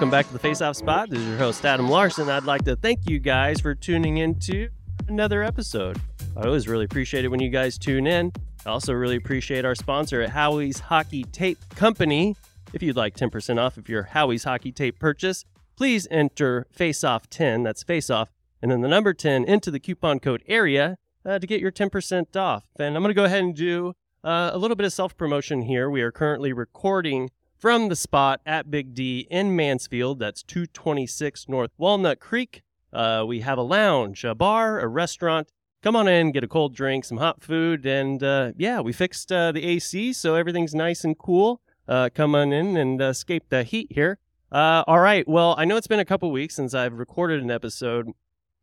welcome 0.00 0.10
back 0.10 0.26
to 0.26 0.32
the 0.32 0.38
Face 0.38 0.62
Off 0.62 0.76
Spot. 0.76 1.10
This 1.10 1.18
is 1.18 1.28
your 1.28 1.36
host, 1.36 1.62
Adam 1.62 1.90
Larson. 1.90 2.30
I'd 2.30 2.44
like 2.44 2.64
to 2.64 2.74
thank 2.74 3.06
you 3.06 3.18
guys 3.18 3.60
for 3.60 3.74
tuning 3.74 4.16
into 4.16 4.70
another 5.08 5.42
episode. 5.42 6.00
I 6.34 6.44
always 6.46 6.66
really 6.66 6.86
appreciate 6.86 7.26
it 7.26 7.28
when 7.28 7.40
you 7.40 7.50
guys 7.50 7.76
tune 7.76 8.06
in. 8.06 8.32
I 8.64 8.70
also 8.70 8.94
really 8.94 9.16
appreciate 9.16 9.66
our 9.66 9.74
sponsor 9.74 10.22
at 10.22 10.30
Howie's 10.30 10.80
Hockey 10.80 11.24
Tape 11.24 11.58
Company. 11.74 12.34
If 12.72 12.82
you'd 12.82 12.96
like 12.96 13.14
10% 13.14 13.58
off 13.58 13.76
of 13.76 13.90
your 13.90 14.04
Howie's 14.04 14.44
Hockey 14.44 14.72
Tape 14.72 14.98
purchase, 14.98 15.44
please 15.76 16.08
enter 16.10 16.66
Face 16.70 17.04
Off 17.04 17.28
10, 17.28 17.62
that's 17.62 17.82
Face 17.82 18.08
Off, 18.08 18.30
and 18.62 18.70
then 18.70 18.80
the 18.80 18.88
number 18.88 19.12
10 19.12 19.44
into 19.44 19.70
the 19.70 19.78
coupon 19.78 20.18
code 20.18 20.42
area 20.48 20.96
uh, 21.26 21.38
to 21.38 21.46
get 21.46 21.60
your 21.60 21.70
10% 21.72 22.34
off. 22.36 22.64
And 22.78 22.96
I'm 22.96 23.02
going 23.02 23.10
to 23.10 23.14
go 23.14 23.24
ahead 23.24 23.44
and 23.44 23.54
do 23.54 23.92
uh, 24.24 24.48
a 24.50 24.56
little 24.56 24.76
bit 24.76 24.86
of 24.86 24.94
self 24.94 25.14
promotion 25.18 25.60
here. 25.60 25.90
We 25.90 26.00
are 26.00 26.10
currently 26.10 26.54
recording 26.54 27.28
from 27.60 27.90
the 27.90 27.96
spot 27.96 28.40
at 28.46 28.70
Big 28.70 28.94
D 28.94 29.26
in 29.30 29.54
Mansfield. 29.54 30.18
That's 30.18 30.42
226 30.42 31.46
North 31.48 31.70
Walnut 31.76 32.18
Creek. 32.18 32.62
Uh, 32.92 33.24
we 33.26 33.40
have 33.40 33.58
a 33.58 33.62
lounge, 33.62 34.24
a 34.24 34.34
bar, 34.34 34.80
a 34.80 34.88
restaurant. 34.88 35.52
Come 35.82 35.94
on 35.94 36.08
in, 36.08 36.32
get 36.32 36.42
a 36.42 36.48
cold 36.48 36.74
drink, 36.74 37.04
some 37.04 37.18
hot 37.18 37.42
food, 37.42 37.86
and 37.86 38.22
uh, 38.22 38.52
yeah, 38.56 38.80
we 38.80 38.92
fixed 38.92 39.30
uh, 39.30 39.52
the 39.52 39.64
AC, 39.64 40.12
so 40.14 40.34
everything's 40.34 40.74
nice 40.74 41.04
and 41.04 41.16
cool. 41.16 41.60
Uh, 41.86 42.08
come 42.12 42.34
on 42.34 42.52
in 42.52 42.76
and 42.76 43.00
escape 43.00 43.44
the 43.48 43.62
heat 43.62 43.88
here. 43.90 44.18
Uh, 44.52 44.82
all 44.86 44.98
right, 44.98 45.26
well, 45.28 45.54
I 45.56 45.64
know 45.64 45.76
it's 45.76 45.86
been 45.86 46.00
a 46.00 46.04
couple 46.04 46.30
weeks 46.32 46.56
since 46.56 46.74
I've 46.74 46.98
recorded 46.98 47.42
an 47.42 47.50
episode, 47.50 48.10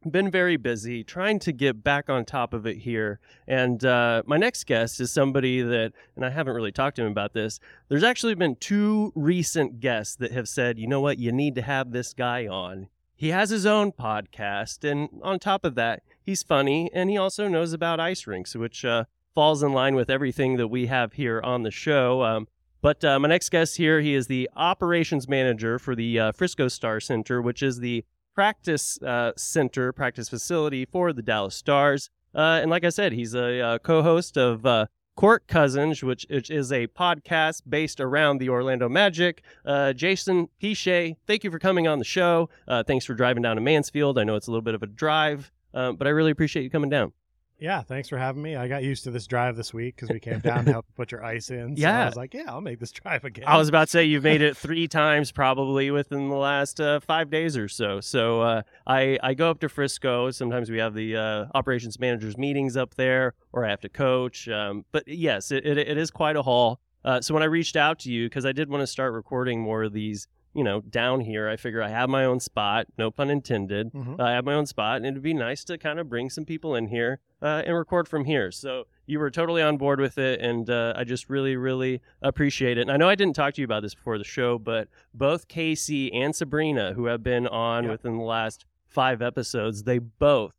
been 0.09 0.31
very 0.31 0.57
busy 0.57 1.03
trying 1.03 1.39
to 1.39 1.51
get 1.51 1.83
back 1.83 2.09
on 2.09 2.25
top 2.25 2.53
of 2.53 2.65
it 2.65 2.77
here. 2.77 3.19
And 3.47 3.83
uh, 3.83 4.23
my 4.25 4.37
next 4.37 4.65
guest 4.65 4.99
is 4.99 5.11
somebody 5.11 5.61
that, 5.61 5.93
and 6.15 6.25
I 6.25 6.29
haven't 6.29 6.55
really 6.55 6.71
talked 6.71 6.95
to 6.97 7.03
him 7.03 7.11
about 7.11 7.33
this. 7.33 7.59
There's 7.89 8.03
actually 8.03 8.35
been 8.35 8.55
two 8.55 9.11
recent 9.15 9.79
guests 9.79 10.15
that 10.17 10.31
have 10.31 10.47
said, 10.47 10.79
you 10.79 10.87
know 10.87 11.01
what, 11.01 11.19
you 11.19 11.31
need 11.31 11.55
to 11.55 11.61
have 11.61 11.91
this 11.91 12.13
guy 12.13 12.47
on. 12.47 12.87
He 13.15 13.29
has 13.29 13.49
his 13.49 13.65
own 13.65 13.91
podcast. 13.91 14.89
And 14.89 15.09
on 15.23 15.39
top 15.39 15.65
of 15.65 15.75
that, 15.75 16.03
he's 16.23 16.43
funny 16.43 16.89
and 16.93 17.09
he 17.09 17.17
also 17.17 17.47
knows 17.47 17.73
about 17.73 17.99
ice 17.99 18.27
rinks, 18.27 18.55
which 18.55 18.85
uh, 18.85 19.05
falls 19.33 19.63
in 19.63 19.73
line 19.73 19.95
with 19.95 20.09
everything 20.09 20.57
that 20.57 20.67
we 20.67 20.87
have 20.87 21.13
here 21.13 21.41
on 21.43 21.63
the 21.63 21.71
show. 21.71 22.23
Um, 22.23 22.47
but 22.81 23.03
uh, 23.03 23.19
my 23.19 23.27
next 23.27 23.49
guest 23.49 23.77
here, 23.77 24.01
he 24.01 24.13
is 24.13 24.27
the 24.27 24.49
operations 24.55 25.27
manager 25.27 25.79
for 25.79 25.95
the 25.95 26.19
uh, 26.19 26.31
Frisco 26.31 26.67
Star 26.67 26.99
Center, 26.99 27.41
which 27.41 27.63
is 27.63 27.79
the 27.79 28.05
practice 28.37 29.01
uh, 29.01 29.31
center, 29.35 29.91
practice 29.91 30.29
facility 30.29 30.85
for 30.85 31.11
the 31.11 31.23
Dallas 31.23 31.55
Stars. 31.55 32.11
Uh, 32.35 32.59
and 32.61 32.69
like 32.69 32.85
I 32.85 32.89
said, 32.89 33.13
he's 33.13 33.33
a 33.33 33.59
uh, 33.59 33.77
co-host 33.79 34.37
of 34.37 34.63
uh, 34.63 34.85
Court 35.15 35.47
Cousins, 35.47 36.03
which, 36.03 36.23
which, 36.29 36.51
is 36.51 36.71
a 36.71 36.85
podcast 36.85 37.63
based 37.67 37.99
around 37.99 38.37
the 38.37 38.49
Orlando 38.49 38.87
Magic. 38.87 39.41
Uh, 39.65 39.91
Jason 39.91 40.49
Piche, 40.61 41.15
thank 41.25 41.43
you 41.43 41.49
for 41.49 41.57
coming 41.57 41.87
on 41.87 41.97
the 41.97 42.05
show. 42.05 42.47
Thanks 42.85 43.05
for 43.05 43.15
driving 43.15 43.41
down 43.41 43.55
to 43.55 43.61
Mansfield. 43.61 44.19
I 44.19 44.23
know 44.23 44.35
it's 44.35 44.45
a 44.45 44.51
little 44.51 44.61
bit 44.61 44.75
of 44.75 44.83
a 44.83 44.87
drive, 44.87 45.51
but 45.71 46.05
I 46.05 46.09
really 46.11 46.29
appreciate 46.29 46.61
you 46.61 46.69
coming 46.69 46.91
down. 46.91 47.13
Yeah, 47.59 47.81
thanks 47.81 48.07
for 48.07 48.17
having 48.17 48.41
me. 48.41 48.55
I 48.55 48.67
got 48.67 48.83
used 48.83 49.03
to 49.05 49.11
this 49.11 49.25
drive 49.25 49.55
this 49.55 49.73
week 49.73 49.95
because 49.95 50.09
we 50.09 50.19
came 50.19 50.39
down 50.39 50.65
to 50.65 50.71
help 50.71 50.85
put 50.95 51.11
your 51.11 51.23
ice 51.23 51.49
in. 51.49 51.75
So 51.75 51.81
yeah, 51.81 52.03
I 52.03 52.05
was 52.05 52.15
like, 52.15 52.33
yeah, 52.33 52.43
I'll 52.47 52.61
make 52.61 52.79
this 52.79 52.91
drive 52.91 53.23
again. 53.23 53.45
I 53.47 53.57
was 53.57 53.67
about 53.67 53.85
to 53.85 53.91
say 53.91 54.03
you've 54.05 54.23
made 54.23 54.41
it 54.41 54.55
three 54.55 54.87
times 54.87 55.31
probably 55.31 55.89
within 55.89 56.29
the 56.29 56.35
last 56.35 56.79
uh, 56.79 56.99
five 56.99 57.29
days 57.31 57.57
or 57.57 57.67
so. 57.67 57.99
So 57.99 58.41
uh, 58.41 58.61
I 58.85 59.17
I 59.23 59.33
go 59.33 59.49
up 59.49 59.59
to 59.61 59.69
Frisco. 59.69 60.29
Sometimes 60.29 60.69
we 60.69 60.77
have 60.77 60.93
the 60.93 61.15
uh, 61.15 61.45
operations 61.55 61.99
managers 61.99 62.37
meetings 62.37 62.77
up 62.77 62.93
there, 62.95 63.33
or 63.51 63.65
I 63.65 63.69
have 63.71 63.81
to 63.81 63.89
coach. 63.89 64.47
Um, 64.47 64.85
but 64.91 65.07
yes, 65.07 65.51
it, 65.51 65.65
it, 65.65 65.77
it 65.79 65.97
is 65.97 66.11
quite 66.11 66.35
a 66.35 66.43
haul. 66.43 66.79
Uh, 67.03 67.21
so 67.21 67.33
when 67.33 67.41
I 67.41 67.47
reached 67.47 67.75
out 67.75 67.99
to 67.99 68.11
you 68.11 68.27
because 68.27 68.45
I 68.45 68.51
did 68.51 68.69
want 68.69 68.81
to 68.81 68.87
start 68.87 69.13
recording 69.13 69.61
more 69.61 69.83
of 69.83 69.93
these 69.93 70.27
you 70.53 70.63
know, 70.63 70.81
down 70.81 71.19
here, 71.21 71.47
I 71.47 71.55
figure 71.55 71.83
I 71.83 71.89
have 71.89 72.09
my 72.09 72.25
own 72.25 72.39
spot, 72.39 72.87
no 72.97 73.11
pun 73.11 73.29
intended. 73.29 73.93
Mhm. 73.93 74.19
I 74.19 74.31
have 74.31 74.43
my 74.43 74.55
own 74.55 74.65
spot, 74.65 74.97
and 74.97 75.05
it'd 75.05 75.21
be 75.21 75.35
nice 75.35 75.63
to 75.65 75.77
kind 75.77 75.99
of 75.99 76.09
bring 76.09 76.31
some 76.31 76.45
people 76.45 76.75
in 76.75 76.87
here 76.87 77.19
uh, 77.41 77.63
and 77.65 77.75
record 77.75 78.07
from 78.07 78.25
here. 78.25 78.51
So 78.51 78.85
you 79.05 79.19
were 79.19 79.29
totally 79.31 79.61
on 79.61 79.77
board 79.77 79.99
with 79.99 80.17
it, 80.17 80.41
and 80.41 80.69
uh, 80.69 80.93
I 80.95 81.03
just 81.03 81.29
really, 81.29 81.55
really 81.55 82.01
appreciate 82.21 82.77
it. 82.77 82.81
And 82.81 82.91
I 82.91 82.97
know 82.97 83.07
I 83.09 83.15
didn't 83.15 83.35
talk 83.35 83.53
to 83.55 83.61
you 83.61 83.65
about 83.65 83.83
this 83.83 83.95
before 83.95 84.17
the 84.17 84.23
show, 84.23 84.57
but 84.57 84.87
both 85.13 85.47
Casey 85.47 86.11
and 86.13 86.35
Sabrina, 86.35 86.93
who 86.93 87.05
have 87.05 87.23
been 87.23 87.47
on 87.47 87.85
Yeah. 87.85 87.91
within 87.91 88.17
the 88.17 88.23
last 88.23 88.65
five 88.87 89.21
episodes, 89.21 89.83
they 89.83 89.99
both 89.99 90.53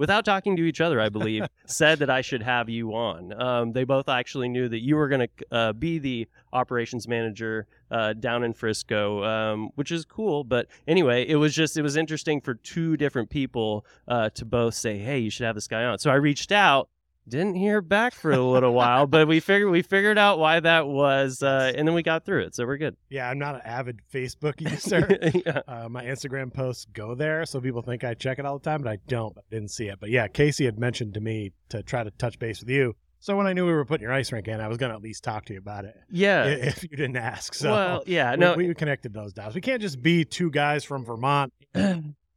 without 0.00 0.24
talking 0.24 0.56
to 0.56 0.62
each 0.62 0.80
other, 0.80 0.98
I 0.98 1.10
believe, 1.10 1.46
said 1.66 1.98
that 1.98 2.08
I 2.08 2.22
should 2.22 2.42
have 2.42 2.70
you 2.70 2.94
on. 2.94 3.38
Um, 3.38 3.72
they 3.72 3.84
both 3.84 4.08
actually 4.08 4.48
knew 4.48 4.66
that 4.66 4.80
you 4.80 4.96
were 4.96 5.08
going 5.08 5.28
to 5.28 5.54
uh, 5.54 5.72
be 5.74 5.98
the 5.98 6.26
operations 6.54 7.06
manager 7.06 7.66
uh, 7.90 8.14
down 8.14 8.42
in 8.42 8.54
Frisco, 8.54 9.22
um, 9.22 9.70
which 9.74 9.92
is 9.92 10.06
cool. 10.06 10.42
But 10.42 10.68
anyway, 10.88 11.28
it 11.28 11.36
was 11.36 11.54
just 11.54 11.76
it 11.76 11.82
was 11.82 11.96
interesting 11.96 12.40
for 12.40 12.54
two 12.54 12.96
different 12.96 13.28
people 13.28 13.84
uh, 14.08 14.30
to 14.30 14.46
both 14.46 14.72
say, 14.72 14.96
"Hey, 14.96 15.18
you 15.18 15.28
should 15.28 15.44
have 15.44 15.54
this 15.54 15.68
guy 15.68 15.84
on." 15.84 15.98
So 15.98 16.10
I 16.10 16.14
reached 16.14 16.50
out. 16.50 16.88
Didn't 17.28 17.54
hear 17.54 17.80
back 17.80 18.14
for 18.14 18.32
a 18.32 18.40
little 18.42 18.72
while, 18.72 19.06
but 19.06 19.28
we 19.28 19.38
figured 19.40 19.70
we 19.70 19.82
figured 19.82 20.18
out 20.18 20.38
why 20.38 20.58
that 20.60 20.88
was, 20.88 21.42
uh, 21.42 21.72
and 21.76 21.86
then 21.86 21.94
we 21.94 22.02
got 22.02 22.24
through 22.24 22.42
it, 22.44 22.54
so 22.56 22.66
we're 22.66 22.76
good. 22.78 22.96
yeah, 23.08 23.28
I'm 23.30 23.38
not 23.38 23.54
an 23.56 23.60
avid 23.64 24.00
Facebook 24.12 24.60
user. 24.70 25.18
yeah. 25.46 25.60
uh, 25.68 25.88
my 25.88 26.04
Instagram 26.04 26.52
posts 26.52 26.86
go 26.92 27.14
there, 27.14 27.44
so 27.46 27.60
people 27.60 27.82
think 27.82 28.02
I 28.02 28.14
check 28.14 28.38
it 28.40 28.46
all 28.46 28.58
the 28.58 28.64
time, 28.64 28.82
but 28.82 28.90
I 28.90 28.98
don't. 29.06 29.36
I 29.38 29.42
didn't 29.50 29.70
see 29.70 29.86
it. 29.86 30.00
But 30.00 30.10
yeah, 30.10 30.26
Casey 30.28 30.64
had 30.64 30.78
mentioned 30.78 31.14
to 31.14 31.20
me 31.20 31.52
to 31.68 31.82
try 31.82 32.02
to 32.02 32.10
touch 32.12 32.38
base 32.38 32.60
with 32.60 32.70
you. 32.70 32.96
So 33.22 33.36
when 33.36 33.46
I 33.46 33.52
knew 33.52 33.66
we 33.66 33.72
were 33.74 33.84
putting 33.84 34.04
your 34.04 34.14
ice 34.14 34.32
rink 34.32 34.48
in, 34.48 34.60
I 34.62 34.66
was 34.68 34.78
going 34.78 34.90
to 34.90 34.96
at 34.96 35.02
least 35.02 35.22
talk 35.22 35.44
to 35.44 35.52
you 35.52 35.58
about 35.58 35.84
it 35.84 35.94
Yeah. 36.10 36.44
if 36.46 36.82
you 36.82 36.88
didn't 36.88 37.18
ask. 37.18 37.52
So 37.54 37.70
well, 37.70 38.02
yeah. 38.06 38.30
we- 38.30 38.36
No, 38.38 38.54
we, 38.54 38.74
connected 38.74 39.12
those 39.12 39.34
dots. 39.34 39.54
We 39.54 39.60
can't 39.60 39.82
just 39.82 40.00
be 40.00 40.24
two 40.24 40.50
guys 40.50 40.84
from 40.84 41.04
Vermont, 41.04 41.52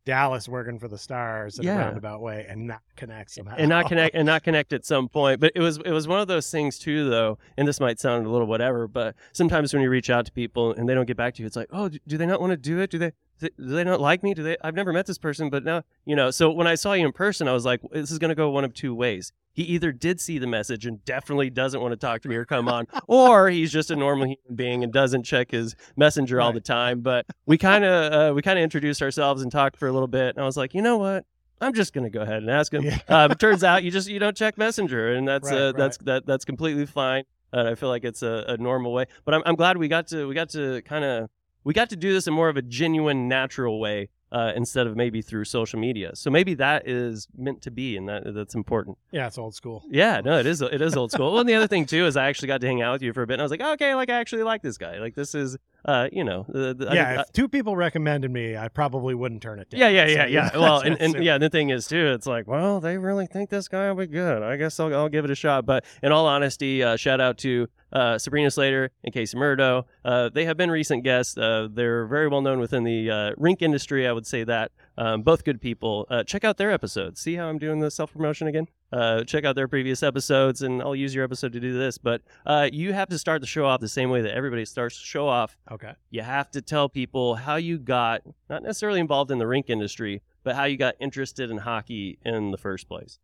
Dallas, 0.06 0.50
working 0.50 0.80
for 0.80 0.88
the 0.88 0.98
Stars 0.98 1.58
in 1.60 1.66
Yeah. 1.66 1.76
a 1.76 1.78
roundabout 1.86 2.22
way 2.22 2.46
and 2.50 2.68
not 2.68 2.82
connect 2.96 3.32
somehow. 3.32 3.56
and 3.58 3.70
not 3.70 3.88
connect 3.88 4.16
and 4.16 4.26
not 4.26 4.44
connect 4.44 4.74
at 4.74 4.86
some 4.86 5.08
point. 5.08 5.40
But 5.40 5.54
it 5.56 5.62
was 5.62 5.78
it 5.78 5.92
was 5.92 6.08
one 6.08 6.20
of 6.20 6.28
those 6.28 6.50
things 6.52 6.78
too 6.78 7.10
though 7.10 7.38
and 7.58 7.68
this 7.68 7.80
might 7.80 8.00
sound 8.00 8.26
a 8.26 8.30
little 8.30 8.48
whatever 8.48 8.88
but 8.88 9.16
sometimes 9.32 9.74
when 9.74 9.82
you 9.82 9.90
reach 9.90 10.10
out 10.10 10.26
to 10.26 10.32
people 10.32 10.74
and 10.74 10.88
they 10.90 10.94
don't 10.94 11.06
get 11.06 11.18
back 11.18 11.36
to 11.36 11.42
you 11.42 11.48
it's 11.48 11.56
like 11.56 11.70
oh 11.72 11.90
do, 11.90 12.00
do 12.08 12.18
they 12.18 12.26
not 12.26 12.42
want 12.42 12.52
to 12.52 12.58
do 12.58 12.80
it? 12.80 12.90
Do 12.90 12.98
they 12.98 13.12
do 13.40 13.50
they 13.58 13.84
not 13.84 14.00
like 14.02 14.24
me? 14.24 14.34
Do 14.34 14.44
they 14.44 14.58
i've 14.62 14.76
never 14.76 14.92
met 14.94 15.06
this 15.06 15.18
person 15.18 15.50
but 15.50 15.64
now 15.64 15.84
you 16.06 16.16
know. 16.16 16.32
So 16.32 16.52
when 16.52 16.68
i 16.68 16.76
saw 16.76 16.94
you 16.94 17.06
in 17.06 17.12
person 17.14 17.48
i 17.48 17.54
was 17.54 17.66
like 17.66 17.82
this 17.92 18.12
is 18.12 18.20
going 18.20 18.30
to 18.30 18.36
go 18.36 18.50
one 18.50 18.64
of 18.64 18.74
two 18.74 18.94
ways 18.94 19.32
he 19.54 19.64
either 19.64 19.92
did 19.92 20.20
see 20.20 20.38
the 20.40 20.48
message 20.48 20.86
and 20.86 21.04
definitely 21.06 21.50
doesn't 21.50 21.80
want 21.80 21.92
to 21.92 21.98
talk 21.98 22.22
to 22.22 22.30
me 22.30 22.36
or 22.36 22.44
come 22.46 22.68
on 22.68 22.88
or 23.08 23.50
he's 23.50 23.72
just 23.72 23.92
a 23.92 23.96
normal 23.96 24.26
human 24.26 24.56
being 24.56 24.84
and 24.84 24.92
doesn't 24.92 25.24
check 25.24 25.52
his 25.52 25.76
messenger 25.96 26.42
all 26.42 26.52
the 26.52 26.60
time 26.62 27.02
but 27.02 27.26
we 27.46 27.58
kind 27.58 27.86
of 27.86 28.14
uh, 28.14 28.34
we 28.34 28.42
kind 28.42 28.60
of 28.60 28.64
introduced 28.64 29.02
ourselves 29.02 29.42
and 29.42 29.52
talked 29.52 29.78
for 29.78 29.88
a 29.88 29.92
little 29.92 30.08
bit 30.08 30.36
and 30.36 30.40
i 30.40 30.46
was 30.46 30.58
like 30.58 30.74
you 30.74 30.82
know 30.82 30.98
what 30.98 31.26
I'm 31.62 31.74
just 31.74 31.94
gonna 31.94 32.10
go 32.10 32.22
ahead 32.22 32.38
and 32.42 32.50
ask 32.50 32.74
him. 32.74 32.84
Yeah. 32.84 33.00
Uh, 33.08 33.30
but 33.30 33.40
turns 33.40 33.64
out 33.64 33.84
you 33.84 33.92
just 33.92 34.10
you 34.10 34.20
don't 34.20 34.36
check 34.36 34.58
Messenger, 34.58 35.14
and 35.14 35.26
that's 35.26 35.50
Right, 35.50 35.58
uh, 35.62 35.66
right. 35.68 35.78
that's 35.78 35.98
that 36.00 36.26
that's 36.26 36.44
completely 36.44 36.86
fine. 36.86 37.24
And 37.54 37.70
I 37.70 37.76
feel 37.76 37.88
like 37.88 38.04
it's 38.04 38.22
a, 38.22 38.44
a 38.50 38.58
normal 38.58 38.92
way. 38.92 39.06
But 39.24 39.34
I'm 39.36 39.44
I'm 39.46 39.56
glad 39.56 39.78
we 39.78 39.88
got 39.88 40.08
to 40.08 40.28
we 40.28 40.34
got 40.36 40.50
to 40.50 40.82
kind 40.82 41.06
of 41.06 41.30
we 41.64 41.74
got 41.74 41.90
to 41.92 41.96
do 41.96 42.12
this 42.12 42.28
in 42.28 42.34
more 42.34 42.50
of 42.50 42.58
a 42.58 42.62
genuine, 42.62 43.30
natural 43.30 43.80
way 43.80 44.10
uh, 44.34 44.52
instead 44.56 44.88
of 44.88 44.98
maybe 44.98 45.22
through 45.22 45.46
social 45.46 45.80
media. 45.80 46.12
So 46.16 46.32
maybe 46.32 46.56
that 46.56 46.88
is 46.88 47.28
meant 47.38 47.62
to 47.62 47.72
be, 47.72 47.96
and 47.96 48.10
that 48.10 48.34
that's 48.34 48.56
important. 48.56 48.98
yeah, 49.12 49.28
it's 49.28 49.38
old 49.38 49.54
school. 49.56 49.84
Yeah, 49.90 50.22
no, 50.26 50.40
it 50.40 50.48
is 50.48 50.62
it 50.62 50.82
is 50.82 50.98
old 50.98 51.12
school. 51.12 51.32
well, 51.32 51.40
and 51.42 51.48
the 51.48 51.54
other 51.54 51.68
thing 51.68 51.86
too 51.86 52.08
is 52.08 52.18
I 52.18 52.28
actually 52.28 52.48
got 52.48 52.60
to 52.62 52.68
hang 52.68 52.82
out 52.82 52.94
with 52.94 53.04
you 53.04 53.14
for 53.14 53.22
a 53.22 53.28
bit, 53.28 53.36
and 53.36 53.42
I 53.42 53.46
was 53.46 53.52
like, 53.52 53.62
okay, 53.62 53.94
like 53.96 54.10
I 54.10 54.20
actually 54.20 54.44
like 54.44 54.64
this 54.64 54.78
guy. 54.78 54.98
Like 55.00 55.14
this 55.16 55.36
is, 55.36 55.56
uh, 55.86 56.08
you 56.12 56.24
know, 56.24 56.46
the, 56.50 56.74
the, 56.74 56.90
I 56.90 56.94
yeah, 56.94 57.16
think- 57.16 57.28
if 57.28 57.34
two 57.34 57.48
people 57.50 57.76
recommended 57.76 58.32
me, 58.32 58.56
I 58.58 58.68
probably 58.68 59.14
wouldn't 59.16 59.42
turn 59.42 59.60
it 59.60 59.70
down. 59.70 59.80
yeah, 59.82 59.90
yeah, 59.90 60.06
So, 60.08 60.12
yeah, 60.14 60.26
yeah. 60.28 60.58
Well, 60.58 60.80
and, 60.82 61.00
and 61.02 61.24
yeah, 61.24 61.38
the 61.38 61.50
thing 61.50 61.70
is 61.70 61.88
too, 61.88 62.12
it's 62.14 62.26
like, 62.28 62.48
well, 62.48 62.80
they 62.80 62.98
really 62.98 63.28
think 63.28 63.50
this 63.50 63.68
guy 63.68 63.90
will 63.92 64.00
be 64.00 64.08
good. 64.08 64.44
I 64.44 64.56
guess 64.58 64.80
I'll, 64.80 64.94
I'll 64.96 65.10
give 65.10 65.26
it 65.26 65.32
a 65.32 65.36
shot. 65.36 65.66
But 65.66 65.86
in 66.02 66.12
all 66.12 66.26
honesty, 66.28 66.82
uh, 66.84 66.96
shout 66.96 67.20
out 67.20 67.38
to 67.40 67.68
uh, 67.92 68.18
Sabrina 68.18 68.50
Slater 68.50 68.92
and 69.04 69.14
Casey 69.14 69.38
Murdo. 69.38 69.86
Uh, 70.04 70.30
they 70.30 70.46
have 70.46 70.58
been 70.58 70.72
recent 70.72 71.04
guests. 71.04 71.38
Uh, 71.38 71.68
they're 71.72 72.06
very 72.08 72.28
well 72.28 72.42
known 72.42 72.60
within 72.60 72.84
the 72.84 73.10
uh, 73.12 73.32
rink 73.38 73.62
industry. 73.62 74.08
I 74.08 74.12
would 74.14 74.26
say 74.26 74.44
that. 74.46 74.72
Um, 74.98 75.22
both 75.24 75.44
good 75.44 75.60
people. 75.62 76.06
Uh, 76.10 76.24
check 76.24 76.44
out 76.44 76.58
their 76.58 76.72
episodes. 76.72 77.20
See 77.22 77.36
how 77.36 77.48
I'm 77.48 77.58
doing 77.58 77.80
the 77.80 77.92
self 77.92 78.14
promotion 78.14 78.48
again? 78.48 78.68
Uh, 78.92 79.24
check 79.24 79.44
out 79.44 79.56
their 79.56 79.68
previous 79.68 80.04
episodes, 80.04 80.62
and 80.62 80.82
I'll 80.82 80.96
use 80.96 81.16
your 81.16 81.24
episode 81.24 81.54
to 81.54 81.60
do 81.60 81.74
this. 81.78 81.98
But 81.98 82.22
uh, 82.46 82.70
you 82.72 82.94
have 82.94 83.10
to 83.10 83.18
start 83.18 83.42
the 83.42 83.48
show 83.48 83.66
off 83.66 83.80
the 83.80 83.88
same 83.90 84.12
way 84.12 84.22
that 84.22 84.36
everybody 84.36 84.66
starts 84.66 85.00
the 85.00 85.06
show 85.06 85.28
off 85.28 85.58
Okay. 85.72 85.94
you 86.12 86.22
have 86.22 86.52
to 86.52 86.62
tell 86.62 86.90
people 86.90 87.34
how 87.36 87.56
you 87.56 87.80
got 87.80 88.22
not 88.50 88.62
necessarily 88.62 89.00
involved 89.00 89.32
in 89.32 89.40
the 89.40 89.48
rink 89.48 89.70
industry, 89.70 90.22
but 90.44 90.56
how 90.56 90.66
you 90.66 90.78
got 90.78 90.94
interested 91.00 91.50
in 91.50 91.58
hockey 91.58 92.20
in 92.24 92.52
the 92.52 92.58
first 92.58 92.88
place. 92.88 93.18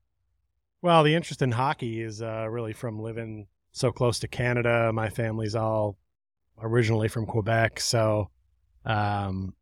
Well, 0.82 1.04
the 1.04 1.14
interest 1.14 1.42
in 1.44 1.52
hockey 1.52 2.02
is 2.02 2.22
uh, 2.22 2.48
really 2.50 2.74
from 2.74 3.00
living 3.00 3.46
so 3.72 3.92
close 3.92 4.18
to 4.20 4.28
Canada. 4.28 4.92
My 4.92 5.10
family's 5.10 5.54
all 5.54 5.98
originally 6.60 7.10
from 7.10 7.26
Quebec, 7.28 7.80
so 7.80 8.30
um, 8.86 9.54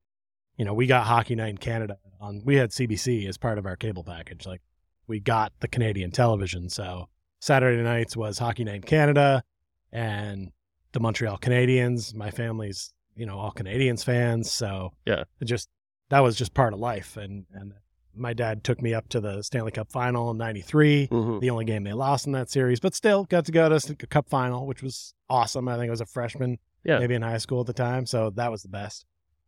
you 0.57 0.63
know 0.63 0.73
we 0.73 0.88
got 0.88 1.05
Hockey 1.05 1.35
Night 1.35 1.49
in 1.49 1.57
Canada. 1.57 1.97
On 2.21 2.41
we 2.45 2.55
had 2.55 2.69
CBC 2.69 3.27
as 3.27 3.38
part 3.38 3.57
of 3.57 3.65
our 3.65 3.75
cable 3.75 4.03
package. 4.03 4.45
Like 4.45 4.61
we 5.07 5.19
got 5.19 5.54
the 5.59 5.68
Canadian 5.68 6.12
television, 6.12 6.69
so 6.69 7.07
Saturday 7.39 7.81
nights 7.81 8.15
was 8.18 8.38
Hockey 8.39 8.63
Night 8.63 8.75
in 8.75 8.81
Canada, 8.83 9.44
and 9.92 10.51
the 10.92 11.00
Montreal 11.00 11.38
Canadiens. 11.38 12.13
My 12.13 12.31
family's 12.31 12.94
you 13.15 13.25
know, 13.25 13.39
all 13.39 13.51
Canadiens 13.51 14.04
fans. 14.04 14.51
So 14.51 14.92
Yeah. 15.06 15.24
it 15.39 15.45
just 15.45 15.69
that 16.09 16.19
was 16.19 16.36
just 16.38 16.54
part 16.54 16.74
of 16.74 16.80
life. 16.80 17.18
And 17.18 17.45
and 17.51 17.74
my 18.15 18.33
dad 18.33 18.63
took 18.63 18.80
me 18.81 18.94
up 18.94 19.09
to 19.09 19.19
the 19.19 19.42
Stanley 19.42 19.71
Cup 19.71 19.92
final 19.92 20.30
in 20.31 20.38
'93, 20.38 21.07
Mhm. 21.07 21.39
the 21.42 21.50
only 21.50 21.65
game 21.65 21.83
they 21.83 21.94
lost 21.94 22.27
in 22.27 22.31
that 22.33 22.50
series, 22.51 22.80
but 22.80 22.94
still 22.94 23.24
got 23.25 23.45
to 23.45 23.51
go 23.51 23.69
to 23.69 23.88
the 23.95 24.07
Cup 24.07 24.30
final, 24.30 24.68
which 24.68 24.83
was 24.83 25.15
awesome. 25.30 25.68
I 25.68 25.77
think 25.77 25.88
I 25.88 25.92
was 25.92 26.01
a 26.01 26.06
freshman, 26.06 26.59
Yeah. 26.83 27.00
maybe 27.00 27.15
in 27.15 27.24
high 27.24 27.38
school 27.39 27.59
at 27.62 27.65
the 27.68 27.74
time, 27.74 28.06
so 28.06 28.30
that 28.31 28.51
was 28.51 28.62
the 28.62 28.69
best. 28.69 29.06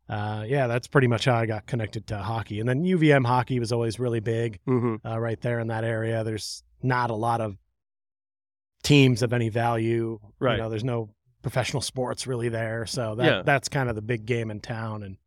Uh, 0.10 0.44
yeah, 0.48 0.66
that's 0.68 0.88
pretty 0.88 1.08
much 1.08 1.26
how 1.26 1.36
I 1.36 1.46
got 1.46 1.68
connected 1.68 2.08
to 2.08 2.18
hockey. 2.18 2.60
And 2.60 2.68
then 2.68 2.84
UVM 2.84 3.26
hockey 3.26 3.60
was 3.60 3.72
always 3.72 4.00
really 4.00 4.20
big 4.20 4.60
Mhm. 4.68 5.00
uh, 5.06 5.20
right 5.20 5.40
there 5.42 5.60
in 5.60 5.68
that 5.68 5.84
area. 5.84 6.24
There's 6.24 6.64
not 6.82 7.12
a 7.12 7.16
lot 7.16 7.42
of 7.42 7.58
teams 8.84 9.22
of 9.22 9.34
any 9.34 9.50
value. 9.50 10.20
Right. 10.40 10.54
You 10.56 10.62
know, 10.64 10.70
there's 10.70 10.84
no 10.84 11.10
professional 11.42 11.82
sports 11.82 12.28
really 12.28 12.50
there. 12.50 12.86
So 12.86 13.16
that 13.16 13.26
Yeah. 13.26 13.42
that's 13.44 13.70
kind 13.70 13.88
of 13.90 13.96
the 13.96 14.02
big 14.02 14.26
game 14.26 14.50
in 14.52 14.62
town. 14.62 15.04
And 15.04 15.18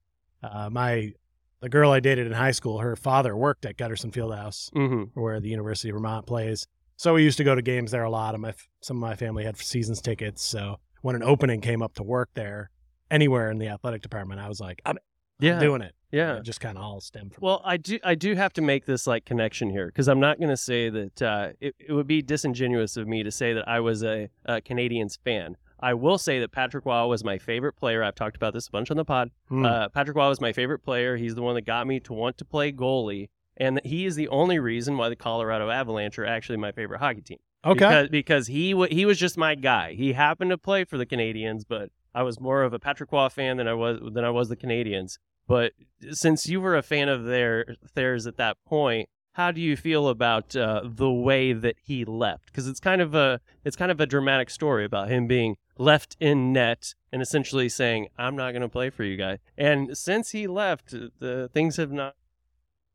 uh, 0.43 0.69
my 0.71 1.13
the 1.61 1.69
girl 1.69 1.93
I 1.93 2.01
dated 2.01 2.27
in 2.27 2.33
high 2.33 2.51
school, 2.51 2.81
her 2.81 2.97
father 2.97 3.37
worked 3.37 3.65
at 3.65 3.77
Gutterson 3.77 4.11
Fieldhouse, 4.11 4.69
Mhm. 4.73 5.11
where 5.15 5.39
the 5.39 5.49
University 5.49 5.91
of 5.91 5.95
Vermont 5.95 6.27
plays. 6.27 6.67
So 6.97 7.15
we 7.15 7.23
used 7.23 7.39
to 7.39 7.45
go 7.45 7.55
to 7.55 7.63
games 7.63 7.93
there 7.93 8.03
a 8.03 8.11
lot. 8.11 8.35
And 8.35 8.43
my 8.43 8.53
some 8.81 8.97
of 8.97 9.01
my 9.01 9.15
family 9.15 9.45
had 9.45 9.57
seasons 9.57 10.01
tickets. 10.01 10.43
So 10.43 10.81
when 11.03 11.15
an 11.15 11.23
opening 11.23 11.61
came 11.61 11.81
up 11.81 11.95
to 11.95 12.03
work 12.03 12.31
there, 12.35 12.71
anywhere 13.13 13.51
in 13.51 13.59
the 13.59 13.69
athletic 13.69 14.03
department, 14.03 14.41
I 14.41 14.49
was 14.49 14.59
like, 14.61 14.83
I'm 14.85 14.99
Yeah. 15.39 15.59
doing 15.61 15.83
it. 15.83 15.95
Yeah. 16.11 16.37
It 16.39 16.43
just 16.43 16.61
kind 16.61 16.77
of 16.77 16.85
all 16.85 17.01
stem 17.01 17.31
from. 17.31 17.41
Well, 17.43 17.63
I 17.65 17.77
do 17.77 17.99
I 18.05 18.15
do 18.15 18.35
have 18.35 18.53
to 18.55 18.63
make 18.63 18.85
this 18.87 19.07
like 19.07 19.25
connection 19.25 19.71
here 19.71 19.87
because 19.87 20.09
I'm 20.09 20.21
not 20.21 20.39
going 20.39 20.51
to 20.51 20.57
say 20.57 20.91
that 20.91 21.23
uh, 21.23 21.49
it, 21.61 21.75
it 21.79 21.93
would 21.93 22.07
be 22.07 22.21
disingenuous 22.23 22.97
of 22.97 23.07
me 23.09 23.23
to 23.23 23.31
say 23.31 23.53
that 23.55 23.67
I 23.69 23.81
was 23.81 24.03
a, 24.03 24.29
a 24.45 24.61
Canadiens 24.61 25.17
fan. 25.25 25.57
I 25.81 25.95
will 25.95 26.19
say 26.19 26.39
that 26.41 26.53
Patrick 26.53 26.85
Roy 26.87 27.07
was 27.07 27.25
my 27.25 27.39
favorite 27.39 27.73
player. 27.75 28.05
I've 28.05 28.15
talked 28.15 28.37
about 28.37 28.53
this 28.55 28.69
a 28.69 28.71
bunch 28.71 28.91
on 28.91 28.97
the 28.97 29.05
pod. 29.05 29.31
Hmm. 29.49 29.65
Uh, 29.67 29.89
Patrick 29.89 30.17
Roy 30.17 30.29
was 30.29 30.41
my 30.41 30.53
favorite 30.53 30.81
player. 30.85 31.17
He's 31.17 31.35
the 31.35 31.43
one 31.43 31.55
that 31.57 31.63
got 31.67 31.87
me 31.87 31.99
to 32.01 32.13
want 32.13 32.39
to 32.39 32.45
play 32.45 32.71
goalie, 32.73 33.31
and 33.57 33.81
he 33.85 34.05
is 34.07 34.15
the 34.15 34.29
only 34.29 34.59
reason 34.61 34.97
why 34.97 35.09
the 35.09 35.17
Colorado 35.17 35.71
Avalanche 35.71 36.19
are 36.21 36.27
actually 36.27 36.59
my 36.59 36.71
favorite 36.73 36.99
hockey 37.01 37.23
team. 37.23 37.39
okay. 37.65 37.75
Because, 37.75 38.09
because 38.11 38.47
he 38.49 38.75
wa 38.75 38.87
he 38.91 39.05
was 39.07 39.19
just 39.19 39.37
my 39.39 39.55
guy. 39.57 39.95
He 39.95 40.13
happened 40.13 40.51
to 40.51 40.59
play 40.59 40.85
for 40.85 40.99
the 40.99 41.07
Canadiens, 41.07 41.63
but 41.69 41.91
I 42.15 42.23
was 42.23 42.41
more 42.41 42.63
of 42.63 42.73
a 42.73 42.79
Patrick 42.79 43.13
Roy 43.13 43.29
fan 43.29 43.57
than 43.57 43.69
I 43.69 43.75
was 43.75 43.99
than 44.13 44.25
I 44.25 44.31
was 44.31 44.49
the 44.49 44.57
Canadiens. 44.57 45.19
But 45.47 45.73
since 46.11 46.49
you 46.49 46.61
were 46.61 46.77
a 46.77 46.83
fan 46.83 47.09
of 47.09 47.25
their 47.25 47.77
theirs 47.95 48.27
at 48.27 48.37
that 48.37 48.57
point, 48.65 49.09
how 49.33 49.51
do 49.51 49.61
you 49.61 49.77
feel 49.77 50.09
about 50.09 50.55
uh, 50.55 50.83
the 50.85 51.11
way 51.11 51.53
that 51.53 51.77
he 51.85 52.05
left? 52.05 52.47
Because 52.47 52.69
it's 52.69 52.81
kind 52.81 53.01
of 53.01 53.15
a 53.15 53.41
it's 53.65 53.77
kind 53.77 53.91
of 53.91 54.01
a 54.01 54.07
dramatic 54.07 54.51
story 54.51 54.85
about 54.85 55.09
him 55.09 55.27
being 55.27 55.57
left 55.79 56.17
in 56.21 56.53
net 56.53 56.95
and 57.11 57.23
essentially 57.23 57.69
saying, 57.69 58.09
"I'm 58.19 58.37
not 58.37 58.53
going 58.53 58.63
to 58.63 58.69
play 58.69 58.91
for 58.91 59.05
you 59.05 59.17
guys." 59.17 59.39
And 59.57 59.97
since 59.97 60.31
he 60.31 60.47
left, 60.47 60.91
the 60.91 61.51
things 61.53 61.77
have 61.77 61.93
not. 61.93 62.15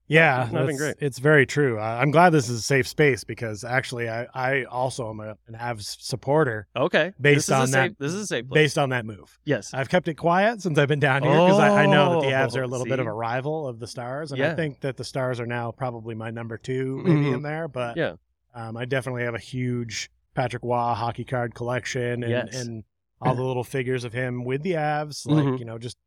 Yeah, 0.10 0.46
been 0.46 0.78
great. 0.78 0.96
It's 1.00 1.20
very 1.20 1.46
true. 1.46 1.80
Uh, 1.80 1.84
I'm 1.84 2.12
glad 2.12 2.30
this 2.30 2.48
is 2.48 2.60
a 2.60 2.64
safe 2.64 2.88
space 2.88 3.24
because 3.26 3.64
actually, 3.66 4.10
I, 4.10 4.26
I 4.34 4.64
also 4.64 5.10
am 5.10 5.20
a, 5.20 5.36
an 5.48 5.56
Avs 5.56 5.98
supporter 6.02 6.68
Okay, 6.76 7.12
Based 7.20 7.36
this 7.36 7.46
is 7.48 7.52
on 7.52 7.62
a 7.64 7.68
safe, 7.68 7.74
that- 7.74 8.00
this 8.00 8.14
is 8.14 8.22
a 8.22 8.28
safe 8.28 8.48
place. 8.48 8.54
based 8.58 8.78
on 8.78 8.90
that 8.92 9.06
move. 9.06 9.38
yes. 9.44 9.74
I've 9.74 9.90
kept 9.90 10.08
it 10.08 10.14
quiet 10.16 10.62
since 10.62 10.78
I've 10.80 10.88
been 10.88 11.02
down 11.02 11.24
here 11.24 11.32
because 11.32 11.60
I, 11.60 11.84
I 11.84 11.86
know 11.88 12.22
that 12.22 12.28
the 12.28 12.34
Avs 12.34 12.56
Oh, 12.56 12.60
are 12.60 12.64
a 12.64 12.68
little 12.68 12.86
bit 12.86 13.00
of 13.00 13.06
a 13.08 13.12
rival 13.12 13.68
of 13.68 13.80
the 13.80 13.88
Stars, 13.88 14.32
and 14.32 14.42
I 14.42 14.56
think 14.56 14.80
that 14.82 14.96
the 14.96 15.04
Stars 15.04 15.40
are 15.42 15.46
now 15.46 15.72
probably 15.72 16.16
my 16.16 16.32
number 16.32 16.58
two, 16.58 17.02
maybe 17.04 17.26
Mhm. 17.28 17.34
in 17.36 17.42
there. 17.42 17.68
But 17.68 17.98
Yeah. 17.98 18.14
um, 18.56 18.78
I 18.78 18.86
definitely 18.86 19.24
have 19.24 19.36
a 19.36 19.40
huge 19.40 20.10
Patrick 20.36 20.64
Roy 20.64 20.94
hockey 20.94 21.26
card 21.26 21.54
collection, 21.54 22.24
and, 22.24 22.30
Yes. 22.32 22.56
and 22.62 22.84
all 23.20 23.36
the 23.36 23.44
little 23.44 23.64
figures 23.66 24.04
of 24.06 24.14
him 24.14 24.46
with 24.46 24.62
the 24.64 24.74
Avs. 24.74 25.26
Like 25.28 25.44
Mhm. 25.44 25.60
you 25.60 25.66
know, 25.66 25.78
just 25.78 25.98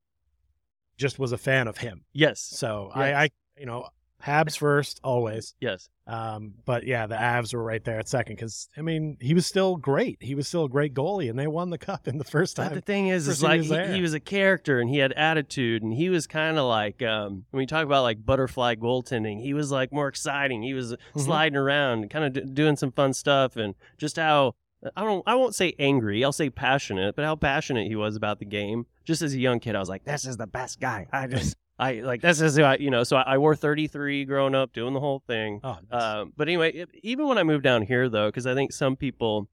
just 0.96 1.18
was 1.18 1.32
a 1.32 1.38
fan 1.38 1.66
of 1.66 1.78
him. 1.78 2.04
Yes. 2.12 2.40
So 2.40 2.90
Yes. 2.94 2.96
I, 2.96 3.22
I, 3.24 3.28
you 3.60 3.66
know, 3.66 3.86
Habs 4.24 4.58
first 4.58 5.00
always. 5.04 5.54
Yes. 5.60 5.88
Um, 6.06 6.52
but 6.66 6.84
yeah, 6.86 7.06
the 7.06 7.14
Avs 7.14 7.54
were 7.54 7.62
right 7.62 7.82
there 7.82 7.98
at 7.98 8.08
second 8.08 8.36
because 8.36 8.68
I 8.76 8.82
mean 8.82 9.16
he 9.20 9.32
was 9.32 9.46
still 9.46 9.76
great. 9.76 10.18
He 10.20 10.34
was 10.34 10.46
still 10.48 10.64
a 10.64 10.68
great 10.68 10.92
goalie, 10.92 11.30
and 11.30 11.38
they 11.38 11.46
won 11.46 11.70
the 11.70 11.78
cup 11.78 12.06
in 12.08 12.18
the 12.18 12.24
first 12.24 12.56
time. 12.56 12.68
But 12.68 12.74
the 12.74 12.80
thing 12.82 13.08
is, 13.08 13.26
is 13.28 13.40
time 13.40 13.62
he 13.62 13.68
like 13.68 13.78
was 13.80 13.88
he, 13.90 13.94
he 13.96 14.02
was 14.02 14.12
a 14.12 14.20
character 14.20 14.80
and 14.80 14.90
he 14.90 14.98
had 14.98 15.12
attitude 15.12 15.82
and 15.82 15.92
he 15.94 16.10
was 16.10 16.26
kind 16.26 16.58
of 16.58 16.66
like 16.66 17.00
um, 17.02 17.44
when 17.50 17.60
we 17.60 17.66
talk 17.66 17.84
about 17.84 18.02
like 18.02 18.26
butterfly 18.26 18.74
goaltending, 18.74 19.40
he 19.40 19.54
was 19.54 19.70
like 19.70 19.90
more 19.92 20.08
exciting. 20.08 20.62
He 20.62 20.74
was 20.74 20.92
Mm-hmm. 20.92 21.20
sliding 21.20 21.56
around, 21.56 22.10
kind 22.10 22.24
of 22.26 22.32
d- 22.34 22.52
doing 22.52 22.76
some 22.76 22.92
fun 22.92 23.12
stuff, 23.14 23.56
and 23.56 23.74
just 23.96 24.16
how 24.16 24.54
I 24.96 25.02
don't 25.04 25.22
I 25.26 25.34
won't 25.36 25.54
say 25.54 25.74
angry, 25.78 26.24
I'll 26.24 26.32
say 26.32 26.50
passionate, 26.50 27.16
but 27.16 27.24
how 27.24 27.36
passionate 27.36 27.86
he 27.86 27.96
was 27.96 28.16
about 28.16 28.38
the 28.38 28.44
game. 28.44 28.84
Just 29.04 29.22
as 29.22 29.32
a 29.34 29.38
young 29.38 29.60
kid, 29.60 29.76
I 29.76 29.80
was 29.80 29.88
like, 29.88 30.04
this 30.04 30.26
is 30.26 30.36
the 30.36 30.46
best 30.46 30.78
guy. 30.80 31.06
I 31.12 31.26
just 31.26 31.56
I 31.80 32.00
like 32.00 32.20
this 32.22 32.40
is 32.40 32.58
I 32.58 32.76
you 32.76 32.90
know. 32.90 33.02
So 33.04 33.16
I, 33.16 33.34
I 33.34 33.38
wore 33.38 33.56
33 33.56 34.24
growing 34.26 34.54
up, 34.54 34.72
doing 34.72 34.94
the 34.94 35.00
whole 35.00 35.22
thing. 35.26 35.60
Oh, 35.64 35.78
nice. 35.90 36.02
Um, 36.02 36.32
but 36.36 36.46
anyway, 36.48 36.72
if, 36.72 36.88
even 37.02 37.26
when 37.26 37.38
I 37.38 37.42
moved 37.42 37.64
down 37.64 37.82
here, 37.82 38.08
though, 38.08 38.28
because 38.28 38.46
I 38.46 38.54
think 38.54 38.72
some 38.72 38.96
people, 38.96 39.48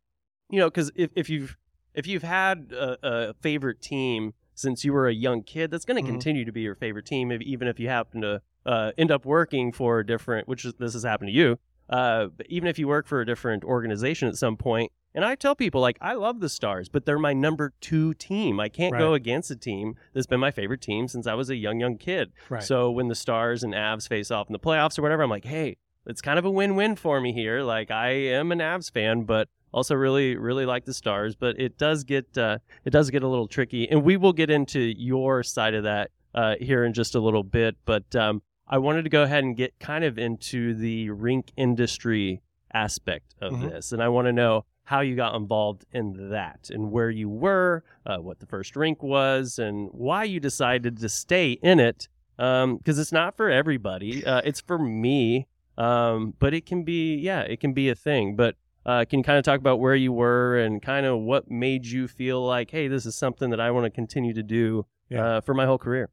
you 0.49 0.59
know, 0.59 0.69
because 0.69 0.91
if, 0.95 1.09
if 1.15 1.29
you've 1.29 1.55
if 1.93 2.05
you've 2.05 2.23
had 2.23 2.71
a, 2.73 2.97
a 3.29 3.33
favorite 3.35 3.81
team 3.81 4.33
since 4.53 4.83
you 4.83 4.91
were 4.93 5.07
a 5.07 5.13
young 5.13 5.41
kid, 5.43 5.71
that's 5.71 5.85
going 5.85 5.97
to 6.03 6.03
Mhm. 6.03 6.13
continue 6.13 6.43
to 6.45 6.51
be 6.51 6.61
your 6.61 6.75
favorite 6.75 7.05
team, 7.05 7.31
if, 7.31 7.41
even 7.41 7.67
if 7.67 7.79
you 7.79 7.89
happen 7.89 8.21
to 8.21 8.41
uh, 8.65 8.91
end 8.97 9.11
up 9.11 9.25
working 9.25 9.71
for 9.71 9.99
a 9.99 10.05
different, 10.05 10.47
which 10.47 10.65
is, 10.65 10.73
this 10.75 10.93
has 10.93 11.03
happened 11.03 11.29
to 11.29 11.33
you. 11.33 11.57
Uh, 11.89 12.27
even 12.49 12.67
if 12.67 12.77
you 12.77 12.87
work 12.87 13.07
for 13.07 13.21
a 13.21 13.25
different 13.25 13.63
organization 13.63 14.27
at 14.27 14.35
some 14.35 14.57
point, 14.57 14.91
and 15.13 15.25
I 15.25 15.35
tell 15.35 15.55
people 15.55 15.81
like 15.81 15.97
I 16.01 16.13
love 16.13 16.41
the 16.41 16.49
Stars, 16.49 16.89
but 16.89 17.05
they're 17.05 17.17
my 17.17 17.33
number 17.33 17.73
two 17.81 18.13
team. 18.13 18.59
I 18.59 18.69
can't 18.69 18.93
go 18.99 19.13
against 19.13 19.49
a 19.49 19.55
team 19.55 19.95
that's 20.13 20.27
been 20.27 20.39
my 20.39 20.51
favorite 20.51 20.81
team 20.81 21.07
since 21.07 21.25
I 21.25 21.33
was 21.33 21.49
a 21.49 21.55
young 21.55 21.79
young 21.79 21.97
kid. 21.97 22.31
right. 22.49 22.61
So 22.61 22.91
when 22.91 23.07
the 23.07 23.15
Stars 23.15 23.63
and 23.63 23.73
Avs 23.73 24.07
face 24.07 24.29
off 24.29 24.47
in 24.47 24.53
the 24.53 24.59
playoffs 24.59 24.99
or 24.99 25.01
whatever, 25.01 25.23
I'm 25.23 25.29
like, 25.29 25.45
hey, 25.45 25.77
it's 26.05 26.21
kind 26.21 26.37
of 26.37 26.45
a 26.45 26.51
win-win 26.51 26.95
for 26.95 27.19
me 27.19 27.33
here. 27.33 27.61
Like 27.63 27.89
I 27.89 28.09
am 28.09 28.51
an 28.51 28.59
Avs 28.59 28.91
fan, 28.91 29.23
but 29.23 29.49
also 29.71 29.95
really, 29.95 30.35
really 30.35 30.65
like 30.65 30.85
the 30.85 30.93
Stars. 30.93 31.35
But 31.35 31.59
it 31.59 31.77
does 31.77 32.03
get 32.03 32.37
uh, 32.37 32.59
it 32.85 32.91
does 32.91 33.09
get 33.09 33.23
a 33.23 33.27
little 33.27 33.47
tricky, 33.47 33.89
and 33.89 34.03
we 34.03 34.17
will 34.17 34.33
get 34.33 34.49
into 34.49 34.79
your 34.79 35.41
side 35.43 35.73
of 35.73 35.83
that 35.83 36.11
uh, 36.35 36.55
here 36.59 36.83
in 36.83 36.93
just 36.93 37.15
a 37.15 37.19
little 37.19 37.43
bit. 37.43 37.75
But 37.85 38.15
um, 38.15 38.41
I 38.69 38.77
wanted 38.79 39.03
to 39.03 39.09
go 39.09 39.23
ahead 39.23 39.43
and 39.43 39.55
get 39.55 39.79
kind 39.79 40.03
of 40.03 40.17
into 40.17 40.73
the 40.73 41.09
rink 41.09 41.51
industry 41.55 42.41
aspect 42.73 43.33
of 43.41 43.53
Mhm. 43.53 43.61
this, 43.71 43.91
and 43.91 44.03
I 44.03 44.09
want 44.09 44.27
to 44.27 44.33
know 44.33 44.65
how 44.83 45.01
you 45.01 45.15
got 45.15 45.35
involved 45.35 45.85
in 45.91 46.29
that 46.29 46.69
and 46.69 46.91
where 46.91 47.09
you 47.09 47.29
were, 47.29 47.83
uh, 48.05 48.17
what 48.17 48.39
the 48.39 48.45
first 48.45 48.75
rink 48.75 49.01
was, 49.03 49.59
and 49.59 49.89
why 49.91 50.23
you 50.23 50.39
decided 50.39 50.97
to 50.97 51.09
stay 51.09 51.53
in 51.61 51.79
it. 51.79 52.07
Because 52.37 52.99
it's 52.99 53.11
not 53.11 53.35
for 53.35 53.49
everybody. 53.49 54.23
Uh, 54.25 54.41
it's 54.45 54.61
for 54.61 54.77
me, 54.77 55.47
um, 55.77 56.35
but 56.39 56.53
it 56.53 56.65
can 56.65 56.83
be, 56.83 57.15
yeah, 57.15 57.41
it 57.41 57.59
can 57.59 57.73
be 57.73 57.89
a 57.89 57.95
thing. 57.95 58.35
But 58.35 58.55
uh, 58.85 59.03
can 59.09 59.19
you 59.19 59.23
kind 59.23 59.37
of 59.37 59.43
talk 59.43 59.59
about 59.59 59.79
where 59.81 59.95
you 59.95 60.13
were 60.13 60.57
and 60.57 60.81
kind 60.81 61.05
of 61.05 61.19
what 61.19 61.51
made 61.51 61.85
you 61.85 62.07
feel 62.07 62.45
like, 62.45 62.71
hey, 62.71 62.87
this 62.87 63.05
is 63.05 63.15
something 63.15 63.49
that 63.49 63.59
I 63.59 63.71
want 63.71 63.83
to 63.85 63.89
continue 63.89 64.33
to 64.33 64.43
do 64.43 64.85
Yeah. 65.09 65.25
uh, 65.25 65.41
for 65.41 65.53
my 65.53 65.65
whole 65.65 65.77
career? 65.77 66.09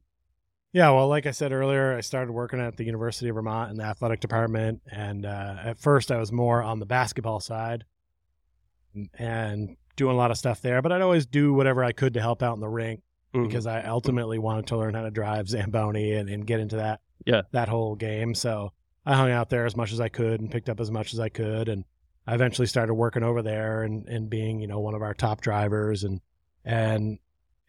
Yeah, 0.75 0.89
well, 0.89 1.07
like 1.07 1.25
I 1.25 1.31
said 1.31 1.53
earlier, 1.53 1.95
I 1.95 2.01
started 2.01 2.33
working 2.33 2.59
at 2.59 2.75
the 2.75 2.83
University 2.83 3.29
of 3.29 3.35
Vermont 3.35 3.71
in 3.71 3.77
the 3.77 3.85
athletic 3.85 4.19
department, 4.19 4.81
and 4.91 5.25
uh, 5.25 5.55
at 5.63 5.79
first 5.79 6.11
I 6.11 6.17
was 6.17 6.33
more 6.33 6.61
on 6.61 6.79
the 6.79 6.85
basketball 6.85 7.39
side 7.39 7.85
and 9.17 9.77
doing 9.95 10.13
a 10.13 10.17
lot 10.17 10.31
of 10.31 10.37
stuff 10.37 10.61
there. 10.61 10.81
But 10.81 10.91
I'd 10.91 11.01
always 11.01 11.25
do 11.27 11.53
whatever 11.53 11.81
I 11.81 11.93
could 11.93 12.15
to 12.15 12.19
help 12.19 12.43
out 12.43 12.55
in 12.55 12.59
the 12.59 12.67
rink 12.67 13.01
Mhm. 13.33 13.47
because 13.47 13.65
I 13.67 13.83
ultimately 13.85 14.37
wanted 14.37 14.67
to 14.67 14.77
learn 14.77 14.95
how 14.95 15.03
to 15.03 15.11
drive 15.11 15.47
Zamboni 15.47 16.11
and, 16.11 16.27
and 16.29 16.45
get 16.45 16.59
into 16.59 16.75
that 16.75 16.99
Yeah. 17.25 17.43
that 17.53 17.69
whole 17.69 17.95
game. 17.95 18.35
So 18.35 18.73
I 19.05 19.15
hung 19.15 19.31
out 19.31 19.49
there 19.49 19.65
as 19.65 19.77
much 19.77 19.93
as 19.93 20.01
I 20.01 20.09
could 20.09 20.41
and 20.41 20.51
picked 20.51 20.67
up 20.67 20.81
as 20.81 20.91
much 20.91 21.13
as 21.13 21.21
I 21.21 21.29
could, 21.29 21.69
and 21.69 21.85
I 22.27 22.35
eventually 22.35 22.67
started 22.67 22.95
working 22.95 23.23
over 23.23 23.41
there 23.41 23.83
and, 23.83 24.09
and 24.09 24.29
being 24.29 24.59
you 24.59 24.67
know 24.67 24.81
one 24.81 24.93
of 24.93 25.01
our 25.01 25.13
top 25.13 25.39
drivers 25.39 26.03
and 26.03 26.19
and 26.65 27.17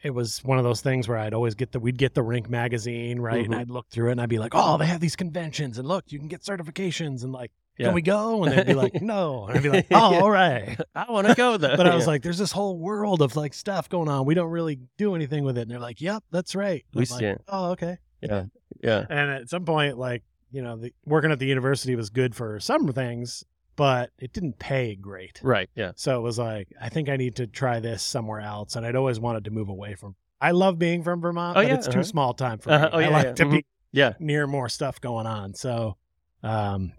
it 0.06 0.14
was 0.14 0.38
one 0.44 0.58
of 0.58 0.64
those 0.64 0.80
things 0.80 1.08
where 1.08 1.18
I'd 1.18 1.34
always 1.34 1.54
get 1.54 1.72
the 1.72 1.80
we'd 1.80 1.98
get 1.98 2.14
the 2.14 2.22
rink 2.22 2.48
magazine 2.48 3.18
right 3.20 3.44
and 3.44 3.54
Mhm. 3.54 3.58
I'd 3.58 3.70
look 3.70 3.88
through 3.90 4.08
it 4.08 4.12
and 4.12 4.20
I'd 4.20 4.28
be 4.28 4.38
like 4.38 4.52
oh 4.54 4.78
they 4.78 4.86
have 4.86 5.00
these 5.00 5.16
conventions 5.16 5.78
and 5.78 5.86
look 5.88 6.04
you 6.08 6.18
can 6.18 6.28
get 6.28 6.42
certifications 6.42 7.22
and 7.24 7.32
like 7.32 7.50
Yeah. 7.78 7.86
can 7.88 7.94
we 7.94 8.02
go 8.02 8.44
and 8.44 8.52
they'd 8.56 8.66
be 8.66 8.74
like 8.74 9.00
no 9.16 9.46
and 9.46 9.56
I'd 9.56 9.62
be 9.62 9.68
like 9.68 9.86
oh 9.90 10.12
Yeah. 10.12 10.20
all 10.20 10.30
right 10.30 10.78
I 10.94 11.10
want 11.10 11.26
to 11.26 11.34
go 11.34 11.56
though. 11.56 11.76
but 11.76 11.86
I 11.86 11.94
was 11.94 12.04
Yeah. 12.04 12.10
like 12.12 12.22
there's 12.22 12.38
this 12.38 12.52
whole 12.52 12.78
world 12.78 13.20
of 13.20 13.34
like 13.36 13.52
stuff 13.54 13.88
going 13.88 14.08
on 14.08 14.24
we 14.26 14.34
don't 14.34 14.50
really 14.50 14.78
do 14.96 15.14
anything 15.14 15.44
with 15.44 15.58
it 15.58 15.62
and 15.62 15.70
they're 15.70 15.80
like 15.80 16.00
yep 16.00 16.22
that's 16.30 16.54
right 16.54 16.84
And 16.92 17.00
We 17.00 17.06
I'm 17.06 17.10
like, 17.10 17.18
stand. 17.18 17.40
oh 17.48 17.70
okay 17.72 17.98
yeah, 18.22 18.44
yeah, 18.82 19.04
and 19.10 19.30
at 19.30 19.48
some 19.50 19.64
point 19.64 19.98
like 19.98 20.22
you 20.50 20.62
know 20.62 20.76
the, 20.76 20.92
working 21.04 21.30
at 21.32 21.38
the 21.38 21.46
university 21.46 21.94
was 21.96 22.08
good 22.10 22.34
for 22.34 22.58
some 22.60 22.90
things 22.92 23.44
but 23.76 24.10
it 24.18 24.32
didn't 24.32 24.58
pay 24.58 24.94
great 24.96 25.40
right, 25.42 25.68
yeah, 25.76 25.92
so 25.96 26.18
it 26.18 26.22
was 26.22 26.38
like 26.38 26.68
i 26.80 26.88
think 26.88 27.08
i 27.08 27.16
need 27.16 27.36
to 27.36 27.46
try 27.46 27.78
this 27.80 28.02
somewhere 28.02 28.40
else 28.40 28.74
and 28.76 28.84
i'd 28.86 28.96
always 28.96 29.20
wanted 29.20 29.44
to 29.44 29.50
move 29.50 29.68
away 29.68 29.94
from 29.94 30.14
i 30.40 30.50
love 30.50 30.78
being 30.78 31.02
from 31.02 31.20
vermont 31.20 31.56
Oh, 31.56 31.60
but 31.62 31.68
yeah, 31.68 31.74
it's 31.74 31.86
uh-huh. 31.88 31.98
too 31.98 32.04
small 32.04 32.34
time 32.34 32.58
for 32.58 32.70
Uh-huh, 32.72 32.84
me 32.86 32.90
oh, 32.92 32.98
yeah, 32.98 33.06
i 33.06 33.10
like 33.10 33.24
yeah, 33.26 33.32
to 33.34 33.44
mhm. 33.44 33.50
be 33.52 33.66
yeah. 33.92 34.12
near 34.18 34.46
more 34.46 34.68
stuff 34.68 35.00
going 35.00 35.26
on 35.26 35.54
so 35.54 35.96
um 36.42 36.92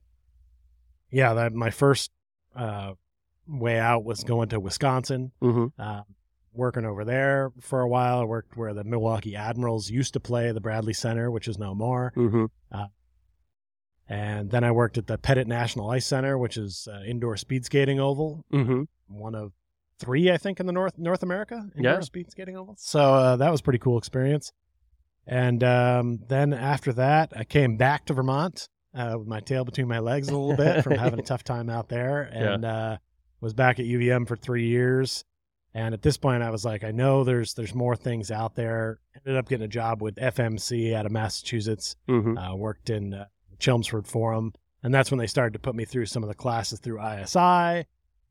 yeah 1.12 1.34
that 1.34 1.54
my 1.54 1.70
first 1.70 2.12
uh 2.56 2.94
way 3.48 3.80
out 3.80 4.04
was 4.04 4.24
going 4.24 4.50
to 4.50 4.60
wisconsin 4.60 5.32
hmm 5.42 5.68
uh, 5.80 6.02
working 6.54 6.86
over 6.86 7.06
there 7.06 7.52
for 7.62 7.82
a 7.82 7.88
while. 7.88 8.20
I 8.22 8.24
worked 8.24 8.58
where 8.58 8.74
the 8.74 8.84
Milwaukee 8.84 9.36
Admirals 9.36 9.92
used 9.92 10.14
to 10.14 10.20
play, 10.20 10.52
the 10.52 10.60
Bradley 10.60 10.94
Center, 10.94 11.30
which 11.30 11.48
is 11.48 11.60
no 11.60 11.76
more. 11.76 12.12
Mm-hmm. 12.16 12.46
And 14.10 14.50
then 14.50 14.64
I 14.64 14.72
worked 14.72 14.98
at 14.98 15.08
the 15.08 15.18
Pettit 15.18 15.48
National 15.48 15.90
Ice 15.92 16.06
Center, 16.06 16.38
which 16.38 16.56
is 16.58 16.88
uh, 16.92 17.02
indoor 17.06 17.36
speed 17.38 17.66
skating 17.66 18.00
oval, 18.00 18.46
Mm-hmm. 18.54 18.84
one 19.10 19.36
of 19.36 19.52
three, 20.00 20.32
I 20.32 20.38
think, 20.38 20.60
in 20.60 20.66
the 20.66 20.72
North 20.74 20.98
North 20.98 21.24
America 21.24 21.68
indoor 21.76 21.94
Yeah. 21.94 22.00
speed 22.02 22.32
skating 22.32 22.56
oval. 22.56 22.76
So 22.78 23.00
uh, 23.14 23.36
that 23.38 23.52
was 23.52 23.60
a 23.60 23.64
pretty 23.64 23.80
cool 23.80 23.98
experience. 23.98 24.52
And 25.26 25.64
um, 25.64 26.20
then 26.30 26.54
after 26.54 26.94
that, 26.94 27.34
I 27.36 27.44
came 27.44 27.76
back 27.76 28.06
to 28.06 28.14
Vermont 28.14 28.70
uh, 28.96 29.16
with 29.20 29.28
my 29.28 29.42
tail 29.42 29.66
between 29.66 29.88
my 29.88 30.00
legs 30.00 30.30
a 30.30 30.38
little 30.38 30.56
bit 30.56 30.84
from 30.84 30.94
having 30.98 31.20
a 31.20 31.24
tough 31.24 31.44
time 31.44 31.70
out 31.70 31.90
there, 31.90 32.22
and 32.32 32.64
uh, 32.64 32.98
was 33.42 33.54
back 33.54 33.80
at 33.80 33.86
UVM 33.86 34.28
for 34.28 34.36
three 34.38 34.68
years. 34.68 35.26
And 35.74 35.94
at 35.94 36.02
this 36.02 36.18
point, 36.18 36.42
I 36.44 36.50
was 36.50 36.64
like, 36.64 36.84
I 36.86 36.92
know 36.92 37.24
there's 37.26 37.54
there's 37.56 37.76
more 37.76 37.96
things 37.96 38.32
out 38.32 38.56
there. 38.56 39.00
Ended 39.16 39.38
up 39.38 39.50
getting 39.50 39.66
a 39.66 39.68
job 39.68 40.02
with 40.02 40.16
FMC 40.16 40.94
out 40.94 41.06
of 41.06 41.12
Massachusetts 41.12 41.98
Mm-hmm. 42.08 42.38
uh, 42.38 42.56
worked 42.56 42.90
in 42.90 43.14
uh, 43.14 43.26
Chelmsford 43.60 44.08
Forum, 44.08 44.54
and 44.84 44.94
that's 44.94 45.12
when 45.12 45.18
they 45.18 45.28
started 45.28 45.54
to 45.54 45.60
put 45.60 45.76
me 45.76 45.86
through 45.86 46.06
some 46.06 46.24
of 46.24 46.30
the 46.30 46.36
classes 46.36 46.80
through 46.80 47.00
ISI. 47.02 47.86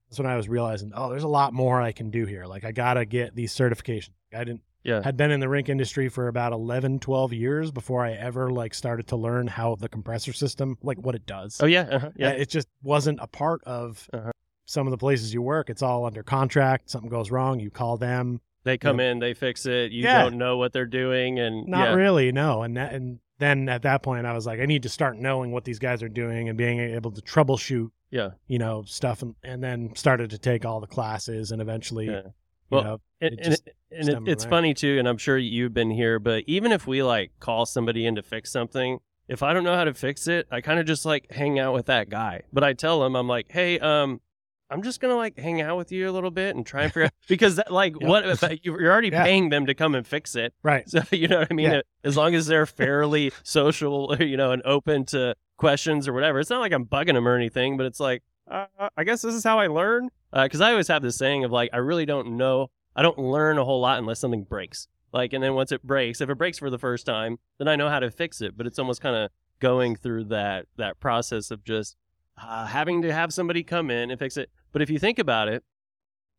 That's 0.09 0.19
when 0.19 0.27
I 0.27 0.37
was 0.37 0.49
realizing, 0.49 0.93
oh, 0.95 1.11
there's 1.11 1.25
a 1.25 1.29
lot 1.29 1.53
more 1.53 1.81
I 1.81 1.93
can 1.93 2.11
do 2.11 2.27
here. 2.27 2.47
Like 2.47 2.65
I 2.65 2.73
gotta 2.73 3.05
get 3.05 3.35
these 3.35 3.53
certifications. 3.55 4.11
I 4.35 4.45
didn't 4.45 4.63
Yeah. 4.85 5.03
had 5.03 5.17
been 5.17 5.33
in 5.33 5.41
the 5.41 5.49
rink 5.49 5.69
industry 5.69 6.09
for 6.09 6.29
about 6.29 6.53
11, 6.53 7.01
12 7.01 7.33
years 7.33 7.73
before 7.73 8.05
I 8.05 8.13
ever 8.13 8.51
like 8.53 8.73
started 8.73 9.09
to 9.09 9.17
learn 9.17 9.49
how 9.49 9.75
the 9.75 9.89
compressor 9.89 10.33
system, 10.33 10.79
like 10.83 10.99
what 10.99 11.17
it 11.17 11.27
does. 11.27 11.61
Oh 11.61 11.67
yeah. 11.67 11.89
Uh-huh. 11.91 12.11
Yeah, 12.15 12.31
it 12.31 12.49
just 12.49 12.69
wasn't 12.85 13.19
a 13.21 13.27
part 13.27 13.65
of 13.65 14.09
Uh-huh. 14.13 14.31
some 14.65 14.87
of 14.87 14.93
the 14.93 14.99
places 14.99 15.35
you 15.35 15.43
work. 15.43 15.71
It's 15.71 15.83
all 15.83 16.05
under 16.07 16.23
contract. 16.23 16.89
Something 16.91 17.11
goes 17.11 17.33
wrong, 17.33 17.59
you 17.59 17.71
call 17.71 17.97
them. 17.97 18.41
They 18.63 18.79
come 18.79 19.01
in, 19.01 19.19
they 19.21 19.35
fix 19.35 19.67
it. 19.67 19.91
You 19.91 20.05
Yeah. 20.05 20.23
don't 20.23 20.39
know 20.39 20.57
what 20.57 20.73
they're 20.73 20.87
doing, 20.87 21.39
and 21.41 21.67
Not 21.67 21.89
yeah. 21.91 21.95
really, 21.95 22.31
no. 22.33 22.63
And 22.63 22.77
that, 22.77 22.93
and 22.95 23.19
then 23.39 23.69
at 23.69 23.83
that 23.83 24.03
point, 24.03 24.27
I 24.27 24.33
was 24.33 24.47
like, 24.47 24.61
I 24.61 24.67
need 24.67 24.83
to 24.85 24.89
start 24.89 25.19
knowing 25.19 25.53
what 25.53 25.65
these 25.65 25.79
guys 25.79 26.03
are 26.03 26.09
doing 26.09 26.49
and 26.49 26.57
being 26.57 26.81
able 26.81 27.11
to 27.13 27.21
troubleshoot, 27.21 27.91
Yeah. 28.11 28.31
you 28.47 28.59
know, 28.59 28.83
stuff, 28.87 29.23
and, 29.23 29.35
and 29.43 29.63
then 29.63 29.95
started 29.95 30.31
to 30.31 30.39
take 30.39 30.65
all 30.65 30.81
the 30.81 30.87
classes, 30.87 31.53
and 31.53 31.61
eventually, 31.61 32.07
Yeah. 32.07 32.13
you 32.25 32.33
Well, 32.71 32.85
know, 32.85 33.01
and, 33.21 33.39
It 33.41 33.61
and, 33.93 34.09
and 34.09 34.29
it, 34.29 34.33
it's 34.33 34.45
funny 34.45 34.75
too 34.75 34.99
and 34.99 35.09
i'm 35.09 35.17
sure 35.17 35.39
you've 35.39 35.73
been 35.73 35.91
here 35.91 36.19
but 36.19 36.43
even 36.49 36.71
if 36.73 36.87
we 36.87 37.03
like 37.03 37.31
call 37.41 37.65
somebody 37.65 38.05
in 38.05 38.17
to 38.17 38.23
fix 38.23 38.51
something 38.53 38.99
if 39.29 39.43
i 39.43 39.55
don't 39.55 39.65
know 39.65 39.75
how 39.75 39.85
to 39.85 39.95
fix 39.95 40.27
it 40.27 40.47
i 40.51 40.61
kind 40.61 40.79
of 40.81 40.85
just 40.85 41.07
like 41.07 41.31
hang 41.31 41.59
out 41.59 41.73
with 41.73 41.87
that 41.87 42.11
guy 42.11 42.43
but 42.53 42.63
i 42.65 42.73
tell 42.75 43.03
him 43.07 43.15
i'm 43.17 43.29
like 43.29 43.47
hey 43.51 43.79
um 43.79 44.21
i'm 44.71 44.83
just 44.83 45.01
gonna 45.01 45.17
like 45.17 45.39
hang 45.39 45.61
out 45.61 45.77
with 45.77 45.93
you 45.93 46.09
a 46.09 46.13
little 46.13 46.31
bit 46.31 46.57
and 46.57 46.67
try 46.67 46.83
and 46.85 46.93
figure 46.93 47.05
out 47.07 47.13
because 47.29 47.57
that, 47.57 47.71
like 47.73 47.95
Yep. 48.01 48.09
what 48.09 48.29
if 48.29 48.43
you're 48.65 48.91
already 48.91 49.09
Yeah. 49.09 49.23
paying 49.25 49.49
them 49.51 49.67
to 49.67 49.75
come 49.75 49.95
and 49.95 50.07
fix 50.07 50.35
it 50.37 50.53
right. 50.63 50.89
so 50.91 51.03
you 51.13 51.29
know 51.29 51.39
what 51.41 51.49
I 51.51 51.55
mean? 51.55 51.71
Yeah. 51.71 51.81
As 52.05 52.17
long 52.17 52.35
as 52.35 52.47
they're 52.47 52.67
fairly 52.67 53.33
social, 53.43 54.17
you 54.21 54.37
know, 54.37 54.53
and 54.53 54.63
open 54.65 55.05
to 55.07 55.35
questions 55.57 56.07
or 56.09 56.13
whatever. 56.13 56.39
It's 56.41 56.51
not 56.51 56.61
like 56.61 56.73
I'm 56.73 56.85
bugging 56.87 57.15
them 57.15 57.27
or 57.27 57.35
anything, 57.37 57.77
but 57.77 57.87
it's 57.87 57.99
like, 58.01 58.23
uh, 58.51 58.67
I 58.97 59.05
guess 59.05 59.23
this 59.23 59.35
is 59.35 59.43
how 59.45 59.59
I 59.59 59.67
learn. 59.69 60.11
Because 60.33 60.61
I 60.61 60.71
always 60.71 60.89
have 60.89 61.03
this 61.03 61.17
saying 61.17 61.45
of 61.45 61.51
like, 61.51 61.71
I 61.73 61.79
really 61.79 62.05
don't 62.07 62.37
know. 62.37 62.69
I 62.95 63.03
don't 63.03 63.19
learn 63.19 63.59
a 63.59 63.65
whole 63.65 63.81
lot 63.81 63.99
unless 63.99 64.21
something 64.21 64.45
breaks. 64.45 64.87
Like, 65.13 65.33
and 65.33 65.43
then 65.43 65.55
once 65.55 65.73
it 65.73 65.83
breaks, 65.83 66.21
if 66.21 66.29
it 66.29 66.37
breaks 66.37 66.59
for 66.59 66.69
the 66.71 66.79
first 66.79 67.07
time, 67.07 67.39
then 67.59 67.69
I 67.69 67.77
know 67.77 67.89
how 67.89 68.01
to 68.01 68.11
fix 68.11 68.41
it. 68.43 68.57
But 68.57 68.67
it's 68.67 68.79
almost 68.79 69.01
kind 69.01 69.17
of 69.17 69.31
going 69.61 69.97
through 69.97 70.25
that 70.25 70.67
that 70.77 71.01
process 71.01 71.51
of 71.51 71.65
just 71.65 71.97
uh, 72.43 72.67
having 72.67 73.03
to 73.03 73.13
have 73.13 73.33
somebody 73.33 73.63
come 73.63 73.91
in 73.91 74.11
and 74.11 74.19
fix 74.19 74.37
it. 74.37 74.51
But 74.73 74.83
if 74.83 74.91
you 74.91 74.99
think 74.99 75.19
about 75.19 75.49
it, 75.49 75.65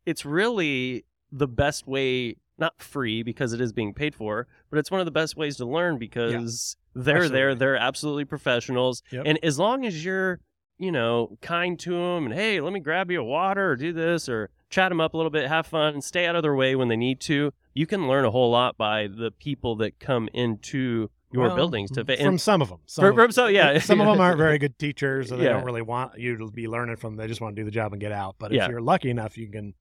it's 0.06 0.24
really 0.24 1.04
the 1.32 1.48
best 1.48 1.86
way 1.86 2.36
not 2.60 2.80
free 2.82 3.22
because 3.22 3.52
it 3.52 3.60
is 3.60 3.72
being 3.72 3.94
paid 3.94 4.14
for 4.16 4.48
but 4.68 4.78
it's 4.80 4.90
one 4.90 4.98
of 5.00 5.04
the 5.04 5.12
best 5.12 5.36
ways 5.36 5.56
to 5.58 5.64
learn 5.64 5.96
because 5.96 6.76
they're 6.94 7.28
there 7.28 7.50
Absolutely. 7.50 7.54
they're 7.58 7.76
absolutely 7.76 8.24
professionals 8.24 9.02
Yep. 9.12 9.22
and 9.26 9.38
as 9.44 9.58
long 9.60 9.86
as 9.86 10.04
you're 10.04 10.40
you 10.78 10.90
know 10.90 11.36
kind 11.40 11.78
to 11.80 11.90
them 11.92 12.24
and 12.26 12.34
hey 12.34 12.60
let 12.60 12.72
me 12.72 12.80
grab 12.80 13.10
you 13.12 13.20
a 13.20 13.24
water 13.24 13.70
or 13.70 13.76
do 13.76 13.92
this 13.92 14.28
or 14.28 14.50
chat 14.70 14.88
them 14.88 15.00
up 15.00 15.14
a 15.14 15.16
little 15.16 15.30
bit 15.30 15.46
have 15.46 15.66
fun 15.68 15.94
and 15.94 16.02
stay 16.02 16.26
out 16.26 16.34
of 16.34 16.42
their 16.42 16.54
way 16.56 16.74
when 16.74 16.88
they 16.88 16.96
need 16.96 17.20
to 17.20 17.52
you 17.74 17.86
can 17.86 18.08
learn 18.08 18.24
a 18.24 18.30
whole 18.32 18.50
lot 18.50 18.76
by 18.76 19.06
the 19.06 19.30
people 19.30 19.76
that 19.76 20.00
come 20.00 20.28
into 20.32 21.10
your 21.30 21.48
Well, 21.48 21.56
buildings 21.56 21.90
to 21.92 22.04
fit 22.04 22.20
from 22.20 22.38
some 22.38 22.62
of 22.62 22.68
them. 22.70 22.78
Some, 22.86 23.14
for- 23.14 23.24
of, 23.24 23.34
so 23.34 23.46
yeah 23.46 23.78
some 23.80 24.00
of 24.00 24.06
them 24.06 24.20
aren't 24.20 24.38
very 24.38 24.58
good 24.58 24.78
teachers, 24.78 25.30
or 25.30 25.36
they 25.36 25.44
Yeah. 25.44 25.52
don't 25.54 25.64
really 25.64 25.82
want 25.82 26.18
you 26.18 26.36
to 26.38 26.50
be 26.50 26.68
learning 26.68 26.96
from. 26.96 27.16
them. 27.16 27.24
They 27.24 27.28
just 27.28 27.40
want 27.40 27.54
to 27.56 27.60
do 27.62 27.64
the 27.64 27.70
job 27.70 27.92
and 27.92 28.00
get 28.00 28.12
out. 28.12 28.36
But 28.38 28.52
Yeah. 28.52 28.64
if 28.64 28.70
you're 28.70 28.80
lucky 28.80 29.10
enough, 29.10 29.36
you 29.36 29.48
can. 29.48 29.74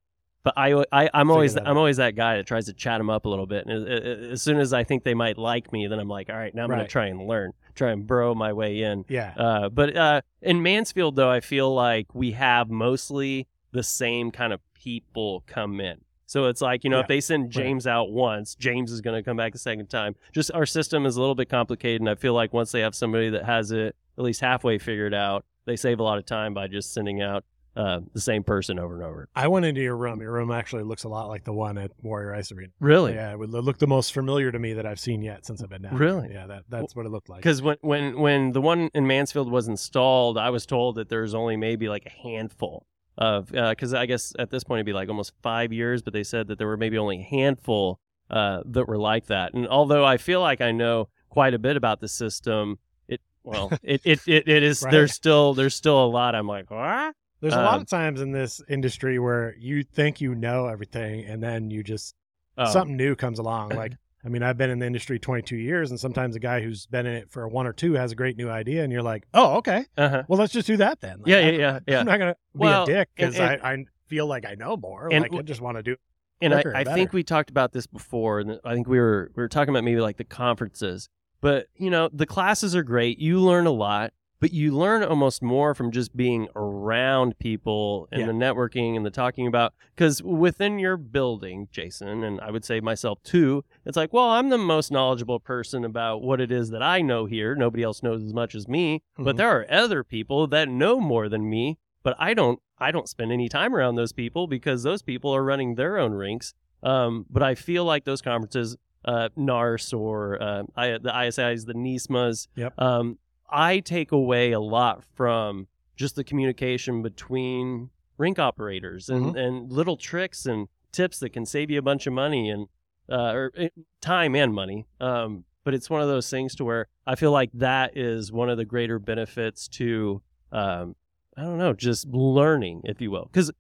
But 0.43 0.53
I, 0.55 0.83
I 0.93 1.09
I'm 1.13 1.29
always 1.29 1.55
that 1.55 1.63
I'm 1.63 1.71
out. 1.71 1.77
always 1.77 1.97
that 1.97 2.15
guy 2.15 2.37
that 2.37 2.45
tries 2.47 2.67
to 2.67 2.73
chat 2.73 2.99
them 2.99 3.09
up 3.09 3.25
a 3.25 3.29
little 3.29 3.47
bit. 3.47 3.65
And 3.65 3.87
as, 3.87 4.31
as 4.33 4.41
soon 4.41 4.59
as 4.59 4.71
I 4.71 4.83
think 4.85 5.03
they 5.03 5.13
might 5.13 5.37
like 5.37 5.73
me, 5.73 5.87
then 5.87 5.99
I'm 5.99 6.07
like, 6.07 6.29
all 6.29 6.37
right, 6.37 6.53
now 6.55 6.63
I'm 6.63 6.69
going 6.69 6.79
to 6.79 6.87
try 6.87 7.07
and 7.07 7.27
learn, 7.27 7.51
try 7.75 7.91
and 7.91 8.07
burrow 8.07 8.33
my 8.33 8.53
way 8.53 8.81
in. 8.81 9.03
Yeah. 9.09 9.33
Uh, 9.35 9.67
but 9.69 9.95
uh, 9.97 10.21
in 10.41 10.61
Mansfield, 10.63 11.17
though, 11.17 11.29
I 11.29 11.41
feel 11.41 11.73
like 11.73 12.13
we 12.15 12.31
have 12.31 12.69
mostly 12.69 13.47
the 13.73 13.83
same 13.83 14.31
kind 14.31 14.53
of 14.53 14.61
people 14.73 15.43
come 15.47 15.81
in. 15.81 15.99
So 16.27 16.45
it's 16.45 16.61
like, 16.61 16.83
you 16.83 16.89
know, 16.89 16.99
if 16.99 17.07
they 17.07 17.21
send 17.21 17.51
James 17.51 17.87
out 17.87 18.11
once, 18.11 18.53
James 18.53 18.91
is 18.91 18.99
going 18.99 19.15
to 19.15 19.23
come 19.23 19.37
back 19.37 19.55
a 19.55 19.57
second 19.57 19.89
time. 19.89 20.15
Just 20.33 20.51
our 20.53 20.65
system 20.65 21.05
is 21.05 21.15
a 21.15 21.21
little 21.21 21.35
bit 21.35 21.49
complicated. 21.49 22.01
And 22.01 22.09
I 22.09 22.15
feel 22.15 22.33
like 22.33 22.53
once 22.53 22.71
they 22.71 22.81
have 22.81 22.93
somebody 22.93 23.29
that 23.29 23.45
has 23.45 23.71
it 23.71 23.95
at 24.17 24.23
least 24.23 24.41
halfway 24.41 24.77
figured 24.77 25.13
out, 25.13 25.45
they 25.65 25.77
save 25.77 25.99
a 25.99 26.03
lot 26.03 26.17
of 26.17 26.25
time 26.25 26.53
by 26.53 26.67
just 26.67 26.93
sending 26.93 27.21
out 27.21 27.45
uh, 27.77 28.01
the 28.13 28.19
same 28.19 28.43
person 28.43 28.77
over 28.77 28.95
and 28.95 29.03
over. 29.03 29.29
I 29.35 29.47
went 29.47 29.65
into 29.65 29.81
your 29.81 29.95
room. 29.95 30.19
Your 30.19 30.33
room 30.33 30.51
actually 30.51 30.83
looks 30.83 31.03
a 31.03 31.09
lot 31.09 31.29
like 31.29 31.45
the 31.45 31.53
one 31.53 31.77
at 31.77 31.91
Warrior 32.01 32.33
Ice 32.33 32.51
Arena. 32.51 32.73
Really? 32.79 33.13
Yeah, 33.13 33.31
it 33.31 33.39
would 33.39 33.51
look 33.51 33.77
the 33.77 33.87
most 33.87 34.13
familiar 34.13 34.51
to 34.51 34.59
me 34.59 34.73
that 34.73 34.85
I've 34.85 34.99
seen 34.99 35.21
yet 35.21 35.45
since 35.45 35.61
I've 35.61 35.69
been 35.69 35.83
down. 35.83 35.95
Really? 35.95 36.33
Yeah, 36.33 36.47
that 36.47 36.63
that's 36.67 36.95
what 36.95 37.05
it 37.05 37.09
looked 37.09 37.29
like. 37.29 37.39
Because 37.39 37.61
when, 37.61 37.77
when 37.81 38.19
when 38.19 38.51
the 38.51 38.61
one 38.61 38.89
in 38.95 39.05
Mansfield 39.05 39.51
was 39.51 39.67
installed, 39.67 40.37
I 40.37 40.49
was 40.49 40.65
told 40.65 40.95
that 40.95 41.07
there's 41.07 41.35
only 41.35 41.55
maybe 41.55 41.87
like 41.87 42.05
a 42.05 42.09
handful 42.09 42.87
of 43.17 43.47
because 43.51 43.93
I 43.93 44.05
guess 44.05 44.33
at 44.37 44.49
this 44.51 44.63
point 44.63 44.79
it'd 44.79 44.85
be 44.85 44.93
like 44.93 45.09
almost 45.09 45.33
five 45.41 45.73
years, 45.73 46.01
but 46.01 46.13
they 46.13 46.23
said 46.23 46.47
that 46.47 46.57
there 46.57 46.67
were 46.67 46.77
maybe 46.77 46.97
only 46.97 47.19
a 47.19 47.23
handful 47.23 47.99
uh, 48.29 48.61
that 48.65 48.87
were 48.87 48.97
like 48.97 49.27
that. 49.27 49.53
And 49.53 49.67
although 49.67 50.05
I 50.05 50.17
feel 50.17 50.41
like 50.41 50.61
I 50.61 50.71
know 50.71 51.09
quite 51.29 51.53
a 51.53 51.59
bit 51.59 51.77
about 51.77 51.99
the 51.99 52.07
system, 52.07 52.79
it 53.07 53.21
well 53.43 53.71
it 53.83 54.01
it, 54.03 54.19
it, 54.27 54.47
it 54.47 54.63
is 54.63 54.83
Right. 54.83 54.91
there's 54.91 55.13
still 55.13 55.53
there's 55.53 55.75
still 55.75 56.03
a 56.03 56.07
lot. 56.07 56.35
I'm 56.35 56.47
like 56.47 56.69
what? 56.69 57.15
There's 57.39 57.53
a 57.53 57.57
lot 57.57 57.75
um, 57.75 57.81
of 57.81 57.87
times 57.87 58.19
in 58.19 58.31
this 58.31 58.61
industry 58.67 59.19
where 59.19 59.55
you 59.59 59.83
think 59.83 60.19
you 60.21 60.33
know 60.33 60.67
everything, 60.67 61.23
and 61.25 61.41
then 61.41 61.69
you 61.69 61.83
just 61.83 62.15
Oh, 62.59 62.71
something 62.73 62.97
new 62.97 63.15
comes 63.15 63.37
along. 63.37 63.69
Like, 63.69 63.93
I 64.27 64.29
mean, 64.29 64.43
I've 64.43 64.57
been 64.57 64.69
in 64.69 64.79
the 64.79 64.85
industry 64.85 65.19
22 65.19 65.55
years, 65.55 65.89
and 65.89 65.97
sometimes 65.97 66.35
a 66.35 66.39
guy 66.39 66.59
who's 66.59 66.85
been 66.85 67.05
in 67.05 67.13
it 67.13 67.31
for 67.31 67.47
one 67.47 67.65
or 67.65 67.71
two 67.71 67.93
has 67.93 68.11
a 68.11 68.15
great 68.15 68.35
new 68.35 68.49
idea, 68.49 68.83
and 68.83 68.91
you're 68.91 69.01
like, 69.01 69.25
oh, 69.33 69.55
okay, 69.59 69.85
uh-huh. 69.97 70.23
well, 70.27 70.37
let's 70.37 70.51
just 70.51 70.67
do 70.67 70.75
that 70.75 70.99
then. 70.99 71.19
Like, 71.19 71.27
Yeah, 71.27 71.39
yeah, 71.39 71.51
yeah, 71.51 71.79
yeah. 71.87 71.99
I'm 72.01 72.05
not 72.05 72.19
gonna 72.19 72.33
be 72.33 72.59
Well, 72.59 72.83
a 72.83 72.85
dick 72.85 73.07
because 73.15 73.39
I, 73.39 73.53
I 73.53 73.85
feel 74.07 74.27
like 74.27 74.45
I 74.45 74.55
know 74.55 74.75
more. 74.75 75.07
and 75.09 75.21
like, 75.21 75.33
I 75.33 75.41
just 75.43 75.61
want 75.61 75.77
to 75.77 75.83
do. 75.83 75.95
and 76.41 76.53
I, 76.53 76.61
I 76.75 76.83
think 76.83 77.13
we 77.13 77.23
talked 77.23 77.49
about 77.49 77.71
this 77.71 77.87
before 77.87 78.41
and 78.41 78.59
i 78.63 78.73
think 78.75 78.87
we 78.87 78.99
were 78.99 79.31
we 79.35 79.41
were 79.41 79.47
talking 79.47 79.69
about 79.73 79.83
maybe 79.83 80.01
like 80.01 80.17
the 80.17 80.23
conferences 80.23 81.09
but 81.41 81.67
you 81.75 81.89
know 81.89 82.09
the 82.13 82.27
classes 82.27 82.75
are 82.75 82.83
great 82.83 83.17
you 83.17 83.39
learn 83.39 83.65
a 83.65 83.71
lot 83.71 84.13
but 84.39 84.53
you 84.53 84.71
learn 84.71 85.03
almost 85.03 85.41
more 85.41 85.73
from 85.73 85.91
just 85.91 86.15
being 86.15 86.47
around 86.55 87.37
people 87.39 88.07
and 88.11 88.21
Yeah. 88.21 88.27
the 88.27 88.33
networking 88.33 88.95
and 88.95 89.05
the 89.05 89.09
talking 89.11 89.47
about 89.47 89.73
because 89.95 90.21
within 90.21 90.79
your 90.79 90.97
building 90.97 91.67
jason 91.71 92.23
and 92.23 92.39
i 92.41 92.51
would 92.51 92.63
say 92.65 92.79
myself 92.79 93.21
too 93.23 93.63
it's 93.85 93.97
like 93.97 94.13
well 94.13 94.29
i'm 94.29 94.49
the 94.49 94.57
most 94.57 94.91
knowledgeable 94.91 95.39
person 95.39 95.83
about 95.83 96.21
what 96.21 96.39
it 96.39 96.51
is 96.51 96.69
that 96.69 96.83
i 96.83 97.01
know 97.01 97.25
here 97.25 97.55
nobody 97.55 97.83
else 97.83 98.03
knows 98.03 98.23
as 98.23 98.33
much 98.33 98.53
as 98.55 98.67
me 98.67 99.01
but 99.17 99.35
Mhm. 99.35 99.37
there 99.37 99.49
are 99.49 99.65
other 99.71 100.03
people 100.03 100.47
that 100.47 100.69
know 100.69 100.99
more 100.99 101.27
than 101.29 101.49
me 101.49 101.77
but 102.03 102.15
i 102.19 102.33
don't 102.33 102.59
i 102.77 102.91
don't 102.91 103.09
spend 103.09 103.31
any 103.31 103.49
time 103.49 103.73
around 103.75 103.95
those 103.95 104.13
people 104.13 104.47
because 104.47 104.83
those 104.83 105.01
people 105.01 105.31
are 105.35 105.43
running 105.43 105.75
their 105.75 105.97
own 105.97 106.11
rinks 106.13 106.53
um, 106.83 107.25
but 107.29 107.41
i 107.41 107.55
feel 107.55 107.83
like 107.85 108.05
those 108.05 108.21
conferences 108.21 108.77
uh, 109.05 109.29
nars 109.37 109.93
or 109.93 110.41
uh, 110.41 110.63
I, 110.75 110.97
the 110.97 111.15
isis 111.15 111.63
the 111.65 111.73
nismas 111.73 112.47
Yep. 112.55 112.73
um, 112.79 113.17
i 113.49 113.79
take 113.79 114.11
away 114.11 114.51
a 114.51 114.59
lot 114.59 115.03
from 115.15 115.67
just 115.95 116.15
the 116.15 116.23
communication 116.23 117.01
between 117.01 117.89
rink 118.17 118.39
operators 118.39 119.09
and, 119.09 119.25
Mm-hmm. 119.27 119.37
and 119.37 119.71
little 119.71 119.97
tricks 119.97 120.45
and 120.45 120.67
tips 120.91 121.19
that 121.19 121.29
can 121.31 121.45
save 121.45 121.69
you 121.71 121.79
a 121.79 121.81
bunch 121.83 122.07
of 122.07 122.13
money 122.13 122.49
and 122.49 122.67
uh, 123.09 123.31
or 123.33 123.51
eh, 123.57 123.69
time 124.01 124.35
and 124.35 124.53
money 124.53 124.85
um, 124.99 125.43
but 125.63 125.73
it's 125.73 125.89
one 125.89 126.01
of 126.01 126.07
those 126.07 126.29
things 126.29 126.55
to 126.55 126.65
where 126.65 126.87
i 127.05 127.15
feel 127.15 127.31
like 127.31 127.49
that 127.53 127.95
is 127.97 128.31
one 128.31 128.49
of 128.49 128.57
the 128.57 128.65
greater 128.65 128.99
benefits 128.99 129.67
to 129.67 130.21
um, 130.51 130.95
I 131.35 131.41
don't 131.43 131.59
know, 131.59 131.73
just 131.73 132.07
learning, 132.07 132.81
if 132.85 132.99
you 132.99 133.11
will, 133.11 133.25
because 133.31 133.51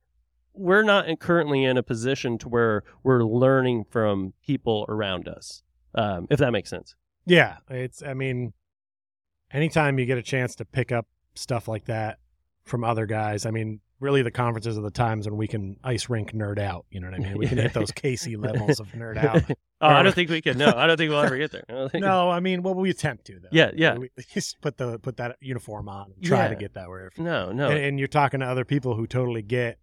we're 0.53 0.81
not 0.81 1.05
currently 1.19 1.63
in 1.63 1.77
a 1.77 1.83
position 1.83 2.39
to 2.39 2.49
where 2.49 2.83
we're 3.03 3.23
learning 3.23 3.83
from 3.91 4.33
people 4.43 4.83
around 4.89 5.27
us, 5.27 5.61
um, 5.93 6.25
if 6.31 6.39
that 6.39 6.51
makes 6.51 6.71
sense. 6.71 6.95
Yeah, 7.27 7.57
it's. 7.69 8.01
I 8.01 8.15
mean, 8.15 8.53
anytime 9.51 9.99
you 9.99 10.05
get 10.05 10.17
a 10.17 10.23
chance 10.23 10.55
to 10.55 10.65
pick 10.65 10.91
up 10.91 11.07
stuff 11.35 11.67
like 11.67 11.85
that 11.85 12.19
from 12.63 12.83
other 12.83 13.05
guys, 13.05 13.45
I 13.45 13.51
mean, 13.51 13.79
really 13.99 14.21
the 14.21 14.31
conferences 14.31 14.77
are 14.77 14.81
the 14.81 14.91
times 14.91 15.27
when 15.27 15.37
we 15.37 15.47
can 15.47 15.77
ice 15.83 16.09
rink 16.09 16.31
nerd 16.33 16.59
out. 16.59 16.85
You 16.91 16.99
know 16.99 17.09
what 17.09 17.19
I 17.19 17.23
mean? 17.23 17.37
We 17.37 17.47
can 17.47 17.57
hit 17.57 17.73
those 17.73 17.91
Casey 17.95 18.35
levels 18.35 18.79
of 18.79 18.91
nerd 18.91 19.17
out. 19.17 19.43
oh, 19.81 19.87
I 19.87 20.03
don't 20.03 20.13
think 20.13 20.29
we 20.29 20.41
can. 20.41 20.57
No, 20.57 20.71
I 20.75 20.85
don't 20.85 20.97
think 20.97 21.09
we'll 21.09 21.21
ever 21.21 21.37
get 21.37 21.51
there. 21.51 21.63
I 21.69 21.97
No, 21.97 22.29
I 22.29 22.39
mean, 22.39 22.61
well, 22.61 22.75
we 22.75 22.89
attempt 22.89 23.25
to 23.25 23.39
though. 23.39 23.49
Yeah, 23.51 23.71
yeah. 23.75 23.97
We 23.97 24.09
just 24.33 24.59
put 24.61 24.77
the 24.77 24.99
put 24.99 25.17
that 25.17 25.37
uniform 25.41 25.89
on 25.89 26.11
and 26.13 26.23
try 26.23 26.47
to 26.47 26.55
get 26.55 26.73
that 26.75 26.89
where. 26.89 27.11
No, 27.17 27.51
no. 27.51 27.69
And, 27.69 27.79
and 27.79 27.99
you're 27.99 28.07
talking 28.07 28.41
to 28.41 28.45
other 28.45 28.65
people 28.65 28.95
who 28.95 29.07
totally 29.07 29.41
get, 29.41 29.79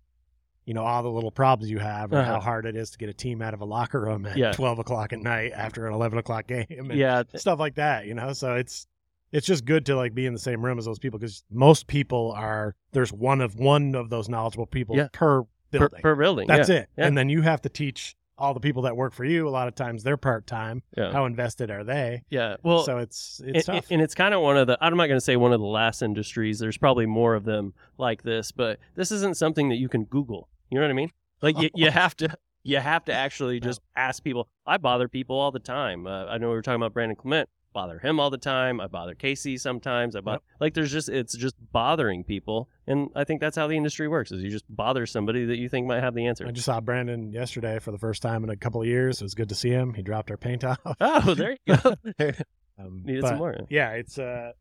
you 0.65 0.75
know, 0.75 0.85
all 0.85 1.03
the 1.03 1.11
little 1.11 1.33
problems 1.33 1.71
you 1.71 1.79
have, 1.79 2.13
or 2.13 2.19
Uh-huh. 2.19 2.35
how 2.35 2.41
hard 2.41 2.67
it 2.67 2.77
is 2.77 2.91
to 2.91 2.99
get 2.99 3.09
a 3.09 3.15
team 3.15 3.43
out 3.43 3.53
of 3.55 3.61
a 3.63 3.65
locker 3.67 4.01
room 4.01 4.27
at 4.27 4.37
Yeah. 4.37 4.53
twelve 4.53 4.79
o'clock 4.79 5.13
at 5.13 5.19
night 5.21 5.53
after 5.57 5.87
an 5.89 5.93
eleven 5.95 6.19
o'clock 6.19 6.47
game. 6.47 6.67
And 6.71 6.93
yeah, 6.95 7.23
stuff 7.35 7.59
like 7.59 7.75
that, 7.77 8.07
you 8.07 8.15
know. 8.15 8.33
So 8.33 8.55
it's 8.55 8.87
it's 9.35 9.47
just 9.47 9.65
good 9.65 9.85
to 9.87 9.97
like 9.97 10.15
be 10.15 10.25
in 10.27 10.33
the 10.33 10.39
same 10.39 10.65
room 10.65 10.79
as 10.79 10.85
those 10.87 10.99
people 10.99 11.19
because 11.19 11.45
most 11.51 11.87
people 11.89 12.33
are 12.37 12.75
there's 12.93 13.13
one 13.13 13.41
of 13.41 13.57
one 13.57 13.95
of 13.95 14.09
those 14.09 14.29
knowledgeable 14.29 14.67
people 14.67 14.97
Yeah. 14.97 15.09
per 15.13 15.43
per, 15.73 15.79
building. 15.81 16.01
per 16.03 16.15
building. 16.15 16.47
That's 16.47 16.69
yeah. 16.69 16.77
it. 16.77 16.89
yeah. 16.97 17.07
And 17.07 17.19
then 17.19 17.29
you 17.29 17.43
have 17.43 17.61
to 17.63 17.69
teach 17.69 18.17
all 18.39 18.55
the 18.55 18.61
people 18.61 18.83
that 18.83 18.97
work 18.97 19.13
for 19.13 19.25
you. 19.25 19.49
A 19.49 19.51
lot 19.51 19.67
of 19.69 19.75
times 19.75 20.03
they're 20.05 20.17
part 20.17 20.47
time. 20.47 20.83
How 20.97 21.25
invested 21.25 21.71
are 21.71 21.85
they? 21.85 22.23
Yeah. 22.31 22.57
Well, 22.63 22.83
so 22.85 22.99
it's 22.99 23.41
it's 23.45 23.69
and, 23.69 23.77
tough. 23.77 23.87
and 23.91 24.01
it's 24.01 24.15
kind 24.15 24.35
of 24.35 24.41
one 24.41 24.57
of 24.57 24.67
the 24.69 24.79
i'm 24.81 24.97
not 24.97 25.07
going 25.07 25.17
to 25.19 25.25
say 25.25 25.37
one 25.37 25.53
of 25.53 25.61
the 25.61 25.67
last 25.67 26.01
industries 26.03 26.59
there's 26.61 26.79
probably 26.79 27.07
more 27.07 27.35
of 27.35 27.45
them 27.45 27.75
like 27.99 28.23
this 28.23 28.53
but 28.53 28.79
this 28.95 29.11
isn't 29.13 29.37
something 29.37 29.69
that 29.69 29.77
you 29.77 29.89
can 29.89 30.05
google 30.05 30.49
you 30.71 30.79
know 30.79 30.85
what 30.85 30.91
i 30.91 30.95
mean 30.95 31.11
like 31.43 31.59
you, 31.61 31.71
you 31.75 31.91
have 31.91 32.17
to 32.17 32.29
you 32.63 32.79
have 32.79 33.05
to 33.05 33.13
actually 33.13 33.61
just 33.69 33.81
ask 33.97 34.23
people 34.25 34.49
i 34.67 34.77
bother 34.77 35.09
people 35.09 35.37
all 35.37 35.51
the 35.53 35.59
time 35.59 36.07
uh, 36.07 36.25
i 36.27 36.39
know 36.39 36.49
we 36.49 36.55
were 36.55 36.63
talking 36.63 36.81
about 36.81 36.93
brandon 36.95 37.17
clement 37.17 37.49
bother 37.75 37.99
him 37.99 38.19
all 38.19 38.31
the 38.31 38.39
time 38.39 38.81
i 38.81 38.87
bother 38.87 39.15
casey 39.15 39.59
sometimes 39.59 40.17
i 40.17 40.21
bother 40.21 40.41
like 40.61 40.73
there's 40.73 40.93
just 40.93 41.09
it's 41.09 41.37
just 41.37 41.55
bothering 41.73 42.25
people 42.25 42.69
and 42.87 43.11
i 43.15 43.25
think 43.25 43.41
that's 43.41 43.57
how 43.57 43.67
the 43.67 43.77
industry 43.77 44.09
works 44.09 44.33
is 44.33 44.43
you 44.43 44.51
just 44.51 44.65
bother 44.71 45.05
somebody 45.05 45.45
that 45.45 45.59
you 45.59 45.69
think 45.69 45.87
might 45.87 46.01
have 46.01 46.15
the 46.15 46.27
answer 46.27 46.47
I 46.47 46.51
just 46.51 46.67
saw 46.67 46.81
Brandon 46.81 47.33
yesterday 47.33 47.79
for 47.79 47.91
the 47.91 47.99
first 47.99 48.23
time 48.23 48.45
in 48.45 48.51
a 48.51 48.57
couple 48.57 48.81
of 48.81 48.87
years. 48.87 49.21
It 49.21 49.25
was 49.25 49.35
good 49.35 49.49
to 49.49 49.55
see 49.55 49.71
him. 49.71 49.95
He 49.95 50.03
dropped 50.03 50.31
our 50.31 50.37
paint 50.37 50.63
off. 50.65 50.79
oh 51.01 51.35
there 51.35 51.57
you 51.67 51.77
go 51.77 51.95
Um, 52.79 53.03
needed 53.05 53.23
but, 53.23 53.29
some 53.29 53.39
more 53.39 53.57
Yeah, 53.69 53.91
it's 53.91 54.19
uh, 54.19 54.53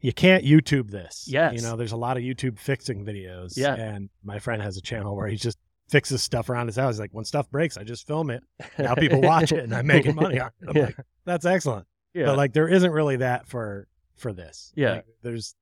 you 0.00 0.12
can't 0.12 0.44
YouTube 0.44 0.90
this. 0.90 1.26
Yes. 1.28 1.54
you 1.54 1.62
know, 1.62 1.76
there's 1.76 1.92
a 1.92 1.96
lot 1.96 2.16
of 2.16 2.22
YouTube 2.22 2.58
fixing 2.58 3.04
videos. 3.04 3.56
Yeah. 3.56 3.74
and 3.74 4.08
my 4.24 4.38
friend 4.38 4.62
has 4.62 4.76
a 4.76 4.80
channel 4.80 5.14
where 5.14 5.28
he 5.28 5.36
just 5.36 5.58
fixes 5.90 6.22
stuff 6.22 6.48
around 6.48 6.66
his 6.68 6.76
house. 6.76 6.94
He's 6.94 7.00
like, 7.00 7.10
when 7.12 7.24
stuff 7.24 7.50
breaks, 7.50 7.76
I 7.76 7.82
just 7.84 8.06
film 8.06 8.30
it. 8.30 8.42
Now 8.78 8.94
people 8.94 9.20
watch 9.32 9.52
it, 9.52 9.64
and 9.64 9.74
I'm 9.74 9.86
making 9.86 10.14
money 10.14 10.38
on 10.40 10.50
it. 10.60 10.68
I'm 10.68 10.76
Yeah. 10.76 10.82
like, 10.84 10.96
that's 11.24 11.44
excellent. 11.46 11.86
yeah 12.14 12.26
But 12.26 12.36
like, 12.36 12.52
there 12.52 12.68
isn't 12.68 12.90
really 12.90 13.16
that 13.16 13.46
for 13.48 13.86
for 14.16 14.32
this. 14.32 14.72
Yeah. 14.76 14.92
Like, 14.96 15.06
there's 15.22 15.54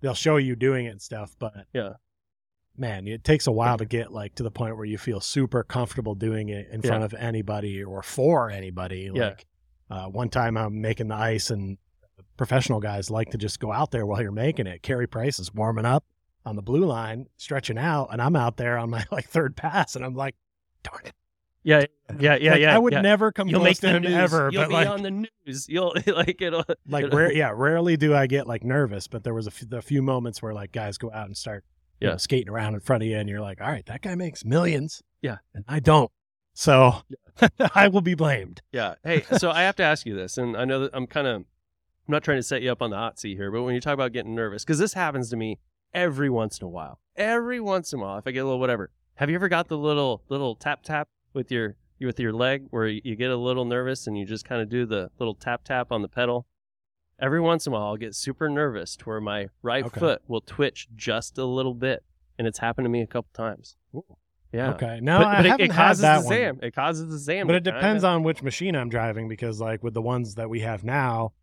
they'll 0.00 0.14
show 0.14 0.36
you 0.36 0.56
doing 0.56 0.86
it 0.86 0.90
and 0.90 1.00
stuff, 1.02 1.34
but 1.38 1.52
Yeah. 1.72 1.94
man, 2.76 3.06
it 3.06 3.24
takes 3.24 3.46
a 3.46 3.52
while 3.52 3.78
to 3.78 3.84
get 3.84 4.12
like 4.12 4.34
to 4.36 4.42
the 4.42 4.50
point 4.50 4.76
where 4.76 4.84
you 4.86 4.98
feel 4.98 5.20
super 5.20 5.62
comfortable 5.62 6.14
doing 6.14 6.48
it 6.48 6.68
in 6.70 6.80
Yeah. 6.82 6.88
front 6.88 7.04
of 7.04 7.14
anybody 7.14 7.82
or 7.82 8.02
for 8.02 8.50
anybody. 8.50 9.10
Yeah. 9.12 9.24
Like 9.28 9.46
uh, 9.90 10.06
one 10.06 10.28
time 10.28 10.56
I'm 10.56 10.80
making 10.80 11.08
the 11.08 11.16
ice 11.16 11.50
and 11.50 11.76
professional 12.36 12.80
guys 12.80 13.10
like 13.10 13.30
to 13.30 13.38
just 13.38 13.58
go 13.60 13.72
out 13.72 13.90
there 13.90 14.06
while 14.06 14.22
you're 14.22 14.30
making 14.32 14.66
it. 14.66 14.82
Carey 14.82 15.06
Price 15.06 15.38
is 15.38 15.52
warming 15.52 15.84
up 15.84 16.04
on 16.46 16.56
the 16.56 16.62
blue 16.62 16.84
line, 16.84 17.26
stretching 17.36 17.78
out, 17.78 18.08
and 18.12 18.20
I'm 18.22 18.36
out 18.36 18.56
there 18.56 18.78
on 18.78 18.90
my 18.90 19.04
like 19.12 19.28
third 19.28 19.56
pass, 19.56 19.96
and 19.96 20.04
I'm 20.04 20.14
like, 20.14 20.34
darn 20.82 21.02
it. 21.04 21.12
yeah 21.62 21.84
yeah 22.18 22.36
yeah 22.40 22.50
Like, 22.52 22.60
yeah 22.62 22.74
I 22.74 22.78
would 22.78 22.92
yeah. 22.94 23.00
never 23.02 23.30
come 23.32 23.48
You'll 23.48 23.60
close 23.60 23.68
make 23.68 23.78
to 23.80 23.88
him 23.96 24.02
news. 24.02 24.14
ever, 24.14 24.48
You'll 24.52 24.62
but 24.62 24.68
be 24.68 24.74
like, 24.74 24.88
on 24.88 25.02
the 25.02 25.10
news. 25.10 25.68
You'll 25.68 25.94
like 26.06 26.40
it'll 26.40 26.64
like 26.88 27.12
rare, 27.12 27.32
yeah, 27.32 27.52
rarely 27.54 27.96
do 27.96 28.14
I 28.14 28.26
get 28.26 28.46
like 28.46 28.64
nervous, 28.64 29.06
but 29.08 29.22
there 29.24 29.34
was 29.34 29.46
a 29.46 29.82
few, 29.82 30.02
moments 30.02 30.40
where 30.42 30.54
like 30.54 30.72
guys 30.72 30.96
go 30.98 31.10
out 31.12 31.26
and 31.26 31.36
start 31.36 31.64
you 32.00 32.08
know, 32.08 32.16
skating 32.16 32.48
around 32.48 32.72
in 32.72 32.80
front 32.80 33.02
of 33.02 33.08
you, 33.10 33.16
and 33.18 33.28
you're 33.28 33.42
like, 33.42 33.60
all 33.60 33.68
right, 33.70 33.84
that 33.84 34.00
guy 34.00 34.14
makes 34.14 34.42
millions, 34.42 35.02
Yeah. 35.20 35.36
and 35.54 35.64
I 35.68 35.80
don't, 35.80 36.10
so 36.54 37.02
I 37.74 37.88
will 37.88 38.00
be 38.00 38.14
blamed. 38.14 38.62
Yeah. 38.72 38.94
Hey, 39.04 39.22
so 39.36 39.50
I 39.50 39.64
have 39.64 39.76
to 39.76 39.82
ask 39.82 40.06
you 40.06 40.16
this, 40.16 40.38
and 40.38 40.56
I 40.56 40.64
know 40.64 40.80
that 40.80 40.92
I'm 40.94 41.06
kind 41.06 41.26
of, 41.26 41.36
I'm 41.36 41.44
not 42.08 42.22
trying 42.24 42.38
to 42.38 42.42
set 42.42 42.62
you 42.62 42.72
up 42.72 42.80
on 42.80 42.88
the 42.88 42.96
hot 42.96 43.20
seat 43.20 43.36
here, 43.36 43.50
but 43.50 43.64
when 43.64 43.74
you 43.74 43.82
talk 43.82 43.92
about 43.92 44.12
getting 44.12 44.34
nervous, 44.34 44.64
because 44.64 44.78
this 44.78 44.94
happens 44.94 45.28
to 45.28 45.36
me 45.36 45.58
every 45.94 46.30
once 46.30 46.58
in 46.58 46.64
a 46.66 46.68
while. 46.70 47.00
Every 47.16 47.60
once 47.60 47.92
in 47.92 47.98
a 48.00 48.02
while, 48.02 48.18
if 48.18 48.26
I 48.26 48.30
get 48.30 48.40
a 48.40 48.44
little 48.44 48.60
whatever. 48.60 48.90
Have 49.14 49.28
you 49.28 49.34
ever 49.36 49.48
got 49.48 49.68
the 49.68 49.76
little 49.78 50.22
little 50.28 50.54
tap 50.56 50.82
tap 50.82 51.08
with 51.34 51.50
your 51.50 51.76
with 52.00 52.18
your 52.18 52.32
leg 52.32 52.66
where 52.70 52.86
you 52.86 53.14
get 53.16 53.30
a 53.30 53.36
little 53.36 53.64
nervous 53.66 54.06
and 54.06 54.16
you 54.16 54.24
just 54.24 54.44
kind 54.46 54.62
of 54.62 54.68
do 54.70 54.86
the 54.86 55.10
little 55.18 55.34
tap 55.34 55.64
tap 55.64 55.92
on 55.92 56.02
the 56.02 56.08
pedal? 56.08 56.46
Every 57.20 57.40
once 57.40 57.66
in 57.66 57.72
a 57.72 57.76
while, 57.76 57.88
I'll 57.88 57.96
get 57.98 58.14
super 58.14 58.48
nervous 58.48 58.96
to 58.96 59.04
where 59.04 59.20
my 59.20 59.48
right 59.62 59.84
Okay. 59.84 60.00
foot 60.00 60.22
will 60.26 60.40
twitch 60.40 60.88
just 60.96 61.36
a 61.36 61.44
little 61.44 61.74
bit, 61.74 62.02
and 62.38 62.46
it's 62.46 62.60
happened 62.60 62.86
to 62.86 62.88
me 62.88 63.02
a 63.02 63.06
couple 63.06 63.28
times. 63.34 63.76
Yeah. 64.52 64.70
Okay, 64.72 65.00
no, 65.02 65.18
But, 65.18 65.26
I 65.26 65.36
but 65.36 65.44
it, 65.44 65.48
haven't 65.50 65.64
it 65.66 65.72
had 65.72 65.86
causes 65.88 66.00
that 66.02 66.18
the 66.20 66.24
one. 66.24 66.34
zam. 66.34 66.58
It 66.62 66.74
causes 66.74 67.08
the 67.10 67.18
zam. 67.18 67.46
But 67.46 67.56
it 67.56 67.62
depends 67.62 68.02
kinda- 68.02 68.08
on 68.16 68.22
which 68.22 68.42
machine 68.42 68.74
I'm 68.74 68.88
driving 68.88 69.28
because, 69.28 69.60
like, 69.60 69.82
with 69.84 69.92
the 69.92 70.00
ones 70.02 70.36
that 70.36 70.48
we 70.48 70.60
have 70.60 70.82
now, 70.82 71.34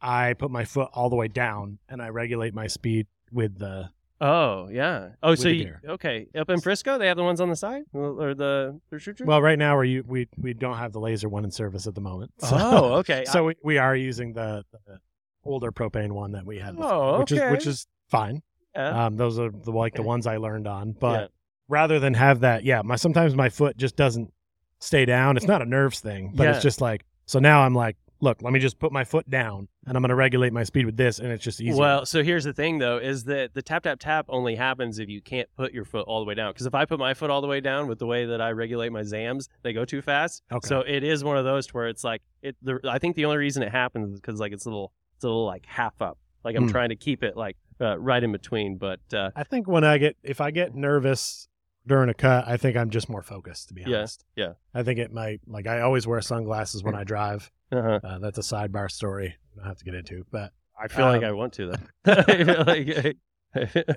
I 0.00 0.34
put 0.34 0.50
my 0.50 0.64
foot 0.64 0.90
all 0.92 1.08
the 1.08 1.14
way 1.16 1.28
down 1.28 1.78
and 1.88 2.02
I 2.02 2.08
regulate 2.08 2.52
my 2.52 2.66
speed 2.66 3.06
with 3.32 3.58
the. 3.58 3.90
Oh 4.20 4.68
yeah. 4.70 5.10
Oh, 5.22 5.34
so 5.34 5.48
you 5.48 5.74
okay? 5.88 6.28
Up 6.36 6.48
in 6.48 6.60
Frisco, 6.60 6.96
they 6.96 7.08
have 7.08 7.16
the 7.16 7.24
ones 7.24 7.40
on 7.40 7.48
the 7.48 7.56
side 7.56 7.82
or 7.92 8.34
the 8.34 8.80
Well, 9.24 9.42
right 9.42 9.58
now 9.58 9.78
we 9.80 10.00
we 10.00 10.28
we 10.38 10.54
don't 10.54 10.76
have 10.78 10.92
the 10.92 11.00
laser 11.00 11.28
one 11.28 11.44
in 11.44 11.50
service 11.50 11.86
at 11.88 11.94
the 11.96 12.00
moment. 12.00 12.32
So, 12.40 12.56
oh, 12.58 12.92
okay. 13.00 13.24
so 13.32 13.46
we, 13.46 13.54
we 13.64 13.78
are 13.78 13.96
using 13.96 14.32
the, 14.32 14.64
the 14.86 14.98
older 15.44 15.72
propane 15.72 16.12
one 16.12 16.32
that 16.32 16.46
we 16.46 16.58
had 16.58 16.76
before, 16.76 16.92
Oh, 16.92 17.18
which 17.20 17.32
is 17.32 17.38
okay. 17.40 17.50
which 17.50 17.66
is 17.66 17.86
fine. 18.10 18.42
yeah. 18.76 19.06
Um, 19.06 19.16
those 19.16 19.40
are 19.40 19.50
the 19.50 19.72
like 19.72 19.94
the 19.94 20.02
ones 20.04 20.28
I 20.28 20.36
learned 20.36 20.68
on. 20.68 20.92
But 20.92 21.20
Yeah. 21.20 21.26
rather 21.68 21.98
than 21.98 22.14
have 22.14 22.40
that, 22.40 22.62
yeah, 22.64 22.82
my 22.82 22.94
sometimes 22.94 23.34
my 23.34 23.48
foot 23.48 23.76
just 23.76 23.96
doesn't 23.96 24.32
stay 24.78 25.04
down. 25.04 25.36
It's 25.36 25.46
not 25.48 25.62
a 25.62 25.66
nerves 25.66 25.98
thing, 25.98 26.30
but 26.36 26.44
Yeah. 26.44 26.54
it's 26.54 26.62
just 26.62 26.80
like 26.80 27.04
so 27.26 27.40
now 27.40 27.62
I'm 27.62 27.74
like, 27.74 27.96
look, 28.22 28.40
let 28.40 28.52
me 28.54 28.58
just 28.60 28.78
put 28.78 28.90
my 28.92 29.04
foot 29.04 29.28
down 29.28 29.68
and 29.86 29.96
I'm 29.96 30.02
going 30.02 30.08
to 30.10 30.14
regulate 30.14 30.52
my 30.52 30.62
speed 30.62 30.86
with 30.86 30.96
this, 30.96 31.18
and 31.18 31.28
it's 31.32 31.42
just 31.44 31.60
easy. 31.60 31.78
Well, 31.78 32.06
so 32.06 32.22
here's 32.22 32.44
the 32.44 32.52
thing 32.52 32.78
though, 32.78 32.96
is 32.98 33.24
that 33.24 33.52
the 33.52 33.60
tap 33.62 33.82
tap 33.82 33.98
tap 34.00 34.26
only 34.28 34.54
happens 34.54 34.98
if 35.00 35.08
you 35.08 35.20
can't 35.20 35.48
put 35.56 35.72
your 35.72 35.84
foot 35.84 36.06
all 36.06 36.20
the 36.20 36.24
way 36.26 36.34
down. 36.34 36.52
Because 36.52 36.66
if 36.66 36.74
I 36.74 36.84
put 36.84 36.98
my 37.00 37.12
foot 37.14 37.28
all 37.30 37.40
the 37.42 37.48
way 37.48 37.60
down 37.60 37.88
with 37.88 37.98
the 37.98 38.06
way 38.06 38.24
that 38.26 38.40
I 38.40 38.50
regulate 38.52 38.90
my 38.92 39.02
zams, 39.02 39.48
they 39.62 39.72
go 39.72 39.84
too 39.84 40.00
fast. 40.00 40.42
Okay. 40.52 40.66
So 40.66 40.80
it 40.80 41.02
is 41.04 41.22
one 41.24 41.36
of 41.36 41.44
those 41.44 41.66
to 41.66 41.72
where 41.74 41.88
it's 41.88 42.04
like 42.04 42.22
it. 42.42 42.56
The, 42.62 42.78
I 42.88 42.98
think 42.98 43.16
the 43.16 43.24
only 43.24 43.38
reason 43.38 43.62
it 43.62 43.72
happens 43.72 44.14
is 44.14 44.20
because 44.20 44.38
like 44.40 44.52
it's 44.52 44.64
a 44.66 44.68
little, 44.70 44.92
it's 45.16 45.24
a 45.24 45.28
little 45.28 45.44
like 45.44 45.66
half 45.66 46.00
up. 46.00 46.16
Like 46.44 46.56
I'm 46.56 46.64
Hmm. 46.64 46.70
trying 46.70 46.88
to 46.90 46.96
keep 46.96 47.22
it 47.24 47.36
like 47.36 47.56
uh, 47.80 47.98
right 47.98 48.22
in 48.22 48.30
between. 48.32 48.76
But 48.78 49.00
uh, 49.12 49.30
I 49.34 49.42
think 49.44 49.66
when 49.66 49.82
I 49.84 49.98
get 49.98 50.16
if 50.22 50.40
I 50.40 50.50
get 50.52 50.74
nervous 50.74 51.48
during 51.86 52.08
a 52.08 52.14
cut, 52.14 52.44
I 52.46 52.56
think 52.56 52.76
I'm 52.76 52.90
just 52.90 53.08
more 53.08 53.22
focused. 53.22 53.68
To 53.68 53.74
be 53.74 53.82
Yeah, 53.86 53.98
honest, 53.98 54.24
yeah. 54.36 54.52
I 54.74 54.82
think 54.82 54.98
it 54.98 55.12
might 55.12 55.40
like 55.46 55.66
I 55.66 55.80
always 55.80 56.06
wear 56.06 56.20
sunglasses 56.20 56.82
when 56.82 56.94
I 56.94 57.04
drive. 57.04 57.50
uh-huh. 57.70 58.00
Uh, 58.04 58.18
that's 58.18 58.38
a 58.38 58.42
sidebar 58.42 58.90
story. 58.90 59.34
I 59.54 59.56
don't 59.58 59.66
have 59.66 59.78
to 59.78 59.84
get 59.84 59.94
into, 59.94 60.24
but 60.30 60.52
I 60.80 60.88
feel 60.88 61.06
like 61.06 61.22
Um, 61.22 61.28
I 61.28 61.32
want 61.32 61.52
to 61.54 61.72
though. 62.04 62.14
Like- 62.66 63.16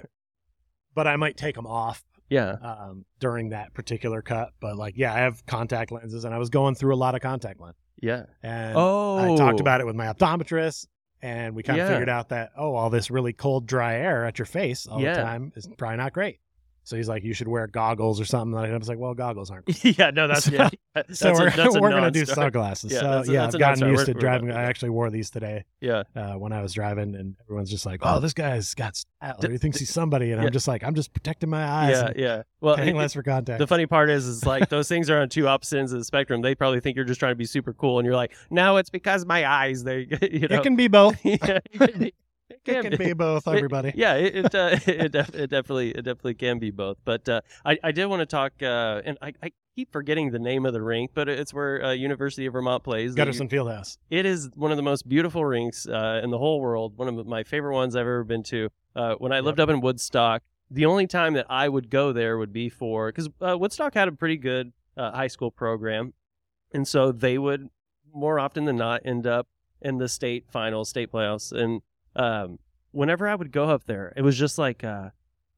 but 0.96 1.08
I 1.08 1.16
might 1.16 1.38
take 1.38 1.56
them 1.56 1.68
off 1.68 2.04
yeah. 2.30 2.56
um, 2.62 3.06
during 3.20 3.50
that 3.50 3.74
particular 3.74 4.22
cut. 4.22 4.50
But 4.60 4.78
like, 4.78 4.96
yeah, 4.98 5.14
I 5.14 5.20
have 5.20 5.46
contact 5.46 5.92
lenses, 5.92 6.26
and 6.26 6.34
I 6.34 6.38
was 6.38 6.50
going 6.50 6.76
through 6.76 6.94
a 6.94 6.98
lot 6.98 7.16
of 7.16 7.22
contact 7.22 7.60
lens, 7.60 7.76
Yeah. 8.02 8.24
and 8.44 8.74
Oh. 8.78 9.18
I 9.18 9.36
talked 9.38 9.60
about 9.60 9.82
it 9.82 9.86
with 9.86 9.96
my 9.96 10.06
optometrist, 10.08 10.88
and 11.22 11.56
we 11.56 11.64
kind 11.64 11.80
of 11.80 11.88
Yeah. 11.88 11.92
figured 11.94 12.10
out 12.10 12.30
that 12.30 12.52
oh, 12.58 12.76
all 12.76 12.90
this 12.90 13.10
really 13.12 13.34
cold, 13.34 13.68
dry 13.68 13.96
air 13.96 14.26
at 14.26 14.40
your 14.40 14.46
face 14.46 14.88
all 14.88 15.02
Yeah. 15.02 15.16
the 15.16 15.22
time 15.22 15.52
is 15.56 15.68
probably 15.78 15.98
not 15.98 16.14
great. 16.14 16.40
So 16.86 16.96
he's 16.96 17.10
like, 17.10 17.24
you 17.24 17.34
should 17.34 17.48
wear 17.48 17.68
goggles 17.68 18.22
or 18.22 18.26
something. 18.26 18.58
And 18.58 18.74
I 18.74 18.78
was 18.78 18.88
like, 18.88 19.00
well, 19.00 19.14
goggles 19.14 19.50
aren't. 19.52 19.84
yeah, 19.98 20.12
no, 20.12 20.28
that's 20.28 20.46
So- 20.46 20.52
yeah. 20.54 20.70
That's 20.96 21.20
So 21.20 21.34
we're, 21.34 21.48
a 21.50 21.82
we're 21.82 21.90
gonna 21.90 22.10
do 22.10 22.24
sunglasses. 22.26 22.94
Yeah, 22.94 23.00
so 23.02 23.12
that's 23.12 23.28
yeah, 23.28 23.42
that's 23.42 23.56
I've 23.56 23.60
gotten 23.60 23.90
used 23.90 24.06
to 24.06 24.14
We're- 24.14 24.22
driving. 24.22 24.52
I 24.54 24.64
actually 24.64 24.92
wore 24.92 25.10
these 25.10 25.30
today 25.30 25.66
Yeah, 25.82 26.04
uh, 26.16 26.36
when 26.36 26.54
I 26.54 26.62
was 26.62 26.72
driving, 26.72 27.16
and 27.16 27.36
everyone's 27.44 27.70
just 27.70 27.86
like, 27.86 28.00
"Oh, 28.02 28.22
this 28.22 28.32
guy's 28.32 28.74
got 28.76 28.96
style," 28.96 29.36
or 29.44 29.50
he 29.50 29.58
thinks 29.58 29.78
he's 29.78 29.90
somebody, 29.90 30.32
and 30.32 30.40
Yeah. 30.42 30.48
I'm 30.48 30.54
just 30.54 30.70
like, 30.70 30.86
"I'm 30.86 30.96
just 30.96 31.12
protecting 31.12 31.50
my 31.50 31.66
eyes, 31.68 31.98
yeah, 31.98 32.14
yeah. 32.16 32.44
Well, 32.62 32.78
paying 32.78 32.96
it- 32.96 33.00
less 33.00 33.12
for 33.14 33.24
contact." 33.24 33.60
the 33.60 33.68
funny 33.68 33.88
part 33.88 34.10
is, 34.10 34.26
is 34.26 34.46
like 34.46 34.70
those 34.70 34.88
things 34.88 35.10
are 35.10 35.20
on 35.20 35.28
two 35.28 35.50
opposite 35.50 35.80
ends 35.80 35.92
of 35.92 36.00
the 36.00 36.06
spectrum. 36.06 36.42
They 36.42 36.56
probably 36.56 36.80
think 36.80 36.96
you're 36.96 37.04
just 37.04 37.20
trying 37.20 37.32
to 37.32 37.36
be 37.36 37.44
super 37.46 37.74
cool, 37.74 38.00
and 38.00 38.06
you're 38.06 38.16
like, 38.16 38.34
no, 38.50 38.78
it's 38.78 38.90
because 38.90 39.26
my 39.26 39.46
eyes. 39.46 39.84
They, 39.84 40.08
you 40.32 40.48
know, 40.48 40.56
it 40.56 40.64
can 40.64 40.78
be 40.78 40.88
both. 40.88 41.18
yeah, 41.26 41.60
it 42.68 42.78
It 42.78 42.82
can 42.82 42.92
can 42.92 43.08
be. 43.08 43.14
both, 43.14 43.48
It- 43.48 43.56
everybody. 43.56 43.92
yeah, 43.96 44.14
it 44.16 44.36
it, 44.36 44.56
uh, 44.56 44.78
it, 44.88 45.12
def- 45.12 45.36
it 45.36 45.50
definitely 45.50 45.92
it 45.92 46.02
definitely 46.04 46.36
can 46.36 46.60
be 46.60 46.72
both. 46.72 46.98
But 47.06 47.28
uh, 47.30 47.42
I 47.66 47.78
I 47.84 47.92
did 47.92 48.06
want 48.08 48.22
to 48.22 48.26
talk, 48.26 48.54
uh, 48.62 49.02
and 49.06 49.18
I, 49.22 49.34
I 49.44 49.52
keep 49.76 49.92
forgetting 49.92 50.32
the 50.32 50.40
name 50.40 50.66
of 50.66 50.74
the 50.74 50.82
rink, 50.82 51.12
but 51.14 51.28
it's 51.28 51.54
where 51.54 51.84
uh, 51.84 51.92
University 51.92 52.46
of 52.46 52.54
Vermont 52.54 52.84
plays. 52.84 53.14
The- 53.16 53.22
Gutterson 53.22 53.50
Fieldhouse. 53.50 53.98
It 54.10 54.26
is 54.26 54.50
one 54.56 54.72
of 54.72 54.78
the 54.78 54.84
most 54.84 55.08
beautiful 55.08 55.44
rinks 55.46 55.88
uh, 55.88 56.22
in 56.24 56.30
the 56.32 56.38
whole 56.38 56.60
world. 56.62 56.98
One 56.98 57.08
of 57.08 57.26
my 57.28 57.44
favorite 57.44 57.74
ones 57.74 57.96
I've 57.96 58.02
ever 58.02 58.24
been 58.24 58.44
to. 58.44 58.70
Uh, 58.96 59.16
when 59.16 59.32
I 59.34 59.42
lived 59.42 59.60
up 59.60 59.68
in 59.70 59.82
Woodstock, 59.82 60.42
the 60.72 60.86
only 60.86 61.06
time 61.08 61.34
that 61.34 61.46
I 61.50 61.68
would 61.68 61.90
go 61.90 62.14
there 62.14 62.38
would 62.38 62.54
be 62.54 62.70
for 62.70 63.10
because 63.10 63.28
uh, 63.42 63.58
Woodstock 63.58 63.94
had 63.94 64.08
a 64.08 64.12
pretty 64.14 64.38
good 64.38 64.72
uh, 64.96 65.12
high 65.12 65.28
school 65.28 65.52
program, 65.52 66.14
and 66.74 66.88
so 66.88 67.12
they 67.12 67.38
would 67.38 67.68
more 68.14 68.40
often 68.40 68.64
than 68.64 68.78
not 68.78 69.02
end 69.04 69.28
up 69.28 69.48
in 69.82 69.98
the 69.98 70.08
state 70.08 70.46
finals, 70.50 70.88
state 70.88 71.12
playoffs, 71.12 71.52
and 71.52 71.82
um, 72.16 72.60
whenever 72.92 73.28
I 73.28 73.36
would 73.36 73.52
go 73.52 73.66
up 73.70 73.86
there, 73.86 74.14
it 74.16 74.22
was 74.22 74.38
just 74.38 74.58
like 74.58 74.84
uh, 74.84 75.10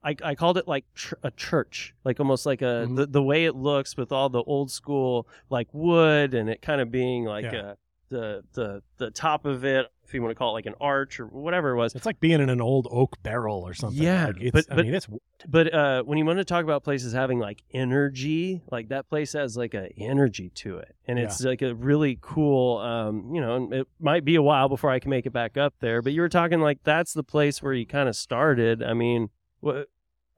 I, 0.03 0.15
I 0.23 0.35
called 0.35 0.57
it 0.57 0.67
like 0.67 0.85
ch- 0.95 1.13
a 1.23 1.31
church, 1.31 1.93
like 2.05 2.19
almost 2.19 2.45
like 2.45 2.61
a 2.61 2.85
Mhm. 2.87 2.95
the, 2.95 3.05
the 3.07 3.23
way 3.23 3.45
it 3.45 3.55
looks 3.55 3.97
with 3.97 4.11
all 4.11 4.29
the 4.29 4.43
old 4.43 4.71
school 4.71 5.27
like 5.49 5.67
wood 5.73 6.33
and 6.33 6.49
it 6.49 6.61
kind 6.61 6.81
of 6.81 6.91
being 6.91 7.25
like 7.25 7.45
Yeah. 7.45 7.59
uh 7.61 7.75
the 8.09 8.43
the 8.53 8.81
the 8.97 9.11
top 9.11 9.45
of 9.45 9.65
it, 9.65 9.87
if 10.05 10.13
you 10.13 10.21
want 10.21 10.31
to 10.31 10.35
call 10.35 10.51
it 10.51 10.53
like 10.53 10.65
an 10.65 10.75
arch 10.79 11.19
or 11.19 11.25
whatever 11.27 11.71
it 11.71 11.75
was. 11.77 11.93
It's 11.95 12.05
like 12.05 12.19
being 12.19 12.39
in 12.39 12.49
an 12.49 12.61
old 12.61 12.87
oak 12.89 13.21
barrel 13.23 13.67
or 13.67 13.73
something. 13.73 14.01
Yeah, 14.01 14.27
Like, 14.27 14.35
it's, 14.39 14.51
but- 14.51 14.65
I 14.71 14.75
but- 14.75 14.85
mean, 14.85 14.95
it's 14.95 15.07
But 15.47 15.73
uh, 15.73 16.03
when 16.03 16.17
you 16.17 16.25
want 16.25 16.39
to 16.39 16.45
talk 16.45 16.63
about 16.63 16.83
places 16.83 17.13
having 17.13 17.39
like 17.39 17.63
energy, 17.73 18.61
like 18.71 18.89
that 18.89 19.09
place 19.09 19.33
has 19.33 19.57
like 19.57 19.73
a 19.73 19.91
energy 19.97 20.49
to 20.55 20.77
it, 20.77 20.95
and 21.07 21.19
it's 21.19 21.43
like 21.43 21.61
a 21.61 21.75
really 21.75 22.17
cool. 22.21 22.77
Um, 22.79 23.33
you 23.35 23.41
know, 23.41 23.69
it 23.71 23.87
might 23.99 24.23
be 24.25 24.35
a 24.35 24.41
while 24.41 24.69
before 24.69 24.89
I 24.89 24.99
can 24.99 25.09
make 25.09 25.25
it 25.25 25.33
back 25.33 25.57
up 25.57 25.73
there. 25.79 26.01
But 26.01 26.13
you 26.13 26.21
were 26.21 26.29
talking 26.29 26.59
like 26.61 26.79
that's 26.83 27.13
the 27.13 27.23
place 27.23 27.61
where 27.61 27.73
you 27.73 27.85
kind 27.85 28.07
of 28.09 28.15
started. 28.15 28.81
I 28.83 28.93
mean, 28.93 29.29
what? 29.59 29.89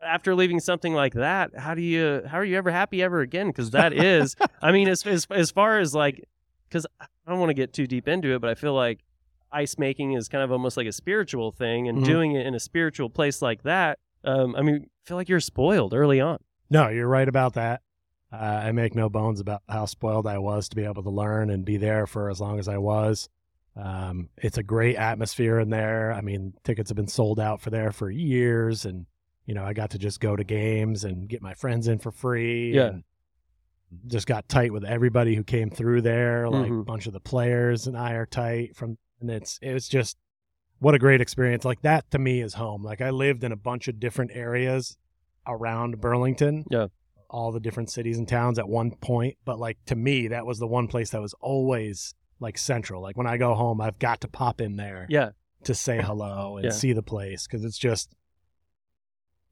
After 0.02 0.34
leaving 0.34 0.62
something 0.62 0.94
like 0.94 1.14
that, 1.16 1.52
how 1.58 1.74
do 1.76 1.82
you 1.82 2.22
how 2.26 2.38
are 2.38 2.46
you 2.46 2.58
ever 2.58 2.72
happy 2.72 3.04
ever 3.04 3.20
again? 3.20 3.48
Because 3.48 3.72
that 3.72 3.92
is, 3.92 4.36
I 4.62 4.72
mean, 4.72 4.88
as 4.88 5.06
as 5.06 5.28
as 5.30 5.52
far 5.52 5.80
as 5.80 5.94
like, 5.94 6.24
because 6.70 6.86
I 7.02 7.06
don't 7.28 7.40
want 7.40 7.50
to 7.50 7.54
get 7.56 7.74
too 7.74 7.88
deep 7.88 8.08
into 8.08 8.34
it, 8.36 8.40
but 8.40 8.50
I 8.50 8.56
feel 8.56 8.74
like 8.74 9.00
ice 9.52 9.78
making 9.80 10.14
is 10.14 10.30
kind 10.30 10.44
of 10.44 10.52
almost 10.52 10.78
like 10.78 10.86
a 10.88 10.92
spiritual 10.92 11.52
thing, 11.52 11.88
and 11.88 12.00
Mhm. 12.00 12.06
doing 12.06 12.32
it 12.34 12.46
in 12.46 12.54
a 12.56 12.60
spiritual 12.60 13.10
place 13.10 13.42
like 13.42 13.64
that 13.64 14.00
um, 14.26 14.54
I 14.58 14.62
mean, 14.64 14.76
I 14.84 15.08
feel 15.08 15.16
like 15.16 15.30
you're 15.30 15.40
spoiled 15.40 15.94
early 15.94 16.20
on. 16.20 16.40
No, 16.70 16.90
you're 16.90 17.08
right 17.08 17.28
about 17.28 17.54
that. 17.54 17.82
Uh, 18.34 18.36
I 18.36 18.72
make 18.74 18.94
no 18.94 19.08
bones 19.10 19.40
about 19.40 19.62
how 19.70 19.86
spoiled 19.86 20.28
I 20.28 20.40
was 20.40 20.68
to 20.70 20.76
be 20.76 20.84
able 20.84 21.04
to 21.04 21.10
learn 21.10 21.50
and 21.50 21.64
be 21.64 21.78
there 21.78 22.06
for 22.06 22.30
as 22.30 22.42
long 22.42 22.60
as 22.60 22.68
I 22.68 22.78
was. 22.80 23.30
Um, 23.78 24.28
it's 24.38 24.58
a 24.58 24.64
great 24.64 24.98
atmosphere 24.98 25.58
in 25.60 25.70
there. 25.70 26.12
I 26.12 26.20
mean, 26.20 26.54
tickets 26.66 26.90
have 26.90 26.98
been 26.98 27.08
sold 27.08 27.40
out 27.40 27.62
for 27.62 27.70
there 27.70 27.94
for 27.94 28.10
years, 28.12 28.84
and 28.86 29.06
you 29.46 29.54
know, 29.56 29.64
I 29.64 29.72
got 29.72 29.92
to 29.92 29.98
just 29.98 30.20
go 30.20 30.36
to 30.36 30.44
games 30.44 31.06
and 31.06 31.28
get 31.30 31.42
my 31.42 31.54
friends 31.54 31.88
in 31.88 31.98
for 32.00 32.12
free. 32.12 32.74
Yeah. 32.76 32.88
and 32.88 33.04
just 34.08 34.28
got 34.28 34.48
tight 34.50 34.72
with 34.72 34.84
everybody 34.86 35.36
who 35.36 35.44
came 35.44 35.70
through 35.70 36.02
there. 36.02 36.50
Like 36.50 36.72
Mhm. 36.72 36.82
a 36.82 36.86
bunch 36.86 37.08
of 37.08 37.14
the 37.14 37.20
players 37.20 37.88
and 37.88 37.98
I 37.98 38.14
are 38.14 38.26
tight 38.26 38.76
from, 38.76 38.98
and 39.20 39.30
it's 39.32 39.58
it 39.62 39.74
was 39.74 39.88
just 39.88 40.18
what 40.80 40.96
a 40.96 41.00
great 41.00 41.22
experience. 41.22 41.66
Like 41.66 41.82
that 41.82 42.10
to 42.12 42.20
me 42.20 42.42
is 42.42 42.54
home. 42.54 42.84
Like 42.84 43.02
I 43.02 43.10
lived 43.10 43.44
in 43.44 43.52
a 43.52 43.56
bunch 43.58 43.88
of 43.88 44.00
different 44.00 44.32
areas 44.34 44.98
around 45.48 46.00
Burlington. 46.00 46.66
Yeah. 46.70 46.88
All 47.30 47.52
the 47.52 47.60
different 47.60 47.90
cities 47.92 48.18
and 48.18 48.28
towns 48.28 48.58
at 48.60 48.70
one 48.70 48.92
point. 48.92 49.38
But 49.46 49.60
like 49.60 49.78
to 49.88 49.96
me, 49.96 50.28
that 50.30 50.46
was 50.46 50.60
the 50.60 50.68
one 50.68 50.88
place 50.88 51.10
that 51.12 51.22
was 51.22 51.34
always 51.42 52.14
like 52.40 52.58
central. 52.58 53.02
Like 53.02 53.18
when 53.18 53.28
I 53.28 53.38
go 53.38 53.54
home, 53.56 53.82
I've 53.82 54.00
got 54.00 54.22
to 54.22 54.28
pop 54.28 54.62
in 54.62 54.78
there 54.78 55.06
Yeah, 55.10 55.32
to 55.64 55.76
say 55.76 56.02
hello 56.02 56.58
and 56.58 56.66
Yeah. 56.66 56.72
see 56.72 56.94
the 56.94 57.04
place 57.04 57.46
because 57.48 57.66
it's 57.66 57.78
just, 57.78 58.16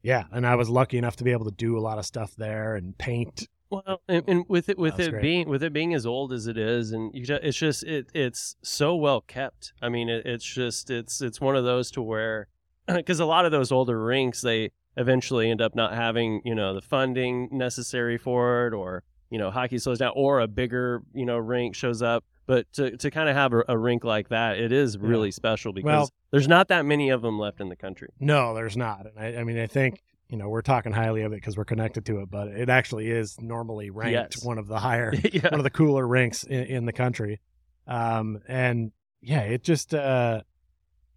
yeah. 0.02 0.24
And 0.32 0.46
I 0.46 0.54
was 0.54 0.68
lucky 0.70 0.96
enough 0.98 1.16
to 1.16 1.24
be 1.24 1.32
able 1.32 1.44
to 1.46 1.50
do 1.50 1.76
a 1.76 1.80
lot 1.80 1.98
of 1.98 2.06
stuff 2.06 2.34
there 2.36 2.74
and 2.76 2.96
paint. 2.96 3.48
Well, 3.70 4.00
and, 4.08 4.24
and 4.26 4.44
with 4.48 4.68
it 4.68 4.78
with 4.78 4.98
it 4.98 5.10
great. 5.10 5.22
being 5.22 5.48
with 5.48 5.62
it 5.62 5.72
being 5.72 5.94
as 5.94 6.06
old 6.06 6.32
as 6.32 6.46
it 6.46 6.56
is, 6.58 6.92
and 6.92 7.14
you 7.14 7.24
ju- 7.24 7.38
it's 7.42 7.56
just 7.56 7.84
it 7.84 8.08
it's 8.14 8.56
so 8.62 8.94
well 8.96 9.20
kept. 9.20 9.72
I 9.82 9.88
mean, 9.88 10.08
it, 10.08 10.24
it's 10.26 10.44
just 10.44 10.90
it's 10.90 11.20
it's 11.20 11.40
one 11.40 11.56
of 11.56 11.64
those 11.64 11.90
to 11.92 12.02
where 12.02 12.48
because 12.86 13.20
a 13.20 13.26
lot 13.26 13.44
of 13.44 13.52
those 13.52 13.70
older 13.72 14.02
rinks 14.02 14.40
they 14.40 14.70
eventually 14.96 15.50
end 15.50 15.60
up 15.60 15.74
not 15.74 15.94
having 15.94 16.40
you 16.44 16.54
know 16.54 16.74
the 16.74 16.80
funding 16.82 17.48
necessary 17.52 18.18
for 18.18 18.66
it, 18.66 18.72
or 18.74 19.02
you 19.30 19.38
know 19.38 19.50
hockey 19.50 19.78
slows 19.78 19.98
down, 19.98 20.12
or 20.16 20.40
a 20.40 20.48
bigger 20.48 21.02
you 21.12 21.26
know 21.26 21.36
rink 21.38 21.74
shows 21.74 22.02
up. 22.02 22.24
But 22.46 22.72
to, 22.72 22.96
to 22.96 23.10
kind 23.10 23.28
of 23.28 23.36
have 23.36 23.52
a, 23.52 23.62
a 23.68 23.76
rink 23.76 24.04
like 24.04 24.30
that, 24.30 24.56
it 24.58 24.72
is 24.72 24.94
Yeah. 24.94 25.06
really 25.06 25.30
special 25.30 25.74
because 25.74 25.84
Well- 25.84 26.10
there's 26.30 26.48
not 26.48 26.68
that 26.68 26.86
many 26.86 27.10
of 27.10 27.20
them 27.20 27.38
left 27.38 27.60
in 27.60 27.68
the 27.68 27.76
country. 27.76 28.08
No, 28.20 28.54
there's 28.54 28.74
not. 28.74 29.00
And 29.04 29.18
I, 29.18 29.40
I 29.40 29.44
mean, 29.44 29.58
I 29.58 29.66
think, 29.66 30.02
you 30.28 30.36
know, 30.36 30.48
we're 30.48 30.62
talking 30.62 30.92
highly 30.92 31.22
of 31.22 31.32
it 31.32 31.36
because 31.36 31.56
we're 31.56 31.64
connected 31.64 32.04
to 32.06 32.20
it, 32.20 32.30
but 32.30 32.48
it 32.48 32.68
actually 32.68 33.10
is 33.10 33.36
normally 33.40 33.90
ranked 33.90 34.36
Yes. 34.36 34.44
one 34.44 34.58
of 34.58 34.66
the 34.66 34.78
higher 34.88 35.14
yeah. 35.32 35.48
one 35.50 35.60
of 35.60 35.64
the 35.64 35.70
cooler 35.70 36.06
rinks 36.06 36.44
in, 36.44 36.64
in 36.64 36.84
the 36.84 36.92
country. 36.92 37.40
Um, 37.86 38.40
and 38.46 38.92
yeah, 39.22 39.40
it 39.40 39.62
just, 39.64 39.94
uh, 39.94 40.42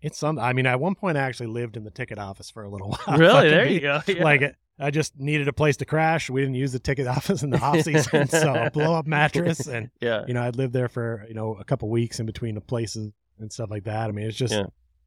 it's 0.02 0.18
some, 0.18 0.40
I 0.40 0.54
mean, 0.54 0.66
at 0.66 0.80
one 0.80 0.96
point 0.96 1.18
I 1.18 1.22
actually 1.22 1.48
lived 1.48 1.76
in 1.78 1.84
the 1.84 1.92
ticket 1.92 2.18
office 2.18 2.50
for 2.50 2.64
a 2.64 2.70
little 2.70 2.96
while. 3.06 3.18
really? 3.18 3.50
There 3.50 3.66
be- 3.68 3.74
you 3.74 3.80
go. 3.82 4.02
Yeah. 4.08 4.24
Like 4.24 4.42
it, 4.42 4.56
I 4.80 4.90
just 4.90 5.20
needed 5.20 5.48
a 5.48 5.54
place 5.54 5.78
to 5.78 5.86
crash. 5.86 6.30
We 6.30 6.42
didn't 6.42 6.56
use 6.56 6.72
the 6.72 6.80
ticket 6.80 7.06
office 7.06 7.44
in 7.44 7.52
the 7.52 7.60
off 7.60 7.82
season. 7.82 8.28
so 8.28 8.70
blow 8.74 8.96
up 8.96 9.06
mattress. 9.06 9.68
And, 9.68 9.92
yeah. 10.00 10.24
you 10.28 10.34
know, 10.34 10.42
I'd 10.42 10.56
lived 10.56 10.74
there 10.74 10.90
for, 10.90 11.26
you 11.28 11.36
know, 11.36 11.56
a 11.60 11.64
couple 11.66 11.88
weeks 11.90 12.20
in 12.20 12.26
between 12.26 12.56
the 12.56 12.62
places 12.62 13.12
and 13.40 13.52
stuff 13.52 13.70
like 13.70 13.84
that. 13.84 14.10
I 14.10 14.12
mean, 14.12 14.26
it's 14.26 14.38
just, 14.38 14.54
Yeah. 14.54 14.64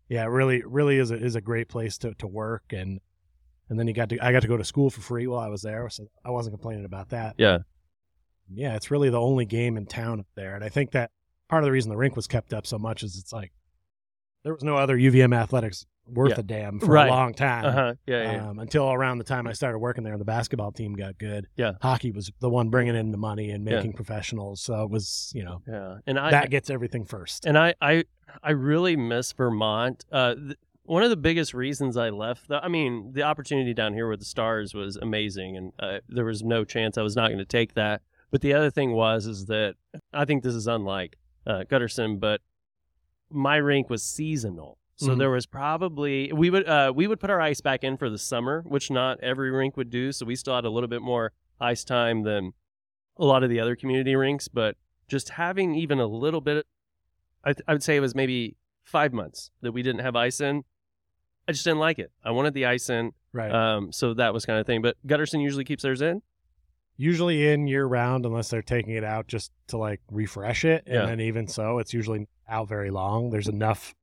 yeah, 0.08 0.22
it 0.24 0.28
really, 0.28 0.62
really 0.64 0.98
is 0.98 1.10
a, 1.10 1.16
is 1.16 1.34
a 1.34 1.40
great 1.40 1.68
place 1.68 1.98
to, 1.98 2.14
to 2.16 2.26
work. 2.28 2.64
And, 2.70 3.00
and 3.68 3.78
then 3.78 3.86
you 3.88 3.94
got 3.94 4.08
to, 4.10 4.18
I 4.24 4.32
got 4.32 4.42
to 4.42 4.48
go 4.48 4.56
to 4.56 4.64
school 4.64 4.90
for 4.90 5.00
free 5.00 5.26
while 5.26 5.40
I 5.40 5.48
was 5.48 5.62
there. 5.62 5.88
So 5.88 6.06
I 6.24 6.30
wasn't 6.30 6.54
complaining 6.54 6.84
about 6.84 7.10
that 7.10 7.34
Yeah. 7.38 7.58
yeah, 8.52 8.74
it's 8.76 8.90
really 8.90 9.10
the 9.10 9.20
only 9.20 9.44
game 9.46 9.76
in 9.76 9.86
town 9.86 10.20
up 10.20 10.26
there. 10.34 10.54
And 10.54 10.62
I 10.64 10.68
think 10.68 10.92
that 10.92 11.10
part 11.48 11.62
of 11.62 11.66
the 11.66 11.72
reason 11.72 11.90
the 11.90 11.96
rink 11.96 12.14
was 12.16 12.26
kept 12.26 12.52
up 12.52 12.66
so 12.66 12.78
much 12.78 13.02
is 13.02 13.16
it's 13.18 13.32
like 13.32 13.52
there 14.44 14.52
was 14.52 14.62
no 14.64 14.76
other 14.76 14.96
UVM 14.96 15.34
athletics 15.34 15.86
worth 16.06 16.32
Yeah. 16.32 16.40
a 16.40 16.42
damn 16.42 16.78
for 16.80 16.92
Right. 16.92 17.08
a 17.08 17.10
long 17.10 17.32
time. 17.32 17.64
Uh 17.64 17.72
huh. 17.72 17.94
Yeah. 18.06 18.32
Yeah. 18.32 18.48
Um, 18.50 18.58
until 18.58 18.92
around 18.92 19.16
the 19.16 19.24
time 19.24 19.46
I 19.46 19.52
started 19.54 19.78
working 19.78 20.04
there 20.04 20.12
and 20.12 20.20
the 20.20 20.24
basketball 20.26 20.70
team 20.70 20.92
got 20.92 21.16
good. 21.16 21.46
Yeah. 21.56 21.72
Hockey 21.80 22.12
was 22.12 22.30
the 22.40 22.50
one 22.50 22.68
bringing 22.68 22.94
in 22.94 23.10
the 23.10 23.16
money 23.16 23.50
and 23.50 23.66
Yeah. 23.66 23.76
making 23.76 23.94
professionals. 23.94 24.60
So 24.60 24.82
it 24.82 24.90
was, 24.90 25.32
you 25.34 25.44
know, 25.44 25.62
yeah. 25.66 25.96
And 26.06 26.18
I 26.18 26.30
that 26.30 26.50
gets 26.50 26.68
everything 26.68 27.06
first. 27.06 27.46
and 27.46 27.56
I 27.56 27.74
I 27.80 28.04
I 28.42 28.50
really 28.50 28.96
miss 28.96 29.32
Vermont. 29.32 30.04
Uh, 30.12 30.34
th- 30.34 30.56
one 30.84 31.02
of 31.02 31.10
the 31.10 31.16
biggest 31.16 31.54
reasons 31.54 31.96
I 31.96 32.10
left, 32.10 32.48
the, 32.48 32.62
I 32.62 32.68
mean, 32.68 33.12
the 33.12 33.22
opportunity 33.22 33.72
down 33.74 33.94
here 33.94 34.08
with 34.08 34.18
the 34.20 34.24
Stars 34.24 34.74
was 34.74 34.96
amazing, 34.96 35.56
and 35.56 35.72
uh, 35.78 35.98
there 36.08 36.24
was 36.24 36.42
no 36.42 36.64
chance 36.64 36.96
I 36.98 37.02
was 37.02 37.16
not 37.16 37.28
going 37.28 37.38
to 37.38 37.44
take 37.44 37.74
that. 37.74 38.02
But 38.30 38.40
the 38.40 38.52
other 38.54 38.70
thing 38.70 38.92
was 38.92 39.26
is 39.26 39.46
that 39.46 39.76
I 40.12 40.24
think 40.24 40.42
this 40.42 40.54
is 40.54 40.66
unlike 40.66 41.16
uh, 41.46 41.64
Gutterson, 41.70 42.18
but 42.20 42.40
my 43.30 43.56
rink 43.56 43.88
was 43.90 44.02
seasonal. 44.02 44.78
So 44.96 45.08
Mhm. 45.10 45.18
there 45.18 45.30
was 45.30 45.46
probably 45.46 46.32
we 46.32 46.50
would 46.50 46.68
uh, 46.68 46.92
we 46.94 47.06
would 47.08 47.18
put 47.18 47.30
our 47.30 47.40
ice 47.40 47.60
back 47.60 47.82
in 47.82 47.96
for 47.96 48.08
the 48.08 48.18
summer, 48.18 48.62
which 48.66 48.90
not 48.90 49.18
every 49.20 49.50
rink 49.50 49.76
would 49.76 49.90
do. 49.90 50.12
So 50.12 50.24
we 50.26 50.36
still 50.36 50.54
had 50.54 50.64
a 50.64 50.70
little 50.70 50.88
bit 50.88 51.02
more 51.02 51.32
ice 51.60 51.82
time 51.84 52.22
than 52.22 52.52
a 53.16 53.24
lot 53.24 53.42
of 53.42 53.50
the 53.50 53.58
other 53.60 53.74
community 53.76 54.14
rinks. 54.14 54.46
But 54.48 54.76
just 55.08 55.30
having 55.30 55.74
even 55.74 55.98
a 55.98 56.06
little 56.06 56.40
bit, 56.40 56.66
I, 57.44 57.54
I 57.66 57.72
would 57.72 57.82
say 57.82 57.96
it 57.96 58.00
was 58.00 58.14
maybe 58.14 58.56
five 58.84 59.12
months 59.12 59.50
that 59.62 59.72
we 59.72 59.82
didn't 59.82 60.02
have 60.02 60.14
ice 60.16 60.40
in. 60.40 60.64
I 61.48 61.52
just 61.52 61.64
didn't 61.64 61.78
like 61.80 61.98
it. 61.98 62.10
I 62.24 62.30
wanted 62.30 62.54
the 62.54 62.66
ice 62.66 62.88
in, 62.90 63.12
Right. 63.32 63.50
um, 63.52 63.92
so 63.92 64.14
that 64.14 64.32
was 64.32 64.46
kind 64.46 64.58
of 64.58 64.66
thing. 64.66 64.80
But 64.82 64.96
Gutterson 65.06 65.42
usually 65.42 65.64
keeps 65.64 65.82
theirs 65.82 66.00
in. 66.02 66.22
usually 66.96 67.48
in 67.48 67.66
year 67.66 67.84
round 67.86 68.24
unless 68.24 68.50
they're 68.50 68.62
taking 68.62 68.94
it 68.94 69.02
out 69.02 69.26
just 69.26 69.50
to 69.66 69.76
like 69.76 70.00
refresh 70.12 70.64
it. 70.64 70.84
And 70.86 70.94
Yeah. 70.94 71.06
then 71.06 71.20
even 71.20 71.48
so, 71.48 71.78
it's 71.80 71.92
usually 71.92 72.28
out 72.48 72.68
very 72.68 72.90
long. 72.90 73.30
There's 73.30 73.48
enough 73.48 73.94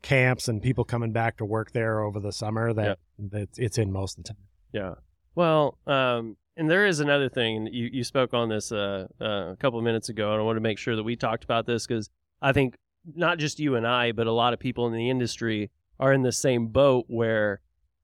camps 0.00 0.48
and 0.48 0.62
people 0.62 0.84
coming 0.84 1.12
back 1.12 1.36
to 1.38 1.44
work 1.44 1.72
there 1.72 2.00
over 2.00 2.18
the 2.20 2.32
summer 2.32 2.72
that, 2.72 2.98
that 3.18 3.48
it's 3.58 3.76
in 3.76 3.92
most 3.92 4.16
of 4.18 4.24
the 4.24 4.28
time. 4.32 4.42
Yeah. 4.72 4.94
Well, 5.34 5.76
um, 5.86 6.36
and 6.56 6.70
there 6.70 6.86
is 6.86 7.00
another 7.00 7.28
thing. 7.28 7.66
You 7.70 7.90
you 7.92 8.02
spoke 8.02 8.32
on 8.34 8.48
this 8.48 8.72
uh, 8.72 9.08
uh, 9.20 9.50
a 9.52 9.56
couple 9.60 9.78
of 9.78 9.84
minutes 9.84 10.08
ago, 10.08 10.32
and 10.32 10.40
I 10.40 10.44
want 10.44 10.56
to 10.56 10.60
make 10.60 10.78
sure 10.78 10.96
that 10.96 11.04
we 11.04 11.14
talked 11.16 11.44
about 11.44 11.66
this 11.66 11.86
because 11.86 12.08
I 12.42 12.52
think 12.52 12.76
not 13.14 13.38
just 13.38 13.60
you 13.60 13.76
and 13.76 13.86
I, 13.86 14.12
but 14.12 14.26
a 14.26 14.32
lot 14.32 14.52
of 14.54 14.58
people 14.58 14.86
in 14.86 14.92
the 14.94 15.10
industry 15.10 15.70
are 16.00 16.12
in 16.12 16.22
the 16.22 16.32
same 16.32 16.68
boat 16.68 17.04
where 17.08 17.60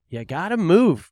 you 0.09 0.23
got 0.25 0.49
to 0.49 0.57
move 0.57 1.11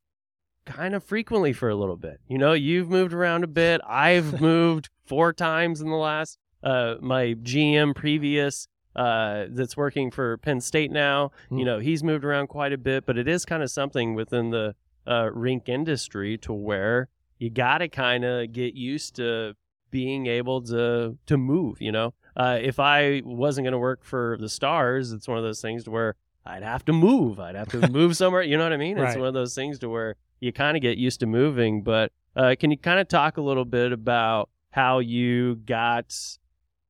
kind 0.66 0.96
of 0.96 1.04
frequently 1.04 1.54
for 1.54 1.70
a 1.70 1.76
little 1.76 1.98
bit. 1.98 2.20
You 2.28 2.38
know, 2.38 2.54
you've 2.54 2.90
moved 2.90 3.14
around 3.14 3.44
a 3.44 3.48
bit. 3.48 3.82
I've 3.88 4.40
moved 4.42 4.90
four 5.06 5.34
times 5.34 5.82
in 5.82 5.90
the 5.90 5.96
last. 5.96 6.38
Uh, 6.64 6.96
my 7.02 7.34
GM 7.34 7.96
previous 7.96 8.68
uh, 8.96 9.46
that's 9.50 9.76
working 9.76 10.12
for 10.12 10.38
Penn 10.38 10.62
State 10.62 10.92
now. 10.92 11.32
Hmm. 11.50 11.58
You 11.58 11.66
know, 11.66 11.80
he's 11.80 12.04
moved 12.04 12.24
around 12.24 12.48
quite 12.48 12.74
a 12.74 12.78
bit, 12.78 13.06
but 13.06 13.18
it 13.18 13.28
is 13.28 13.46
kind 13.46 13.64
of 13.64 13.72
something 13.72 14.14
within 14.14 14.52
the 14.52 14.76
uh, 15.06 15.30
rink 15.34 15.68
industry 15.68 16.38
to 16.40 16.54
where 16.54 17.10
you 17.38 17.50
got 17.50 17.80
to 17.80 17.90
kind 17.90 18.24
of 18.24 18.52
get 18.54 18.74
used 18.74 19.16
to 19.18 19.56
being 19.92 20.28
able 20.28 20.62
to 20.62 21.18
to 21.26 21.38
move. 21.38 21.82
You 21.82 21.92
know, 21.92 22.14
uh, 22.38 22.60
if 22.62 22.80
I 22.80 23.22
wasn't 23.26 23.66
going 23.66 23.74
to 23.74 23.80
work 23.80 24.04
for 24.04 24.38
the 24.40 24.50
Stars, 24.50 25.12
it's 25.12 25.28
one 25.28 25.38
of 25.38 25.44
those 25.44 25.62
things 25.62 25.84
to 25.84 25.92
where 25.92 26.16
I'd 26.46 26.64
have 26.64 26.84
to 26.86 26.94
move. 26.94 27.40
I'd 27.40 27.56
have 27.56 27.70
to 27.70 27.88
move 27.92 28.16
somewhere. 28.18 28.42
You 28.42 28.58
know 28.58 28.64
what 28.64 28.74
I 28.74 28.78
mean? 28.78 28.98
It's 28.98 29.04
Right. 29.16 29.20
one 29.20 29.28
of 29.28 29.34
those 29.34 29.56
things 29.56 29.80
to 29.80 29.90
where 29.90 30.16
you 30.40 30.52
kind 30.52 30.76
of 30.76 30.82
get 30.82 30.98
used 30.98 31.20
to 31.22 31.26
moving. 31.26 31.84
But 31.84 32.12
uh, 32.36 32.56
can 32.60 32.72
you 32.72 32.78
kind 32.78 33.00
of 33.00 33.08
talk 33.08 33.38
a 33.38 33.42
little 33.42 33.66
bit 33.66 33.92
about 33.92 34.50
how 34.72 35.00
you 35.00 35.56
got 35.56 36.14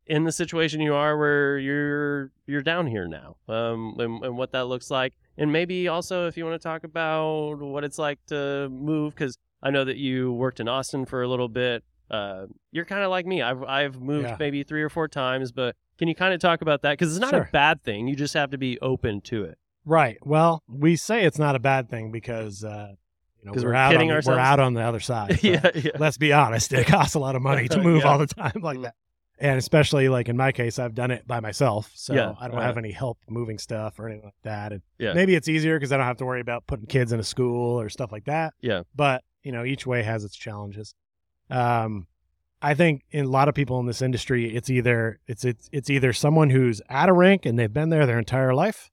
in 0.06 0.24
the 0.26 0.32
situation 0.32 0.82
you 0.82 0.94
are 0.94 1.18
where 1.18 1.58
you're 1.58 2.32
you're 2.46 2.62
down 2.62 2.88
here 2.88 3.08
now 3.08 3.38
um, 3.48 3.96
and, 4.00 4.24
and 4.26 4.38
what 4.38 4.52
that 4.52 4.66
looks 4.68 4.92
like 4.92 5.14
and 5.38 5.52
maybe 5.52 5.88
also 5.88 6.28
if 6.28 6.36
you 6.36 6.44
want 6.46 6.60
to 6.62 6.66
talk 6.66 6.84
about 6.84 7.56
what 7.60 7.86
it's 7.86 7.98
like 7.98 8.20
to 8.28 8.68
move 8.70 9.14
because 9.16 9.38
i 9.62 9.70
know 9.70 9.86
that 9.86 9.96
you 9.96 10.34
worked 10.34 10.60
in 10.60 10.68
austin 10.68 11.06
for 11.06 11.24
a 11.24 11.28
little 11.28 11.48
bit 11.48 11.86
uh, 12.12 12.46
you're 12.74 12.84
kind 12.84 13.02
of 13.04 13.10
like 13.12 13.26
me 13.26 13.42
i've, 13.42 13.64
I've 13.64 14.02
moved 14.02 14.28
Yeah. 14.28 14.36
maybe 14.38 14.64
three 14.64 14.84
or 14.84 14.90
four 14.90 15.08
times 15.08 15.54
but 15.54 15.74
can 16.04 16.10
you 16.10 16.16
kind 16.16 16.34
of 16.34 16.40
talk 16.42 16.62
about 16.62 16.82
that 16.82 16.92
because 16.92 17.12
it's 17.16 17.22
not 17.22 17.32
Sure. 17.32 17.44
a 17.44 17.50
bad 17.52 17.82
thing 17.84 18.08
you 18.08 18.16
just 18.16 18.34
have 18.34 18.52
to 18.52 18.58
be 18.58 18.78
open 18.82 19.22
to 19.22 19.46
it 19.46 19.58
Right. 19.86 20.18
Well, 20.22 20.64
we 20.68 20.96
say 20.96 21.26
it's 21.26 21.38
not 21.38 21.56
a 21.56 21.60
bad 21.60 21.90
thing 21.90 22.12
because 22.12 22.64
uh, 22.64 22.94
you 23.42 23.46
know, 23.46 23.54
we're, 23.54 23.70
we're 23.70 23.74
out 23.74 23.96
on 23.96 24.08
the, 24.08 24.24
we're 24.26 24.40
out 24.40 24.60
on 24.60 24.74
the 24.74 24.82
other 24.82 25.02
side. 25.02 25.40
so 25.42 25.48
yeah, 25.48 25.70
yeah. 25.76 25.92
Let's 26.00 26.18
be 26.18 26.32
honest, 26.32 26.72
it 26.72 26.88
costs 26.88 27.16
a 27.16 27.20
lot 27.20 27.36
of 27.36 27.42
money 27.52 27.68
to 27.68 27.82
move 27.82 28.02
Yeah. 28.04 28.08
all 28.10 28.18
the 28.18 28.28
time 28.28 28.62
like 28.62 28.82
that. 28.84 28.96
And 29.40 29.58
especially 29.58 30.08
like 30.08 30.30
in 30.30 30.38
my 30.38 30.54
case, 30.54 30.80
I've 30.80 30.96
done 30.96 31.12
it 31.12 31.28
by 31.28 31.42
myself, 31.42 31.92
so 31.96 32.14
Yeah, 32.14 32.34
I 32.40 32.48
don't 32.48 32.58
uh-huh. 32.58 32.66
have 32.66 32.78
any 32.78 32.92
help 32.92 33.18
moving 33.30 33.58
stuff 33.58 34.00
or 34.00 34.08
anything 34.08 34.24
like 34.24 34.34
that. 34.44 34.72
And 34.72 34.82
Yeah. 35.00 35.14
maybe 35.14 35.36
it's 35.36 35.50
easier 35.50 35.78
because 35.78 35.92
I 35.92 35.98
don't 35.98 36.06
have 36.06 36.18
to 36.18 36.26
worry 36.26 36.40
about 36.40 36.66
putting 36.66 36.86
kids 36.86 37.12
in 37.12 37.20
a 37.20 37.24
school 37.24 37.78
or 37.82 37.90
stuff 37.90 38.12
like 38.14 38.24
that. 38.26 38.54
Yeah. 38.62 38.84
But 38.96 39.24
you 39.44 39.52
know, 39.52 39.66
each 39.66 39.86
way 39.86 40.04
has 40.04 40.24
its 40.24 40.36
challenges. 40.38 40.96
Um, 41.50 42.08
I 42.64 42.74
think 42.76 43.04
in 43.12 43.26
a 43.26 43.30
lot 43.30 43.50
of 43.50 43.56
people 43.56 43.80
in 43.80 43.86
this 43.86 44.02
industry, 44.02 44.56
it's 44.56 44.70
either 44.70 45.20
it's 45.28 45.44
it's 45.46 45.70
it's 45.72 45.90
either 45.90 46.14
someone 46.14 46.50
who's 46.50 46.82
at 46.90 47.10
a 47.10 47.14
rink 47.14 47.46
and 47.46 47.60
they've 47.60 47.72
been 47.74 47.90
there 47.90 48.06
their 48.06 48.20
entire 48.20 48.54
life, 48.56 48.90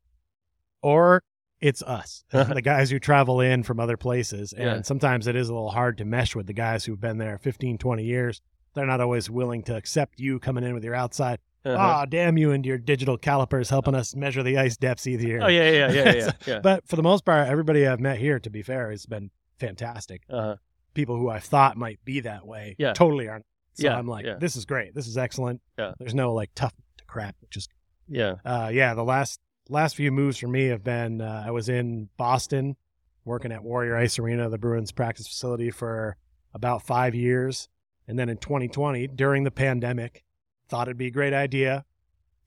or 0.83 1.23
it's 1.61 1.83
us, 1.83 2.25
the 2.31 2.63
guys 2.63 2.91
who 2.91 2.99
travel 2.99 3.41
in 3.41 3.63
from 3.63 3.79
other 3.79 3.97
places. 3.97 4.53
And 4.53 4.65
Yeah. 4.65 4.83
sometimes 4.83 5.27
it 5.27 5.37
is 5.37 5.49
a 5.49 5.53
little 5.53 5.71
hard 5.71 5.99
to 5.99 6.05
mesh 6.05 6.35
with 6.35 6.47
the 6.47 6.53
guys 6.55 6.85
who've 6.85 7.01
been 7.01 7.19
there 7.19 7.39
15, 7.39 7.77
20 7.79 8.03
years. 8.05 8.41
They're 8.75 8.87
not 8.87 9.01
always 9.01 9.29
willing 9.29 9.63
to 9.65 9.77
accept 9.77 10.19
you 10.21 10.39
coming 10.39 10.65
in 10.65 10.75
with 10.75 10.85
your 10.85 10.95
outside. 10.95 11.39
Uh-huh. 11.65 11.77
Ah, 11.79 12.05
damn 12.07 12.39
you 12.39 12.53
and 12.53 12.65
your 12.65 12.79
digital 12.79 13.19
calipers 13.19 13.69
helping 13.69 13.95
us 13.95 14.17
measure 14.17 14.43
the 14.43 14.57
ice 14.57 14.79
depths 14.79 15.07
easier. 15.07 15.41
oh 15.43 15.49
yeah, 15.49 15.71
yeah, 15.71 15.93
yeah, 15.93 16.15
yeah, 16.15 16.31
yeah. 16.47 16.61
But 16.61 16.89
for 16.89 16.97
the 16.97 17.03
most 17.03 17.27
part, 17.27 17.47
everybody 17.49 17.87
I've 17.87 18.01
met 18.01 18.17
here, 18.19 18.39
to 18.41 18.49
be 18.49 18.63
fair, 18.63 18.91
has 18.91 19.05
been 19.05 19.31
fantastic. 19.59 20.23
Uh-huh. 20.31 20.57
People 20.95 21.17
who 21.19 21.29
I 21.29 21.39
thought 21.41 21.77
might 21.77 22.03
be 22.05 22.21
that 22.21 22.47
way 22.47 22.77
Yeah. 22.79 22.95
totally 22.95 23.29
aren't. 23.29 23.45
So 23.81 23.87
Yeah, 23.89 23.99
I'm 23.99 24.07
like, 24.07 24.25
yeah. 24.27 24.37
this 24.39 24.57
is 24.57 24.65
great. 24.65 24.95
This 24.95 25.07
is 25.07 25.17
excellent. 25.19 25.61
Yeah. 25.79 25.93
There's 25.99 26.15
no 26.15 26.33
like 26.35 26.51
tough 26.55 26.75
to 26.99 27.05
crap, 27.07 27.35
which 27.41 27.57
is 27.57 27.69
Yeah. 28.09 28.37
uh, 28.45 28.71
yeah, 28.73 28.95
the 28.95 29.05
last 29.05 29.41
last 29.69 29.97
few 29.97 30.11
moves 30.11 30.37
for 30.39 30.49
me 30.49 30.67
have 30.67 30.83
been 30.85 31.21
uh, 31.21 31.45
I 31.47 31.51
was 31.51 31.69
in 31.69 32.09
Boston 32.17 32.77
working 33.25 33.53
at 33.53 33.63
Warrior 33.63 33.97
Ice 33.97 34.19
Arena, 34.19 34.49
the 34.49 34.59
Bruins 34.59 34.93
practice 34.93 35.29
facility, 35.29 35.71
for 35.71 36.17
about 36.53 36.83
five 36.83 37.15
years, 37.15 37.69
and 38.09 38.19
then 38.19 38.29
in 38.29 38.37
2020 38.39 39.07
during 39.09 39.45
the 39.45 39.51
pandemic, 39.51 40.25
thought 40.69 40.89
it'd 40.89 40.97
be 40.99 41.07
a 41.07 41.11
great 41.13 41.33
idea 41.35 41.85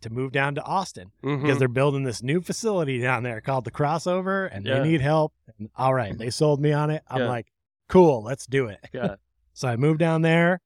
to 0.02 0.10
move 0.10 0.34
down 0.34 0.54
to 0.56 0.62
Austin 0.64 1.12
Mhm. 1.24 1.42
because 1.42 1.60
they're 1.60 1.68
building 1.70 2.04
this 2.04 2.22
new 2.22 2.42
facility 2.42 3.00
down 3.00 3.24
there 3.24 3.40
called 3.40 3.64
the 3.64 3.72
Crossover, 3.72 4.50
and 4.52 4.66
Yeah. 4.66 4.80
they 4.80 4.90
need 4.90 5.00
help. 5.02 5.34
And, 5.58 5.70
all 5.78 5.94
right, 5.94 6.18
they 6.18 6.30
sold 6.30 6.60
me 6.60 6.74
on 6.74 6.90
it. 6.90 7.04
I'm 7.08 7.22
Yeah. 7.22 7.28
like, 7.30 7.48
cool, 7.88 8.22
let's 8.24 8.46
do 8.46 8.68
it. 8.68 8.80
Yeah. 8.94 9.16
So 9.56 9.68
I 9.68 9.76
moved 9.76 10.00
down 10.00 10.24
there. 10.24 10.62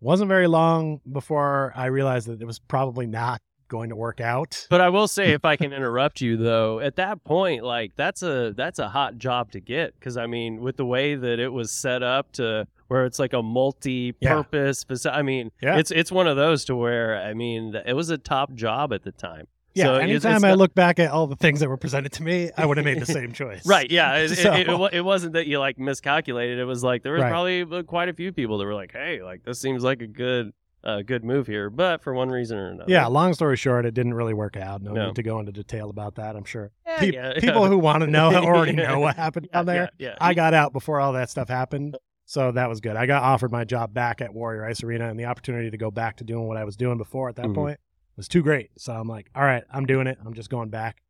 Wasn't 0.00 0.28
very 0.28 0.46
long 0.46 1.00
before 1.10 1.72
I 1.74 1.86
realized 1.86 2.28
that 2.28 2.40
it 2.40 2.44
was 2.44 2.58
probably 2.58 3.06
not 3.06 3.40
going 3.68 3.90
to 3.90 3.96
work 3.96 4.20
out. 4.20 4.66
But 4.70 4.80
I 4.80 4.88
will 4.88 5.08
say, 5.08 5.32
if 5.32 5.44
I 5.44 5.56
can 5.56 5.72
interrupt 5.78 6.20
you 6.20 6.36
though, 6.36 6.80
at 6.80 6.96
that 6.96 7.22
point, 7.24 7.64
like 7.64 7.92
that's 7.96 8.22
a 8.22 8.54
that's 8.56 8.78
a 8.78 8.88
hot 8.88 9.18
job 9.18 9.50
to 9.52 9.60
get 9.60 9.94
because 9.98 10.16
I 10.16 10.26
mean, 10.26 10.60
with 10.60 10.76
the 10.76 10.86
way 10.86 11.14
that 11.16 11.38
it 11.38 11.48
was 11.52 11.70
set 11.72 12.02
up 12.02 12.32
to 12.32 12.66
where 12.86 13.04
it's 13.04 13.18
like 13.18 13.34
a 13.34 13.42
multi-purpose, 13.42 14.84
faci- 14.84 15.12
I 15.12 15.22
mean, 15.22 15.50
Yeah. 15.60 15.78
it's 15.78 15.90
it's 15.90 16.10
one 16.12 16.26
of 16.26 16.36
those 16.36 16.64
to 16.66 16.76
where 16.76 17.16
I 17.20 17.34
mean, 17.34 17.74
it 17.86 17.94
was 17.94 18.10
a 18.10 18.18
top 18.18 18.54
job 18.54 18.92
at 18.92 19.02
the 19.02 19.12
time. 19.12 19.46
Yeah, 19.78 19.84
So 19.84 19.94
it's- 19.94 20.10
anytime 20.10 20.36
it's 20.36 20.44
I 20.44 20.48
not- 20.50 20.58
look 20.58 20.74
back 20.74 20.98
at 20.98 21.10
all 21.10 21.26
the 21.26 21.36
things 21.36 21.60
that 21.60 21.68
were 21.68 21.76
presented 21.76 22.12
to 22.12 22.22
me, 22.22 22.50
I 22.56 22.66
would 22.66 22.76
have 22.76 22.84
made 22.84 23.00
the 23.00 23.06
same 23.06 23.32
choice. 23.32 23.62
Right? 23.66 23.90
Yeah. 23.90 24.16
It, 24.18 24.28
So- 24.36 24.52
it, 24.54 24.68
it, 24.68 24.94
it 24.94 25.00
wasn't 25.04 25.32
that 25.34 25.46
you 25.46 25.58
like 25.58 25.78
miscalculated. 25.78 26.58
It 26.58 26.64
was 26.64 26.82
like 26.84 27.02
there 27.02 27.12
was 27.12 27.22
Right. 27.22 27.30
probably 27.30 27.62
uh, 27.62 27.82
quite 27.84 28.08
a 28.08 28.12
few 28.14 28.32
people 28.32 28.58
that 28.58 28.64
were 28.66 28.74
like, 28.74 28.92
"Hey, 28.92 29.22
like 29.22 29.44
this 29.44 29.60
seems 29.60 29.82
like 29.84 30.02
a 30.02 30.06
good 30.06 30.52
uh, 30.84 31.02
good 31.02 31.24
move 31.24 31.46
here," 31.46 31.70
but 31.70 32.02
for 32.02 32.14
one 32.14 32.28
reason 32.30 32.56
or 32.56 32.68
another. 32.68 32.90
Yeah, 32.90 33.06
long 33.06 33.34
story 33.34 33.56
short, 33.56 33.84
it 33.84 33.94
didn't 33.94 34.14
really 34.14 34.34
work 34.34 34.56
out. 34.56 34.80
No, 34.82 34.92
No. 34.92 35.06
need 35.06 35.16
to 35.16 35.22
go 35.22 35.38
into 35.40 35.52
detail 35.52 35.90
about 35.90 36.14
that, 36.16 36.36
I'm 36.36 36.44
sure. 36.44 36.70
Yeah, 36.86 36.98
Pe- 36.98 37.12
yeah, 37.12 37.32
people 37.40 37.66
who 37.66 37.78
want 37.78 38.02
to 38.02 38.06
know 38.06 38.32
already 38.34 38.72
know 38.72 38.98
what 39.00 39.16
happened 39.16 39.48
Yeah, 39.50 39.58
down 39.58 39.66
there. 39.66 39.90
Yeah. 39.98 40.08
yeah. 40.10 40.16
I 40.20 40.34
got 40.34 40.54
out 40.54 40.72
before 40.72 41.00
all 41.00 41.12
that 41.14 41.30
stuff 41.30 41.48
happened. 41.48 41.96
So 42.26 42.52
that 42.52 42.68
was 42.68 42.80
good. 42.80 42.94
I 42.94 43.06
got 43.06 43.22
offered 43.22 43.50
my 43.50 43.64
job 43.64 43.94
back 43.94 44.20
at 44.20 44.34
Warrior 44.34 44.66
Ice 44.66 44.82
Arena, 44.82 45.08
and 45.08 45.18
the 45.18 45.24
opportunity 45.24 45.70
to 45.70 45.78
go 45.78 45.90
back 45.90 46.18
to 46.18 46.24
doing 46.24 46.46
what 46.46 46.58
I 46.58 46.64
was 46.64 46.76
doing 46.76 46.98
before 46.98 47.28
at 47.30 47.36
that 47.36 47.46
Mhm. 47.46 47.54
point 47.54 47.80
was 48.18 48.28
too 48.28 48.42
great. 48.42 48.70
So 48.76 48.92
I'm 48.92 49.08
like, 49.08 49.30
all 49.34 49.42
right, 49.44 49.64
I'm 49.72 49.86
doing 49.86 50.06
it. 50.06 50.18
I'm 50.26 50.34
just 50.34 50.50
going 50.50 50.68
back. 50.68 51.02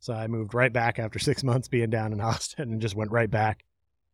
So 0.00 0.12
I 0.12 0.26
moved 0.26 0.52
right 0.52 0.72
back 0.72 0.98
after 0.98 1.18
six 1.30 1.42
months 1.42 1.68
being 1.68 1.88
down 1.88 2.12
in 2.12 2.20
Austin 2.30 2.70
and 2.72 2.82
just 2.82 2.94
went 2.94 3.10
right 3.10 3.30
back. 3.30 3.64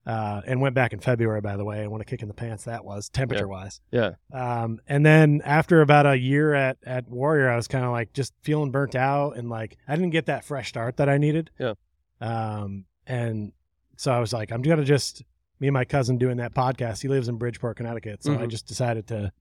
Uh, 0.04 0.40
and 0.48 0.60
went 0.60 0.74
back 0.74 0.92
in 0.92 0.98
February, 0.98 1.40
by 1.40 1.56
the 1.56 1.64
way. 1.64 1.82
And 1.82 1.92
what 1.92 2.00
a 2.00 2.04
kick 2.04 2.22
in 2.22 2.28
the 2.28 2.34
pants 2.34 2.64
that 2.64 2.84
was, 2.84 3.08
temperature 3.08 3.46
wise. 3.46 3.80
Yeah. 3.92 4.14
Um, 4.32 4.80
and 4.88 5.06
then 5.06 5.40
after 5.44 5.80
about 5.80 6.06
a 6.06 6.18
year 6.18 6.54
at, 6.54 6.78
at 6.84 7.08
Warrior, 7.08 7.48
I 7.48 7.54
was 7.54 7.68
kind 7.68 7.84
of 7.84 7.92
like 7.92 8.12
just 8.12 8.32
feeling 8.42 8.72
burnt 8.72 8.96
out 8.96 9.36
and 9.36 9.48
like 9.48 9.76
I 9.86 9.94
didn't 9.94 10.10
get 10.10 10.26
that 10.26 10.44
fresh 10.44 10.68
start 10.70 10.96
that 10.96 11.08
I 11.08 11.18
needed. 11.18 11.50
Yeah. 11.56 11.74
Um, 12.20 12.84
and 13.06 13.52
so 13.96 14.12
I 14.12 14.18
was 14.18 14.32
like, 14.32 14.50
I'm 14.50 14.62
gonna 14.62 14.84
just 14.84 15.22
me 15.60 15.68
and 15.68 15.74
my 15.74 15.84
cousin 15.84 16.18
doing 16.18 16.38
that 16.38 16.52
podcast. 16.52 17.00
He 17.02 17.06
lives 17.06 17.28
in 17.28 17.36
Bridgeport, 17.36 17.76
Connecticut, 17.76 18.24
so 18.24 18.32
I 18.32 18.38
Mhm. 18.38 18.48
just 18.48 18.66
decided 18.66 19.06
to 19.06 19.32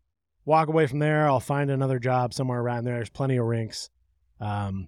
walk 0.46 0.68
away 0.68 0.88
from 0.88 1.00
there. 1.00 1.28
I'll 1.28 1.40
find 1.40 1.70
another 1.70 2.00
job 2.00 2.34
somewhere 2.34 2.60
around 2.60 2.84
there. 2.86 2.96
There's 2.96 3.10
plenty 3.10 3.38
of 3.38 3.46
rinks. 3.46 3.90
Um, 4.40 4.88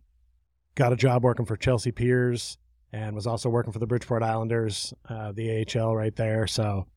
got 0.75 0.93
a 0.93 0.95
job 0.95 1.23
working 1.23 1.45
for 1.45 1.55
Chelsea 1.55 1.91
Piers 1.91 2.57
and 2.91 3.15
was 3.15 3.27
also 3.27 3.49
working 3.49 3.71
for 3.73 3.79
the 3.79 3.87
Bridgeport 3.87 4.23
Islanders, 4.23 4.93
uh, 5.09 5.31
the 5.31 5.65
AHL 5.75 5.95
right 5.95 6.15
there. 6.15 6.47
So, 6.47 6.87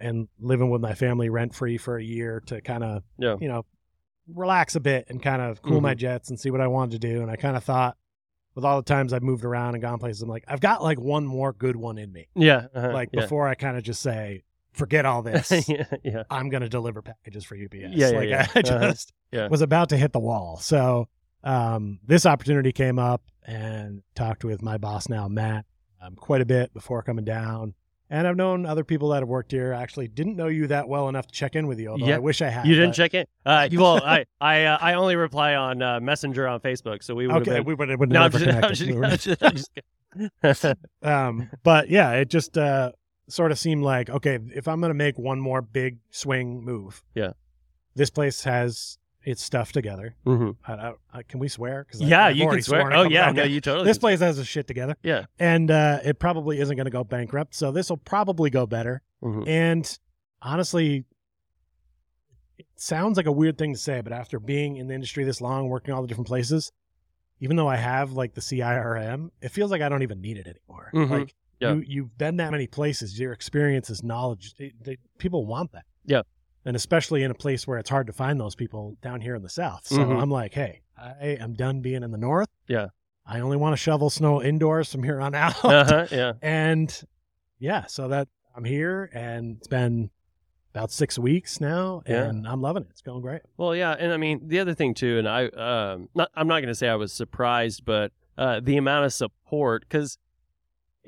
and 0.00 0.28
living 0.38 0.70
with 0.70 0.80
my 0.80 0.94
family 0.94 1.28
rent 1.28 1.54
free 1.54 1.76
for 1.78 1.96
a 1.96 2.02
year 2.02 2.40
to 2.46 2.60
kind 2.60 2.84
of, 2.84 3.02
Yeah. 3.18 3.36
you 3.40 3.48
know, 3.48 3.64
relax 4.32 4.74
a 4.76 4.80
bit 4.80 5.06
and 5.08 5.22
kind 5.22 5.40
of 5.42 5.62
cool 5.62 5.80
my 5.80 5.94
jets 5.94 6.28
and 6.30 6.38
see 6.38 6.50
what 6.50 6.60
I 6.60 6.66
wanted 6.66 7.00
to 7.00 7.08
do. 7.08 7.22
And 7.22 7.30
I 7.30 7.36
kind 7.36 7.56
of 7.56 7.64
thought, 7.64 7.96
with 8.54 8.64
all 8.64 8.76
the 8.76 8.82
times 8.82 9.12
I've 9.12 9.22
moved 9.22 9.44
around 9.44 9.74
and 9.74 9.82
gone 9.82 9.98
places, 9.98 10.20
I'm 10.22 10.28
like, 10.28 10.44
I've 10.48 10.60
got 10.60 10.82
like 10.82 10.98
one 10.98 11.24
more 11.26 11.52
good 11.52 11.76
one 11.76 11.96
in 11.96 12.12
me. 12.12 12.28
Yeah. 12.34 12.66
uh-huh, 12.74 12.92
like 12.92 13.10
yeah. 13.12 13.22
before 13.22 13.46
I 13.48 13.54
kind 13.54 13.76
of 13.76 13.82
just 13.84 14.02
say, 14.02 14.42
forget 14.78 15.04
all 15.04 15.22
this. 15.30 15.50
yeah. 15.68 15.84
Yeah. 16.02 16.22
I'm 16.30 16.48
going 16.48 16.62
to 16.62 16.68
deliver 16.68 17.02
packages 17.02 17.44
for 17.44 17.54
UPS. 17.56 17.74
Yeah, 17.94 18.10
yeah, 18.10 18.18
like 18.18 18.28
yeah. 18.28 18.46
I 18.54 18.60
Uh-huh. 18.60 18.88
just 18.92 19.12
Yeah. 19.32 19.48
was 19.48 19.60
about 19.60 19.90
to 19.90 19.96
hit 19.96 20.12
the 20.12 20.20
wall. 20.20 20.58
So 20.62 21.08
um, 21.44 21.98
this 22.06 22.24
opportunity 22.26 22.72
came 22.72 22.98
up 22.98 23.22
and 23.46 24.02
talked 24.14 24.44
with 24.44 24.62
my 24.62 24.78
boss 24.78 25.08
now, 25.08 25.28
Matt, 25.28 25.64
um, 26.02 26.14
quite 26.16 26.40
a 26.40 26.46
bit 26.46 26.72
before 26.72 27.02
coming 27.02 27.24
down. 27.24 27.74
And 28.10 28.26
I've 28.26 28.36
known 28.36 28.64
other 28.64 28.84
people 28.84 29.10
that 29.10 29.18
have 29.20 29.28
worked 29.28 29.52
here. 29.52 29.74
I 29.74 29.82
actually 29.82 30.08
didn't 30.08 30.34
know 30.36 30.46
you 30.46 30.66
that 30.68 30.88
well 30.88 31.10
enough 31.10 31.26
to 31.26 31.32
check 31.32 31.54
in 31.54 31.66
with 31.66 31.78
you, 31.78 31.88
although 31.90 32.06
Yeah. 32.06 32.16
I 32.16 32.18
wish 32.20 32.40
I 32.40 32.48
had. 32.48 32.66
You 32.66 32.74
didn't 32.74 32.90
but- 32.90 32.96
check 32.96 33.12
in. 33.14 33.26
Uh, 33.44 33.68
you, 33.70 33.80
well, 33.80 34.02
I 34.02 34.24
I 34.40 34.64
uh, 34.64 34.78
I 34.80 34.94
only 34.94 35.14
reply 35.16 35.54
on 35.56 35.82
uh, 35.82 36.00
Messenger 36.00 36.48
on 36.48 36.60
Facebook, 36.60 37.02
so 37.02 37.14
we 37.14 37.26
would 37.26 37.36
Okay, 37.42 37.50
have 37.56 37.64
been. 37.64 37.66
we 37.66 37.74
would 37.74 37.98
would 38.00 38.08
no, 38.08 38.22
never 38.22 38.38
just, 38.38 38.50
connected. 38.50 38.74
just, 38.76 38.90
We 38.90 38.96
were- 38.96 39.16
just, 39.16 39.42
I'm 39.42 39.56
just 39.56 39.70
kidding. 40.62 40.76
um, 41.02 41.50
but 41.62 41.90
yeah, 41.90 42.12
it 42.12 42.28
just 42.30 42.56
uh, 42.56 42.92
sort 43.28 43.52
of 43.52 43.58
seemed 43.58 43.82
like 43.82 44.10
okay, 44.10 44.38
if 44.54 44.66
I'm 44.68 44.80
going 44.80 44.90
to 44.90 44.94
make 44.94 45.18
one 45.18 45.40
more 45.40 45.62
big 45.62 45.98
swing 46.10 46.64
move, 46.64 47.02
Yeah. 47.14 47.32
this 47.94 48.10
place 48.10 48.42
has 48.44 48.98
its 49.24 49.42
stuff 49.42 49.72
together. 49.72 50.14
Mhm. 50.24 50.56
I, 50.66 50.72
I, 50.72 50.92
I, 51.12 51.22
can 51.22 51.38
we 51.40 51.48
swear? 51.48 51.84
'Cause 51.84 52.00
I- 52.00 52.06
Yeah, 52.06 52.26
I've 52.26 52.36
you 52.36 52.48
can 52.48 52.62
swear. 52.62 52.92
Oh 52.94 53.02
yeah, 53.02 53.30
no, 53.30 53.42
you 53.44 53.60
totally. 53.60 53.84
this 53.84 53.98
place 53.98 54.20
has 54.20 54.38
its 54.38 54.48
shit 54.48 54.66
together, 54.66 54.96
Yeah. 55.02 55.26
and 55.38 55.70
uh, 55.70 55.98
it 56.04 56.18
probably 56.18 56.58
isn't 56.60 56.76
going 56.76 56.86
to 56.86 56.90
go 56.90 57.04
bankrupt. 57.04 57.54
So 57.54 57.70
this 57.70 57.90
will 57.90 57.98
probably 57.98 58.48
go 58.50 58.64
better. 58.66 59.02
Mhm. 59.22 59.46
And 59.46 59.98
honestly, 60.40 61.04
it 62.56 62.66
sounds 62.76 63.16
like 63.16 63.26
a 63.26 63.32
weird 63.32 63.58
thing 63.58 63.72
to 63.74 63.78
say, 63.78 64.00
but 64.00 64.12
after 64.12 64.38
being 64.40 64.76
in 64.76 64.88
the 64.88 64.94
industry 64.94 65.24
this 65.24 65.40
long, 65.40 65.68
working 65.68 65.92
all 65.94 66.00
the 66.02 66.08
different 66.08 66.28
places, 66.28 66.72
even 67.40 67.56
though 67.56 67.68
I 67.68 67.76
have 67.76 68.12
like 68.12 68.34
the 68.34 68.40
CIRM, 68.40 69.30
it 69.42 69.50
feels 69.50 69.70
like 69.70 69.82
I 69.82 69.88
don't 69.88 70.02
even 70.02 70.20
need 70.20 70.38
it 70.38 70.46
anymore. 70.46 70.90
Mhm. 70.94 71.10
Like 71.10 71.34
Yeah. 71.60 71.74
you, 71.74 71.84
you've 71.86 72.18
been 72.18 72.36
that 72.36 72.50
many 72.52 72.66
places, 72.66 73.18
your 73.18 73.32
experience 73.32 73.90
is 73.90 74.02
knowledge. 74.02 74.54
They, 74.54 74.72
they, 74.80 74.96
people 75.18 75.44
want 75.46 75.72
that. 75.72 75.84
Yeah. 76.04 76.22
And 76.64 76.76
especially 76.76 77.22
in 77.22 77.30
a 77.30 77.34
place 77.34 77.66
where 77.66 77.78
it's 77.78 77.90
hard 77.90 78.06
to 78.08 78.12
find 78.12 78.38
those 78.38 78.54
people 78.54 78.96
down 79.02 79.20
here 79.20 79.34
in 79.34 79.42
the 79.42 79.48
South. 79.48 79.86
So 79.86 79.96
Mhm. 79.98 80.20
I'm 80.22 80.30
like, 80.30 80.54
hey, 80.54 80.82
I 80.96 81.36
am 81.40 81.54
done 81.54 81.80
being 81.80 82.02
in 82.02 82.10
the 82.10 82.18
North. 82.18 82.48
Yeah. 82.68 82.88
I 83.26 83.40
only 83.40 83.56
want 83.56 83.72
to 83.72 83.76
shovel 83.76 84.08
snow 84.10 84.42
indoors 84.42 84.90
from 84.92 85.02
here 85.02 85.20
on 85.20 85.34
out. 85.34 85.64
Uh-huh, 85.64 86.06
yeah. 86.12 86.32
And 86.42 86.94
yeah, 87.58 87.86
so 87.86 88.08
that 88.08 88.28
I'm 88.56 88.64
here 88.64 89.10
and 89.12 89.56
it's 89.58 89.68
been 89.68 90.10
about 90.74 90.90
six 90.92 91.18
weeks 91.18 91.60
now 91.60 92.02
Yeah. 92.06 92.24
and 92.24 92.46
I'm 92.46 92.60
loving 92.60 92.84
it. 92.84 92.88
It's 92.90 93.02
going 93.02 93.20
great. 93.22 93.42
Well, 93.56 93.74
yeah, 93.74 93.96
and 93.98 94.12
I 94.12 94.16
mean 94.16 94.46
the 94.48 94.60
other 94.60 94.74
thing 94.74 94.94
too, 94.94 95.18
and 95.18 95.28
I 95.28 95.46
um, 95.48 96.08
not 96.14 96.30
I'm 96.34 96.46
not 96.46 96.56
going 96.60 96.68
to 96.68 96.74
say 96.74 96.88
I 96.88 96.94
was 96.96 97.12
surprised, 97.12 97.84
but 97.84 98.12
uh, 98.36 98.60
the 98.62 98.76
amount 98.76 99.06
of 99.06 99.12
support 99.12 99.82
because 99.88 100.18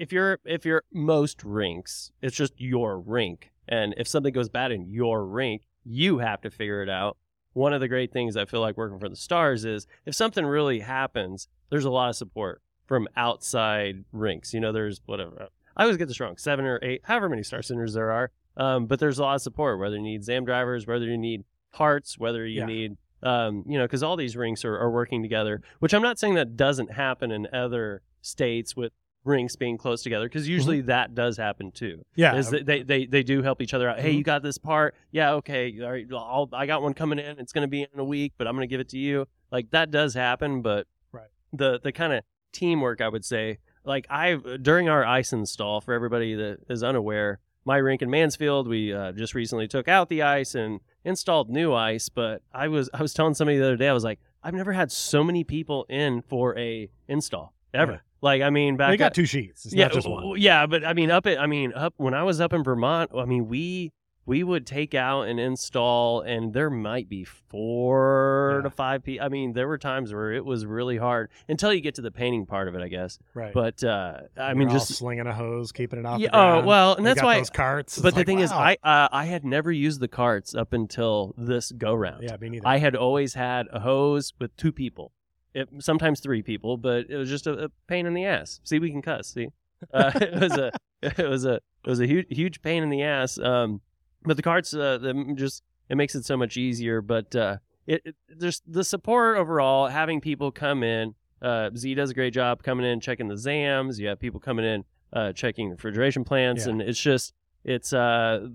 if 0.00 0.12
you're 0.12 0.38
if 0.44 0.64
you're 0.64 0.82
most 0.92 1.44
rinks, 1.44 2.10
it's 2.22 2.34
just 2.36 2.54
your 2.58 2.98
rink, 2.98 3.50
and 3.68 3.94
if 3.98 4.08
something 4.08 4.32
goes 4.32 4.48
bad 4.48 4.72
in 4.72 4.88
your 4.88 5.26
rink, 5.26 5.62
you 5.84 6.18
have 6.18 6.40
to 6.40 6.50
figure 6.50 6.82
it 6.82 6.88
out. 6.88 7.16
One 7.52 7.72
of 7.72 7.80
the 7.80 7.88
great 7.88 8.12
things 8.12 8.36
I 8.36 8.44
feel 8.46 8.60
like 8.60 8.76
working 8.76 8.98
for 8.98 9.08
the 9.08 9.16
Stars 9.16 9.64
is 9.64 9.86
if 10.06 10.14
something 10.14 10.46
really 10.46 10.80
happens, 10.80 11.48
there's 11.68 11.84
a 11.84 11.90
lot 11.90 12.08
of 12.08 12.16
support 12.16 12.62
from 12.86 13.08
outside 13.16 14.04
rinks. 14.12 14.54
You 14.54 14.60
know, 14.60 14.72
there's 14.72 15.00
whatever. 15.06 15.48
I 15.76 15.82
always 15.82 15.96
get 15.98 16.08
this 16.08 16.20
wrong, 16.20 16.36
seven 16.36 16.64
or 16.64 16.78
eight, 16.82 17.02
however 17.04 17.28
many 17.28 17.42
Star 17.42 17.62
Centers 17.62 17.94
there 17.94 18.10
are. 18.10 18.30
Um, 18.56 18.86
but 18.86 18.98
there's 19.00 19.18
a 19.18 19.22
lot 19.22 19.36
of 19.36 19.42
support, 19.42 19.78
whether 19.78 19.96
you 19.96 20.02
need 20.02 20.24
ZAM 20.24 20.44
drivers, 20.44 20.86
whether 20.86 21.04
you 21.06 21.16
need 21.18 21.44
parts, 21.72 22.18
whether 22.18 22.44
you 22.46 22.60
Yeah. 22.60 22.66
need, 22.66 22.96
um, 23.22 23.64
you 23.66 23.78
know, 23.78 23.84
because 23.84 24.02
all 24.02 24.16
these 24.16 24.36
rinks 24.36 24.64
are, 24.64 24.76
are 24.76 24.90
working 24.90 25.22
together, 25.22 25.62
which 25.78 25.94
I'm 25.94 26.02
not 26.02 26.18
saying 26.18 26.34
that 26.34 26.56
doesn't 26.56 26.92
happen 26.92 27.30
in 27.30 27.46
other 27.52 28.02
states 28.22 28.76
with 28.76 28.92
rinks 29.24 29.54
being 29.56 29.76
close 29.76 30.02
together 30.02 30.26
because 30.26 30.48
usually 30.48 30.80
that 30.82 31.14
does 31.14 31.36
happen 31.36 31.70
too. 31.72 31.96
Mm-hmm. 31.98 32.20
Yeah, 32.20 32.36
is 32.36 32.50
that 32.50 32.64
they, 32.66 32.82
they 32.82 33.06
they 33.06 33.22
do 33.22 33.42
help 33.42 33.60
each 33.60 33.74
other 33.74 33.88
out. 33.88 34.00
Hey, 34.00 34.12
Mhm. 34.14 34.18
you 34.18 34.22
got 34.24 34.42
this 34.42 34.58
part? 34.58 34.94
Yeah, 35.10 35.32
okay. 35.34 35.78
All 35.82 35.90
right, 35.90 36.06
I'll, 36.12 36.48
I 36.52 36.66
got 36.66 36.82
one 36.82 36.94
coming 36.94 37.18
in. 37.18 37.38
It's 37.38 37.52
going 37.52 37.62
to 37.62 37.68
be 37.68 37.82
in 37.82 37.98
a 38.00 38.04
week, 38.04 38.32
but 38.38 38.46
I'm 38.46 38.54
going 38.56 38.66
to 38.68 38.72
give 38.72 38.80
it 38.80 38.88
to 38.90 38.98
you. 38.98 39.26
Like 39.50 39.70
that 39.72 39.90
does 39.90 40.14
happen, 40.14 40.62
but 40.62 40.86
Right. 41.12 41.28
the 41.52 41.80
the 41.82 41.92
kind 41.92 42.12
of 42.12 42.24
teamwork 42.52 43.00
I 43.00 43.08
would 43.08 43.24
say, 43.24 43.58
like 43.84 44.06
I 44.10 44.36
during 44.60 44.88
our 44.88 45.04
ice 45.04 45.32
install 45.32 45.80
for 45.80 45.92
everybody 45.94 46.34
that 46.34 46.58
is 46.68 46.82
unaware, 46.82 47.40
my 47.64 47.76
rink 47.76 48.00
in 48.02 48.10
Mansfield, 48.10 48.68
we 48.68 48.92
uh, 48.94 49.12
just 49.12 49.34
recently 49.34 49.68
took 49.68 49.86
out 49.86 50.08
the 50.08 50.22
ice 50.22 50.54
and 50.54 50.80
installed 51.04 51.50
new 51.50 51.74
ice. 51.74 52.08
But 52.08 52.42
I 52.54 52.68
was 52.68 52.88
I 52.94 53.02
was 53.02 53.12
telling 53.12 53.34
somebody 53.34 53.58
the 53.58 53.64
other 53.66 53.76
day, 53.76 53.88
I 53.88 53.92
was 53.92 54.04
like, 54.04 54.18
I've 54.42 54.54
never 54.54 54.72
had 54.72 54.90
so 54.90 55.22
many 55.22 55.44
people 55.44 55.84
in 55.90 56.22
for 56.22 56.56
a 56.58 56.88
install 57.06 57.52
ever. 57.74 58.02
Like 58.22 58.42
I 58.42 58.50
mean, 58.50 58.76
back 58.76 58.90
they 58.90 58.96
got 58.96 59.06
at- 59.06 59.14
two 59.14 59.26
sheets. 59.26 59.64
It's 59.66 59.74
yeah, 59.74 59.86
not 59.86 59.92
just 59.94 60.08
one. 60.08 60.34
yeah, 60.38 60.66
but 60.66 60.84
I 60.84 60.92
mean, 60.92 61.10
up 61.10 61.26
at 61.26 61.40
I 61.40 61.46
mean, 61.46 61.72
up 61.74 61.94
when 61.96 62.14
I 62.14 62.22
was 62.22 62.40
up 62.40 62.52
in 62.52 62.62
Vermont, 62.62 63.10
I 63.16 63.24
mean, 63.24 63.48
we 63.48 63.92
we 64.26 64.44
would 64.44 64.66
take 64.66 64.94
out 64.94 65.22
and 65.22 65.40
install, 65.40 66.20
and 66.20 66.52
there 66.52 66.70
might 66.70 67.08
be 67.08 67.24
four 67.24 68.56
Yeah. 68.58 68.62
to 68.62 68.70
five 68.70 69.02
people. 69.02 69.24
I 69.24 69.28
mean, 69.28 69.52
there 69.54 69.66
were 69.66 69.78
times 69.78 70.12
where 70.12 70.32
it 70.32 70.44
was 70.44 70.66
really 70.66 70.96
hard 70.98 71.30
until 71.48 71.72
you 71.72 71.80
get 71.80 71.94
to 71.96 72.02
the 72.02 72.10
painting 72.10 72.46
part 72.46 72.68
of 72.68 72.74
it, 72.74 72.82
I 72.82 72.88
guess. 72.88 73.18
Right. 73.34 73.52
But 73.52 73.82
uh, 73.82 74.20
I 74.36 74.48
You're 74.48 74.56
mean, 74.56 74.68
just 74.70 74.88
slinging 74.94 75.26
a 75.26 75.34
hose, 75.34 75.72
keeping 75.72 75.98
it 75.98 76.06
off. 76.06 76.20
yeah, 76.20 76.28
oh 76.32 76.62
well, 76.64 76.94
and 76.94 77.04
that's 77.06 77.22
why. 77.22 77.38
those 77.38 77.50
carts. 77.50 77.98
But 77.98 78.08
It's 78.08 78.14
the 78.14 78.20
like, 78.20 78.26
thing 78.26 78.38
is. 78.40 78.52
I 78.52 78.76
uh, 78.82 79.08
I 79.10 79.24
had 79.24 79.44
never 79.44 79.72
used 79.72 80.00
the 80.00 80.08
carts 80.08 80.54
up 80.54 80.72
until 80.72 81.34
this 81.36 81.72
go 81.72 81.94
round. 81.94 82.22
yeah, 82.22 82.36
me 82.36 82.50
neither. 82.50 82.66
I 82.66 82.78
had 82.78 82.94
always 82.94 83.34
had 83.34 83.66
a 83.72 83.80
hose 83.80 84.32
with 84.38 84.56
two 84.56 84.72
people, 84.72 85.12
it, 85.54 85.68
sometimes 85.80 86.20
three 86.20 86.42
people, 86.42 86.76
but 86.76 87.06
it 87.08 87.16
was 87.16 87.28
just 87.28 87.46
a, 87.46 87.64
a 87.64 87.68
pain 87.88 88.06
in 88.06 88.14
the 88.14 88.24
ass. 88.24 88.60
See, 88.64 88.78
we 88.78 88.90
can 88.90 89.02
cuss. 89.02 89.28
See, 89.28 89.48
uh, 89.92 90.12
it 90.20 90.40
was 90.40 90.52
a 90.52 90.72
it 91.02 91.28
was 91.28 91.44
a 91.44 91.54
it 91.54 91.86
was 91.86 92.00
a 92.00 92.06
huge 92.06 92.26
huge 92.30 92.62
pain 92.62 92.82
in 92.82 92.90
the 92.90 93.02
ass. 93.02 93.38
Um, 93.38 93.80
but 94.22 94.36
the 94.36 94.42
carts, 94.42 94.74
uh, 94.74 94.98
the, 94.98 95.32
just 95.34 95.62
it 95.88 95.96
makes 95.96 96.14
it 96.14 96.24
so 96.24 96.36
much 96.36 96.56
easier. 96.56 97.00
But 97.00 97.34
uh, 97.34 97.56
it, 97.86 98.02
it 98.04 98.16
there's 98.28 98.62
the 98.66 98.84
support 98.84 99.38
overall, 99.38 99.88
having 99.88 100.20
people 100.20 100.50
come 100.52 100.82
in. 100.82 101.14
Uh, 101.42 101.70
Z 101.74 101.94
does 101.94 102.10
a 102.10 102.14
great 102.14 102.34
job 102.34 102.62
coming 102.62 102.84
in 102.84 103.00
checking 103.00 103.28
the 103.28 103.36
ZAMs. 103.36 103.98
You 103.98 104.08
have 104.08 104.20
people 104.20 104.40
coming 104.40 104.64
in 104.64 104.84
uh, 105.12 105.32
checking 105.32 105.70
refrigeration 105.70 106.22
plants, 106.24 106.66
Yeah. 106.66 106.72
and 106.72 106.82
it's 106.82 107.00
just 107.00 107.32
it's 107.64 107.92
uh 107.92 108.46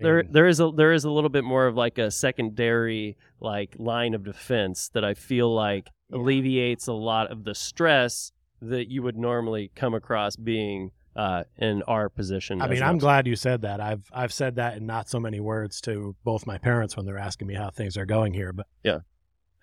there 0.00 0.24
there 0.24 0.48
is 0.48 0.58
a 0.58 0.70
there 0.74 0.92
is 0.92 1.04
a 1.04 1.10
little 1.10 1.30
bit 1.30 1.44
more 1.44 1.66
of 1.68 1.76
like 1.76 1.98
a 1.98 2.10
secondary 2.10 3.16
like 3.40 3.76
line 3.78 4.14
of 4.14 4.24
defense 4.24 4.88
that 4.90 5.04
I 5.04 5.14
feel 5.14 5.54
like. 5.54 5.88
Alleviates 6.12 6.86
a 6.86 6.92
lot 6.92 7.30
of 7.30 7.44
the 7.44 7.54
stress 7.54 8.32
that 8.60 8.88
you 8.90 9.02
would 9.02 9.16
normally 9.16 9.70
come 9.74 9.94
across 9.94 10.36
being 10.36 10.90
uh, 11.16 11.44
in 11.58 11.82
our 11.84 12.08
position. 12.08 12.62
I 12.62 12.68
mean, 12.68 12.82
I'm 12.82 12.98
glad 12.98 13.26
you 13.26 13.36
said 13.36 13.62
that. 13.62 13.80
I've 13.80 14.04
I've 14.12 14.32
said 14.32 14.56
that 14.56 14.76
in 14.76 14.86
not 14.86 15.08
so 15.10 15.18
many 15.20 15.40
words 15.40 15.80
to 15.82 16.16
both 16.24 16.46
my 16.46 16.58
parents 16.58 16.96
when 16.96 17.04
they're 17.06 17.18
asking 17.18 17.48
me 17.48 17.54
how 17.54 17.70
things 17.70 17.96
are 17.96 18.06
going 18.06 18.32
here. 18.32 18.52
But 18.52 18.66
Yeah. 18.82 19.00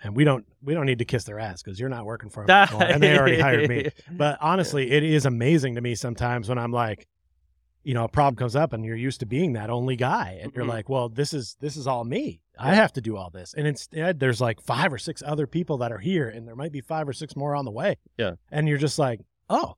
and 0.03 0.15
we 0.15 0.23
don't 0.25 0.45
we 0.62 0.73
don't 0.73 0.85
need 0.85 0.99
to 0.99 1.05
kiss 1.05 1.23
their 1.23 1.39
ass 1.39 1.63
because 1.63 1.79
you're 1.79 1.89
not 1.89 2.05
working 2.05 2.29
for 2.29 2.45
them, 2.45 2.67
anymore, 2.69 2.83
and 2.88 3.01
they 3.01 3.17
already 3.17 3.39
hired 3.39 3.67
me. 3.69 3.89
But 4.12 4.38
honestly, 4.41 4.91
it 4.91 5.03
is 5.03 5.25
amazing 5.25 5.75
to 5.75 5.81
me 5.81 5.95
sometimes 5.95 6.49
when 6.49 6.57
I'm 6.59 6.71
like, 6.71 7.07
you 7.83 7.93
know, 7.95 8.03
a 8.03 8.09
problem 8.09 8.35
comes 8.35 8.55
up 8.55 8.73
and 8.73 8.85
you're 8.85 8.95
used 8.95 9.21
to 9.21 9.25
being 9.25 9.53
that 9.53 9.69
only 9.71 9.95
guy, 9.95 10.39
and 10.41 10.53
you're 10.53 10.65
Mhm. 10.65 10.69
like, 10.69 10.89
well, 10.89 11.09
this 11.09 11.33
is 11.33 11.55
this 11.62 11.77
is 11.77 11.88
all 11.88 12.03
me. 12.03 12.41
I 12.59 12.75
have 12.75 12.91
to 12.93 13.01
do 13.01 13.15
all 13.17 13.29
this, 13.29 13.53
and 13.53 13.65
instead 13.65 14.19
there's 14.19 14.41
like 14.41 14.61
five 14.61 14.91
or 14.91 14.97
six 14.97 15.23
other 15.25 15.47
people 15.47 15.77
that 15.79 15.91
are 15.91 15.97
here, 15.99 16.27
and 16.27 16.47
there 16.47 16.55
might 16.55 16.71
be 16.71 16.81
five 16.81 17.07
or 17.07 17.13
six 17.13 17.35
more 17.35 17.55
on 17.55 17.65
the 17.65 17.71
way. 17.71 17.97
Yeah. 18.17 18.33
and 18.51 18.67
you're 18.67 18.77
just 18.77 18.99
like, 18.99 19.21
oh. 19.49 19.75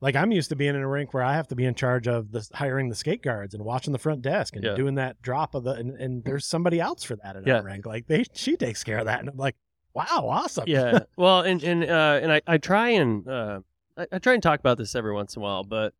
Like 0.00 0.16
I'm 0.16 0.32
used 0.32 0.48
to 0.48 0.56
being 0.56 0.74
in 0.74 0.80
a 0.80 0.88
rink 0.88 1.14
where 1.14 1.22
I 1.22 1.34
have 1.34 1.46
to 1.48 1.54
be 1.54 1.64
in 1.64 1.74
charge 1.76 2.08
of 2.08 2.32
the 2.32 2.44
hiring 2.54 2.88
the 2.88 2.94
skate 2.96 3.22
guards 3.22 3.54
and 3.54 3.64
watching 3.64 3.92
the 3.92 4.00
front 4.00 4.20
desk 4.22 4.56
and 4.56 4.64
Yeah. 4.64 4.74
doing 4.74 4.96
that 4.96 5.22
drop 5.22 5.54
of 5.54 5.62
the 5.62 5.72
and, 5.74 5.92
and 5.92 6.24
there's 6.24 6.44
somebody 6.44 6.80
else 6.80 7.04
for 7.04 7.14
that 7.16 7.36
in 7.36 7.44
Yeah. 7.46 7.58
our 7.58 7.62
rink. 7.62 7.86
Like 7.86 8.08
they 8.08 8.24
she 8.34 8.56
takes 8.56 8.82
care 8.82 8.98
of 8.98 9.04
that, 9.06 9.20
and 9.20 9.28
I'm 9.28 9.36
like, 9.36 9.54
wow, 9.94 10.26
awesome. 10.28 10.64
yeah. 10.66 11.00
Well, 11.16 11.42
and 11.42 11.62
and 11.62 11.84
uh, 11.84 12.18
and 12.20 12.32
I, 12.32 12.40
I 12.48 12.58
try 12.58 12.88
and 12.90 13.28
uh, 13.28 13.60
I, 13.96 14.06
I 14.12 14.18
try 14.18 14.34
and 14.34 14.42
talk 14.42 14.58
about 14.58 14.76
this 14.76 14.96
every 14.96 15.12
once 15.12 15.36
in 15.36 15.40
a 15.40 15.44
while, 15.44 15.62
but 15.62 15.94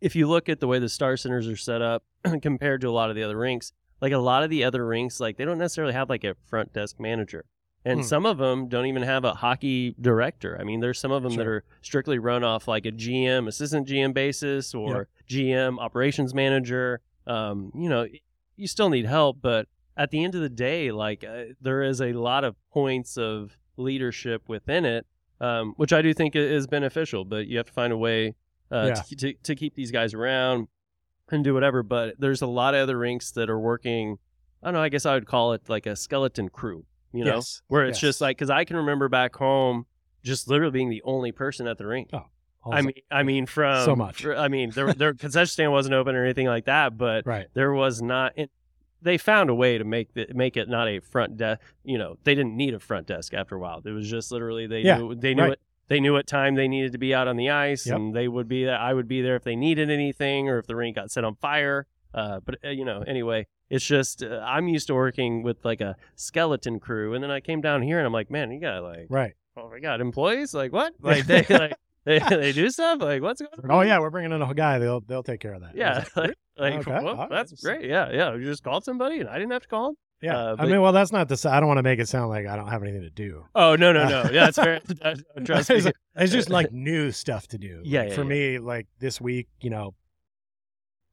if 0.00 0.16
you 0.16 0.28
look 0.28 0.48
at 0.48 0.60
the 0.60 0.66
way 0.66 0.78
the 0.78 0.88
star 0.88 1.16
centers 1.18 1.46
are 1.46 1.56
set 1.56 1.82
up 1.82 2.04
compared 2.42 2.80
to 2.82 2.88
a 2.88 2.90
lot 2.90 3.10
of 3.10 3.16
the 3.16 3.22
other 3.22 3.36
rinks, 3.36 3.70
like 4.00 4.12
a 4.12 4.18
lot 4.18 4.42
of 4.42 4.50
the 4.50 4.64
other 4.64 4.86
rinks, 4.86 5.20
like 5.20 5.36
they 5.36 5.44
don't 5.44 5.58
necessarily 5.58 5.92
have 5.94 6.08
like 6.08 6.24
a 6.24 6.34
front 6.48 6.72
desk 6.72 7.00
manager. 7.00 7.44
And 7.84 8.00
Hmm. 8.00 8.04
some 8.06 8.26
of 8.26 8.38
them 8.38 8.68
don't 8.68 8.86
even 8.86 9.02
have 9.02 9.24
a 9.24 9.32
hockey 9.34 9.94
director. 10.00 10.56
I 10.60 10.64
mean, 10.64 10.80
there's 10.80 10.98
some 10.98 11.12
of 11.12 11.22
them 11.22 11.36
that 11.36 11.46
are 11.46 11.62
strictly 11.82 12.18
run 12.18 12.42
off 12.42 12.66
like 12.66 12.84
a 12.84 12.90
GM, 12.90 13.46
assistant 13.46 13.86
GM 13.86 14.12
basis, 14.12 14.74
or 14.74 15.08
GM 15.28 15.78
operations 15.78 16.34
manager. 16.34 17.00
Um, 17.28 17.70
you 17.74 17.88
know, 17.88 18.06
you 18.56 18.66
still 18.66 18.88
need 18.88 19.06
help, 19.06 19.38
but 19.40 19.68
at 19.96 20.10
the 20.10 20.24
end 20.24 20.34
of 20.34 20.40
the 20.40 20.48
day, 20.48 20.90
like 20.90 21.22
uh, 21.24 21.44
there 21.60 21.82
is 21.82 22.00
a 22.02 22.12
lot 22.12 22.42
of 22.44 22.56
points 22.72 23.16
of 23.16 23.56
leadership 23.76 24.42
within 24.48 24.84
it, 24.84 25.06
um, 25.40 25.74
which 25.76 25.92
I 25.92 26.02
do 26.02 26.12
think 26.12 26.34
is 26.34 26.66
beneficial. 26.66 27.24
But 27.24 27.46
you 27.46 27.56
have 27.58 27.66
to 27.66 27.72
find 27.72 27.92
a 27.92 27.96
way 27.96 28.34
uh, 28.72 28.86
Yeah. 28.88 28.94
to, 28.94 29.16
to 29.16 29.32
to 29.44 29.54
keep 29.54 29.74
these 29.76 29.92
guys 29.92 30.12
around 30.12 30.66
and 31.30 31.42
do 31.44 31.54
whatever. 31.54 31.82
But 31.82 32.14
there's 32.18 32.42
a 32.42 32.46
lot 32.46 32.74
of 32.74 32.80
other 32.82 32.98
rinks 32.98 33.30
that 33.32 33.50
are 33.50 33.58
working. 33.58 34.18
I 34.62 34.68
don't 34.68 34.74
know. 34.74 34.82
I 34.82 34.88
guess 34.88 35.06
I 35.06 35.14
would 35.14 35.26
call 35.26 35.52
it 35.52 35.68
like 35.68 35.86
a 35.86 35.96
skeleton 35.96 36.48
crew. 36.48 36.84
You 37.12 37.24
know, 37.24 37.36
Yes. 37.36 37.62
where 37.68 37.84
it's 37.86 37.96
Yes. 37.98 38.00
just 38.10 38.20
like 38.20 38.36
because 38.36 38.50
I 38.50 38.64
can 38.64 38.76
remember 38.76 39.08
back 39.08 39.36
home, 39.36 39.86
just 40.22 40.48
literally 40.48 40.72
being 40.72 40.90
the 40.90 41.02
only 41.04 41.32
person 41.32 41.66
at 41.66 41.78
the 41.78 41.86
rink. 41.86 42.10
Oh, 42.12 42.16
I 42.18 42.76
Also- 42.78 42.82
mean, 42.86 42.94
I 43.10 43.22
mean, 43.22 43.46
from 43.46 43.84
So 43.84 43.96
much. 43.96 44.22
fr- 44.22 44.34
I 44.34 44.48
mean, 44.48 44.70
their 44.70 44.92
their 44.92 45.14
concession 45.24 45.46
stand 45.46 45.72
wasn't 45.72 45.94
open 45.94 46.14
or 46.14 46.24
anything 46.24 46.46
like 46.46 46.64
that, 46.66 46.98
but 46.98 47.24
right. 47.26 47.46
there 47.54 47.72
was 47.72 48.02
not. 48.02 48.32
It, 48.36 48.50
they 49.02 49.18
found 49.18 49.50
a 49.50 49.54
way 49.54 49.78
to 49.78 49.84
make 49.84 50.14
the, 50.14 50.26
make 50.34 50.56
it 50.56 50.68
not 50.68 50.88
a 50.88 50.98
front 51.00 51.36
desk. 51.36 51.60
You 51.84 51.96
know, 51.96 52.16
they 52.24 52.34
didn't 52.34 52.56
need 52.56 52.74
a 52.74 52.80
front 52.80 53.06
desk 53.06 53.34
after 53.34 53.54
a 53.54 53.58
while. 53.58 53.80
It 53.84 53.90
was 53.92 54.10
just 54.10 54.32
literally 54.32 54.66
they 54.66 54.80
Yeah, 54.80 54.98
knew 54.98 55.14
they 55.14 55.32
knew 55.34 55.42
right. 55.42 55.52
it. 55.52 55.60
They 55.88 56.00
knew 56.00 56.12
what 56.12 56.26
time 56.26 56.54
they 56.56 56.66
needed 56.68 56.92
to 56.92 56.98
be 56.98 57.14
out 57.14 57.28
on 57.28 57.36
the 57.36 57.50
ice, 57.50 57.86
Yep. 57.86 57.96
and 57.96 58.14
they 58.14 58.26
would 58.28 58.48
be 58.48 58.64
there. 58.64 58.76
I 58.78 58.92
would 58.92 59.06
be 59.08 59.22
there 59.22 59.36
if 59.36 59.44
they 59.44 59.54
needed 59.56 59.90
anything 59.90 60.48
or 60.48 60.58
if 60.58 60.66
the 60.66 60.74
rink 60.76 60.96
got 60.96 61.10
set 61.10 61.24
on 61.24 61.36
fire. 61.36 61.86
Uh, 62.14 62.40
but 62.44 62.56
uh, 62.64 62.68
you 62.70 62.84
know, 62.84 63.02
anyway, 63.06 63.46
it's 63.70 63.84
just 63.86 64.22
uh, 64.22 64.40
I'm 64.44 64.68
used 64.68 64.86
to 64.88 64.94
working 64.94 65.42
with 65.42 65.64
like 65.64 65.80
a 65.80 65.96
skeleton 66.14 66.80
crew, 66.80 67.14
and 67.14 67.22
then 67.22 67.30
I 67.30 67.40
came 67.40 67.60
down 67.60 67.82
here 67.82 67.98
and 67.98 68.06
I'm 68.06 68.12
like, 68.12 68.30
man, 68.30 68.50
you 68.50 68.60
got 68.60 68.82
like, 68.82 69.06
Right. 69.10 69.34
oh 69.56 69.68
my 69.70 69.78
god, 69.80 70.00
employees, 70.00 70.54
like 70.54 70.72
what? 70.72 70.94
Like 71.02 71.26
they 71.26 71.44
like 71.48 71.74
they, 72.04 72.18
they 72.20 72.52
do 72.52 72.70
stuff, 72.70 73.00
like 73.02 73.20
what's 73.22 73.40
going 73.42 73.52
on? 73.64 73.70
Oh 73.70 73.80
yeah, 73.82 73.98
we're 73.98 74.10
bringing 74.10 74.32
in 74.32 74.40
a 74.42 74.54
guy. 74.54 74.78
They'll 74.78 75.00
they'll 75.00 75.22
take 75.22 75.40
care 75.40 75.54
of 75.54 75.60
that. 75.60 75.76
Yeah, 75.76 76.04
like, 76.14 76.14
like, 76.16 76.74
like 76.74 76.88
Okay, 76.88 77.04
well, 77.04 77.26
that's 77.30 77.52
great. 77.62 77.84
Yeah, 77.88 78.10
yeah. 78.12 78.34
You 78.34 78.44
just 78.44 78.62
called 78.64 78.84
somebody, 78.84 79.20
and 79.20 79.28
I 79.28 79.34
didn't 79.38 79.52
have 79.52 79.62
to 79.62 79.68
call 79.68 79.86
them. 79.88 79.96
Yeah. 80.20 80.36
uh, 80.38 80.56
I 80.58 80.66
mean, 80.66 80.80
well, 80.80 80.92
that's 80.92 81.12
not 81.12 81.28
the. 81.28 81.50
I 81.50 81.60
don't 81.60 81.66
want 81.66 81.78
to 81.78 81.82
make 81.82 81.98
it 81.98 82.08
sound 82.08 82.30
like 82.30 82.46
I 82.46 82.56
don't 82.56 82.68
have 82.68 82.82
anything 82.82 83.02
to 83.02 83.10
do. 83.10 83.44
Oh 83.54 83.76
no, 83.76 83.92
no, 83.92 84.08
no. 84.08 84.30
Yeah, 84.30 84.50
that's 84.50 84.56
fair. 84.62 84.80
Trust 85.44 85.70
me. 85.70 85.82
it's, 86.16 86.32
just 86.32 86.50
like 86.50 86.72
new 86.72 87.12
stuff 87.12 87.46
to 87.48 87.58
do. 87.58 87.80
Yeah, 87.84 88.00
Like, 88.00 88.08
yeah, 88.10 88.14
for 88.14 88.22
yeah. 88.22 88.28
me, 88.28 88.58
like 88.58 88.86
this 88.98 89.20
week, 89.20 89.48
you 89.60 89.70
know, 89.70 89.94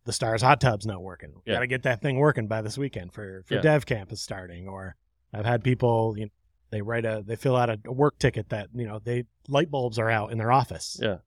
the 0.05 0.13
Stars 0.13 0.41
hot 0.41 0.61
tub's 0.61 0.85
not 0.85 1.01
working. 1.01 1.33
Yeah. 1.45 1.55
Got 1.55 1.59
to 1.61 1.67
get 1.67 1.83
that 1.83 2.01
thing 2.01 2.17
working 2.17 2.47
by 2.47 2.61
this 2.61 2.77
weekend 2.77 3.13
for 3.13 3.43
for 3.47 3.55
Yeah. 3.55 3.61
Dev 3.61 3.85
Camp 3.85 4.11
is 4.11 4.21
starting. 4.21 4.67
Or 4.67 4.95
I've 5.33 5.45
had 5.45 5.63
people, 5.63 6.15
you 6.17 6.25
know, 6.25 6.31
they 6.71 6.81
write 6.81 7.05
a 7.05 7.23
they 7.25 7.35
fill 7.35 7.55
out 7.55 7.69
a, 7.69 7.79
work 7.91 8.17
ticket 8.19 8.49
that 8.49 8.69
you 8.73 8.87
know 8.87 8.99
they 9.03 9.25
light 9.47 9.69
bulbs 9.69 9.99
are 9.99 10.09
out 10.09 10.31
in 10.31 10.37
their 10.37 10.51
office. 10.51 10.97
Yeah. 11.01 11.17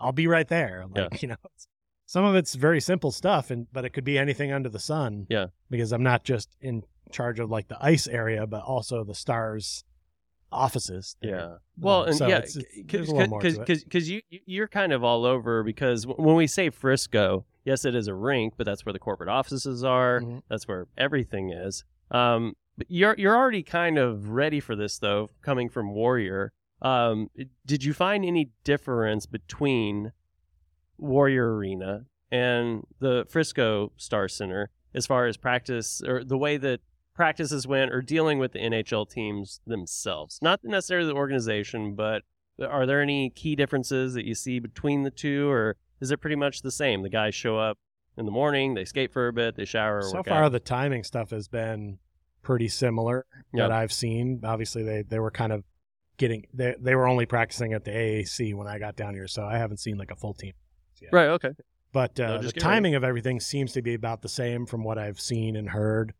I'll 0.00 0.12
be 0.12 0.26
right 0.28 0.48
there. 0.48 0.84
Like 0.88 1.20
you 1.22 1.28
know, 1.28 1.36
some 2.06 2.24
of 2.24 2.34
it's 2.36 2.54
very 2.54 2.80
simple 2.80 3.10
stuff, 3.10 3.50
and 3.50 3.66
but 3.72 3.84
it 3.84 3.90
could 3.90 4.04
be 4.04 4.16
anything 4.18 4.50
under 4.52 4.68
the 4.68 4.78
sun. 4.78 5.26
Yeah. 5.28 5.46
because 5.68 5.92
I'm 5.92 6.02
not 6.02 6.24
just 6.24 6.56
in 6.60 6.84
charge 7.12 7.38
of 7.40 7.50
like 7.50 7.68
the 7.68 7.76
ice 7.80 8.06
area, 8.06 8.46
but 8.46 8.62
also 8.62 9.04
the 9.04 9.14
Stars 9.14 9.84
offices. 10.50 11.16
Yeah. 11.20 11.56
Well, 11.78 12.02
Um, 12.02 12.08
and 12.08 12.16
so 12.16 12.26
yeah, 12.26 12.38
it's- 12.38 12.56
it's- 12.56 12.84
there's 12.86 13.08
a 13.08 13.12
little 13.14 13.28
more 13.28 13.40
to 13.42 13.48
it. 13.48 13.58
because 13.58 13.84
because 13.84 14.08
you 14.10 14.22
you- 14.30 14.40
you're 14.46 14.68
kind 14.68 14.92
of 14.92 15.04
all 15.04 15.24
over 15.26 15.62
because 15.62 16.06
when 16.06 16.36
we 16.36 16.46
say 16.46 16.70
Frisco, 16.70 17.44
yes, 17.64 17.84
it 17.84 17.94
is 17.94 18.08
a 18.08 18.14
rink, 18.14 18.54
but 18.56 18.64
that's 18.64 18.86
where 18.86 18.92
the 18.94 18.98
corporate 18.98 19.28
offices 19.28 19.84
are. 19.84 20.20
Mhm. 20.20 20.42
That's 20.48 20.66
where 20.66 20.86
everything 20.96 21.50
is. 21.50 21.84
Um, 22.10 22.56
but 22.78 22.86
you're 22.90 23.14
you're 23.18 23.36
already 23.36 23.62
kind 23.62 23.98
of 23.98 24.30
ready 24.30 24.60
for 24.60 24.74
this 24.74 24.98
though, 24.98 25.28
coming 25.42 25.68
from 25.68 25.92
Warrior. 25.94 26.52
Um, 26.80 27.28
did 27.66 27.84
you 27.84 27.92
find 27.92 28.24
any 28.24 28.50
difference 28.64 29.26
between 29.26 30.12
Warrior 30.96 31.56
Arena 31.56 32.06
and 32.30 32.86
the 33.00 33.26
Frisco 33.28 33.92
Star 33.96 34.28
Center 34.28 34.70
as 34.94 35.06
far 35.06 35.26
as 35.26 35.36
practice 35.36 36.02
or 36.02 36.24
the 36.24 36.38
way 36.38 36.56
that 36.56 36.80
practices 37.18 37.66
went 37.66 37.92
or 37.92 38.00
dealing 38.00 38.38
with 38.38 38.52
the 38.52 38.60
NHL 38.60 39.10
teams 39.10 39.60
themselves? 39.66 40.38
Not 40.40 40.60
necessarily 40.62 41.08
the 41.08 41.14
organization, 41.16 41.94
but 41.94 42.22
are 42.66 42.86
there 42.86 43.02
any 43.02 43.28
key 43.30 43.54
differences 43.56 44.14
that 44.14 44.24
you 44.24 44.34
see 44.34 44.58
between 44.60 45.02
the 45.02 45.10
two, 45.10 45.50
or 45.50 45.76
is 46.00 46.10
it 46.10 46.18
pretty 46.20 46.36
much 46.36 46.62
the 46.62 46.70
same? 46.70 47.02
The 47.02 47.10
guys 47.10 47.34
show 47.34 47.58
up 47.58 47.76
in 48.16 48.24
the 48.24 48.30
morning, 48.32 48.74
they 48.74 48.84
skate 48.84 49.12
for 49.12 49.28
a 49.28 49.32
bit, 49.32 49.56
they 49.56 49.64
shower, 49.64 50.00
so 50.02 50.22
far 50.22 50.44
out. 50.44 50.52
the 50.52 50.60
timing 50.60 51.04
stuff 51.04 51.30
has 51.30 51.48
been 51.48 51.98
pretty 52.42 52.68
similar 52.68 53.26
Yeah. 53.52 53.64
that 53.68 53.72
I've 53.72 53.92
seen. 53.92 54.40
Obviously, 54.44 54.82
they 54.82 55.02
they 55.02 55.18
were 55.18 55.30
kind 55.30 55.52
of 55.52 55.64
getting 56.16 56.46
they 56.54 56.74
they 56.80 56.94
were 56.94 57.06
only 57.06 57.26
practicing 57.26 57.72
at 57.74 57.84
the 57.84 57.90
AAC 57.90 58.54
when 58.54 58.66
I 58.66 58.78
got 58.78 58.96
down 58.96 59.14
here, 59.14 59.28
so 59.28 59.44
I 59.44 59.58
haven't 59.58 59.78
seen 59.78 59.98
like 59.98 60.10
a 60.10 60.16
full 60.16 60.34
team. 60.34 60.52
yet. 61.00 61.12
Right. 61.12 61.28
Okay. 61.28 61.50
But 61.92 62.18
No, 62.18 62.24
uh, 62.24 62.36
the 62.38 62.42
just 62.42 62.54
get 62.54 62.64
ready. 62.64 62.74
timing 62.74 62.94
of 62.96 63.04
everything 63.04 63.40
seems 63.40 63.72
to 63.72 63.82
be 63.82 63.94
about 63.94 64.22
the 64.22 64.28
same 64.28 64.66
from 64.66 64.82
what 64.84 64.98
I've 64.98 65.20
seen 65.20 65.54
and 65.56 65.70
heard. 65.70 66.12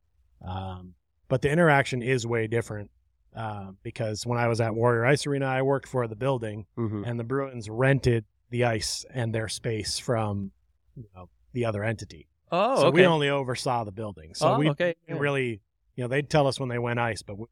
Um, 0.47 0.95
but 1.29 1.43
the 1.43 1.51
interaction 1.51 2.03
is 2.03 2.27
way 2.27 2.47
different 2.47 2.91
uh, 3.37 3.73
because 3.83 4.27
when 4.27 4.39
I 4.39 4.49
was 4.49 4.61
at 4.61 4.75
Warrior 4.75 5.05
Ice 5.07 5.27
Arena, 5.27 5.47
I 5.47 5.63
worked 5.63 5.89
for 5.89 6.07
the 6.07 6.17
building, 6.17 6.67
hmm 6.77 7.05
and 7.05 7.19
the 7.19 7.25
Bruins 7.25 7.69
rented 7.69 8.25
the 8.51 8.65
ice 8.65 9.05
and 9.13 9.35
their 9.35 9.49
space 9.49 9.99
from 9.99 10.53
you 10.97 11.05
know, 11.15 11.29
the 11.53 11.65
other 11.65 11.85
entity. 11.85 12.29
Oh, 12.51 12.81
so 12.81 12.87
okay. 12.87 12.95
we 12.95 13.07
only 13.07 13.29
oversaw 13.29 13.85
the 13.85 13.93
building. 13.93 14.35
So 14.35 14.55
oh, 14.55 14.59
we 14.59 14.71
okay. 14.71 14.95
didn't 15.07 15.17
yeah. 15.17 15.23
really, 15.23 15.61
you 15.97 16.05
know, 16.05 16.09
they'd 16.09 16.29
tell 16.29 16.47
us 16.47 16.59
when 16.59 16.69
they 16.69 16.79
went 16.79 16.99
ice, 16.99 17.23
but 17.23 17.39
we, 17.39 17.47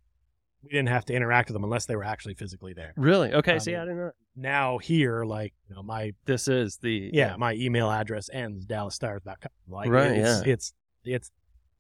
we 0.62 0.70
didn't 0.70 0.88
have 0.88 1.04
to 1.06 1.14
interact 1.14 1.48
with 1.48 1.54
them 1.54 1.64
unless 1.64 1.86
they 1.86 1.96
were 1.96 2.04
actually 2.04 2.34
physically 2.34 2.72
there. 2.72 2.94
Really? 2.96 3.32
Okay. 3.32 3.54
Um, 3.54 3.60
See, 3.60 3.74
I 3.74 3.80
didn't 3.84 3.98
know. 3.98 4.10
Now 4.34 4.78
here, 4.78 5.24
like 5.24 5.52
you 5.68 5.74
know, 5.74 5.82
my 5.82 6.12
This 6.24 6.48
is 6.48 6.78
the 6.78 7.10
yeah, 7.12 7.36
my 7.36 7.54
email 7.54 7.90
address 7.90 8.28
ends 8.32 8.66
DallasStars.com. 8.66 9.50
Like 9.68 9.90
Right, 9.90 10.12
it's, 10.12 10.46
yeah. 10.46 10.52
it's 10.52 10.72
it's 11.04 11.30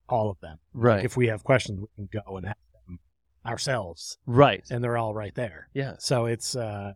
all 0.08 0.30
of 0.30 0.38
them. 0.40 0.58
right, 0.72 1.04
If 1.04 1.16
we 1.16 1.26
have 1.28 1.42
questions, 1.44 1.80
we 1.80 1.88
can 2.08 2.20
go 2.24 2.36
and 2.36 2.46
have 2.46 2.56
them 2.86 2.98
ourselves, 3.44 4.18
right. 4.26 4.64
and 4.70 4.82
they're 4.82 4.96
all 4.96 5.14
right 5.14 5.34
there. 5.34 5.68
Yeah. 5.74 5.94
So 5.98 6.26
it's 6.26 6.54
uh, 6.56 6.92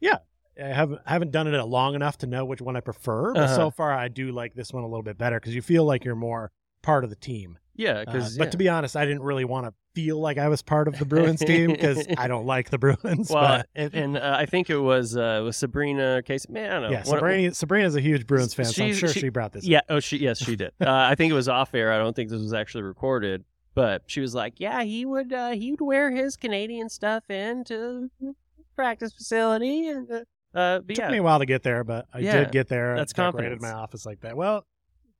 yeah. 0.00 0.18
I 0.62 0.68
haven't 0.68 1.00
haven't 1.04 1.32
done 1.32 1.48
it 1.52 1.64
long 1.64 1.94
enough 1.96 2.18
to 2.18 2.26
know 2.28 2.44
which 2.44 2.60
one 2.60 2.76
I 2.76 2.80
prefer, 2.80 3.32
but 3.34 3.42
Uh-huh. 3.44 3.56
so 3.56 3.70
far 3.72 3.92
I 3.92 4.06
do 4.08 4.30
like 4.30 4.54
this 4.54 4.72
one 4.72 4.84
a 4.84 4.86
little 4.86 5.02
bit 5.02 5.18
better 5.18 5.40
because 5.40 5.54
you 5.54 5.62
feel 5.62 5.84
like 5.84 6.04
you're 6.04 6.14
more 6.14 6.52
part 6.82 7.02
of 7.02 7.10
the 7.10 7.16
team. 7.16 7.58
Yeah. 7.76 7.90
Uh, 7.92 8.04
Because 8.04 8.38
but 8.38 8.52
to 8.52 8.56
be 8.56 8.68
honest, 8.68 8.96
I 8.96 9.04
didn't 9.04 9.22
really 9.22 9.44
want 9.44 9.66
to 9.66 9.74
feel 9.94 10.18
like 10.20 10.38
I 10.38 10.48
was 10.48 10.62
part 10.62 10.88
of 10.88 10.98
the 10.98 11.04
Bruins 11.04 11.40
team 11.44 11.70
because 11.70 12.06
I 12.18 12.28
don't 12.28 12.46
like 12.46 12.70
the 12.70 12.78
Bruins. 12.84 13.30
well, 13.30 13.62
and, 13.74 13.94
and 13.94 14.16
uh, 14.16 14.36
I 14.38 14.46
think 14.46 14.70
it 14.70 14.78
was 14.78 15.16
uh, 15.16 15.40
was 15.44 15.56
Sabrina 15.56 16.22
Casey. 16.24 16.52
Man, 16.52 16.70
I 16.70 16.72
don't 16.74 16.82
know. 16.82 16.90
yeah, 16.90 16.98
What- 16.98 17.06
Sabrina, 17.18 17.54
Sabrina's 17.54 17.96
a 17.96 18.00
huge 18.00 18.26
Bruins 18.26 18.54
fan, 18.54 18.66
so 18.66 18.84
I'm 18.84 18.94
sure 18.94 19.08
she- 19.08 19.20
she, 19.20 19.28
brought 19.28 19.52
this. 19.52 19.64
up. 19.64 19.70
Yeah. 19.70 19.80
Oh, 19.88 20.00
she. 20.00 20.18
Yes, 20.18 20.38
she 20.38 20.56
did. 20.56 20.72
uh, 20.80 20.86
I 20.90 21.14
think 21.14 21.30
it 21.30 21.34
was 21.34 21.48
off 21.48 21.74
air. 21.74 21.92
I 21.92 21.98
don't 21.98 22.14
think 22.14 22.30
this 22.30 22.40
was 22.40 22.52
actually 22.54 22.82
recorded. 22.84 23.44
But 23.76 24.02
she 24.06 24.20
was 24.20 24.36
like, 24.36 24.54
"Yeah, 24.58 24.84
he 24.84 25.04
would. 25.04 25.32
Uh, 25.32 25.50
he 25.50 25.72
would 25.72 25.80
wear 25.80 26.12
his 26.12 26.36
Canadian 26.36 26.88
stuff 26.88 27.28
into 27.28 28.08
the 28.20 28.34
practice 28.76 29.12
facility." 29.12 29.88
And 29.88 30.08
uh, 30.08 30.20
uh, 30.56 30.80
It 30.88 30.96
yeah, 30.96 31.06
took 31.06 31.10
me 31.12 31.18
a 31.18 31.22
while 31.24 31.40
to 31.40 31.44
get 31.46 31.64
there, 31.64 31.82
but 31.82 32.06
I 32.14 32.20
Yeah, 32.20 32.38
did 32.44 32.52
get 32.52 32.68
there. 32.68 32.94
that's 32.94 33.12
decorated 33.12 33.58
confidence. 33.58 33.62
my 33.62 33.72
office 33.72 34.06
like 34.06 34.20
that. 34.20 34.36
Well, 34.36 34.64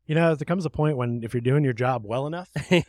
you 0.06 0.14
know, 0.14 0.34
there 0.34 0.44
comes 0.44 0.64
a 0.66 0.70
point 0.70 0.96
when 0.96 1.22
if 1.22 1.32
you're 1.34 1.40
doing 1.40 1.64
your 1.64 1.72
job 1.72 2.02
well 2.04 2.26
enough 2.26 2.48
and 2.70 2.84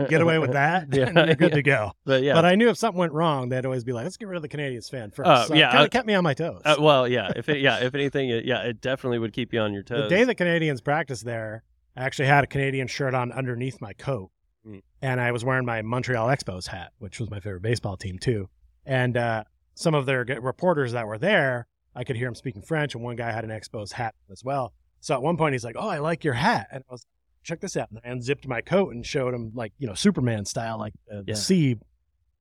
you 0.00 0.06
get 0.08 0.20
away 0.20 0.38
with 0.38 0.52
that, 0.52 0.90
then 0.90 1.14
Yeah, 1.16 1.26
you're 1.26 1.34
good 1.34 1.50
yeah. 1.50 1.56
to 1.56 1.62
go. 1.62 1.92
but 2.04 2.22
yeah. 2.22 2.34
But 2.34 2.44
I 2.44 2.54
knew 2.54 2.68
if 2.68 2.76
something 2.76 2.98
went 2.98 3.12
wrong, 3.12 3.48
they'd 3.48 3.64
always 3.66 3.84
be 3.84 3.92
like, 3.92 4.04
"Let's 4.04 4.16
get 4.16 4.28
rid 4.28 4.36
of 4.36 4.42
the 4.42 4.48
Canadiens 4.48 4.88
fan 4.90 5.10
first. 5.10 5.28
Oh, 5.28 5.44
so 5.48 5.54
yeah, 5.54 5.68
it 5.68 5.72
kind 5.72 5.84
uh, 5.84 5.88
kept 5.88 6.06
me 6.06 6.14
on 6.14 6.22
my 6.24 6.34
toes. 6.34 6.62
uh, 6.64 6.76
well, 6.78 7.08
yeah. 7.08 7.32
If 7.34 7.48
it, 7.48 7.60
yeah, 7.60 7.78
if 7.84 7.94
anything, 7.94 8.30
it, 8.30 8.44
yeah, 8.44 8.62
it 8.62 8.80
definitely 8.80 9.18
would 9.18 9.32
keep 9.32 9.52
you 9.52 9.60
on 9.60 9.72
your 9.72 9.82
toes. 9.82 10.08
the 10.08 10.16
day 10.16 10.24
the 10.24 10.34
Canadiens 10.34 10.82
practiced 10.82 11.24
there, 11.24 11.62
I 11.96 12.04
actually 12.04 12.26
had 12.28 12.44
a 12.44 12.46
Canadian 12.46 12.86
shirt 12.86 13.14
on 13.14 13.32
underneath 13.32 13.80
my 13.80 13.92
coat, 13.92 14.30
Mm. 14.66 14.82
and 15.00 15.20
I 15.20 15.30
was 15.30 15.44
wearing 15.44 15.64
my 15.64 15.80
Montreal 15.82 16.26
Expos 16.28 16.66
hat, 16.66 16.90
which 16.98 17.20
was 17.20 17.30
my 17.30 17.38
favorite 17.38 17.62
baseball 17.62 17.96
team 17.96 18.18
too. 18.18 18.48
And 18.84 19.16
uh, 19.16 19.44
some 19.74 19.94
of 19.94 20.06
their 20.06 20.24
reporters 20.24 20.90
that 20.92 21.06
were 21.06 21.18
there, 21.18 21.68
I 21.94 22.02
could 22.04 22.16
hear 22.16 22.26
them 22.26 22.34
speaking 22.34 22.62
French, 22.62 22.94
and 22.94 23.02
one 23.04 23.14
guy 23.16 23.30
had 23.30 23.44
an 23.44 23.50
Expos 23.50 23.92
hat 23.92 24.14
as 24.30 24.42
well. 24.44 24.72
So 25.00 25.14
at 25.14 25.22
one 25.22 25.36
point, 25.36 25.52
he's 25.54 25.64
like, 25.64 25.76
"Oh, 25.78 25.88
I 25.88 25.98
like 25.98 26.24
your 26.24 26.34
hat," 26.34 26.68
and 26.72 26.82
I 26.88 26.92
was, 26.92 27.06
"Check 27.44 27.60
this 27.60 27.76
out!" 27.76 27.90
And 27.90 28.00
I 28.04 28.08
unzipped 28.08 28.46
my 28.48 28.60
coat 28.60 28.94
and 28.94 29.04
showed 29.06 29.34
him 29.34 29.52
like 29.54 29.72
you 29.78 29.86
know 29.86 29.94
Superman 29.94 30.44
style, 30.44 30.78
like 30.78 30.94
uh, 31.12 31.18
the 31.18 31.24
Yeah. 31.28 31.34
sea. 31.34 31.76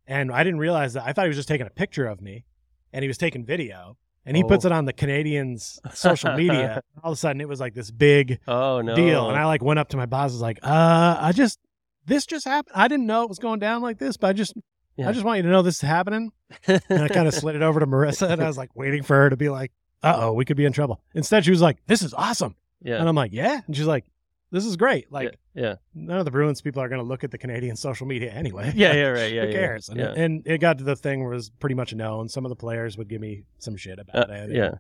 And 0.08 0.32
I 0.32 0.44
didn't 0.44 0.60
realize 0.60 0.94
that. 0.94 1.04
I 1.06 1.14
thought 1.14 1.26
he 1.26 1.30
was 1.30 1.38
just 1.38 1.48
taking 1.48 1.68
a 1.68 1.72
picture 1.72 2.06
of 2.08 2.22
me, 2.22 2.46
and 2.94 3.04
he 3.04 3.08
was 3.08 3.18
taking 3.18 3.46
video. 3.46 3.98
And 4.28 4.36
he 4.36 4.44
Oh. 4.44 4.48
puts 4.48 4.66
it 4.66 4.72
on 4.72 4.86
the 4.86 4.94
Canadiens' 4.94 5.78
social 5.94 6.32
media. 6.34 6.82
All 7.04 7.12
of 7.12 7.16
a 7.16 7.20
sudden, 7.20 7.42
it 7.42 7.48
was 7.48 7.60
like 7.60 7.76
this 7.76 7.92
big 7.92 8.40
oh 8.48 8.82
no 8.82 8.96
deal. 8.96 9.30
And 9.30 9.38
I 9.38 9.46
like 9.46 9.62
went 9.64 9.78
up 9.78 9.90
to 9.90 9.98
my 9.98 10.08
boss, 10.08 10.32
and 10.32 10.36
was 10.38 10.42
like, 10.42 10.60
uh, 10.64 11.18
I 11.20 11.32
just 11.32 11.60
this 12.08 12.26
just 12.26 12.46
happened. 12.46 12.74
I 12.76 12.88
didn't 12.88 13.06
know 13.06 13.22
it 13.24 13.30
was 13.30 13.38
going 13.40 13.60
down 13.60 13.82
like 13.84 14.00
this, 14.00 14.18
but 14.18 14.28
I 14.28 14.34
just 14.34 14.54
Yeah. 14.98 15.10
I 15.10 15.12
just 15.12 15.24
want 15.26 15.38
you 15.38 15.44
to 15.44 15.50
know 15.50 15.62
this 15.62 15.76
is 15.76 15.82
happening. 15.82 16.32
And 16.68 16.82
I 17.04 17.08
kind 17.10 17.28
of 17.28 17.34
slid 17.36 17.56
it 17.56 17.62
over 17.62 17.80
to 17.80 17.86
Marissa 17.88 18.30
and 18.30 18.42
I 18.42 18.48
was 18.48 18.58
like 18.58 18.76
waiting 18.76 19.04
for 19.04 19.16
her 19.16 19.30
to 19.30 19.38
be 19.38 19.50
like, 19.50 19.72
uh 20.06 20.18
oh, 20.22 20.34
we 20.34 20.46
could 20.46 20.58
be 20.58 20.66
in 20.66 20.72
trouble. 20.74 21.02
Instead, 21.14 21.44
she 21.46 21.52
was 21.52 21.62
like, 21.62 21.78
This 21.88 22.02
is 22.02 22.14
awesome. 22.14 22.56
yeah. 22.82 23.00
And 23.00 23.10
I'm 23.10 23.16
like, 23.16 23.32
Yeah. 23.34 23.62
And 23.68 23.76
she's 23.76 23.86
like, 23.88 24.06
This 24.52 24.66
is 24.66 24.78
great. 24.78 25.12
Like 25.12 25.38
yeah, 25.54 25.76
none 25.94 26.20
of 26.20 26.26
the 26.26 26.32
Bruins 26.32 26.62
people 26.62 26.82
are 26.82 26.90
gonna 26.90 27.04
look 27.04 27.24
at 27.24 27.32
the 27.32 27.38
Canadian 27.38 27.76
social 27.76 28.06
media 28.08 28.32
anyway. 28.32 28.72
yeah, 28.76 28.94
yeah, 28.94 29.08
right, 29.08 29.32
yeah, 29.34 29.42
Who 29.46 29.48
yeah. 29.48 29.54
cares? 29.54 29.90
And, 29.90 30.00
Yeah, 30.00 30.14
and 30.16 30.44
it 30.46 30.60
got 30.60 30.78
to 30.80 30.84
the 30.84 30.96
thing 30.96 31.24
where 31.24 31.32
it 31.34 31.36
was 31.38 31.50
pretty 31.50 31.76
much 31.76 31.94
known. 31.94 32.28
Some 32.30 32.46
of 32.46 32.50
the 32.50 32.56
players 32.56 32.98
would 32.98 33.08
give 33.08 33.22
me 33.22 33.44
some 33.60 33.76
shit 33.78 34.00
about 34.00 34.30
Uh, 34.30 34.34
it. 34.34 34.52
yeah, 34.52 34.72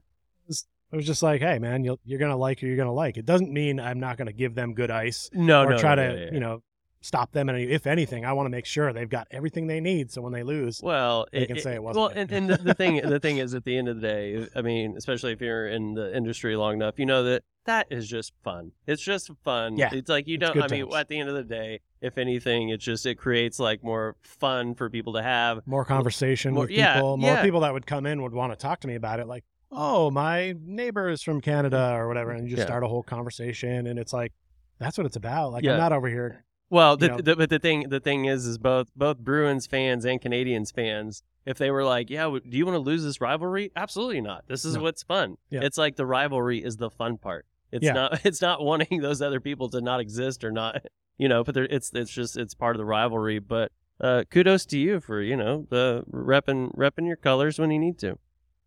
It 0.47 0.95
was 0.95 1.05
just 1.05 1.23
like, 1.23 1.41
hey 1.41 1.59
man, 1.59 1.83
you'll, 1.83 1.99
you're 2.05 2.19
gonna 2.19 2.37
like 2.37 2.59
who 2.59 2.67
you're 2.67 2.77
gonna 2.77 2.93
like. 2.93 3.17
It 3.17 3.25
doesn't 3.25 3.51
mean 3.51 3.79
I'm 3.79 3.99
not 3.99 4.17
gonna 4.17 4.33
give 4.33 4.53
them 4.55 4.73
good 4.73 4.91
ice 4.91 5.29
no, 5.33 5.63
or 5.63 5.71
no, 5.71 5.77
try 5.77 5.95
no, 5.95 6.07
to 6.09 6.13
yeah, 6.19 6.25
yeah. 6.25 6.31
you 6.33 6.39
know 6.39 6.61
stop 7.05 7.31
them. 7.31 7.49
And 7.49 7.57
if 7.59 7.85
anything, 7.87 8.25
I 8.25 8.33
want 8.33 8.47
to 8.47 8.49
make 8.49 8.65
sure 8.65 8.91
they've 8.91 9.09
got 9.09 9.27
everything 9.31 9.67
they 9.67 9.79
need. 9.79 10.11
So 10.11 10.21
when 10.21 10.33
they 10.33 10.43
lose, 10.43 10.81
Well, 10.81 11.27
They 11.31 11.45
can 11.45 11.59
say 11.59 11.75
it 11.75 11.83
wasn't 11.83 12.01
Well, 12.01 12.11
and, 12.15 12.31
and 12.31 12.49
the, 12.49 12.57
the 12.57 12.73
thing, 12.73 12.97
the 12.97 13.19
thing 13.19 13.37
is, 13.45 13.53
at 13.53 13.63
the 13.63 13.77
end 13.77 13.87
of 13.87 14.01
the 14.01 14.07
day, 14.07 14.47
I 14.55 14.61
mean, 14.61 14.95
especially 14.97 15.31
if 15.33 15.41
you're 15.41 15.67
in 15.67 15.93
the 15.93 16.15
industry 16.15 16.55
long 16.55 16.73
enough, 16.75 16.95
you 16.97 17.05
know 17.05 17.23
that 17.23 17.43
that 17.65 17.87
is 17.89 18.07
just 18.07 18.33
fun. 18.43 18.71
It's 18.85 19.01
just 19.01 19.31
fun. 19.43 19.77
Yeah, 19.77 19.89
it's 19.93 20.09
like 20.09 20.27
you 20.27 20.35
it's 20.35 20.41
don't. 20.41 20.61
I 20.61 20.67
mean, 20.67 20.85
times. 20.85 20.95
at 20.95 21.07
the 21.07 21.19
end 21.19 21.29
of 21.29 21.35
the 21.35 21.43
day, 21.43 21.79
if 22.01 22.17
anything, 22.17 22.69
it's 22.69 22.83
just 22.83 23.05
it 23.05 23.15
creates 23.15 23.59
like 23.59 23.83
more 23.83 24.15
fun 24.21 24.75
for 24.75 24.89
people 24.89 25.13
to 25.13 25.23
have. 25.23 25.65
more 25.65 25.85
conversation 25.85 26.53
more- 26.53 26.63
with 26.63 26.71
yeah, 26.71 26.95
people, 26.95 27.17
more 27.17 27.31
yeah. 27.31 27.41
people 27.43 27.61
that 27.61 27.73
would 27.73 27.87
come 27.87 28.05
in 28.05 28.21
would 28.21 28.33
want 28.33 28.51
to 28.51 28.55
talk 28.55 28.81
to 28.81 28.87
me 28.87 28.93
about 28.95 29.19
it. 29.19 29.27
Like, 29.27 29.43
oh, 29.71 30.11
my 30.11 30.55
neighbor 30.63 31.09
is 31.09 31.23
from 31.23 31.41
Canada 31.41 31.93
or 31.95 32.07
whatever, 32.07 32.31
and 32.31 32.43
you 32.43 32.49
just 32.55 32.59
Yeah. 32.61 32.65
start 32.65 32.83
a 32.83 32.87
whole 32.87 33.03
conversation, 33.03 33.87
and 33.87 33.97
it's 33.97 34.13
like 34.13 34.31
that's 34.77 34.97
what 34.97 35.07
it's 35.07 35.15
about. 35.15 35.51
Like 35.51 35.63
Yeah. 35.63 35.73
I'm 35.73 35.79
not 35.79 35.91
over 35.91 36.07
here. 36.07 36.43
Well, 36.69 36.97
the, 36.97 37.21
the, 37.23 37.35
but 37.35 37.49
the 37.49 37.59
thing, 37.59 37.89
the 37.89 37.99
thing 37.99 38.25
is, 38.25 38.45
is 38.45 38.57
both 38.57 38.87
both 38.95 39.19
Bruins 39.19 39.67
fans 39.67 40.03
and 40.05 40.19
Canadiens 40.21 40.73
fans. 40.73 41.23
If 41.45 41.57
they 41.59 41.69
were 41.69 41.83
like, 41.83 42.09
"Yeah, 42.09 42.23
w- 42.23 42.41
do 42.47 42.57
you 42.57 42.65
want 42.65 42.75
to 42.75 42.79
lose 42.79 43.03
this 43.03 43.21
rivalry?" 43.21 43.71
Absolutely 43.75 44.21
not. 44.21 44.45
This 44.47 44.65
is 44.65 44.75
No. 44.75 44.81
what's 44.81 45.03
fun. 45.03 45.37
Yeah. 45.51 45.59
It's 45.63 45.77
like 45.77 45.95
the 45.95 46.05
rivalry 46.07 46.63
is 46.63 46.77
the 46.77 46.89
fun 46.89 47.17
part. 47.17 47.45
It's 47.71 47.83
Yeah. 47.85 47.93
not. 47.93 48.21
It's 48.25 48.41
not 48.41 48.63
wanting 48.63 49.01
those 49.01 49.21
other 49.21 49.39
people 49.39 49.69
to 49.69 49.81
not 49.81 49.99
exist 49.99 50.43
or 50.43 50.51
not. 50.51 50.81
You 51.17 51.29
know, 51.29 51.45
but 51.45 51.55
it's 51.55 51.91
it's 51.93 52.11
just 52.11 52.35
it's 52.35 52.53
part 52.53 52.75
of 52.75 52.77
the 52.77 52.83
rivalry. 52.85 53.39
But 53.39 53.71
uh, 54.01 54.25
kudos 54.29 54.65
to 54.65 54.77
you 54.77 54.99
for 54.99 55.21
you 55.21 55.37
know 55.37 55.65
the 55.69 56.03
repping 56.11 56.75
repping 56.75 57.07
your 57.07 57.15
colors 57.15 57.57
when 57.57 57.71
you 57.71 57.79
need 57.79 57.97
to. 57.99 58.17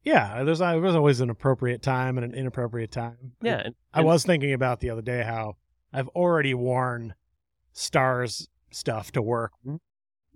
Yeah, 0.02 0.42
there's 0.44 0.60
there 0.60 0.80
was 0.80 0.94
always 0.94 1.20
an 1.20 1.28
appropriate 1.28 1.82
time 1.82 2.16
and 2.16 2.24
an 2.24 2.32
inappropriate 2.32 2.90
time. 2.90 3.32
Yeah, 3.42 3.60
and, 3.66 3.74
I 3.92 4.00
was 4.00 4.24
thinking 4.24 4.54
about 4.54 4.80
the 4.80 4.88
other 4.88 5.02
day 5.02 5.22
how 5.24 5.56
I've 5.92 6.08
already 6.08 6.54
worn 6.54 7.14
stars 7.78 8.48
stuff 8.70 9.12
to 9.12 9.22
work 9.22 9.52
Mhm. 9.66 9.78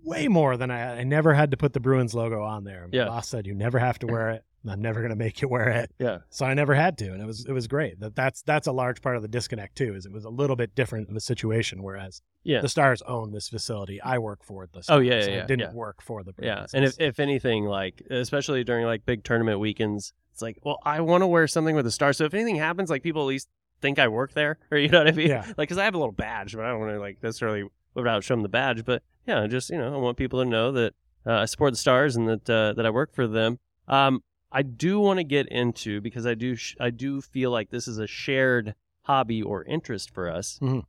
way 0.01 0.27
more 0.27 0.57
than 0.57 0.71
I 0.71 0.99
I 0.99 1.03
never 1.03 1.33
had 1.33 1.51
to 1.51 1.57
put 1.57 1.73
the 1.73 1.79
Bruins 1.79 2.13
logo 2.13 2.41
on 2.43 2.63
there. 2.63 2.87
My 2.91 2.97
Yeah. 2.97 3.05
boss 3.05 3.27
said 3.29 3.45
you 3.45 3.53
never 3.53 3.79
have 3.79 3.99
to 3.99 4.07
wear 4.07 4.29
it. 4.31 4.43
I'm 4.65 4.81
never 4.81 5.01
going 5.01 5.09
to 5.09 5.17
make 5.17 5.41
you 5.41 5.49
wear 5.49 5.67
it. 5.69 5.91
yeah, 5.99 6.19
So 6.29 6.45
I 6.45 6.53
never 6.53 6.73
had 6.73 6.97
to 6.99 7.11
and 7.11 7.21
it 7.21 7.25
was 7.25 7.45
it 7.45 7.51
was 7.51 7.67
great. 7.67 7.99
That 7.99 8.15
that's 8.15 8.41
that's 8.43 8.65
a 8.67 8.71
large 8.71 9.01
part 9.01 9.17
of 9.17 9.21
the 9.21 9.27
disconnect 9.27 9.75
too 9.77 9.93
is 9.93 10.05
it 10.05 10.11
was 10.11 10.23
a 10.25 10.29
little 10.29 10.55
bit 10.55 10.73
different 10.73 11.09
of 11.09 11.15
a 11.15 11.19
situation 11.19 11.83
whereas 11.83 12.21
Yeah. 12.43 12.61
the 12.61 12.69
Stars 12.69 13.01
own 13.03 13.31
this 13.31 13.49
facility. 13.49 14.01
I 14.01 14.17
work 14.19 14.43
for 14.43 14.65
the 14.71 14.81
Stars. 14.81 14.97
Oh, 14.97 15.01
yeah, 15.01 15.15
yeah, 15.15 15.21
so 15.25 15.31
yeah, 15.31 15.43
I 15.43 15.45
didn't 15.45 15.69
yeah. 15.71 15.73
work 15.73 16.01
for 16.01 16.23
the 16.23 16.33
yeah. 16.39 16.53
Bruins. 16.55 16.73
And 16.73 16.85
if 16.85 16.99
if 16.99 17.19
anything, 17.19 17.65
like 17.65 18.01
especially 18.09 18.63
during 18.63 18.85
like 18.85 19.05
big 19.05 19.23
tournament 19.25 19.59
weekends, 19.59 20.13
it's 20.31 20.41
like, 20.41 20.57
well, 20.63 20.79
I 20.83 21.01
want 21.01 21.21
to 21.23 21.27
wear 21.27 21.45
something 21.47 21.75
with 21.75 21.85
the 21.85 21.91
Stars. 21.91 22.17
So 22.17 22.23
if 22.25 22.33
anything 22.33 22.55
happens, 22.55 22.89
like 22.89 23.03
people 23.03 23.21
at 23.21 23.25
least 23.27 23.49
think 23.83 23.99
I 23.99 24.07
work 24.07 24.33
there, 24.33 24.57
or 24.71 24.79
you 24.79 24.89
know 24.89 24.97
what 24.97 25.07
I 25.07 25.11
mean? 25.11 25.27
Yeah. 25.29 25.45
Like, 25.45 25.57
because 25.57 25.77
I 25.77 25.83
have 25.85 25.93
a 25.93 25.99
little 25.99 26.11
badge, 26.11 26.55
but 26.55 26.65
I 26.65 26.69
don't 26.69 26.79
want 26.79 26.93
to 26.93 26.99
like 26.99 27.21
necessarily 27.21 27.69
without 27.93 28.23
show 28.23 28.33
them 28.33 28.41
the 28.41 28.49
badge. 28.49 28.83
But 28.83 29.03
yeah, 29.27 29.45
just 29.45 29.69
you 29.69 29.77
know, 29.77 29.93
I 29.93 29.97
want 29.97 30.17
people 30.17 30.43
to 30.43 30.49
know 30.49 30.71
that 30.71 30.95
uh, 31.27 31.33
I 31.33 31.45
support 31.45 31.73
the 31.73 31.77
stars 31.77 32.15
and 32.15 32.27
that 32.27 32.49
uh, 32.49 32.73
that 32.73 32.85
I 32.85 32.89
work 32.89 33.13
for 33.13 33.27
them. 33.27 33.59
Um, 33.87 34.23
I 34.51 34.61
do 34.63 34.99
want 34.99 35.17
to 35.17 35.23
get 35.23 35.47
into 35.49 36.01
because 36.01 36.25
I 36.25 36.33
do 36.33 36.55
sh- 36.55 36.75
I 36.79 36.89
do 36.89 37.21
feel 37.21 37.51
like 37.51 37.69
this 37.69 37.87
is 37.87 37.99
a 37.99 38.07
shared 38.07 38.73
hobby 39.03 39.41
or 39.43 39.63
interest 39.65 40.09
for 40.11 40.29
us. 40.29 40.57
Mhm. 40.61 40.83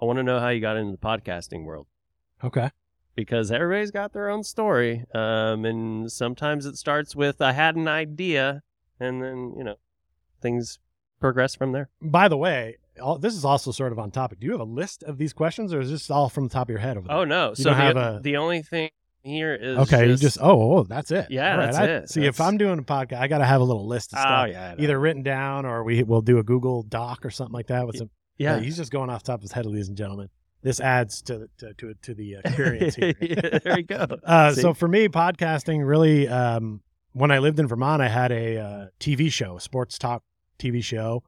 I 0.00 0.04
want 0.04 0.18
to 0.18 0.22
know 0.22 0.38
how 0.38 0.48
you 0.50 0.60
got 0.60 0.76
into 0.76 0.92
the 0.92 0.98
podcasting 0.98 1.64
world 1.64 1.86
okay. 2.42 2.70
because 3.14 3.50
everybody's 3.50 3.90
got 3.92 4.12
their 4.12 4.28
own 4.28 4.42
story. 4.42 5.04
Um, 5.14 5.64
and 5.64 6.12
sometimes 6.12 6.66
it 6.66 6.76
starts 6.76 7.16
with 7.16 7.40
I 7.40 7.52
had 7.52 7.76
an 7.76 7.88
idea, 7.88 8.62
and 9.00 9.22
then 9.22 9.54
you 9.56 9.64
know 9.64 9.76
things 10.40 10.78
progress 11.24 11.54
from 11.54 11.72
there. 11.72 11.88
By 12.02 12.28
the 12.28 12.36
way, 12.36 12.76
all, 13.02 13.18
this 13.18 13.34
is 13.34 13.44
also 13.46 13.70
sort 13.72 13.92
of 13.92 13.98
on 13.98 14.10
topic. 14.10 14.40
Do 14.40 14.46
you 14.46 14.52
have 14.52 14.60
a 14.60 14.64
list 14.64 15.02
of 15.04 15.16
these 15.16 15.32
questions, 15.32 15.72
or 15.72 15.80
is 15.80 15.90
this 15.90 16.10
all 16.10 16.28
from 16.28 16.44
the 16.44 16.50
top 16.50 16.66
of 16.68 16.70
your 16.70 16.78
head 16.80 16.98
over 16.98 17.08
there? 17.08 17.16
Oh 17.16 17.24
no! 17.24 17.50
You 17.50 17.54
so 17.64 17.70
the, 17.70 18.16
a- 18.16 18.20
the 18.20 18.36
only 18.36 18.60
thing 18.62 18.90
here 19.22 19.54
is 19.54 19.78
okay, 19.78 20.06
you 20.06 20.16
just 20.16 20.36
oh, 20.40 20.78
oh, 20.78 20.82
that's 20.84 21.10
it. 21.10 21.28
Yeah, 21.30 21.52
All 21.54 21.60
that's 21.62 21.76
I- 21.78 21.86
it. 21.86 22.10
See, 22.10 22.26
if 22.26 22.40
I'm 22.42 22.58
doing 22.58 22.78
a 22.78 22.82
podcast, 22.82 23.20
I 23.20 23.26
got 23.28 23.38
to 23.38 23.46
have 23.46 23.62
a 23.62 23.64
little 23.64 23.86
list 23.86 24.12
of 24.12 24.18
oh 24.18 24.22
stuff, 24.22 24.48
yeah, 24.50 24.74
either 24.78 25.00
written 25.00 25.22
down 25.22 25.64
or 25.64 25.82
we 25.82 26.02
will 26.02 26.20
do 26.20 26.38
a 26.38 26.42
Google 26.42 26.82
Doc 26.82 27.24
or 27.24 27.30
something 27.30 27.54
like 27.54 27.68
that 27.68 27.86
with 27.86 27.96
some. 27.96 28.10
yeah. 28.36 28.60
he's 28.60 28.76
just 28.76 28.92
going 28.92 29.08
off 29.08 29.22
the 29.22 29.28
top 29.32 29.38
of 29.38 29.42
his 29.42 29.52
head, 29.52 29.64
ladies 29.64 29.88
and 29.88 29.96
gentlemen. 29.96 30.28
this 30.62 30.78
adds 30.78 31.22
to 31.22 31.48
to 31.56 31.72
to, 31.78 31.94
to 32.02 32.14
the 32.14 32.34
experience 32.44 32.94
here. 33.00 33.14
Yeah, 33.18 33.58
there 33.64 33.78
you 33.78 33.84
go. 33.84 34.06
Uh, 34.24 34.52
so 34.52 34.74
for 34.74 34.88
me, 34.88 35.08
podcasting 35.08 35.86
really. 35.88 36.28
Um, 36.28 36.82
when 37.12 37.30
I 37.30 37.38
lived 37.38 37.60
in 37.60 37.66
Vermont, 37.68 38.02
I 38.02 38.08
had 38.08 38.30
a 38.32 38.58
uh, 38.58 38.86
TV 39.00 39.30
show, 39.32 39.56
sports 39.58 39.98
talk 39.98 40.22
TV 40.58 40.82
show. 40.82 41.22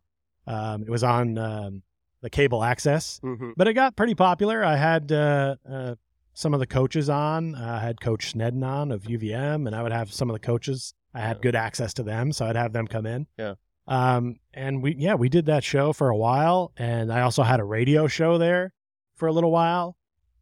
Um, 0.46 0.82
it 0.82 0.90
was 0.90 1.02
on 1.04 1.38
um, 1.38 1.82
the 2.20 2.30
cable 2.30 2.62
access, 2.64 3.20
Mhm. 3.22 3.52
but 3.56 3.66
it 3.68 3.74
got 3.74 3.96
pretty 3.96 4.14
popular. 4.14 4.64
I 4.64 4.76
had 4.76 5.10
uh, 5.12 5.56
uh, 5.68 5.94
some 6.34 6.54
of 6.54 6.60
the 6.60 6.66
coaches 6.66 7.08
on. 7.10 7.54
I 7.54 7.80
had 7.80 8.00
Coach 8.00 8.32
Sneddon 8.34 8.64
on 8.64 8.92
of 8.92 9.04
UVM, 9.04 9.66
and 9.66 9.74
I 9.74 9.82
would 9.82 9.92
have 9.92 10.12
some 10.12 10.30
of 10.30 10.34
the 10.34 10.40
coaches. 10.40 10.94
I 11.14 11.20
had 11.20 11.36
Yeah. 11.38 11.42
good 11.42 11.56
access 11.56 11.92
to 11.94 12.02
them, 12.02 12.32
so 12.32 12.46
I'd 12.46 12.56
have 12.56 12.72
them 12.72 12.86
come 12.86 13.06
in. 13.06 13.26
Yeah. 13.38 13.54
Um, 13.88 14.36
and 14.52 14.82
we, 14.82 14.94
yeah, 14.96 15.14
we 15.14 15.28
did 15.28 15.46
that 15.46 15.62
show 15.64 15.92
for 15.92 16.08
a 16.08 16.16
while, 16.16 16.72
and 16.76 17.12
I 17.12 17.20
also 17.20 17.42
had 17.42 17.60
a 17.60 17.64
radio 17.64 18.06
show 18.08 18.36
there 18.38 18.72
for 19.14 19.28
a 19.28 19.32
little 19.32 19.50
while, 19.52 19.96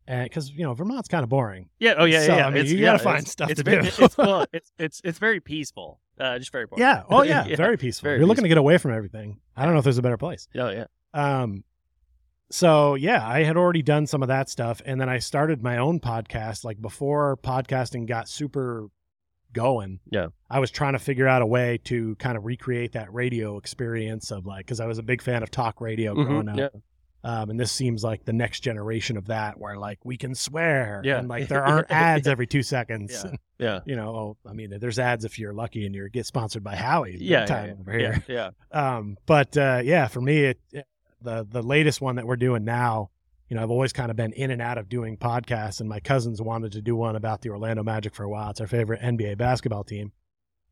because 0.06 0.50
you 0.50 0.62
know 0.64 0.74
Vermont's 0.74 1.08
kind 1.08 1.22
of 1.22 1.28
boring. 1.28 1.68
Yeah. 1.78 1.94
Oh, 1.96 2.04
yeah. 2.04 2.20
So, 2.22 2.32
yeah, 2.32 2.36
yeah. 2.38 2.46
I 2.46 2.50
mean, 2.50 2.56
It's- 2.58 2.72
you 2.72 2.80
gotta 2.80 2.96
it's- 2.96 3.02
find 3.04 3.26
stuff 3.28 3.50
it's 3.50 3.58
to 3.62 3.64
very, 3.64 3.82
do. 3.82 4.04
It's, 4.04 4.16
well, 4.18 4.46
it's 4.52 4.72
it's 4.78 5.00
it's 5.04 5.18
very 5.18 5.40
peaceful. 5.40 6.00
Uh, 6.18 6.38
just 6.38 6.52
very 6.52 6.66
boring. 6.66 6.80
Yeah. 6.82 7.02
Oh 7.08 7.22
yeah. 7.24 7.44
Yeah. 7.46 7.56
Very 7.56 7.76
peaceful. 7.76 8.06
Very 8.08 8.18
You're 8.18 8.26
looking 8.28 8.44
to 8.44 8.48
get 8.48 8.58
away 8.58 8.78
from 8.78 8.92
everything. 8.92 9.40
I 9.56 9.64
don't 9.64 9.72
know 9.74 9.78
if 9.78 9.84
there's 9.84 9.98
a 9.98 10.02
better 10.02 10.16
place. 10.16 10.46
Oh 10.54 10.68
yeah. 10.70 10.86
Um, 11.12 11.64
so 12.50 12.94
yeah, 12.94 13.26
I 13.26 13.42
had 13.42 13.56
already 13.56 13.82
done 13.82 14.06
some 14.06 14.22
of 14.22 14.28
that 14.28 14.48
stuff, 14.48 14.80
and 14.84 15.00
then 15.00 15.08
I 15.08 15.18
started 15.18 15.62
my 15.62 15.78
own 15.78 16.00
podcast. 16.00 16.64
Like 16.64 16.80
before 16.80 17.36
podcasting 17.42 18.06
got 18.06 18.28
super 18.28 18.88
going. 19.52 20.00
Yeah. 20.10 20.28
I 20.50 20.58
was 20.60 20.70
trying 20.70 20.92
to 20.94 20.98
figure 20.98 21.26
out 21.28 21.40
a 21.42 21.46
way 21.46 21.78
to 21.84 22.16
kind 22.16 22.36
of 22.36 22.44
recreate 22.44 22.92
that 22.92 23.12
radio 23.12 23.56
experience 23.56 24.30
of 24.30 24.46
like 24.46 24.66
because 24.66 24.80
I 24.80 24.86
was 24.86 24.98
a 24.98 25.02
big 25.02 25.22
fan 25.22 25.42
of 25.42 25.50
talk 25.50 25.80
radio 25.80 26.14
Mhm, 26.14 26.26
growing 26.26 26.48
up. 26.48 26.56
Yeah. 26.58 26.68
Um, 27.24 27.48
and 27.48 27.58
this 27.58 27.72
seems 27.72 28.04
like 28.04 28.24
the 28.26 28.34
next 28.34 28.60
generation 28.60 29.16
of 29.16 29.28
that, 29.28 29.58
where 29.58 29.78
like 29.78 29.98
we 30.04 30.18
can 30.18 30.34
swear, 30.34 31.00
Yeah. 31.04 31.18
and 31.18 31.26
like 31.28 31.48
there 31.48 31.64
aren't 31.64 31.90
ads 31.90 32.28
every 32.28 32.46
two 32.46 32.62
seconds. 32.62 33.24
Yeah. 33.24 33.32
Yeah. 33.56 33.80
You 33.86 33.94
know, 33.94 34.08
oh, 34.16 34.36
I 34.50 34.52
mean, 34.52 34.76
there's 34.80 34.98
ads 34.98 35.24
if 35.24 35.38
you're 35.38 35.54
lucky 35.54 35.86
and 35.86 35.94
you 35.94 36.08
get 36.10 36.26
sponsored 36.26 36.64
by 36.64 36.74
Howie. 36.74 37.16
Yeah. 37.20 37.46
yeah, 37.48 37.72
over 37.80 37.92
here. 37.92 38.22
yeah. 38.28 38.50
Yeah. 38.72 38.96
Um, 38.98 39.16
but 39.26 39.56
uh, 39.56 39.80
yeah, 39.84 40.08
for 40.08 40.20
me, 40.20 40.44
it, 40.46 40.60
it- 40.72 40.86
the 41.22 41.46
the 41.48 41.62
latest 41.62 42.00
one 42.02 42.16
that 42.16 42.26
we're 42.26 42.36
doing 42.36 42.64
now, 42.64 43.10
you 43.48 43.56
know, 43.56 43.62
I've 43.62 43.70
always 43.70 43.92
kind 43.94 44.10
of 44.10 44.16
been 44.16 44.32
in 44.32 44.50
and 44.50 44.60
out 44.60 44.76
of 44.76 44.88
doing 44.90 45.16
podcasts, 45.16 45.80
and 45.80 45.88
my 45.88 46.00
cousins 46.00 46.42
wanted 46.42 46.72
to 46.72 46.82
do 46.82 46.96
one 46.96 47.14
about 47.16 47.40
the 47.40 47.48
Orlando 47.50 47.82
Magic 47.84 48.14
for 48.14 48.24
a 48.24 48.28
while. 48.28 48.50
It's 48.50 48.60
our 48.60 48.66
favorite 48.66 49.00
NBA 49.00 49.38
basketball 49.38 49.84
team, 49.84 50.12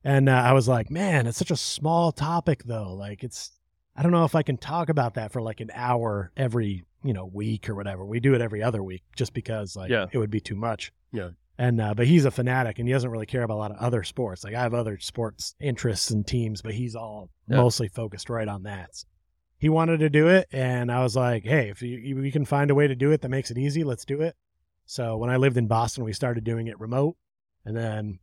and 0.04 0.28
uh, 0.28 0.32
I 0.32 0.52
was 0.52 0.66
like, 0.68 0.90
man, 0.90 1.26
it's 1.26 1.38
such 1.38 1.50
a 1.52 1.56
small 1.56 2.10
topic 2.12 2.64
though. 2.64 2.92
Like, 2.92 3.22
it's 3.24 3.52
I 3.96 4.02
don't 4.02 4.12
know 4.12 4.24
if 4.24 4.34
I 4.34 4.42
can 4.42 4.56
talk 4.56 4.88
about 4.88 5.14
that 5.14 5.32
for 5.32 5.42
like 5.42 5.60
an 5.60 5.70
hour 5.74 6.32
every 6.36 6.84
you 7.04 7.12
know 7.12 7.26
week 7.26 7.68
or 7.68 7.74
whatever. 7.74 8.04
We 8.06 8.20
do 8.20 8.34
it 8.34 8.40
every 8.40 8.62
other 8.62 8.82
week 8.82 9.02
just 9.16 9.32
because 9.34 9.76
like 9.76 9.90
Yeah. 9.90 10.06
it 10.12 10.18
would 10.18 10.30
be 10.30 10.40
too 10.40 10.54
much. 10.56 10.92
Yeah. 11.12 11.30
And 11.58 11.80
uh, 11.80 11.94
but 11.94 12.06
he's 12.06 12.24
a 12.24 12.30
fanatic 12.30 12.78
and 12.78 12.88
he 12.88 12.92
doesn't 12.94 13.10
really 13.10 13.26
care 13.26 13.42
about 13.42 13.54
a 13.54 13.62
lot 13.64 13.70
of 13.70 13.76
other 13.78 14.02
sports. 14.02 14.42
Like 14.44 14.54
I 14.54 14.62
have 14.62 14.72
other 14.74 14.98
sports 14.98 15.54
interests 15.60 16.10
and 16.10 16.26
teams, 16.26 16.62
but 16.62 16.74
he's 16.74 16.94
all 16.96 17.28
Yeah. 17.48 17.56
mostly 17.58 17.88
focused 17.88 18.30
right 18.30 18.48
on 18.48 18.62
that. 18.62 18.96
So 18.96 19.06
he 19.58 19.68
wanted 19.68 19.98
to 20.00 20.10
do 20.10 20.26
it, 20.28 20.48
and 20.50 20.90
I 20.90 21.02
was 21.04 21.14
like, 21.14 21.44
"Hey, 21.44 21.68
if 21.68 21.82
you, 21.82 21.96
you, 21.98 22.16
we 22.16 22.32
can 22.32 22.44
find 22.44 22.70
a 22.70 22.74
way 22.74 22.88
to 22.88 22.96
do 22.96 23.12
it 23.12 23.20
that 23.20 23.28
makes 23.28 23.48
it 23.50 23.58
easy, 23.58 23.84
let's 23.84 24.04
do 24.04 24.20
it." 24.22 24.34
So 24.86 25.16
when 25.18 25.30
I 25.30 25.36
lived 25.36 25.56
in 25.56 25.68
Boston, 25.68 26.02
we 26.02 26.12
started 26.12 26.42
doing 26.42 26.66
it 26.66 26.80
remote, 26.80 27.16
and 27.64 27.76
then 27.76 28.18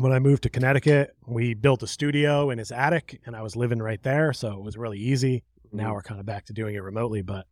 when 0.00 0.12
I 0.12 0.18
moved 0.18 0.44
to 0.44 0.48
Connecticut, 0.48 1.14
we 1.26 1.52
built 1.52 1.82
a 1.82 1.86
studio 1.86 2.48
in 2.50 2.58
his 2.58 2.72
attic, 2.72 3.20
and 3.26 3.36
I 3.36 3.42
was 3.42 3.54
living 3.54 3.80
right 3.80 4.02
there, 4.02 4.32
so 4.32 4.54
it 4.54 4.62
was 4.62 4.78
really 4.78 4.98
easy. 4.98 5.44
Now 5.72 5.84
mm-hmm. 5.84 5.92
we're 5.92 6.02
kind 6.02 6.20
of 6.20 6.26
back 6.26 6.46
to 6.46 6.54
doing 6.54 6.74
it 6.74 6.82
remotely, 6.82 7.20
but 7.22 7.46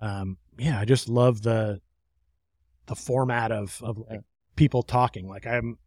um, 0.00 0.36
yeah, 0.58 0.78
I 0.78 0.84
just 0.84 1.08
love 1.08 1.42
the 1.42 1.80
the 2.86 2.94
format 2.94 3.50
of 3.50 3.80
of 3.82 3.98
like 4.10 4.20
people 4.56 4.82
talking. 4.82 5.26
Like 5.26 5.46
I'm 5.46 5.78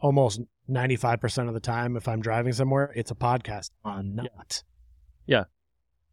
almost 0.00 0.40
ninety 0.66 0.96
five 0.96 1.20
percent 1.20 1.46
of 1.46 1.54
the 1.54 1.60
time, 1.60 1.96
if 1.96 2.08
I'm 2.08 2.20
driving 2.20 2.52
somewhere, 2.52 2.92
it's 2.96 3.12
a 3.12 3.16
podcast 3.16 3.70
uh, 3.84 3.90
on, 3.90 4.16
not 4.16 4.64
yeah, 5.26 5.44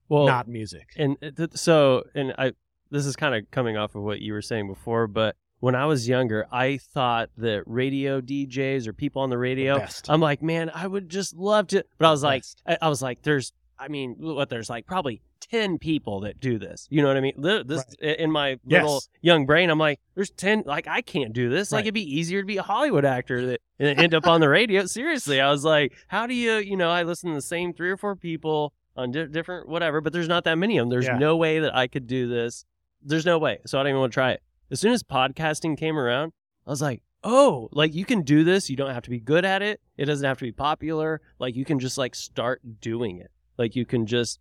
well, 0.09 0.27
not 0.27 0.47
music. 0.47 0.89
and 0.95 1.17
it- 1.21 1.37
th- 1.37 1.55
so 1.55 2.03
and 2.13 2.33
i 2.37 2.51
this 2.91 3.05
is 3.05 3.15
kind 3.15 3.35
of 3.35 3.49
coming 3.51 3.77
off 3.77 3.95
of 3.95 4.03
what 4.03 4.19
you 4.19 4.33
were 4.33 4.41
saying 4.41 4.67
before 4.67 5.05
but 5.07 5.35
when 5.59 5.75
i 5.75 5.85
was 5.85 6.07
younger 6.07 6.45
i 6.51 6.77
thought 6.77 7.29
that 7.37 7.63
radio 7.65 8.21
djs 8.21 8.87
or 8.87 8.93
people 8.93 9.21
on 9.21 9.29
the 9.29 9.37
radio 9.37 9.77
best. 9.79 10.09
i'm 10.09 10.21
like 10.21 10.41
man 10.41 10.69
i 10.73 10.85
would 10.87 11.09
just 11.09 11.35
love 11.35 11.67
to 11.67 11.83
but 11.97 12.07
i 12.07 12.11
was 12.11 12.23
like 12.23 12.43
I, 12.65 12.77
I 12.81 12.89
was 12.89 13.01
like 13.01 13.21
there's 13.23 13.53
i 13.77 13.87
mean 13.87 14.15
what 14.19 14.49
there's 14.49 14.69
like 14.69 14.85
probably 14.85 15.21
10 15.51 15.79
people 15.79 16.19
that 16.19 16.39
do 16.39 16.59
this. 16.59 16.85
You 16.91 17.01
know 17.01 17.07
what 17.07 17.17
i 17.17 17.21
mean? 17.21 17.33
This 17.37 17.83
in 18.01 18.29
my 18.29 18.59
little 18.65 18.95
Yes. 18.95 19.09
young 19.21 19.45
brain 19.47 19.69
i'm 19.71 19.79
like 19.79 19.99
there's 20.13 20.29
10 20.31 20.63
like 20.67 20.85
i 20.87 21.01
can't 21.01 21.33
do 21.33 21.49
this. 21.49 21.71
Like 21.71 21.85
it'd 21.85 21.93
be 21.93 22.17
easier 22.17 22.41
to 22.41 22.45
be 22.45 22.57
a 22.57 22.61
hollywood 22.61 23.03
actor 23.05 23.47
that 23.47 23.61
and 23.79 23.97
end 23.99 24.13
up 24.13 24.27
on 24.27 24.41
the 24.41 24.49
radio. 24.49 24.85
Seriously 24.85 25.39
i 25.41 25.49
was 25.49 25.63
like 25.63 25.93
how 26.07 26.27
do 26.27 26.33
you 26.35 26.55
you 26.57 26.75
know 26.77 26.89
i 26.91 27.01
listen 27.03 27.29
to 27.29 27.35
the 27.35 27.41
same 27.41 27.73
three 27.73 27.89
or 27.89 27.97
four 27.97 28.15
people 28.15 28.73
on 28.95 29.11
di- 29.11 29.25
different 29.27 29.67
whatever 29.67 30.01
but 30.01 30.13
there's 30.13 30.27
not 30.27 30.43
that 30.43 30.55
many 30.57 30.77
of 30.77 30.83
them 30.83 30.89
there's 30.89 31.05
Yeah. 31.05 31.17
no 31.17 31.35
way 31.37 31.59
that 31.59 31.75
i 31.75 31.87
could 31.87 32.05
do 32.05 32.27
this. 32.27 32.65
There's 33.01 33.25
no 33.25 33.39
way 33.39 33.59
so 33.65 33.79
i 33.79 33.83
don't 33.83 33.89
even 33.91 34.01
want 34.01 34.11
to 34.11 34.15
try 34.15 34.31
it 34.33 34.43
as 34.71 34.79
soon 34.79 34.93
as 34.93 35.03
podcasting 35.03 35.77
came 35.77 35.97
around 35.97 36.31
i 36.65 36.69
was 36.69 36.81
like 36.81 37.01
oh 37.23 37.69
like 37.71 37.93
you 37.93 38.05
can 38.05 38.21
do 38.21 38.43
this. 38.43 38.69
You 38.69 38.77
don't 38.77 38.93
have 38.93 39.03
to 39.03 39.09
be 39.09 39.19
good 39.19 39.43
at 39.43 39.61
it. 39.61 39.81
It 39.97 40.05
doesn't 40.05 40.25
have 40.25 40.37
to 40.37 40.45
be 40.45 40.53
popular. 40.53 41.19
Like 41.37 41.53
you 41.55 41.65
can 41.65 41.77
just 41.79 41.97
like 41.97 42.15
start 42.15 42.61
doing 42.79 43.17
it. 43.17 43.29
Like 43.57 43.75
you 43.75 43.85
can 43.85 44.05
just 44.05 44.39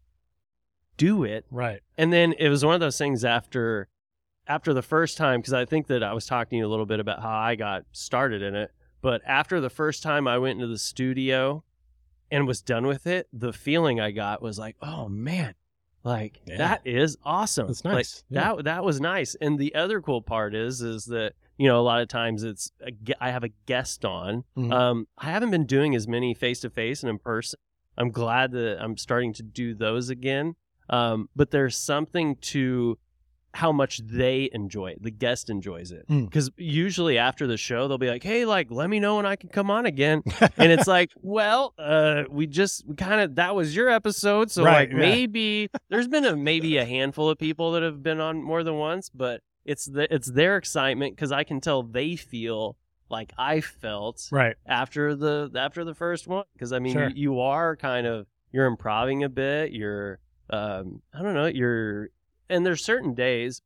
do 0.97 1.25
it. 1.25 1.45
Right. 1.51 1.81
and 1.97 2.13
then 2.13 2.35
it 2.39 2.49
was 2.49 2.65
one 2.65 2.75
of 2.75 2.81
those 2.81 2.99
things 2.99 3.25
after 3.25 3.89
after 4.47 4.73
the 4.73 4.83
first 4.83 5.17
time 5.17 5.41
because 5.41 5.53
i 5.53 5.65
think 5.65 5.89
that 5.89 6.03
i 6.03 6.13
was 6.13 6.25
talking 6.25 6.57
to 6.57 6.61
you 6.61 6.67
a 6.67 6.71
little 6.71 6.87
bit 6.87 7.01
about 7.01 7.21
how 7.21 7.37
i 7.37 7.55
got 7.55 7.85
started 7.93 8.43
in 8.43 8.55
it 8.55 8.71
but 9.03 9.21
after 9.27 9.61
the 9.61 9.71
first 9.71 10.03
time 10.03 10.27
i 10.27 10.39
went 10.39 10.57
into 10.59 10.67
the 10.67 10.79
studio 10.79 11.63
and 12.31 12.47
was 12.47 12.63
done 12.63 12.87
with 12.87 13.07
it 13.07 13.29
the 13.33 13.53
feeling 13.53 14.01
i 14.01 14.11
got 14.11 14.41
was 14.41 14.59
like 14.59 14.75
oh 14.83 15.09
man 15.09 15.55
like 16.09 16.41
Yeah. 16.47 16.59
that 16.59 16.81
is 16.85 17.17
awesome 17.25 17.67
That's 17.69 17.85
Like, 17.85 17.95
nice. 17.95 18.25
Yeah. 18.31 18.55
that 18.57 18.65
that 18.65 18.85
was 18.85 19.01
nice 19.01 19.37
and 19.41 19.59
the 19.59 19.75
other 19.75 20.01
cool 20.01 20.23
part 20.23 20.55
is 20.55 20.81
is 20.81 21.05
that 21.07 21.33
you 21.59 21.67
know 21.69 21.79
a 21.81 21.87
lot 21.91 22.01
of 22.03 22.09
times 22.09 22.43
it's 22.45 22.71
a, 22.87 22.93
i 23.21 23.31
have 23.31 23.45
a 23.45 23.51
guest 23.67 24.05
on 24.05 24.45
Mhm. 24.57 24.73
um, 24.73 25.07
I 25.19 25.27
haven't 25.27 25.51
been 25.51 25.67
doing 25.67 25.95
as 25.95 26.07
many 26.09 26.35
face 26.35 26.61
to 26.61 26.71
face 26.71 27.03
and 27.03 27.11
in 27.11 27.19
person. 27.19 27.59
I'm 27.97 28.11
glad 28.11 28.53
that 28.53 28.79
I'm 28.81 28.97
starting 28.97 29.33
to 29.35 29.43
do 29.43 29.75
those 29.75 30.09
again. 30.09 30.55
Um, 30.89 31.29
but 31.35 31.51
there's 31.51 31.77
something 31.77 32.37
to 32.53 32.97
how 33.59 33.73
much 33.73 33.99
they 33.99 34.49
enjoy 34.53 34.91
it. 34.91 35.03
The 35.03 35.11
guest 35.11 35.51
enjoys 35.51 35.91
it. 35.91 36.07
Mm. 36.09 36.27
Because 36.27 36.49
usually 36.57 37.19
after 37.19 37.49
the 37.49 37.57
show, 37.57 37.89
they'll 37.89 37.99
be 37.99 38.09
like, 38.09 38.23
hey, 38.23 38.45
like, 38.45 38.71
let 38.71 38.89
me 38.89 39.01
know 39.01 39.17
when 39.17 39.27
I 39.27 39.35
can 39.35 39.49
come 39.49 39.69
on 39.69 39.85
again. 39.85 40.23
and 40.57 40.71
it's 40.71 40.87
like, 40.87 41.11
well, 41.23 41.75
uh, 41.77 42.23
we 42.31 42.47
just 42.47 42.87
we 42.87 42.95
kind 42.95 43.21
of, 43.21 43.35
that 43.35 43.57
was 43.57 43.75
your 43.75 43.89
episode. 43.89 44.51
So, 44.53 44.63
Right, 44.65 44.89
like, 44.89 44.91
yeah. 44.91 44.97
maybe 44.99 45.71
there's 45.91 46.07
been 46.07 46.25
a 46.25 46.37
maybe 46.37 46.77
a 46.77 46.85
handful 46.85 47.29
of 47.31 47.39
people 47.39 47.73
that 47.73 47.83
have 47.83 48.01
been 48.01 48.21
on 48.21 48.43
more 48.45 48.63
than 48.63 48.77
once, 48.77 49.11
but 49.11 49.41
it's 49.65 49.87
the, 49.87 50.13
it's 50.15 50.31
their 50.31 50.57
excitement 50.57 51.17
because 51.17 51.33
I 51.33 51.43
can 51.43 51.61
tell 51.61 51.83
they 51.83 52.15
feel 52.15 52.77
like 53.11 53.33
I 53.37 53.61
felt 53.61 54.29
right. 54.31 54.55
after 54.67 55.17
the 55.17 55.51
after 55.57 55.83
the 55.85 55.95
first 55.95 56.29
one 56.29 56.45
because 56.53 56.73
I 56.73 56.79
mean 56.79 56.93
Sure. 56.93 57.09
you, 57.09 57.33
you 57.35 57.41
are 57.41 57.75
kind 57.75 58.07
of 58.07 58.27
you're 58.53 58.67
improving 58.67 59.25
a 59.25 59.29
bit 59.29 59.73
you're 59.73 60.21
um 60.51 61.03
I 61.13 61.23
don't 61.23 61.35
know 61.35 61.47
you're 61.47 62.11
and 62.49 62.65
there's 62.67 62.85
certain 62.85 63.15
days 63.15 63.63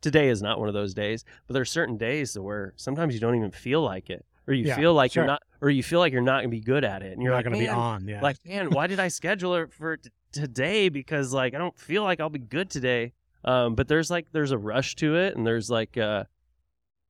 today 0.00 0.28
is 0.28 0.40
not 0.42 0.58
one 0.58 0.68
of 0.68 0.74
those 0.74 0.94
days 0.94 1.24
but 1.46 1.54
there's 1.54 1.70
certain 1.70 1.96
days 1.96 2.38
where 2.38 2.72
sometimes 2.76 3.14
you 3.14 3.20
don't 3.20 3.34
even 3.36 3.50
feel 3.50 3.82
like 3.82 4.08
it 4.10 4.24
or 4.46 4.54
you 4.54 4.66
Yeah, 4.66 4.76
feel 4.76 4.94
like 4.94 5.12
sure. 5.12 5.22
you're 5.24 5.28
not 5.28 5.42
or 5.60 5.68
you 5.70 5.82
feel 5.82 5.98
like 5.98 6.12
you're 6.12 6.22
not 6.22 6.38
gonna 6.38 6.48
be 6.48 6.60
good 6.60 6.84
at 6.84 7.02
it 7.02 7.12
and 7.12 7.22
You're 7.22 7.32
you're, 7.32 7.38
not 7.38 7.44
going 7.44 7.54
to 7.54 7.60
be 7.60 7.68
on. 7.68 8.06
Yeah. 8.08 8.20
like 8.22 8.36
man 8.44 8.70
why 8.70 8.86
did 8.86 8.98
I 9.00 9.08
schedule 9.08 9.54
it 9.56 9.72
for 9.72 9.96
t- 9.98 10.10
today 10.32 10.88
because 10.88 11.32
like 11.34 11.54
I 11.54 11.58
don't 11.58 11.78
feel 11.78 12.02
like 12.02 12.18
I'll 12.20 12.30
be 12.30 12.38
good 12.38 12.70
today 12.70 13.12
um 13.44 13.74
but 13.74 13.88
there's 13.88 14.10
like 14.10 14.26
there's 14.32 14.52
a 14.52 14.58
rush 14.58 14.94
to 14.96 15.16
it 15.16 15.36
and 15.36 15.46
there's 15.46 15.68
like 15.70 15.96
uh 15.98 16.24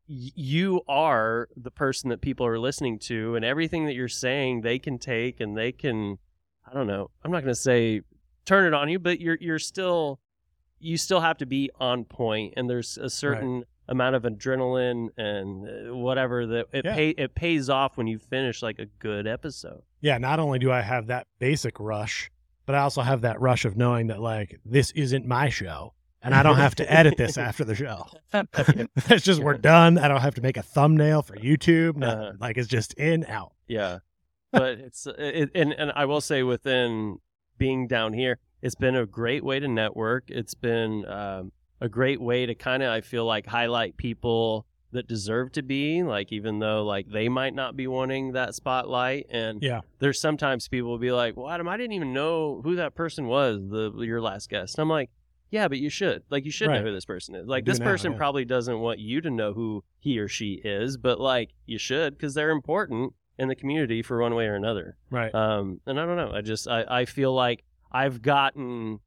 you 0.08 0.80
are 0.88 1.48
the 1.56 1.70
person 1.70 2.10
that 2.10 2.20
people 2.20 2.44
are 2.44 2.58
listening 2.58 2.98
to 2.98 3.36
and 3.36 3.44
everything 3.44 3.86
that 3.86 3.94
you're 3.94 4.08
saying 4.08 4.60
they 4.62 4.78
can 4.78 4.98
take 4.98 5.38
and 5.40 5.56
they 5.56 5.70
can 5.70 6.18
i 6.68 6.74
don't 6.74 6.88
know 6.88 7.10
i'm 7.24 7.30
not 7.30 7.42
going 7.42 7.54
to 7.54 7.60
say 7.60 8.00
turn 8.44 8.66
it 8.66 8.74
on 8.74 8.88
you 8.88 8.98
but 8.98 9.20
you're 9.20 9.38
you're 9.40 9.58
still 9.60 10.18
you 10.80 10.96
still 10.96 11.20
have 11.20 11.36
to 11.38 11.46
be 11.46 11.70
on 11.78 12.04
point 12.04 12.54
and 12.56 12.68
there's 12.68 12.98
a 12.98 13.08
certain 13.10 13.64
amount 13.88 14.16
of 14.16 14.22
adrenaline 14.22 15.08
and 15.16 15.90
uh, 15.90 15.94
whatever 15.94 16.46
that 16.46 16.66
it 16.72 16.84
Yeah. 16.84 16.94
pay 16.94 17.10
it 17.10 17.34
pays 17.34 17.68
off 17.68 17.96
when 17.96 18.06
you 18.06 18.18
finish 18.18 18.62
like 18.62 18.78
a 18.78 18.86
good 18.98 19.26
episode 19.26 19.82
yeah. 20.02 20.16
Not 20.16 20.38
only 20.40 20.58
do 20.58 20.72
I 20.72 20.80
have 20.80 21.08
that 21.08 21.26
basic 21.40 21.78
rush, 21.78 22.30
but 22.64 22.74
I 22.74 22.78
also 22.78 23.02
have 23.02 23.20
that 23.20 23.38
rush 23.38 23.66
of 23.66 23.76
knowing 23.76 24.06
that 24.06 24.18
like 24.18 24.58
this 24.64 24.92
isn't 24.92 25.26
my 25.26 25.50
show. 25.50 25.92
And 26.22 26.34
I 26.34 26.42
don't 26.42 26.56
have 26.56 26.74
to 26.76 26.90
edit 26.90 27.18
this 27.18 27.36
after 27.48 27.64
the 27.64 27.74
show. 27.74 28.06
it's 28.32 29.24
just 29.24 29.42
we're 29.42 29.58
done. 29.58 29.98
I 29.98 30.08
don't 30.08 30.22
have 30.22 30.36
to 30.36 30.40
make 30.40 30.56
a 30.56 30.62
thumbnail 30.62 31.20
for 31.22 31.36
YouTube. 31.36 31.96
nothing. 31.96 32.18
Uh-huh. 32.18 32.32
Like 32.40 32.56
it's 32.56 32.68
just 32.68 32.94
in 32.94 33.24
out. 33.26 33.52
Yeah, 33.68 33.98
but 34.52 34.78
it's 34.78 35.06
it, 35.06 35.50
and 35.54 35.72
and 35.74 35.92
I 35.94 36.06
will 36.06 36.20
say 36.22 36.42
within 36.42 37.18
being 37.58 37.86
down 37.86 38.14
here, 38.14 38.38
it's 38.62 38.74
been 38.74 38.96
a 38.96 39.06
great 39.06 39.44
way 39.44 39.58
to 39.60 39.68
network. 39.68 40.24
It's 40.28 40.54
been 40.54 41.04
um, 41.06 41.52
a 41.80 41.88
great 41.88 42.20
way 42.20 42.46
to 42.46 42.54
kind 42.54 42.82
of 42.82 42.90
I 42.90 43.00
feel 43.00 43.24
like 43.24 43.46
highlight 43.46 43.96
people 43.96 44.66
that 44.92 45.06
deserve 45.06 45.52
to 45.52 45.62
be 45.62 46.02
like 46.02 46.32
even 46.32 46.58
though 46.58 46.84
like 46.84 47.06
they 47.08 47.28
might 47.28 47.54
not 47.54 47.76
be 47.76 47.86
wanting 47.86 48.32
that 48.32 48.56
spotlight 48.56 49.24
and 49.30 49.62
Yeah. 49.62 49.82
there's 50.00 50.20
sometimes 50.20 50.66
people 50.66 50.90
will 50.90 50.98
be 50.98 51.12
like 51.12 51.36
well 51.36 51.48
adam 51.48 51.68
i 51.68 51.76
didn't 51.76 51.92
even 51.92 52.12
know 52.12 52.60
who 52.64 52.74
that 52.74 52.96
person 52.96 53.28
was 53.28 53.60
the 53.68 53.92
your 54.00 54.20
last 54.20 54.50
guest 54.50 54.76
and 54.76 54.82
i'm 54.82 54.88
like 54.88 55.08
yeah 55.52 55.68
but 55.68 55.78
you 55.78 55.90
should 55.90 56.24
like 56.28 56.44
you 56.44 56.50
should 56.50 56.66
Right. 56.66 56.80
know 56.80 56.88
who 56.88 56.92
this 56.92 57.04
person 57.04 57.36
is 57.36 57.46
like 57.46 57.64
do 57.64 57.70
this 57.70 57.78
now, 57.78 57.84
person 57.84 58.10
yeah. 58.10 58.18
probably 58.18 58.44
doesn't 58.44 58.80
want 58.80 58.98
you 58.98 59.20
to 59.20 59.30
know 59.30 59.52
who 59.52 59.84
he 60.00 60.18
or 60.18 60.26
she 60.26 60.54
is 60.64 60.96
but 60.96 61.20
like 61.20 61.50
you 61.66 61.78
should 61.78 62.14
because 62.18 62.34
they're 62.34 62.50
important 62.50 63.12
in 63.38 63.46
the 63.46 63.54
community 63.54 64.02
for 64.02 64.20
one 64.20 64.34
way 64.34 64.46
or 64.46 64.56
another 64.56 64.96
Right. 65.08 65.32
um, 65.32 65.80
and 65.86 66.00
I 66.00 66.04
don't 66.04 66.16
know. 66.16 66.32
I 66.34 66.40
just 66.40 66.66
I, 66.66 66.84
I 66.88 67.04
feel 67.04 67.32
like 67.32 67.62
I've 67.90 68.22
gotten 68.22 69.00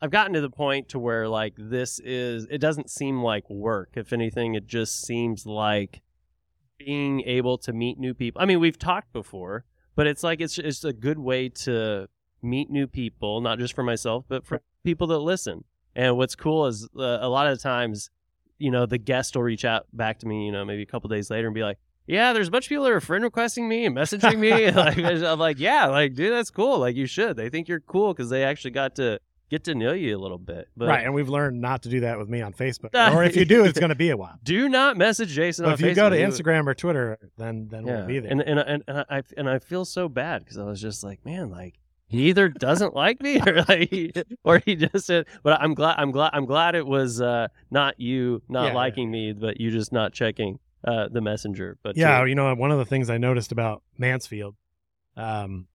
I've 0.00 0.10
gotten 0.10 0.34
to 0.34 0.40
the 0.40 0.50
point 0.50 0.90
to 0.90 0.98
where 0.98 1.28
like 1.28 1.54
this 1.56 1.98
is 2.00 2.46
it 2.50 2.58
doesn't 2.58 2.90
seem 2.90 3.22
like 3.22 3.48
work. 3.48 3.90
If 3.94 4.12
anything, 4.12 4.54
it 4.54 4.66
just 4.66 5.02
seems 5.02 5.46
like 5.46 6.02
being 6.78 7.22
able 7.22 7.58
to 7.58 7.72
meet 7.72 7.98
new 7.98 8.14
people. 8.14 8.40
I 8.40 8.44
mean, 8.44 8.60
we've 8.60 8.78
talked 8.78 9.12
before, 9.12 9.64
but 9.94 10.06
it's 10.06 10.22
like 10.22 10.40
it's 10.40 10.58
it's 10.58 10.84
a 10.84 10.92
good 10.92 11.18
way 11.18 11.48
to 11.48 12.08
meet 12.42 12.70
new 12.70 12.86
people, 12.86 13.40
not 13.40 13.58
just 13.58 13.74
for 13.74 13.82
myself, 13.82 14.24
but 14.28 14.46
for 14.46 14.60
people 14.84 15.06
that 15.08 15.18
listen. 15.18 15.64
And 15.94 16.16
what's 16.16 16.36
cool 16.36 16.66
is 16.66 16.88
uh, 16.96 17.18
a 17.20 17.28
lot 17.28 17.46
of 17.46 17.60
times, 17.60 18.10
you 18.58 18.70
know, 18.70 18.84
the 18.84 18.98
guest 18.98 19.34
will 19.34 19.42
reach 19.42 19.64
out 19.64 19.86
back 19.94 20.18
to 20.18 20.26
me, 20.26 20.44
you 20.44 20.52
know, 20.52 20.64
maybe 20.64 20.82
a 20.82 20.86
couple 20.86 21.08
days 21.08 21.30
later 21.30 21.48
and 21.48 21.54
be 21.54 21.62
like, 21.62 21.78
yeah, 22.06 22.32
there's 22.32 22.48
a 22.48 22.50
bunch 22.50 22.66
of 22.66 22.68
people 22.68 22.84
that 22.84 22.92
are 22.92 23.00
friend 23.00 23.24
requesting 23.24 23.68
me 23.68 23.84
and 23.86 23.96
messaging 23.96 24.38
me. 24.38 24.70
like, 24.70 24.98
I'm 24.98 25.38
like, 25.38 25.58
yeah, 25.58 25.86
like, 25.86 26.14
dude, 26.14 26.32
that's 26.32 26.50
cool. 26.50 26.78
Like, 26.78 26.96
you 26.96 27.06
should. 27.06 27.36
They 27.36 27.48
think 27.48 27.68
you're 27.68 27.80
cool 27.80 28.12
because 28.14 28.30
they 28.30 28.44
actually 28.44 28.70
got 28.72 28.96
to 28.96 29.20
get 29.50 29.64
to 29.64 29.74
know 29.74 29.92
you 29.92 30.16
a 30.16 30.20
little 30.20 30.38
bit. 30.38 30.68
But 30.76 30.88
right. 30.88 31.04
And 31.04 31.14
we've 31.14 31.28
learned 31.28 31.60
not 31.60 31.82
to 31.82 31.88
do 31.88 32.00
that 32.00 32.18
with 32.18 32.28
me 32.28 32.42
on 32.42 32.52
Facebook. 32.52 32.90
or 33.14 33.24
if 33.24 33.36
you 33.36 33.44
do, 33.44 33.64
it's 33.64 33.78
going 33.78 33.90
to 33.90 33.96
be 33.96 34.10
a 34.10 34.16
while. 34.16 34.38
do 34.42 34.68
not 34.68 34.96
message 34.96 35.30
Jason 35.30 35.64
But 35.64 35.74
if 35.74 35.80
you 35.80 35.88
Facebook. 35.88 35.94
go 35.96 36.10
to 36.10 36.16
Instagram 36.16 36.66
or 36.66 36.74
Twitter, 36.74 37.18
then 37.36 37.68
then 37.70 37.86
yeah. 37.86 37.98
we'll 37.98 38.06
be 38.06 38.18
there. 38.20 38.30
And 38.30 38.40
and 38.40 38.58
and, 38.60 38.82
and 38.86 39.04
I 39.08 39.22
and 39.36 39.48
I 39.48 39.58
feel 39.58 39.84
so 39.84 40.08
bad 40.08 40.44
because 40.44 40.58
I 40.58 40.64
was 40.64 40.80
just 40.80 41.04
like, 41.04 41.24
man, 41.24 41.50
like 41.50 41.78
he 42.08 42.28
either 42.28 42.48
doesn't 42.48 42.94
like 42.94 43.20
me 43.20 43.40
or 43.46 43.64
like 43.68 43.90
he, 43.90 44.12
or 44.44 44.60
he 44.64 44.76
just 44.76 45.06
said. 45.06 45.26
But 45.42 45.60
I'm 45.60 45.74
glad 45.74 45.96
I'm 45.98 46.10
glad 46.12 46.30
I'm 46.32 46.46
glad 46.46 46.74
it 46.74 46.86
was 46.86 47.20
uh, 47.20 47.48
not 47.70 48.00
you 48.00 48.42
not 48.48 48.62
Yeah, 48.62 48.68
yeah. 48.68 48.74
liking 48.74 49.10
me, 49.10 49.32
but 49.32 49.60
you 49.60 49.70
just 49.70 49.92
not 49.92 50.12
checking 50.12 50.58
uh, 50.84 51.08
the 51.10 51.20
messenger. 51.20 51.78
But 51.82 51.96
yeah, 51.96 52.24
you 52.24 52.34
know, 52.34 52.54
one 52.54 52.70
of 52.70 52.78
the 52.78 52.84
things 52.84 53.10
I 53.10 53.18
noticed 53.18 53.52
about 53.52 53.82
Mansfield 53.98 54.56
um, 55.16 55.66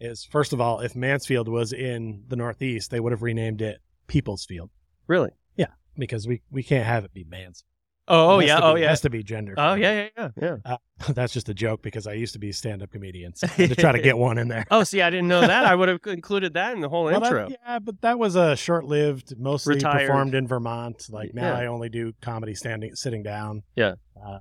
is 0.00 0.24
first 0.24 0.52
of 0.52 0.60
all, 0.60 0.80
if 0.80 0.96
Mansfield 0.96 1.48
was 1.48 1.72
in 1.72 2.24
the 2.28 2.36
Northeast, 2.36 2.90
they 2.90 3.00
would 3.00 3.12
have 3.12 3.22
renamed 3.22 3.62
it 3.62 3.80
People's 4.06 4.44
Field 4.44 4.70
really. 5.06 5.30
Yeah, 5.56 5.66
because 5.98 6.26
we, 6.26 6.40
we 6.50 6.62
can't 6.62 6.86
have 6.86 7.04
it 7.04 7.12
be 7.12 7.24
Mans. 7.24 7.64
Oh, 8.12 8.40
It 8.40 8.46
yeah. 8.48 8.56
to 8.60 8.64
Oh 8.64 8.74
be- 8.74 8.80
it 8.80 8.84
yeah. 8.84 8.88
has 8.90 9.00
to 9.02 9.10
be 9.10 9.22
gender. 9.22 9.54
Oh 9.56 9.74
yeah. 9.74 10.08
Yeah. 10.16 10.28
Yeah. 10.40 10.56
Yeah. 10.66 10.76
That's 11.14 11.32
just 11.32 11.48
a 11.48 11.54
joke 11.54 11.80
because 11.82 12.06
I 12.06 12.12
used 12.14 12.32
to 12.34 12.38
be 12.38 12.50
a 12.50 12.52
stand-up 12.52 12.90
comedian 12.90 13.34
so 13.34 13.46
I 13.46 13.50
had 13.52 13.70
to 13.70 13.76
try 13.76 13.92
to 13.92 14.00
get 14.02 14.18
one 14.18 14.36
in 14.36 14.48
there. 14.48 14.66
Oh, 14.70 14.82
see, 14.84 15.00
I 15.00 15.08
didn't 15.10 15.28
know 15.28 15.40
that. 15.40 15.64
I 15.64 15.74
would 15.78 15.88
have 15.88 16.00
included 16.06 16.54
that 16.54 16.74
in 16.74 16.80
the 16.80 16.88
whole 16.88 17.04
Well, 17.04 17.20
that- 17.20 17.26
intro. 17.26 17.48
yeah, 17.48 17.78
but 17.78 18.00
that 18.02 18.18
was 18.18 18.34
a 18.36 18.56
short-lived. 18.56 19.38
Mostly 19.38 19.76
Retired. 19.76 20.06
performed 20.08 20.34
in 20.34 20.46
Vermont. 20.46 21.06
Like 21.10 21.32
now, 21.34 21.52
Yeah. 21.52 21.58
I 21.60 21.66
only 21.66 21.88
do 21.88 22.12
comedy 22.20 22.54
standing, 22.54 22.94
sitting 22.96 23.22
down. 23.22 23.62
Yeah. 23.76 23.94
uh, 24.22 24.40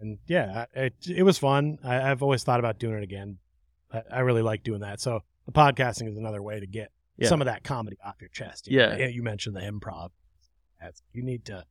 and 0.00 0.18
yeah, 0.26 0.66
it 0.74 0.94
it 1.08 1.22
was 1.22 1.38
fun. 1.38 1.78
I, 1.84 2.10
I've 2.10 2.22
always 2.22 2.42
thought 2.44 2.58
about 2.60 2.78
doing 2.78 2.96
it 2.98 3.02
again. 3.02 3.38
I, 3.92 4.02
I 4.10 4.20
really 4.20 4.42
like 4.42 4.62
doing 4.62 4.80
that. 4.80 5.00
So 5.00 5.20
the 5.46 5.52
podcasting 5.52 6.08
is 6.08 6.16
another 6.16 6.42
way 6.42 6.58
to 6.60 6.66
get 6.66 6.90
Yeah. 7.16 7.28
some 7.28 7.40
of 7.40 7.46
that 7.46 7.62
comedy 7.64 7.96
off 8.04 8.16
your 8.20 8.28
chest. 8.30 8.66
You 8.68 8.78
know, 8.78 8.96
Yeah. 8.98 9.06
you 9.08 9.22
mentioned 9.22 9.54
the 9.56 9.60
improv. 9.60 10.10
That's, 10.80 11.02
you 11.12 11.22
need 11.22 11.44
to 11.46 11.64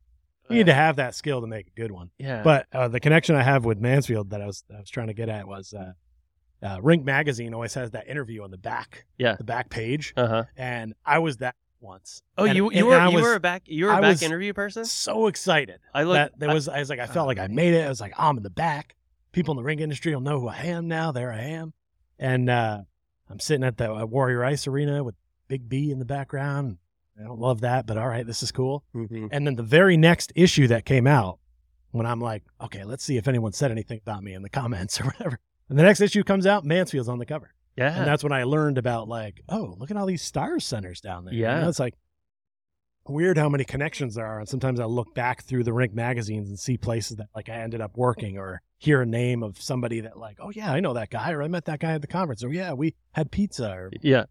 you 0.50 0.56
need 0.56 0.66
to 0.66 0.74
have 0.74 0.96
that 0.96 1.14
skill 1.14 1.40
to 1.40 1.46
make 1.46 1.66
a 1.68 1.70
good 1.70 1.90
one. 1.90 2.10
Yeah. 2.18 2.42
But 2.42 2.66
uh, 2.72 2.88
the 2.88 3.00
connection 3.00 3.34
I 3.36 3.42
have 3.42 3.64
with 3.64 3.78
Mansfield 3.78 4.30
that 4.30 4.42
I 4.42 4.46
was 4.46 4.64
I 4.74 4.80
was 4.80 4.90
trying 4.90 5.06
to 5.08 5.14
get 5.14 5.28
at 5.28 5.46
was 5.48 5.72
uh, 5.74 5.92
uh, 6.66 6.78
Rink 6.82 7.04
Magazine 7.04 7.54
always 7.54 7.74
has 7.74 7.90
that 7.92 8.08
interview 8.08 8.42
on 8.42 8.50
the 8.50 8.58
back, 8.58 9.04
Yeah. 9.18 9.36
the 9.36 9.44
back 9.44 9.70
page, 9.70 10.12
uh 10.16 10.26
huh. 10.26 10.44
and 10.56 10.94
I 11.04 11.18
was 11.18 11.38
that 11.38 11.54
once. 11.80 12.22
Oh, 12.38 12.44
And- 12.44 12.56
you 12.56 12.70
you 12.72 12.86
were 12.86 12.96
I 12.96 13.08
you 13.08 13.20
were 13.20 13.34
a 13.34 13.40
back 13.40 13.62
you 13.66 13.86
were 13.86 13.90
a 13.92 13.96
I 13.96 14.00
back 14.00 14.22
interview 14.22 14.52
person. 14.54 14.84
so 14.84 15.26
excited 15.26 15.80
I 15.92 16.04
look. 16.04 16.32
there 16.38 16.52
was 16.52 16.68
I 16.68 16.78
was 16.78 16.88
like 16.90 17.00
I 17.00 17.06
felt 17.06 17.26
like 17.26 17.38
I 17.38 17.46
made 17.48 17.74
it. 17.74 17.84
I 17.84 17.88
was 17.88 18.00
like 18.00 18.14
I'm 18.16 18.36
in 18.36 18.42
the 18.42 18.50
back. 18.50 18.94
People 19.32 19.52
in 19.52 19.56
the 19.56 19.62
ring 19.64 19.80
industry 19.80 20.14
will 20.14 20.22
know 20.22 20.40
who 20.40 20.48
I 20.48 20.58
am 20.64 20.88
now. 20.88 21.10
There 21.12 21.32
I 21.32 21.40
am, 21.42 21.72
and 22.18 22.48
uh, 22.48 22.82
I'm 23.28 23.40
sitting 23.40 23.64
at 23.64 23.76
the 23.78 23.92
uh, 23.92 24.04
Warrior 24.06 24.44
Ice 24.44 24.66
Arena 24.68 25.02
with 25.02 25.16
Big 25.48 25.68
B 25.68 25.90
in 25.90 25.98
the 25.98 26.04
background. 26.04 26.78
I 27.18 27.22
don't 27.24 27.38
love 27.38 27.60
that, 27.60 27.86
but 27.86 27.96
all 27.96 28.08
right, 28.08 28.26
this 28.26 28.42
is 28.42 28.50
cool. 28.50 28.84
Mhm. 28.94 29.28
And 29.30 29.46
then 29.46 29.54
the 29.56 29.62
very 29.62 29.96
next 29.96 30.32
issue 30.34 30.66
that 30.68 30.84
came 30.84 31.06
out, 31.06 31.38
when 31.92 32.06
I'm 32.06 32.20
like, 32.20 32.42
okay, 32.60 32.82
let's 32.84 33.04
see 33.04 33.16
if 33.16 33.28
anyone 33.28 33.52
said 33.52 33.70
anything 33.70 34.00
about 34.04 34.24
me 34.24 34.34
in 34.34 34.42
the 34.42 34.48
comments 34.60 35.00
or 35.00 35.04
whatever. 35.04 35.38
And 35.68 35.78
the 35.78 35.82
next 35.84 36.00
issue 36.00 36.24
comes 36.24 36.44
out, 36.46 36.64
Mansfield's 36.64 37.08
on 37.08 37.18
the 37.18 37.26
cover. 37.26 37.54
Yeah. 37.76 37.96
And 37.96 38.06
that's 38.06 38.22
when 38.24 38.32
I 38.32 38.42
learned 38.44 38.78
about 38.78 39.08
like, 39.08 39.42
oh, 39.48 39.76
look 39.78 39.90
at 39.90 39.96
all 39.96 40.06
these 40.06 40.22
star 40.22 40.58
centers 40.60 41.00
down 41.00 41.24
there. 41.24 41.34
You 41.34 41.42
Yeah. 41.42 41.60
know, 41.60 41.68
it's 41.68 41.78
like 41.80 41.94
weird 43.06 43.36
how 43.36 43.48
many 43.48 43.64
connections 43.64 44.14
there 44.14 44.26
are. 44.26 44.40
And 44.40 44.48
sometimes 44.48 44.80
I 44.80 44.86
look 44.86 45.14
back 45.14 45.42
through 45.42 45.64
the 45.64 45.72
rink 45.72 45.92
magazines 45.94 46.48
and 46.48 46.58
see 46.58 46.76
places 46.78 47.18
that 47.18 47.26
like 47.34 47.48
I 47.48 47.56
ended 47.56 47.80
up 47.80 47.96
working 47.96 48.38
or 48.38 48.62
hear 48.78 49.02
a 49.02 49.06
name 49.06 49.42
of 49.42 49.60
somebody 49.60 50.00
that 50.00 50.18
like, 50.18 50.38
oh 50.40 50.50
yeah, 50.50 50.72
I 50.72 50.80
know 50.80 50.94
that 50.94 51.10
guy 51.10 51.32
or 51.32 51.42
I 51.42 51.48
met 51.48 51.66
that 51.66 51.80
guy 51.80 51.92
at 51.92 52.00
the 52.00 52.06
conference 52.06 52.42
or 52.42 52.52
yeah, 52.52 52.72
we 52.72 52.94
had 53.12 53.30
pizza 53.30 53.70
or 53.70 53.90
yeah. 54.02 54.24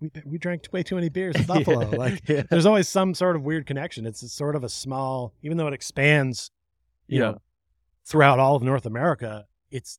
We, 0.00 0.10
we 0.24 0.38
drank 0.38 0.66
way 0.72 0.82
too 0.82 0.94
many 0.94 1.08
beers 1.08 1.36
in 1.40 1.44
Buffalo. 1.44 1.90
Yeah. 1.90 1.96
Like 1.96 2.22
yeah. 2.28 2.42
there's 2.50 2.66
always 2.66 2.88
some 2.88 3.14
sort 3.14 3.36
of 3.36 3.42
weird 3.42 3.66
connection. 3.66 4.06
It's 4.06 4.30
sort 4.32 4.56
of 4.56 4.64
a 4.64 4.68
small, 4.68 5.32
even 5.42 5.56
though 5.56 5.66
it 5.66 5.74
expands, 5.74 6.50
you 7.06 7.20
Yeah. 7.20 7.30
know, 7.32 7.38
throughout 8.04 8.38
all 8.38 8.56
of 8.56 8.62
North 8.62 8.86
America, 8.86 9.46
it's 9.70 9.98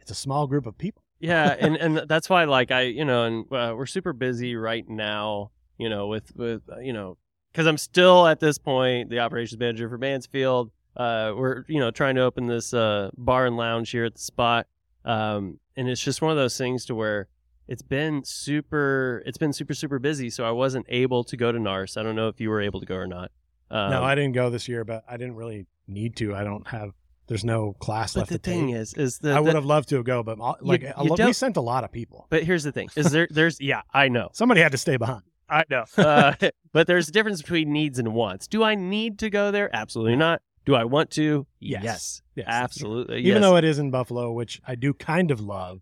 it's 0.00 0.10
a 0.10 0.14
small 0.14 0.46
group 0.46 0.66
of 0.66 0.76
people. 0.76 1.02
yeah 1.20 1.54
and 1.58 1.76
and 1.84 2.08
that's 2.08 2.28
why 2.28 2.44
like 2.44 2.70
i 2.70 2.82
you 2.82 3.04
know 3.04 3.24
and 3.24 3.52
uh, 3.52 3.72
we're 3.76 3.86
super 3.86 4.12
busy 4.12 4.54
right 4.56 4.86
now 4.88 5.50
you 5.78 5.88
know 5.88 6.08
with 6.08 6.34
with 6.36 6.60
uh, 6.70 6.78
you 6.80 6.92
know 6.92 7.16
because 7.52 7.66
i'm 7.66 7.78
still 7.78 8.26
at 8.26 8.40
this 8.40 8.58
point 8.58 9.08
the 9.08 9.20
operations 9.20 9.58
manager 9.58 9.88
for 9.88 9.96
mansfield 9.96 10.70
uh 10.96 11.32
we're 11.34 11.64
you 11.68 11.78
know 11.80 11.90
trying 11.92 12.16
to 12.16 12.20
open 12.20 12.46
this 12.48 12.74
uh 12.74 13.08
bar 13.16 13.46
and 13.46 13.56
lounge 13.56 13.90
here 13.90 14.04
at 14.04 14.14
the 14.14 14.20
spot 14.20 14.66
um 15.06 15.58
and 15.76 15.88
it's 15.88 16.02
just 16.02 16.20
one 16.20 16.30
of 16.32 16.36
those 16.36 16.58
things 16.58 16.84
to 16.84 16.94
where 16.94 17.28
it's 17.68 17.82
been 17.82 18.22
super 18.24 19.22
it's 19.26 19.38
been 19.38 19.52
super 19.52 19.74
super 19.74 19.98
busy 19.98 20.28
so 20.30 20.44
i 20.44 20.50
wasn't 20.50 20.84
able 20.88 21.24
to 21.24 21.36
go 21.36 21.50
to 21.52 21.58
nars 21.58 21.96
i 21.96 22.02
don't 22.02 22.16
know 22.16 22.28
if 22.28 22.40
you 22.40 22.50
were 22.50 22.60
able 22.60 22.80
to 22.80 22.86
go 22.86 22.94
or 22.96 23.06
not 23.06 23.30
um, 23.70 23.90
no, 23.90 24.04
I 24.04 24.14
didn't 24.14 24.32
go 24.34 24.50
this 24.50 24.68
year, 24.68 24.84
but 24.84 25.02
I 25.08 25.16
didn't 25.16 25.34
really 25.36 25.66
need 25.88 26.16
to. 26.16 26.34
I 26.34 26.44
don't 26.44 26.66
have. 26.68 26.90
There's 27.26 27.44
no 27.44 27.72
class 27.80 28.12
but 28.12 28.20
left 28.20 28.30
the 28.30 28.38
to 28.38 28.50
thing 28.50 28.66
take. 28.68 28.76
is 28.76 28.94
is 28.94 29.18
the, 29.18 29.30
I 29.32 29.36
the- 29.36 29.42
would 29.42 29.54
have 29.54 29.64
loved 29.64 29.88
to 29.88 30.00
go, 30.04 30.22
but 30.22 30.38
like 30.62 30.82
You- 30.82 30.92
a 30.94 31.02
you 31.04 31.10
lo- 31.10 31.26
we 31.26 31.32
sent 31.32 31.56
a 31.56 31.62
lot 31.62 31.82
of 31.82 31.90
people. 31.90 32.26
but 32.28 32.44
here's 32.44 32.62
the 32.62 32.70
thing 32.72 32.88
is 32.94 33.10
there 33.10 33.26
there's 33.30 33.60
yeah 33.60 33.80
i 33.92 34.08
know 34.08 34.28
Somebody 34.32 34.60
had 34.60 34.70
to 34.72 34.78
stay 34.78 34.96
behind. 34.98 35.22
I 35.48 35.64
know. 35.70 35.84
Uh, 35.96 36.34
but 36.72 36.86
there's 36.86 37.08
a 37.08 37.12
difference 37.12 37.40
between 37.40 37.72
needs 37.72 37.98
and 37.98 38.12
wants. 38.14 38.46
Do 38.46 38.62
I 38.62 38.74
need 38.76 39.18
to 39.20 39.30
go 39.30 39.50
there? 39.50 39.74
Absolutely 39.74 40.16
not. 40.16 40.42
Do 40.66 40.74
I 40.74 40.84
want 40.84 41.10
to? 41.12 41.46
Yes. 41.58 41.82
Yes. 41.84 42.22
Yes, 42.36 42.46
absolutely. 42.48 43.22
Even 43.22 43.40
though 43.42 43.56
it 43.56 43.64
is 43.64 43.78
in 43.78 43.90
Buffalo, 43.90 44.30
which 44.30 44.60
I 44.68 44.74
do 44.74 44.92
kind 44.94 45.30
of 45.30 45.40
love 45.40 45.80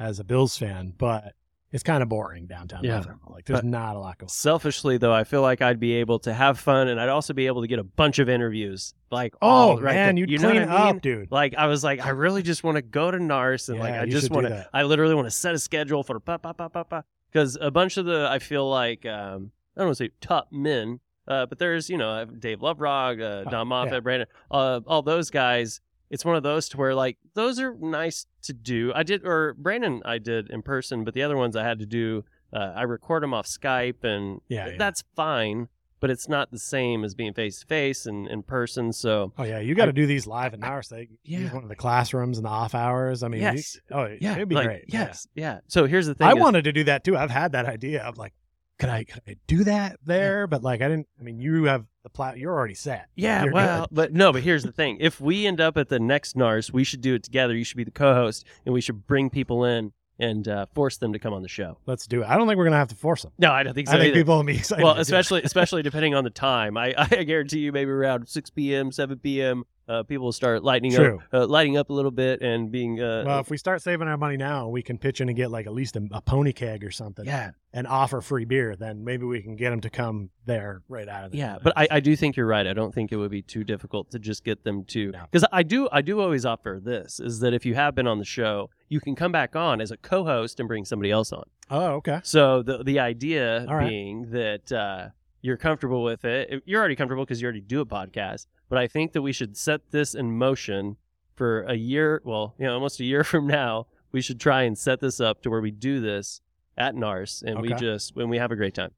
as 0.00 0.18
a 0.18 0.24
Bills 0.24 0.56
fan, 0.58 0.92
but 0.98 1.34
it's 1.72 1.84
kind 1.84 2.02
of 2.02 2.08
boring 2.08 2.46
downtown 2.46 2.82
Yeah. 2.82 2.96
Buffalo. 2.96 3.18
Like 3.28 3.44
there's 3.44 3.58
But- 3.60 3.66
not 3.66 3.94
a 3.94 3.98
lot 4.00 4.18
going. 4.18 4.28
Selfishly, 4.28 4.96
though, 4.98 5.12
I 5.12 5.22
feel 5.22 5.40
like 5.42 5.62
I'd 5.62 5.78
be 5.78 5.92
able 5.94 6.18
to 6.20 6.32
have 6.34 6.58
fun 6.58 6.88
and 6.88 7.00
I'd 7.00 7.08
also 7.08 7.32
be 7.32 7.46
able 7.46 7.60
to 7.62 7.68
get 7.68 7.78
a 7.78 7.84
bunch 7.84 8.18
of 8.18 8.28
interviews. 8.28 8.92
Like, 9.12 9.34
Oh 9.40 9.46
all 9.48 9.80
right 9.80 9.94
man, 9.94 10.14
there. 10.16 10.20
you'd 10.22 10.30
you 10.30 10.38
know 10.38 10.48
clean 10.50 10.62
what 10.68 10.70
I 10.76 10.84
mean? 10.86 10.96
up, 10.96 11.02
dude. 11.02 11.30
Like 11.30 11.54
I 11.56 11.66
was 11.66 11.84
like, 11.84 12.04
I 12.04 12.08
really 12.08 12.42
just 12.42 12.64
want 12.64 12.74
to 12.76 12.82
go 12.82 13.10
to 13.12 13.20
Nars 13.20 13.68
and 13.68 13.78
like 13.78 13.94
I 13.94 14.06
just 14.06 14.30
want 14.32 14.48
to. 14.48 14.66
I 14.72 14.82
literally 14.82 15.14
want 15.14 15.26
to 15.26 15.30
set 15.30 15.54
a 15.54 15.58
schedule 15.60 16.02
for 16.02 16.18
pa 16.18 16.38
pa 16.38 16.52
pa 16.54 16.68
pa 16.68 16.82
pa 16.82 17.02
because 17.30 17.56
a 17.60 17.70
bunch 17.70 17.96
of 17.98 18.04
the 18.06 18.26
I 18.28 18.40
feel 18.40 18.68
like 18.68 19.06
um, 19.06 19.52
I 19.76 19.80
don't 19.82 19.88
want 19.88 19.98
to 19.98 20.04
say 20.06 20.10
top 20.20 20.48
men, 20.50 20.98
uh, 21.28 21.46
but 21.46 21.58
there's 21.58 21.88
you 21.88 21.98
know 21.98 22.24
Dave 22.24 22.58
Loverock, 22.60 23.20
uh, 23.20 23.44
Oh, 23.46 23.50
Don 23.50 23.68
Moffat, 23.68 23.92
yeah. 23.92 24.00
Brandon, 24.00 24.28
uh, 24.50 24.80
all 24.88 25.02
those 25.02 25.30
guys. 25.30 25.80
It's 26.10 26.24
one 26.24 26.36
of 26.36 26.42
those 26.42 26.68
to 26.70 26.76
where 26.76 26.94
like 26.94 27.18
those 27.34 27.60
are 27.60 27.74
nice 27.78 28.26
to 28.42 28.52
do. 28.52 28.92
I 28.94 29.02
did 29.04 29.24
or 29.24 29.54
Brandon 29.54 30.02
I 30.04 30.18
did 30.18 30.50
in 30.50 30.62
person, 30.62 31.04
but 31.04 31.14
the 31.14 31.22
other 31.22 31.36
ones 31.36 31.56
I 31.56 31.62
had 31.64 31.78
to 31.80 31.86
do. 31.86 32.24
Uh, 32.52 32.72
I 32.74 32.82
record 32.82 33.22
them 33.22 33.32
off 33.32 33.46
Skype, 33.46 34.02
and 34.02 34.40
Yeah, 34.48 34.68
yeah. 34.70 34.74
that's 34.76 35.04
fine. 35.14 35.68
But 36.00 36.10
it's 36.10 36.28
not 36.30 36.50
the 36.50 36.58
same 36.58 37.04
as 37.04 37.14
being 37.14 37.34
face 37.34 37.60
to 37.60 37.66
face 37.66 38.06
and 38.06 38.26
in 38.26 38.42
person. 38.42 38.90
So 38.92 39.32
Oh 39.38 39.44
yeah, 39.44 39.60
you 39.60 39.74
got 39.74 39.84
to 39.84 39.92
do 39.92 40.06
these 40.06 40.26
live 40.26 40.54
in 40.54 40.64
our. 40.64 40.82
Use 40.90 41.08
Yeah. 41.24 41.52
one 41.54 41.62
of 41.62 41.68
the 41.68 41.76
classrooms 41.76 42.38
in 42.38 42.44
the 42.44 42.48
off 42.50 42.74
hours. 42.74 43.22
I 43.22 43.28
mean, 43.28 43.42
you- 43.42 43.46
Yes. 43.48 43.78
oh 43.92 44.06
yeah, 44.20 44.34
it'd 44.34 44.48
be 44.48 44.54
like, 44.54 44.66
great. 44.66 44.84
Yeah. 44.88 45.00
Yes, 45.00 45.28
yeah. 45.34 45.58
So 45.68 45.84
here's 45.86 46.06
the 46.06 46.14
thing: 46.14 46.26
I 46.26 46.32
is- 46.32 46.38
wanted 46.40 46.64
to 46.64 46.72
do 46.72 46.84
that 46.84 47.04
too. 47.04 47.16
I've 47.18 47.30
had 47.30 47.52
that 47.52 47.66
idea. 47.66 48.02
I'm 48.02 48.14
like, 48.14 48.32
could 48.80 48.88
I 48.88 49.04
could 49.04 49.22
I 49.28 49.36
do 49.46 49.62
that 49.64 49.98
there? 50.04 50.46
But 50.46 50.62
like, 50.62 50.80
I 50.80 50.88
didn't. 50.88 51.06
I 51.20 51.22
mean, 51.22 51.38
you 51.38 51.64
have 51.64 51.84
the 52.02 52.08
plat. 52.08 52.38
You're 52.38 52.52
already 52.52 52.74
set. 52.74 53.08
Yeah, 53.14 53.44
You're 53.44 53.52
well, 53.52 53.82
good. 53.82 53.94
but 53.94 54.12
no, 54.12 54.32
but 54.32 54.42
here's 54.42 54.62
the 54.64 54.72
thing. 54.72 54.96
If 55.00 55.20
we 55.20 55.46
end 55.46 55.60
up 55.60 55.76
at 55.76 55.88
the 55.88 56.00
next 56.00 56.34
NARS, 56.36 56.72
we 56.72 56.82
should 56.82 57.02
do 57.02 57.14
it 57.14 57.22
together. 57.22 57.54
You 57.54 57.62
should 57.62 57.76
be 57.76 57.84
the 57.84 57.90
co 57.90 58.14
host, 58.14 58.46
and 58.64 58.72
we 58.72 58.80
should 58.80 59.06
bring 59.06 59.28
people 59.30 59.64
in 59.64 59.92
and 60.18 60.48
uh, 60.48 60.66
force 60.74 60.98
them 60.98 61.12
to 61.12 61.18
come 61.18 61.32
on 61.32 61.42
the 61.42 61.48
show. 61.48 61.78
Let's 61.86 62.06
do 62.06 62.22
it. 62.22 62.28
I 62.28 62.36
don't 62.36 62.46
think 62.46 62.56
we're 62.58 62.64
gonna 62.64 62.76
have 62.76 62.88
to 62.88 62.96
force 62.96 63.22
them. 63.22 63.32
No, 63.38 63.52
I 63.52 63.62
don't 63.62 63.74
think 63.74 63.88
so. 63.88 63.94
I 63.94 63.98
think 63.98 64.08
either. 64.12 64.20
people 64.20 64.36
will 64.36 64.44
be 64.44 64.56
excited. 64.58 64.82
well, 64.82 64.94
to 64.94 64.98
do 64.98 65.00
it. 65.00 65.02
especially 65.02 65.42
especially 65.42 65.82
depending 65.82 66.14
on 66.14 66.24
the 66.24 66.30
time. 66.30 66.76
I, 66.76 66.94
I 66.98 67.24
guarantee 67.24 67.60
you, 67.60 67.72
maybe 67.72 67.90
around 67.90 68.28
six 68.28 68.48
p.m., 68.50 68.92
seven 68.92 69.18
p.m., 69.18 69.64
uh, 69.90 70.02
people 70.04 70.24
will 70.26 70.32
start 70.32 70.62
lighting 70.62 70.92
True. 70.92 71.16
up, 71.32 71.34
uh, 71.34 71.46
lighting 71.46 71.76
up 71.76 71.90
a 71.90 71.92
little 71.92 72.10
bit, 72.10 72.40
and 72.42 72.70
being 72.70 73.00
uh, 73.00 73.24
Well, 73.26 73.40
if 73.40 73.50
we 73.50 73.56
start 73.56 73.82
saving 73.82 74.08
our 74.08 74.16
money 74.16 74.36
now, 74.36 74.68
we 74.68 74.82
can 74.82 74.96
pitch 74.98 75.20
in 75.20 75.28
and 75.28 75.36
get 75.36 75.50
like 75.50 75.66
at 75.66 75.72
least 75.74 75.96
a, 75.96 76.06
a 76.12 76.20
pony 76.22 76.52
keg 76.52 76.84
or 76.84 76.90
something, 76.90 77.24
yeah, 77.26 77.50
and 77.72 77.86
offer 77.86 78.20
free 78.20 78.44
beer. 78.44 78.76
Then 78.76 79.04
maybe 79.04 79.24
we 79.26 79.42
can 79.42 79.56
get 79.56 79.70
them 79.70 79.80
to 79.82 79.90
come 79.90 80.30
there 80.46 80.82
right 80.88 81.08
out 81.08 81.24
of 81.24 81.32
the 81.32 81.38
yeah. 81.38 81.58
But 81.62 81.72
I, 81.76 81.88
I 81.90 82.00
do 82.00 82.14
think 82.16 82.36
you're 82.36 82.46
right. 82.46 82.66
I 82.66 82.72
don't 82.72 82.94
think 82.94 83.10
it 83.12 83.16
would 83.16 83.30
be 83.30 83.42
too 83.42 83.64
difficult 83.64 84.10
to 84.12 84.18
just 84.18 84.44
get 84.44 84.64
them 84.64 84.84
to 84.86 85.10
No. 85.10 85.24
because 85.30 85.46
I 85.52 85.62
do 85.62 85.88
I 85.92 86.02
do 86.02 86.20
always 86.20 86.44
offer 86.46 86.80
this 86.82 87.20
is 87.20 87.40
that 87.40 87.52
if 87.52 87.66
you 87.66 87.74
have 87.74 87.94
been 87.94 88.06
on 88.06 88.18
the 88.18 88.24
show, 88.24 88.70
you 88.88 89.00
can 89.00 89.14
come 89.14 89.32
back 89.32 89.56
on 89.56 89.80
as 89.80 89.90
a 89.90 89.96
co-host 89.96 90.60
and 90.60 90.68
bring 90.68 90.84
somebody 90.84 91.10
else 91.10 91.32
on. 91.32 91.44
oh, 91.70 91.86
okay. 91.96 92.20
So 92.22 92.62
the 92.62 92.82
the 92.84 92.98
idea 93.00 93.66
All 93.68 93.76
right. 93.76 93.88
being 93.88 94.30
that 94.30 94.72
uh, 94.72 95.08
you're 95.42 95.56
comfortable 95.56 96.02
with 96.02 96.24
it. 96.24 96.62
You're 96.66 96.80
already 96.80 96.96
comfortable 96.96 97.24
because 97.24 97.40
you 97.40 97.46
already 97.46 97.60
do 97.60 97.80
a 97.80 97.86
podcast. 97.86 98.46
But 98.68 98.78
I 98.78 98.86
think 98.86 99.12
that 99.12 99.22
we 99.22 99.32
should 99.32 99.56
set 99.56 99.90
this 99.90 100.14
in 100.14 100.36
motion 100.36 100.96
for 101.34 101.62
a 101.62 101.74
year. 101.74 102.20
Well, 102.24 102.54
you 102.58 102.66
know, 102.66 102.74
almost 102.74 103.00
a 103.00 103.04
year 103.04 103.24
from 103.32 103.46
now. 103.46 103.86
We 104.12 104.20
should 104.20 104.40
try 104.40 104.62
and 104.62 104.76
set 104.76 105.00
this 105.00 105.20
up 105.20 105.40
to 105.42 105.50
where 105.50 105.60
we 105.60 105.70
do 105.70 106.00
this 106.00 106.40
at 106.76 106.94
NARS 106.96 107.42
and 107.42 107.60
we 107.60 107.72
just 107.74 108.16
when 108.16 108.28
we 108.28 108.38
have 108.38 108.50
a 108.50 108.56
great 108.56 108.74
time. 108.74 108.90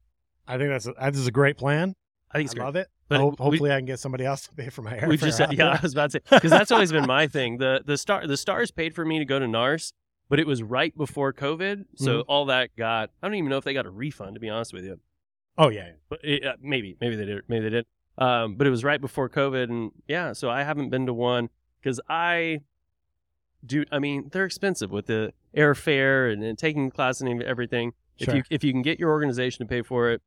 I 0.47 0.57
think 0.57 0.69
that's 0.69 0.87
a, 0.87 0.93
that 0.99 1.13
is 1.15 1.27
a 1.27 1.31
great 1.31 1.57
plan. 1.57 1.95
I 2.31 2.37
think 2.39 2.45
it's 2.47 2.53
I 2.55 2.57
great. 2.57 2.65
love 2.65 2.75
it. 2.77 2.87
But 3.09 3.19
Ho- 3.19 3.27
we- 3.29 3.35
hopefully, 3.43 3.71
I 3.71 3.77
can 3.77 3.85
get 3.85 3.99
somebody 3.99 4.25
else 4.25 4.41
to 4.47 4.53
pay 4.55 4.69
for 4.69 4.81
my 4.81 4.95
hair. 4.95 5.07
we 5.07 5.17
just 5.17 5.39
yeah, 5.39 5.69
I 5.69 5.79
was 5.81 5.93
about 5.93 6.11
to 6.11 6.21
say 6.29 6.35
because 6.37 6.49
that's 6.51 6.71
always 6.71 6.91
been 6.91 7.05
my 7.05 7.27
thing. 7.27 7.57
The 7.57 7.83
the 7.85 7.97
star 7.97 8.25
the 8.25 8.37
stars 8.37 8.71
paid 8.71 8.95
for 8.95 9.05
me 9.05 9.19
to 9.19 9.25
go 9.25 9.37
to 9.37 9.45
NARS, 9.45 9.93
but 10.29 10.39
it 10.39 10.47
was 10.47 10.63
right 10.63 10.97
before 10.97 11.31
COVID, 11.31 11.85
so 11.95 12.19
Mhm. 12.21 12.25
all 12.27 12.45
that 12.47 12.75
got. 12.75 13.11
I 13.21 13.27
don't 13.27 13.35
even 13.35 13.49
know 13.49 13.57
if 13.57 13.63
they 13.63 13.73
got 13.75 13.85
a 13.85 13.91
refund 13.91 14.33
to 14.33 14.39
be 14.39 14.49
honest 14.49 14.73
with 14.73 14.83
you. 14.83 14.99
Oh 15.57 15.69
yeah. 15.69 15.91
But 16.09 16.19
it, 16.23 16.45
uh, 16.45 16.53
maybe, 16.61 16.97
maybe 17.01 17.15
they 17.15 17.25
did, 17.25 17.43
maybe 17.47 17.63
they 17.63 17.69
did. 17.69 17.85
Um, 18.17 18.55
but 18.55 18.67
it 18.67 18.69
was 18.69 18.83
right 18.83 19.01
before 19.01 19.29
COVID, 19.29 19.69
and 19.69 19.91
yeah, 20.07 20.33
so 20.33 20.49
I 20.49 20.63
haven't 20.63 20.89
been 20.89 21.07
to 21.07 21.13
one 21.13 21.49
because 21.81 21.99
I 22.07 22.61
do. 23.65 23.85
I 23.91 23.99
mean, 23.99 24.29
they're 24.31 24.45
expensive 24.45 24.91
with 24.91 25.07
the 25.07 25.33
airfare 25.55 26.31
and, 26.31 26.43
and 26.43 26.57
taking 26.57 26.91
class 26.91 27.21
and 27.21 27.41
everything. 27.41 27.93
Sure. 28.19 28.29
If 28.29 28.35
you 28.35 28.43
if 28.51 28.63
you 28.63 28.71
can 28.71 28.83
get 28.83 28.99
your 28.99 29.09
organization 29.09 29.65
to 29.65 29.69
pay 29.69 29.81
for 29.81 30.11
it, 30.11 30.21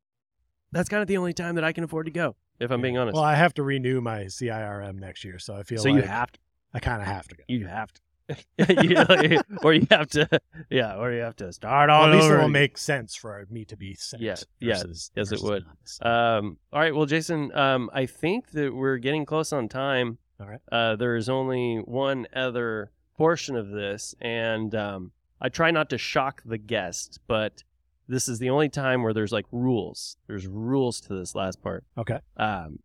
that's 0.73 0.89
kind 0.89 1.01
of 1.01 1.07
the 1.07 1.15
only 1.17 1.33
time 1.33 1.55
that 1.55 1.63
I 1.63 1.71
can 1.71 1.83
afford 1.85 2.07
to 2.07 2.11
go. 2.11 2.35
If 2.59 2.71
I'm 2.71 2.81
being 2.81 2.97
honest, 2.97 3.13
Well, 3.15 3.23
I 3.23 3.35
have 3.35 3.53
to 3.53 3.63
renew 3.63 4.01
my 4.01 4.23
CIRM 4.23 4.95
next 4.95 5.23
year, 5.23 5.37
so 5.39 5.55
I 5.55 5.63
feel 5.63 5.77
so 5.77 5.89
like 5.89 6.01
you 6.03 6.09
have 6.09 6.31
to, 6.31 6.39
I 6.73 6.79
kind 6.79 7.01
of 7.01 7.07
have 7.07 7.27
to 7.27 7.35
go. 7.35 7.43
you 7.47 7.67
have 7.67 7.93
to, 7.93 8.01
You- 8.57 9.41
or 9.63 9.73
you 9.73 9.87
have 9.91 10.09
to, 10.09 10.27
yeah, 10.69 10.95
or 10.97 11.11
you 11.13 11.21
have 11.21 11.35
to 11.37 11.51
start 11.53 11.89
all 11.89 12.01
Well, 12.01 12.09
at 12.09 12.15
least 12.15 12.29
it 12.31 12.37
will 12.37 12.49
make 12.49 12.77
sense 12.77 13.15
for 13.15 13.45
me 13.49 13.63
to 13.65 13.77
be 13.77 13.93
sent. 13.95 14.21
Yeah, 14.21 14.35
yeah, 14.59 14.81
yes, 15.15 15.31
it 15.31 15.41
would. 15.41 15.65
Um, 16.01 16.57
all 16.73 16.79
right, 16.81 16.93
well, 16.95 17.05
Jason, 17.05 17.51
um, 17.55 17.89
I 17.93 18.05
think 18.05 18.51
that 18.51 18.73
we're 18.75 18.97
getting 18.97 19.25
close 19.25 19.53
on 19.53 19.69
time. 19.69 20.17
All 20.39 20.47
right. 20.47 20.59
Uh, 20.71 20.95
there 20.95 21.15
is 21.15 21.29
only 21.29 21.77
one 21.77 22.27
other 22.35 22.91
portion 23.17 23.55
of 23.55 23.69
this, 23.69 24.13
and 24.21 24.75
um, 24.75 25.11
I 25.41 25.49
try 25.49 25.71
not 25.71 25.89
to 25.91 25.97
shock 25.97 26.41
the 26.45 26.57
guest, 26.57 27.19
but 27.27 27.63
this 28.07 28.27
is 28.27 28.39
the 28.39 28.49
only 28.49 28.69
time 28.69 29.03
where 29.03 29.13
there's 29.13 29.31
like 29.31 29.45
rules. 29.51 30.17
There's 30.27 30.47
rules 30.47 30.99
to 31.01 31.13
this 31.15 31.33
last 31.33 31.61
part. 31.61 31.85
Okay. 31.97 32.19
Um, 32.37 32.79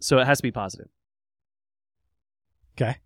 so 0.00 0.18
it 0.18 0.26
has 0.26 0.38
to 0.38 0.42
be 0.42 0.50
positive. 0.52 0.88
Okay. 2.76 2.96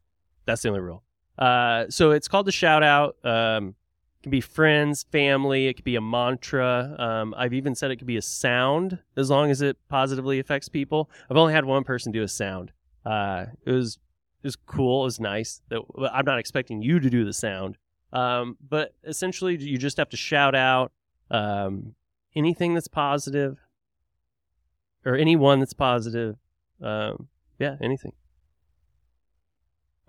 That's 0.46 0.62
the 0.62 0.68
only 0.68 0.80
rule. 0.80 1.04
Uh, 1.40 1.86
so 1.88 2.10
it's 2.10 2.28
called 2.28 2.46
the 2.46 2.52
shout 2.52 2.82
out. 2.82 3.16
Um, 3.24 3.74
it 4.18 4.24
can 4.24 4.30
be 4.30 4.42
friends, 4.42 5.04
family. 5.10 5.66
It 5.66 5.74
could 5.74 5.84
be 5.84 5.96
a 5.96 6.00
mantra. 6.00 6.94
Um, 6.98 7.34
I've 7.36 7.54
even 7.54 7.74
said 7.74 7.90
it 7.90 7.96
could 7.96 8.06
be 8.06 8.18
a 8.18 8.22
sound 8.22 8.98
as 9.16 9.30
long 9.30 9.50
as 9.50 9.62
it 9.62 9.78
positively 9.88 10.38
affects 10.38 10.68
people. 10.68 11.10
I've 11.30 11.38
only 11.38 11.54
had 11.54 11.64
one 11.64 11.84
person 11.84 12.12
do 12.12 12.22
a 12.22 12.28
sound. 12.28 12.72
Uh, 13.06 13.46
it 13.64 13.72
was 13.72 13.98
it 14.42 14.46
was 14.46 14.56
cool. 14.56 15.02
It 15.02 15.04
was 15.04 15.20
nice. 15.20 15.62
I'm 15.70 16.24
not 16.24 16.38
expecting 16.38 16.82
you 16.82 17.00
to 17.00 17.08
do 17.08 17.24
the 17.24 17.32
sound. 17.32 17.76
Um, 18.12 18.56
but 18.66 18.94
essentially, 19.04 19.56
you 19.56 19.78
just 19.78 19.96
have 19.96 20.08
to 20.10 20.16
shout 20.16 20.54
out 20.54 20.92
um, 21.30 21.94
anything 22.34 22.74
that's 22.74 22.88
positive 22.88 23.58
or 25.04 25.14
anyone 25.14 25.60
that's 25.60 25.72
positive. 25.72 26.36
Um, 26.82 27.28
yeah, 27.58 27.76
anything. 27.80 28.12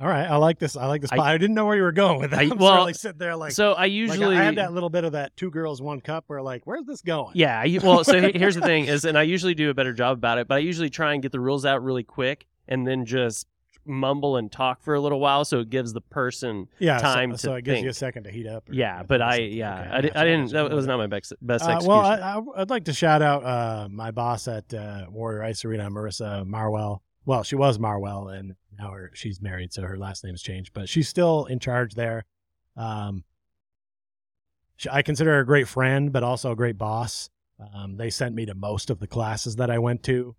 All 0.01 0.07
right. 0.07 0.25
I 0.27 0.37
like 0.37 0.57
this. 0.57 0.75
I 0.75 0.87
like 0.87 1.01
this. 1.01 1.11
I-. 1.11 1.17
I, 1.17 1.37
didn't 1.37 1.55
know 1.55 1.65
where 1.65 1.75
you 1.75 1.83
were 1.83 1.91
going 1.91 2.19
with 2.19 2.31
that. 2.31 2.39
I- 2.39 2.43
I'm 2.51 2.57
well, 2.57 2.83
like 2.83 2.95
sitting 2.95 3.19
there 3.19 3.35
like. 3.35 3.51
so 3.51 3.73
I 3.73 3.83
like, 3.83 3.91
usually 3.91 4.35
I 4.35 4.43
had 4.43 4.55
that 4.55 4.73
little 4.73 4.89
bit 4.89 5.03
of 5.03 5.11
that 5.11 5.37
two 5.37 5.51
girls 5.51 5.81
one 5.81 6.01
cup 6.01 6.23
where 6.27 6.41
like 6.41 6.63
where's 6.65 6.85
this 6.85 7.01
going? 7.01 7.33
Yeah. 7.35 7.59
I- 7.59 7.79
Well, 7.83 8.03
so 8.03 8.19
here's 8.33 8.55
the 8.55 8.61
thing 8.61 8.85
is, 8.85 9.05
and 9.05 9.17
I 9.17 9.23
usually 9.23 9.53
do 9.53 9.69
a 9.69 9.73
better 9.73 9.93
job 9.93 10.17
about 10.17 10.39
it, 10.39 10.47
but 10.47 10.55
I 10.55 10.59
usually 10.59 10.89
try 10.89 11.13
and 11.13 11.21
get 11.21 11.31
the 11.31 11.39
rules 11.39 11.65
out 11.65 11.83
really 11.83 12.03
quick 12.03 12.47
and 12.67 12.87
then 12.87 13.05
just 13.05 13.47
mumble 13.85 14.37
and 14.37 14.51
talk 14.51 14.81
for 14.83 14.93
a 14.93 14.99
little 14.99 15.19
while 15.19 15.43
so 15.43 15.59
it 15.59 15.69
gives 15.69 15.93
the 15.93 16.01
person. 16.01 16.67
yeah. 16.79 16.99
time 16.99 17.35
so, 17.35 17.51
to 17.51 17.55
it 17.57 17.63
gives 17.63 17.75
think. 17.75 17.83
you 17.85 17.89
a 17.89 17.93
second 17.93 18.23
to 18.23 18.31
heat 18.31 18.47
up. 18.47 18.69
or- 18.69 18.73
Yeah, 18.73 19.03
but 19.03 19.21
I, 19.21 19.37
yeah, 19.37 19.79
Okay, 19.81 19.89
I, 19.91 20.01
di- 20.01 20.11
I 20.15 20.23
didn't. 20.23 20.51
That 20.51 20.71
was 20.71 20.87
not 20.87 20.97
my 20.97 21.07
best 21.07 21.33
best 21.41 21.63
Uh, 21.63 21.79
well, 21.83 21.99
I, 21.99 22.15
I, 22.17 22.61
I'd 22.61 22.69
like 22.69 22.85
to 22.85 22.93
shout 22.93 23.21
out 23.21 23.43
uh, 23.43 23.87
my 23.89 24.11
boss 24.11 24.47
at 24.47 24.73
uh, 24.73 25.05
Warrior 25.09 25.43
Ice 25.43 25.65
Arena, 25.65 25.89
Marissa 25.89 26.45
Marwell. 26.45 26.99
Well, 27.25 27.43
she 27.43 27.55
was 27.55 27.77
Marwell, 27.77 28.35
and 28.37 28.55
now 28.81 28.91
her, 28.91 29.11
she's 29.13 29.41
married, 29.41 29.73
so 29.73 29.81
her 29.83 29.97
last 29.97 30.23
name's 30.23 30.41
changed, 30.41 30.73
but 30.73 30.89
she's 30.89 31.07
still 31.07 31.45
in 31.45 31.59
charge 31.59 31.93
there. 31.93 32.25
Um, 32.75 33.23
she, 34.75 34.89
I 34.89 35.01
consider 35.01 35.31
her 35.31 35.39
a 35.41 35.45
great 35.45 35.67
friend, 35.67 36.11
but 36.11 36.23
also 36.23 36.51
a 36.51 36.55
great 36.55 36.77
boss. 36.77 37.29
Um, 37.73 37.97
they 37.97 38.09
sent 38.09 38.33
me 38.33 38.45
to 38.47 38.55
most 38.55 38.89
of 38.89 38.99
the 38.99 39.07
classes 39.07 39.57
that 39.57 39.69
I 39.69 39.77
went 39.77 40.03
to. 40.03 40.35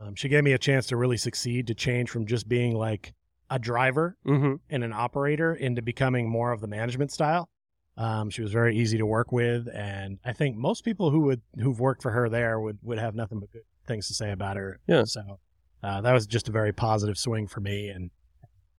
Um, 0.00 0.14
she 0.14 0.28
gave 0.28 0.44
me 0.44 0.52
a 0.52 0.58
chance 0.58 0.86
to 0.86 0.96
really 0.96 1.16
succeed, 1.16 1.68
to 1.68 1.74
change 1.74 2.10
from 2.10 2.26
just 2.26 2.48
being 2.48 2.74
like 2.74 3.14
a 3.48 3.58
driver 3.60 4.16
hmm 4.24 4.54
and 4.70 4.82
an 4.82 4.92
operator 4.92 5.54
into 5.54 5.80
becoming 5.80 6.28
more 6.28 6.50
of 6.50 6.60
the 6.60 6.66
management 6.66 7.12
style. 7.12 7.48
Um, 7.96 8.28
she 8.28 8.42
was 8.42 8.52
very 8.52 8.76
easy 8.76 8.98
to 8.98 9.06
work 9.06 9.30
with, 9.32 9.68
and 9.72 10.18
I 10.24 10.32
think 10.32 10.56
most 10.56 10.84
people 10.84 11.10
who 11.10 11.20
would 11.20 11.40
who've 11.58 11.78
worked 11.78 12.02
for 12.02 12.10
her 12.10 12.28
there 12.28 12.60
would 12.60 12.78
would 12.82 12.98
have 12.98 13.14
nothing 13.14 13.38
but 13.38 13.52
good 13.52 13.62
things 13.86 14.08
to 14.08 14.14
say 14.14 14.32
about 14.32 14.56
her. 14.56 14.80
Yeah. 14.86 15.04
So 15.04 15.38
uh, 15.82 16.00
that 16.00 16.12
was 16.12 16.26
just 16.26 16.48
a 16.48 16.52
very 16.52 16.72
positive 16.72 17.18
swing 17.18 17.46
for 17.46 17.60
me. 17.60 17.88
And 17.88 18.10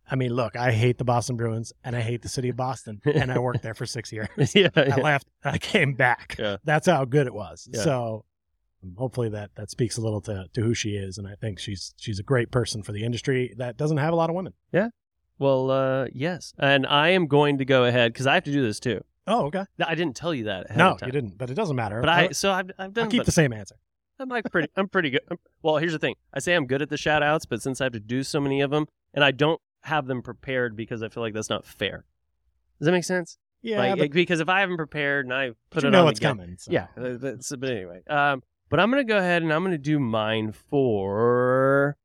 I 0.10 0.16
mean, 0.16 0.34
look, 0.34 0.56
I 0.56 0.72
hate 0.72 0.98
the 0.98 1.04
Boston 1.04 1.36
Bruins, 1.36 1.74
and 1.84 1.95
I 1.95 2.02
hate 2.02 2.22
the 2.22 2.30
city 2.30 2.50
of 2.50 2.56
Boston, 2.56 3.02
and 3.06 3.32
I 3.32 3.39
worked 3.39 3.62
there 3.64 3.74
for 3.74 3.86
six 3.86 4.12
years. 4.12 4.30
yeah, 4.56 4.70
I 4.76 4.95
left, 5.02 5.28
I 5.43 5.58
came 5.58 5.93
back. 5.93 6.36
Yeah. 6.39 6.58
That's 6.64 6.88
how 6.88 7.06
good 7.06 7.28
it 7.28 7.34
was. 7.34 7.68
Yeah. 7.72 7.82
So 7.84 8.26
um, 8.84 8.95
hopefully 8.98 9.30
that 9.30 9.52
that 9.56 9.70
speaks 9.70 9.98
a 9.98 10.02
little 10.02 10.22
to 10.22 10.45
to 10.54 10.62
who 10.62 10.74
she 10.74 10.91
is, 10.91 11.18
and 11.18 11.28
I 11.28 11.36
think 11.36 11.60
she's 11.60 11.93
she's 11.98 12.20
a 12.20 12.24
great 12.24 12.52
person 12.52 12.84
for 12.84 12.91
the 12.91 13.04
industry 13.04 13.54
that 13.58 13.78
doesn't 13.78 13.98
have 13.98 14.14
a 14.14 14.16
lot 14.16 14.30
of 14.30 14.36
women. 14.36 14.54
Yeah. 14.72 14.89
Well, 15.39 15.70
uh, 15.70 16.08
yes, 16.14 16.54
and 16.58 16.88
I 16.88 17.10
am 17.10 17.28
going 17.28 17.60
to 17.60 17.66
go 17.66 17.84
ahead 17.86 18.12
because 18.14 18.26
I 18.26 18.34
have 18.34 18.43
to 18.45 18.52
do 18.52 18.64
this 18.64 18.80
too. 18.80 19.04
Oh, 19.28 19.48
okay. 19.48 19.66
I 19.86 19.93
didn't 19.93 20.16
tell 20.16 20.34
you 20.34 20.45
that. 20.45 20.68
Ahead 20.68 20.78
No, 20.78 20.91
of 20.93 21.00
time. 21.00 21.08
you 21.08 21.12
didn't, 21.12 21.38
but 21.38 21.50
it 21.52 21.54
doesn't 21.54 21.76
matter. 21.76 22.00
But 22.00 22.10
I, 22.10 22.30
so 22.30 22.50
I've, 22.52 22.72
I've 22.80 22.86
I'll 22.86 22.89
done. 22.91 23.10
keep 23.10 23.20
but 23.20 23.26
the 23.26 23.34
same 23.34 23.52
answer. 23.52 23.76
I'm 24.20 24.30
like 24.30 24.51
pretty. 24.51 24.70
I'm 24.76 24.88
pretty 24.89 25.09
good. 25.11 25.22
I'm- 25.30 25.39
well, 25.61 25.78
here's 25.78 25.93
the 25.93 25.99
thing. 25.99 26.15
I 26.34 26.39
say 26.39 26.53
I'm 26.55 26.65
good 26.68 26.82
at 26.82 26.89
the 26.89 26.97
shout 26.97 27.22
outs, 27.24 27.45
but 27.45 27.61
since 27.61 27.82
I 27.82 27.86
have 27.86 27.93
to 27.93 27.99
do 27.99 28.24
so 28.24 28.39
many 28.39 28.61
of 28.61 28.72
them, 28.72 28.88
and 29.13 29.24
I 29.24 29.32
don't 29.32 29.61
have 29.82 30.07
them 30.07 30.22
prepared 30.22 30.76
because 30.76 31.03
I 31.03 31.09
feel 31.09 31.22
like 31.24 31.34
that's 31.34 31.49
not 31.49 31.65
fair. 31.65 32.05
Does 32.80 32.86
that 32.86 32.91
make 32.91 33.03
sense? 33.03 33.38
Yeah, 33.61 33.80
like, 33.80 33.97
but, 33.97 34.11
because 34.11 34.39
if 34.39 34.49
I 34.49 34.59
haven't 34.61 34.78
prepared 34.78 35.26
and 35.26 35.34
I 35.34 35.51
put 35.72 35.84
it 35.84 35.89
know 35.89 35.99
on 35.99 36.05
what's 36.05 36.20
again- 36.20 36.38
coming. 36.38 36.55
so. 36.57 36.72
Yeah. 36.72 36.88
that's- 36.95 37.51
but 37.57 37.70
anyway, 37.70 38.01
um, 38.07 38.43
but 38.70 38.80
I'm 38.80 38.89
gonna 38.91 39.03
go 39.03 39.18
ahead 39.18 39.41
and 39.43 39.51
I'm 39.51 39.63
gonna 39.63 39.78
do 39.78 39.99
mine 39.99 40.51
for 40.51 41.97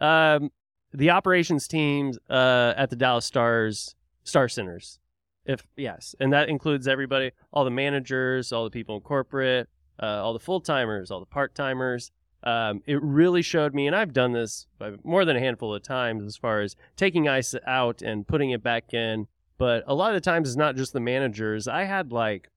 um 0.00 0.50
the 0.92 1.10
operations 1.10 1.68
teams 1.68 2.18
uh 2.28 2.74
at 2.76 2.90
the 2.90 2.96
Dallas 2.96 3.24
Stars 3.26 3.94
Star 4.24 4.48
Centers. 4.48 4.98
If 5.44 5.66
yes, 5.76 6.14
and 6.20 6.32
that 6.32 6.48
includes 6.48 6.86
everybody, 6.86 7.32
all 7.52 7.64
the 7.64 7.70
managers, 7.70 8.52
all 8.52 8.64
the 8.64 8.70
people 8.70 8.94
in 8.96 9.00
corporate, 9.02 9.68
uh, 10.02 10.06
all 10.06 10.32
the 10.32 10.40
full 10.40 10.60
timers, 10.60 11.10
all 11.10 11.20
the 11.20 11.26
part 11.26 11.54
timers. 11.54 12.10
Um, 12.42 12.82
it 12.86 13.02
really 13.02 13.42
showed 13.42 13.74
me, 13.74 13.86
and 13.86 13.94
I've 13.94 14.14
done 14.14 14.32
this 14.32 14.66
more 15.04 15.24
than 15.24 15.36
a 15.36 15.40
handful 15.40 15.74
of 15.74 15.82
times 15.82 16.24
as 16.24 16.36
far 16.36 16.60
as 16.60 16.74
taking 16.96 17.28
ice 17.28 17.54
out 17.66 18.00
and 18.00 18.26
putting 18.26 18.50
it 18.50 18.62
back 18.62 18.94
in. 18.94 19.26
But 19.58 19.84
a 19.86 19.94
lot 19.94 20.14
of 20.14 20.14
the 20.14 20.30
times, 20.30 20.48
it's 20.48 20.56
not 20.56 20.74
just 20.74 20.94
the 20.94 21.00
managers. 21.00 21.68
I 21.68 21.84
had 21.84 22.12
like 22.12 22.48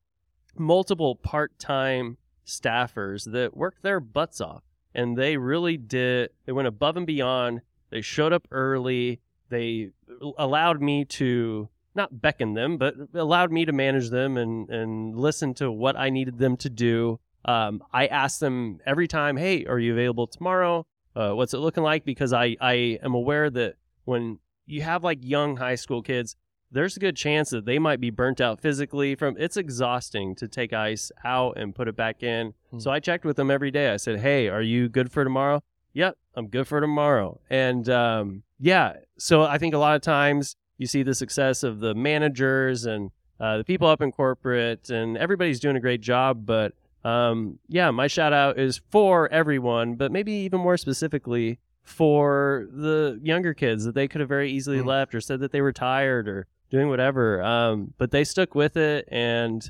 multiple 0.58 1.16
part 1.16 1.58
time 1.60 2.18
staffers 2.46 3.30
that 3.32 3.58
worked 3.58 3.84
their 3.84 4.00
butts 4.00 4.39
off, 4.39 4.64
and 4.96 5.18
they 5.18 5.36
really 5.36 5.76
did. 5.76 6.30
They 6.46 6.54
went 6.54 6.70
above 6.70 6.96
and 6.96 7.06
beyond. 7.06 7.62
They 7.89 8.02
showed 8.02 8.32
up 8.32 8.48
early. 8.52 9.20
They 9.50 9.89
allowed 10.38 10.82
me 10.82 11.04
to 11.06 11.68
not 11.94 12.22
beckon 12.22 12.54
them, 12.54 12.78
but 12.78 12.96
allowed 13.14 13.52
me 13.52 13.66
to 13.66 13.74
manage 13.74 14.10
them 14.10 14.38
and 14.38 14.70
and 14.70 15.16
listen 15.16 15.54
to 15.56 15.70
what 15.70 15.98
I 15.98 16.10
needed 16.10 16.38
them 16.38 16.56
to 16.58 16.70
do. 16.70 17.20
Um, 17.46 17.84
I 17.91 18.08
ask 18.08 18.39
them 18.39 18.80
every 18.86 19.08
time, 19.08 19.38
"Hey, 19.38 19.66
are 19.66 19.80
you 19.80 19.94
available 19.94 20.28
tomorrow? 20.28 20.86
Uh, 21.16 21.32
what's 21.32 21.54
it 21.54 21.60
looking 21.60 21.84
like?" 21.84 22.06
Because 22.06 22.34
I 22.34 22.56
I 22.62 23.00
am 23.04 23.14
aware 23.14 23.50
that 23.50 23.76
when 24.06 24.39
you 24.66 24.82
have 24.82 25.04
like 25.04 25.20
young 25.22 25.58
high 25.58 25.76
school 25.76 26.02
kids, 26.02 26.36
there's 26.72 26.98
a 26.98 27.00
good 27.00 27.16
chance 27.16 27.52
that 27.52 27.66
they 27.66 27.80
might 27.80 28.00
be 28.00 28.10
burnt 28.10 28.41
out 28.41 28.62
physically 28.62 29.16
from 29.16 29.36
it's 29.38 29.58
exhausting 29.58 30.36
to 30.36 30.48
take 30.48 30.74
ice 30.74 31.12
out 31.24 31.58
and 31.58 31.76
put 31.76 31.88
it 31.88 31.96
back 31.96 32.24
in. 32.24 32.54
Hmm. 32.72 32.80
So 32.80 32.91
I 32.91 33.00
checked 33.00 33.26
with 33.26 33.36
them 33.36 33.52
every 33.52 33.72
day. 33.72 33.91
I 33.91 33.98
said, 33.98 34.20
"Hey, 34.20 34.50
are 34.50 34.62
you 34.62 34.89
good 34.89 35.12
for 35.12 35.24
tomorrow?" 35.24 35.64
Yep, 35.94 36.18
I'm 36.36 36.48
good 36.48 36.68
for 36.68 36.82
tomorrow. 36.82 37.39
And 37.50 37.88
um, 37.89 38.44
yeah, 38.60 38.94
so 39.18 39.44
I 39.44 39.58
think 39.60 39.76
a 39.76 39.78
lot 39.78 39.96
of 39.96 40.02
times 40.02 40.56
you 40.78 40.88
see 40.88 41.04
the 41.04 41.14
success 41.14 41.62
of 41.62 41.80
the 41.80 41.94
managers 41.94 42.86
and 42.86 43.12
uh, 43.39 43.58
the 43.58 43.64
people 43.64 43.88
up 43.88 44.02
in 44.02 44.12
corporate, 44.12 44.89
and 44.89 45.18
everybody's 45.18 45.60
doing 45.60 45.76
a 45.76 45.80
great 45.80 46.02
job. 46.02 46.46
But 46.46 46.74
um, 47.04 47.60
yeah, 47.68 47.91
my 47.91 48.08
shout 48.08 48.34
out 48.34 48.58
is 48.60 48.82
for 48.89 49.30
everyone, 49.32 49.95
but 49.95 50.12
maybe 50.12 50.32
even 50.32 50.60
more 50.60 50.78
specifically 50.78 51.60
for 51.84 52.68
the 52.72 53.20
younger 53.22 53.54
kids 53.54 53.84
that 53.84 53.93
they 53.93 54.08
could 54.08 54.22
have 54.22 54.30
very 54.30 54.49
easily 54.51 54.80
Mm. 54.80 54.86
left 54.86 55.14
or 55.14 55.20
said 55.22 55.39
that 55.41 55.51
they 55.51 55.62
were 55.62 55.74
tired 55.74 56.28
or 56.30 56.47
doing 56.70 56.88
whatever. 56.88 57.43
Um, 57.43 57.93
but 57.97 58.12
they 58.12 58.24
stuck 58.24 58.56
with 58.56 58.78
it, 58.78 59.08
and 59.12 59.70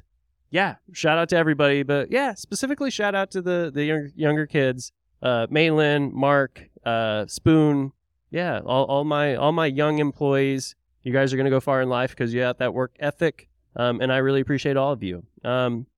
yeah, 0.52 0.76
shout 0.92 1.18
out 1.18 1.30
to 1.30 1.36
everybody. 1.38 1.82
But 1.84 2.12
yeah, 2.12 2.36
specifically 2.36 2.92
shout 2.92 3.16
out 3.16 3.32
to 3.32 3.42
the 3.42 3.72
the 3.74 3.84
younger 3.86 4.10
younger 4.16 4.46
kids, 4.46 4.92
uh, 5.22 5.48
Maylin, 5.50 6.12
Mark, 6.14 6.70
uh, 6.86 7.26
Spoon. 7.28 7.92
Yeah, 8.30 8.60
all, 8.66 8.86
all 8.86 9.04
my 9.04 9.36
all 9.36 9.52
my 9.52 9.66
young 9.66 10.00
employees. 10.00 10.76
You 11.02 11.12
guys 11.14 11.34
are 11.34 11.38
gonna 11.38 11.50
go 11.50 11.60
far 11.60 11.82
in 11.82 11.90
life 11.90 12.12
because 12.12 12.34
you 12.34 12.42
have 12.42 12.58
that 12.60 12.74
work 12.74 12.96
ethic, 13.00 13.50
um, 13.76 14.00
and 14.02 14.12
I 14.14 14.18
really 14.18 14.42
appreciate 14.42 14.78
all 14.78 14.92
of 14.94 15.02
you. 15.04 15.24
Um, 15.44 15.72
is 15.72 15.82
that 15.82 15.88
a 15.88 15.93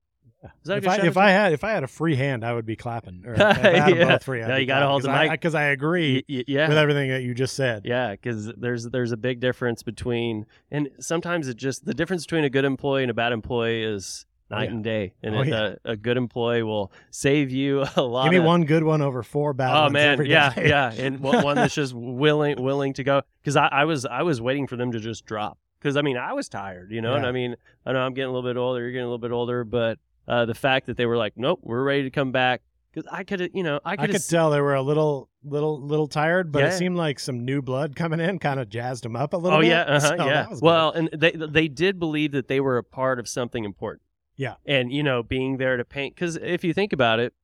If 0.64 0.86
I, 0.86 0.96
if? 0.98 1.16
I 1.16 1.30
had 1.30 1.52
if 1.52 1.64
I 1.64 1.70
had 1.70 1.82
a 1.82 1.88
free 1.88 2.14
hand, 2.14 2.44
I 2.44 2.52
would 2.52 2.66
be 2.66 2.76
clapping. 2.76 3.22
Or 3.26 3.32
if 3.34 3.40
I 3.40 3.52
had 3.54 3.96
Yeah. 3.96 4.04
both 4.08 4.24
free, 4.24 4.42
I'd 4.42 4.48
No, 4.48 4.56
you 4.56 4.66
gotta 4.66 4.86
hold 4.86 5.02
the 5.02 5.10
I- 5.10 5.24
mic. 5.24 5.30
because 5.32 5.54
I, 5.54 5.64
agree 5.64 6.24
Y- 6.28 6.36
y- 6.38 6.44
yeah, 6.46 6.68
with 6.68 6.78
everything 6.78 7.08
that 7.10 7.22
you 7.22 7.34
just 7.34 7.54
said. 7.54 7.82
Yeah, 7.84 8.12
because 8.12 8.52
there's 8.56 8.84
there's 8.84 9.12
a 9.12 9.16
big 9.16 9.40
difference 9.40 9.82
between, 9.82 10.46
and 10.70 10.88
sometimes 11.00 11.48
it 11.48 11.56
just 11.56 11.84
the 11.84 11.94
difference 11.94 12.24
between 12.26 12.44
a 12.44 12.50
good 12.50 12.64
employee 12.64 13.02
and 13.02 13.10
a 13.10 13.14
bad 13.14 13.32
employee 13.32 13.82
is 13.82 14.26
Oh, 14.48 14.54
night 14.54 14.64
yeah. 14.68 14.70
and 14.70 14.84
day. 14.84 15.14
And 15.24 15.34
Oh, 15.34 15.42
yeah. 15.42 15.60
uh, 15.60 15.74
a 15.86 15.96
good 15.96 16.16
employee 16.16 16.62
will 16.62 16.92
save 17.10 17.50
you 17.50 17.84
a 17.96 18.02
lot. 18.02 18.24
Give 18.24 18.30
me 18.32 18.36
of, 18.38 18.44
one 18.44 18.64
good 18.64 18.84
one 18.84 19.02
over 19.02 19.24
four 19.24 19.52
bad 19.54 19.74
Oh 19.74 19.88
man, 19.90 20.24
yeah, 20.26 20.54
day. 20.54 20.68
yeah, 20.68 20.92
and 20.92 21.18
one 21.20 21.42
one 21.42 21.56
that's 21.56 21.74
just 21.74 21.94
willing 21.94 22.62
willing 22.62 22.92
to 22.92 23.02
go. 23.02 23.22
Because 23.42 23.56
I, 23.56 23.66
I 23.66 23.84
was 23.86 24.04
I 24.06 24.22
was 24.22 24.40
waiting 24.40 24.68
for 24.68 24.76
them 24.76 24.92
to 24.92 25.00
just 25.00 25.24
drop. 25.24 25.58
Because 25.80 25.96
I 25.96 26.02
mean 26.02 26.16
I 26.16 26.32
was 26.34 26.48
tired, 26.48 26.92
you 26.92 27.00
know, 27.00 27.14
and 27.14 27.26
I 27.26 27.32
mean 27.32 27.56
I 27.84 27.92
know 27.92 27.98
I'm 28.00 28.14
getting 28.14 28.28
a 28.30 28.32
little 28.32 28.48
bit 28.48 28.56
older, 28.56 28.80
you're 28.82 28.92
getting 28.92 29.02
a 29.04 29.08
little 29.08 29.18
bit 29.18 29.32
older, 29.32 29.64
but 29.64 29.98
uh, 30.28 30.44
the 30.46 30.54
fact 30.54 30.86
that 30.86 30.96
they 30.96 31.06
were 31.06 31.16
like, 31.16 31.34
nope, 31.36 31.60
we're 31.62 31.82
ready 31.84 32.02
to 32.04 32.10
come 32.10 32.32
back. 32.32 32.62
Because 32.92 33.08
I 33.12 33.24
could, 33.24 33.50
you 33.52 33.62
know, 33.62 33.78
I 33.84 33.92
I 33.92 33.96
could. 33.96 34.12
could 34.12 34.26
tell 34.28 34.50
they 34.50 34.60
were 34.60 34.74
a 34.74 34.80
little, 34.82 35.28
little, 35.44 35.80
little 35.80 36.06
tired, 36.08 36.50
but 36.50 36.60
Yeah. 36.60 36.68
it 36.68 36.72
seemed 36.78 36.96
like 36.96 37.18
some 37.18 37.44
new 37.44 37.60
blood 37.60 37.94
coming 37.94 38.20
in 38.20 38.38
kind 38.38 38.58
of 38.58 38.70
jazzed 38.70 39.04
them 39.04 39.14
up 39.16 39.34
a 39.34 39.36
little 39.36 39.58
Oh 39.58 39.60
bit. 39.60 39.68
yeah, 39.68 39.82
uh-huh, 39.86 40.00
So 40.00 40.14
yeah. 40.26 40.48
was 40.48 40.60
good. 40.60 40.64
Well, 40.66 40.92
and 40.92 41.10
they 41.12 41.32
they 41.32 41.68
did 41.68 41.98
believe 41.98 42.32
that 42.32 42.48
they 42.48 42.58
were 42.60 42.78
a 42.78 42.82
part 42.84 43.18
of 43.18 43.28
something 43.28 43.64
important. 43.64 44.02
Yeah. 44.38 44.54
and 44.66 44.90
you 44.92 45.02
know, 45.02 45.22
being 45.22 45.56
there 45.58 45.76
to 45.76 45.84
paint. 45.84 46.14
Because 46.14 46.36
if 46.36 46.64
you 46.64 46.72
think 46.74 46.92
about 46.94 47.20
it, 47.20 47.34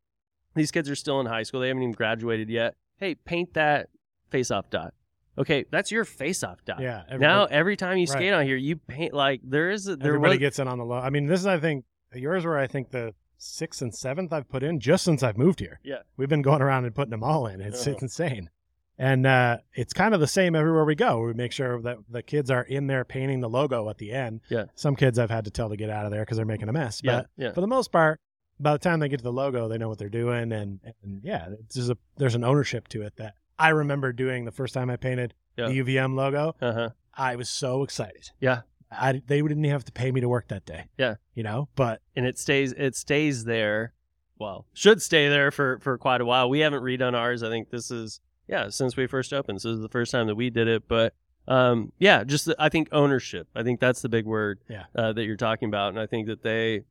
these 0.55 0.71
kids 0.71 0.89
are 0.91 0.95
still 0.97 1.21
in 1.21 1.27
high 1.27 1.43
school; 1.43 1.61
they 1.61 1.69
haven't 1.69 1.83
even 1.83 1.93
graduated 1.95 2.49
yet. 2.51 2.75
Hey, 2.97 3.15
paint 3.15 3.55
that 3.55 3.89
face-off 4.31 4.71
dot. 4.71 4.93
Okay, 5.39 5.65
that's 5.71 5.91
your 5.91 6.05
face-off 6.05 6.63
dot. 6.67 6.81
yeah. 6.81 7.03
Now, 7.19 7.45
every 7.47 7.77
time 7.77 7.97
you 7.97 8.03
Right. 8.03 8.09
skate 8.19 8.33
on 8.35 8.45
here, 8.47 8.57
you 8.57 8.77
paint 8.77 9.13
like 9.15 9.41
there 9.45 9.71
is 9.71 9.89
a, 9.89 9.97
there 9.97 10.09
everybody 10.09 10.33
was, 10.33 10.39
gets 10.41 10.59
in 10.59 10.69
on 10.69 10.77
the 10.79 10.85
low. 10.85 10.97
I 10.99 11.09
mean, 11.11 11.27
this 11.27 11.41
is 11.41 11.47
I 11.47 11.59
think 11.59 11.85
yours 12.15 12.45
were 12.45 12.59
I 12.59 12.67
think 12.67 12.91
the 12.91 13.15
sixth 13.39 13.83
and 13.83 13.95
seventh 13.95 14.33
I've 14.33 14.49
put 14.49 14.63
in 14.63 14.79
just 14.81 15.05
since 15.05 15.23
I've 15.23 15.37
moved 15.37 15.61
here. 15.61 15.81
Yeah. 15.83 15.99
we've 16.17 16.29
been 16.29 16.43
going 16.43 16.63
around 16.63 16.85
and 16.85 16.95
putting 16.95 17.11
them 17.11 17.25
all 17.25 17.47
in. 17.47 17.61
It's 17.61 17.83
Uh-huh. 17.83 17.91
it's 17.93 18.03
insane, 18.03 18.51
and 18.99 19.27
uh, 19.27 19.59
it's 19.75 19.93
kind 19.93 20.15
of 20.15 20.21
the 20.21 20.27
same 20.29 20.55
everywhere 20.55 20.85
we 20.85 20.95
go. 20.95 21.21
We 21.23 21.33
make 21.35 21.51
sure 21.53 21.81
that 21.83 21.99
the 22.09 22.23
kids 22.23 22.51
are 22.51 22.63
in 22.63 22.87
there 22.87 23.05
painting 23.05 23.41
the 23.41 23.49
logo 23.49 23.89
at 23.89 23.99
the 23.99 24.13
end. 24.13 24.41
Yeah. 24.49 24.67
some 24.75 24.95
kids 24.97 25.19
I've 25.19 25.31
had 25.31 25.45
to 25.47 25.51
tell 25.51 25.69
to 25.71 25.77
get 25.77 25.91
out 25.91 26.05
of 26.05 26.13
there 26.13 26.23
because 26.23 26.37
they're 26.37 26.47
making 26.47 26.69
a 26.69 26.73
mess. 26.73 27.01
yeah, 27.03 27.17
But 27.23 27.27
yeah, 27.37 27.53
for 27.53 27.61
the 27.61 27.67
most 27.67 27.91
part, 27.91 28.21
by 28.61 28.73
the 28.73 28.79
time 28.79 29.01
they 29.01 29.09
get 29.09 29.17
to 29.19 29.25
the 29.25 29.33
logo, 29.33 29.67
they 29.67 29.79
know 29.79 29.89
what 29.89 29.99
they're 29.99 30.09
doing, 30.09 30.53
and, 30.53 30.79
and 31.03 31.21
yeah, 31.25 31.49
it's 31.61 31.77
a, 31.79 31.97
there's 32.19 32.37
an 32.37 32.45
ownership 32.45 32.87
to 32.89 33.03
it 33.03 33.17
that 33.17 33.35
I 33.59 33.71
remember 33.71 34.13
doing 34.13 34.45
the 34.45 34.53
first 34.53 34.73
time 34.75 34.89
I 34.89 34.97
painted 34.97 35.35
Yeah. 35.57 35.69
the 35.69 35.79
UVM 35.83 36.15
logo. 36.15 36.55
uh 36.61 36.73
huh, 36.73 36.89
I 37.15 37.35
was 37.37 37.49
so 37.49 37.83
excited. 37.83 38.31
Yeah. 38.41 38.61
I 38.99 39.13
they 39.13 39.41
didn't 39.41 39.51
even 39.65 39.65
have 39.71 39.85
to 39.87 39.93
pay 39.93 40.11
me 40.13 40.21
to 40.21 40.29
work 40.29 40.49
that 40.49 40.65
day. 40.67 40.85
Yeah. 40.99 41.17
you 41.35 41.43
know, 41.43 41.69
but 41.77 42.01
and 42.17 42.27
it 42.27 42.39
stays 42.39 42.73
it 42.73 42.95
stays 42.97 43.45
there. 43.45 43.95
Well, 44.39 44.67
should 44.75 45.01
stay 45.03 45.29
there 45.29 45.51
for 45.51 45.79
for 45.81 45.97
quite 45.99 46.21
a 46.21 46.25
while. 46.25 46.49
We 46.51 46.61
haven't 46.61 46.83
redone 46.83 47.15
ours. 47.15 47.43
I 47.43 47.49
think 47.49 47.71
this 47.71 47.91
is 47.91 48.21
yeah 48.49 48.69
since 48.71 48.97
we 48.97 49.07
first 49.07 49.33
opened. 49.33 49.63
So 49.63 49.69
this 49.71 49.77
is 49.77 49.83
the 49.83 49.89
first 49.89 50.13
time 50.13 50.27
that 50.27 50.35
we 50.37 50.51
did 50.51 50.69
it, 50.69 50.89
but. 50.89 51.15
Um, 51.49 51.93
yeah, 51.99 52.23
just 52.23 52.45
the, 52.47 52.55
I 52.57 52.69
think 52.69 52.89
ownership. 52.93 53.49
I 53.57 53.65
think 53.65 53.81
that's 53.81 54.01
the 54.01 54.09
big 54.09 54.27
word 54.27 54.61
Yeah. 54.71 54.85
uh, 54.95 55.13
that 55.13 55.25
you're 55.25 55.37
talking 55.37 55.67
about, 55.69 55.89
and 55.89 55.99
I 55.99 56.07
think 56.07 56.29
that 56.29 56.45
they 56.45 56.85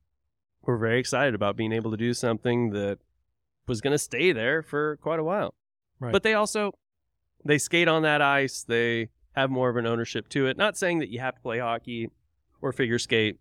were 0.62 0.78
very 0.78 1.00
excited 1.00 1.34
about 1.34 1.56
being 1.56 1.72
able 1.72 1.90
to 1.92 1.96
do 1.96 2.14
something 2.14 2.72
that 2.72 3.00
was 3.66 3.80
going 3.80 3.94
to 3.94 3.98
stay 3.98 4.34
there 4.34 4.62
for 4.62 4.98
quite 4.98 5.20
a 5.20 5.24
while. 5.24 5.54
Right. 6.02 6.12
But 6.12 6.24
they 6.24 6.34
also 6.34 6.74
they 7.46 7.58
skate 7.58 7.88
on 7.88 8.02
that 8.04 8.22
ice. 8.22 8.64
They 8.64 9.08
have 9.36 9.50
more 9.50 9.70
of 9.70 9.78
an 9.78 9.86
ownership 9.86 10.30
to 10.30 10.48
it. 10.48 10.58
Not 10.58 10.78
saying 10.78 11.00
that 11.00 11.10
you 11.10 11.20
have 11.20 11.36
to 11.36 11.42
play 11.42 11.60
hockey 11.60 12.10
or 12.62 12.72
figure 12.72 13.00
skate 13.00 13.40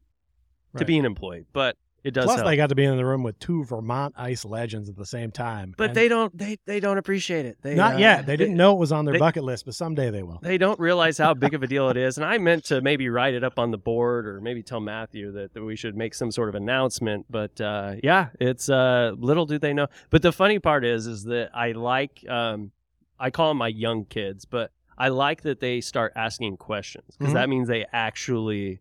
to 0.76 0.84
be 0.84 0.98
an 0.98 1.04
employee, 1.04 1.46
but 1.52 1.76
it 2.02 2.14
does 2.14 2.24
plus 2.24 2.36
help. 2.36 2.48
they 2.48 2.56
got 2.56 2.68
to 2.68 2.74
be 2.74 2.84
in 2.84 2.96
the 2.96 3.04
room 3.04 3.22
with 3.22 3.38
two 3.38 3.64
Vermont 3.64 4.14
ice 4.16 4.44
legends 4.44 4.88
at 4.88 4.96
the 4.96 5.04
same 5.04 5.30
time. 5.30 5.74
but 5.76 5.90
And 5.90 5.96
they 5.96 6.08
don't 6.08 6.36
they 6.36 6.58
they 6.64 6.80
don't 6.80 6.96
appreciate 6.96 7.44
it. 7.44 7.58
They, 7.60 7.74
not 7.74 7.96
uh, 7.96 7.98
yet. 7.98 8.24
They 8.24 8.36
didn't 8.36 8.56
know 8.56 8.72
it 8.72 8.78
was 8.78 8.92
on 8.92 9.04
their 9.04 9.14
they- 9.14 9.18
bucket 9.18 9.44
list, 9.44 9.66
but 9.66 9.74
someday 9.74 10.10
they 10.10 10.22
will. 10.22 10.38
They 10.42 10.56
don't 10.56 10.80
realize 10.80 11.18
how 11.18 11.34
big 11.34 11.54
of 11.54 11.62
a 11.62 11.66
deal 11.66 11.90
it 11.90 11.96
is. 11.96 12.16
And 12.16 12.24
I 12.24 12.38
meant 12.38 12.64
to 12.66 12.80
maybe 12.80 13.08
write 13.10 13.34
it 13.34 13.44
up 13.44 13.58
on 13.58 13.70
the 13.70 13.78
board 13.78 14.26
or 14.26 14.40
maybe 14.40 14.62
tell 14.62 14.80
Matthew 14.80 15.32
that, 15.32 15.52
that 15.52 15.62
we 15.62 15.76
should 15.76 15.96
make 15.96 16.14
some 16.14 16.30
sort 16.30 16.48
of 16.48 16.54
announcement. 16.54 17.26
But 17.28 17.60
uh, 17.60 17.96
yeah, 18.02 18.28
it's 18.40 18.70
uh, 18.70 19.12
little 19.18 19.44
do 19.44 19.58
they 19.58 19.74
know. 19.74 19.88
But 20.08 20.22
the 20.22 20.32
funny 20.32 20.58
part 20.58 20.84
is, 20.84 21.06
is 21.06 21.24
that 21.24 21.50
I 21.52 21.72
like, 21.72 22.24
um, 22.28 22.70
I 23.18 23.30
call 23.30 23.48
them 23.48 23.58
my 23.58 23.68
young 23.68 24.06
kids, 24.06 24.46
but 24.46 24.70
I 25.00 25.08
like 25.08 25.42
that 25.42 25.60
they 25.60 25.80
start 25.80 26.12
asking 26.14 26.58
questions 26.58 27.16
because 27.18 27.32
Mhm. 27.32 27.36
that 27.36 27.48
means 27.48 27.68
they 27.68 27.86
actually 27.92 28.80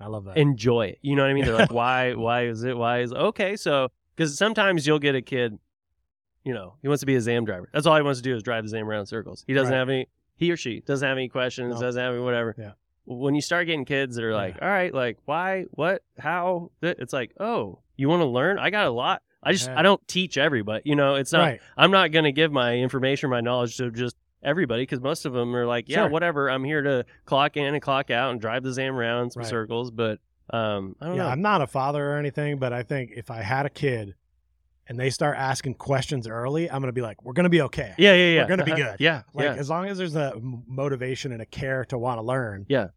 I 0.00 0.06
love 0.06 0.24
that. 0.24 0.36
enjoy 0.38 0.86
it. 0.86 0.98
You 1.02 1.14
know 1.16 1.22
what 1.22 1.30
I 1.30 1.34
mean? 1.34 1.44
They're 1.44 1.54
like, 1.56 1.72
why, 1.82 2.14
why 2.14 2.46
is 2.46 2.64
it? 2.64 2.76
Why 2.76 3.00
is 3.00 3.12
it? 3.12 3.16
okay? 3.18 3.54
So 3.56 3.88
because 4.16 4.36
sometimes 4.38 4.86
you'll 4.86 4.98
get 4.98 5.14
a 5.14 5.22
kid, 5.22 5.58
you 6.44 6.54
know, 6.54 6.74
he 6.82 6.88
wants 6.88 7.00
to 7.00 7.06
be 7.06 7.14
a 7.16 7.20
Zam 7.20 7.44
driver. 7.44 7.68
That's 7.72 7.86
all 7.86 7.96
he 7.96 8.02
wants 8.02 8.18
to 8.20 8.22
do 8.24 8.34
is 8.34 8.42
drive 8.42 8.64
the 8.64 8.68
Zam 8.70 8.88
around 8.88 9.06
circles. 9.06 9.44
He 9.46 9.52
doesn't 9.54 9.72
Right. 9.72 9.78
have 9.78 9.88
any. 9.88 10.08
He 10.36 10.50
or 10.50 10.56
she 10.56 10.80
doesn't 10.80 11.06
have 11.06 11.16
any 11.18 11.28
questions. 11.28 11.74
No. 11.74 11.80
Doesn't 11.80 12.00
have 12.02 12.14
any 12.14 12.22
whatever. 12.22 12.54
Yeah. 12.58 12.72
When 13.04 13.34
you 13.34 13.40
start 13.40 13.66
getting 13.66 13.84
kids 13.84 14.16
that 14.16 14.24
are 14.24 14.34
like, 14.34 14.56
Yeah. 14.56 14.64
all 14.64 14.70
right, 14.70 14.94
like 14.94 15.18
why, 15.24 15.64
what, 15.72 16.02
how? 16.18 16.70
th- 16.82 16.96
It's 16.98 17.12
like, 17.12 17.32
oh, 17.40 17.80
you 17.96 18.08
want 18.08 18.20
to 18.20 18.26
learn? 18.26 18.58
I 18.58 18.70
got 18.70 18.86
a 18.86 18.90
lot. 18.90 19.22
I 19.42 19.52
just 19.52 19.68
Yeah. 19.68 19.78
I 19.78 19.82
don't 19.82 20.06
teach 20.08 20.36
everybody. 20.38 20.82
You 20.84 20.94
know, 20.96 21.14
it's 21.16 21.32
not. 21.32 21.40
right. 21.40 21.60
I'm 21.76 21.90
not 21.90 22.12
going 22.12 22.24
to 22.24 22.32
give 22.32 22.52
my 22.52 22.76
information, 22.76 23.30
my 23.30 23.40
knowledge 23.40 23.76
to 23.78 23.90
just 23.90 24.16
everybody 24.48 24.82
because 24.82 25.00
most 25.00 25.26
of 25.26 25.32
them 25.32 25.54
are 25.54 25.66
like, 25.66 25.88
yeah, 25.88 26.02
Sure. 26.02 26.08
whatever. 26.08 26.50
I'm 26.50 26.64
here 26.64 26.82
to 26.82 27.04
clock 27.24 27.56
in 27.56 27.74
and 27.74 27.82
clock 27.82 28.10
out 28.10 28.30
and 28.32 28.40
drive 28.40 28.62
the 28.62 28.72
Zam 28.72 28.96
around 28.96 29.30
some 29.32 29.42
Right. 29.42 29.48
circles, 29.48 29.90
but 29.90 30.18
um, 30.50 30.96
I 31.00 31.06
don't 31.06 31.16
Yeah, 31.16 31.24
know. 31.24 31.28
I'm 31.28 31.42
not 31.42 31.60
a 31.62 31.66
father 31.66 32.12
or 32.12 32.16
anything, 32.16 32.58
but 32.58 32.72
I 32.72 32.82
think 32.82 33.12
if 33.14 33.30
I 33.30 33.42
had 33.42 33.66
a 33.66 33.70
kid 33.70 34.14
and 34.88 34.98
they 34.98 35.10
start 35.10 35.36
asking 35.36 35.74
questions 35.74 36.26
early, 36.26 36.70
I'm 36.70 36.80
going 36.80 36.88
to 36.88 36.92
be 36.94 37.02
like, 37.02 37.22
we're 37.22 37.34
going 37.34 37.44
to 37.44 37.50
be 37.50 37.60
okay. 37.62 37.92
Yeah, 37.98 38.14
yeah, 38.14 38.30
yeah. 38.36 38.42
We're 38.42 38.48
gonna 38.48 38.64
be 38.64 38.72
Uh-huh. 38.72 38.92
good. 38.92 38.96
Yeah, 39.00 39.22
Like 39.34 39.44
yeah. 39.44 39.54
as 39.54 39.68
long 39.68 39.86
as 39.86 39.98
there's 39.98 40.16
a 40.16 40.32
motivation 40.40 41.32
and 41.32 41.42
a 41.42 41.46
care 41.46 41.84
to 41.86 41.98
want 41.98 42.18
to 42.18 42.22
learn. 42.22 42.64
Yeah. 42.70 42.88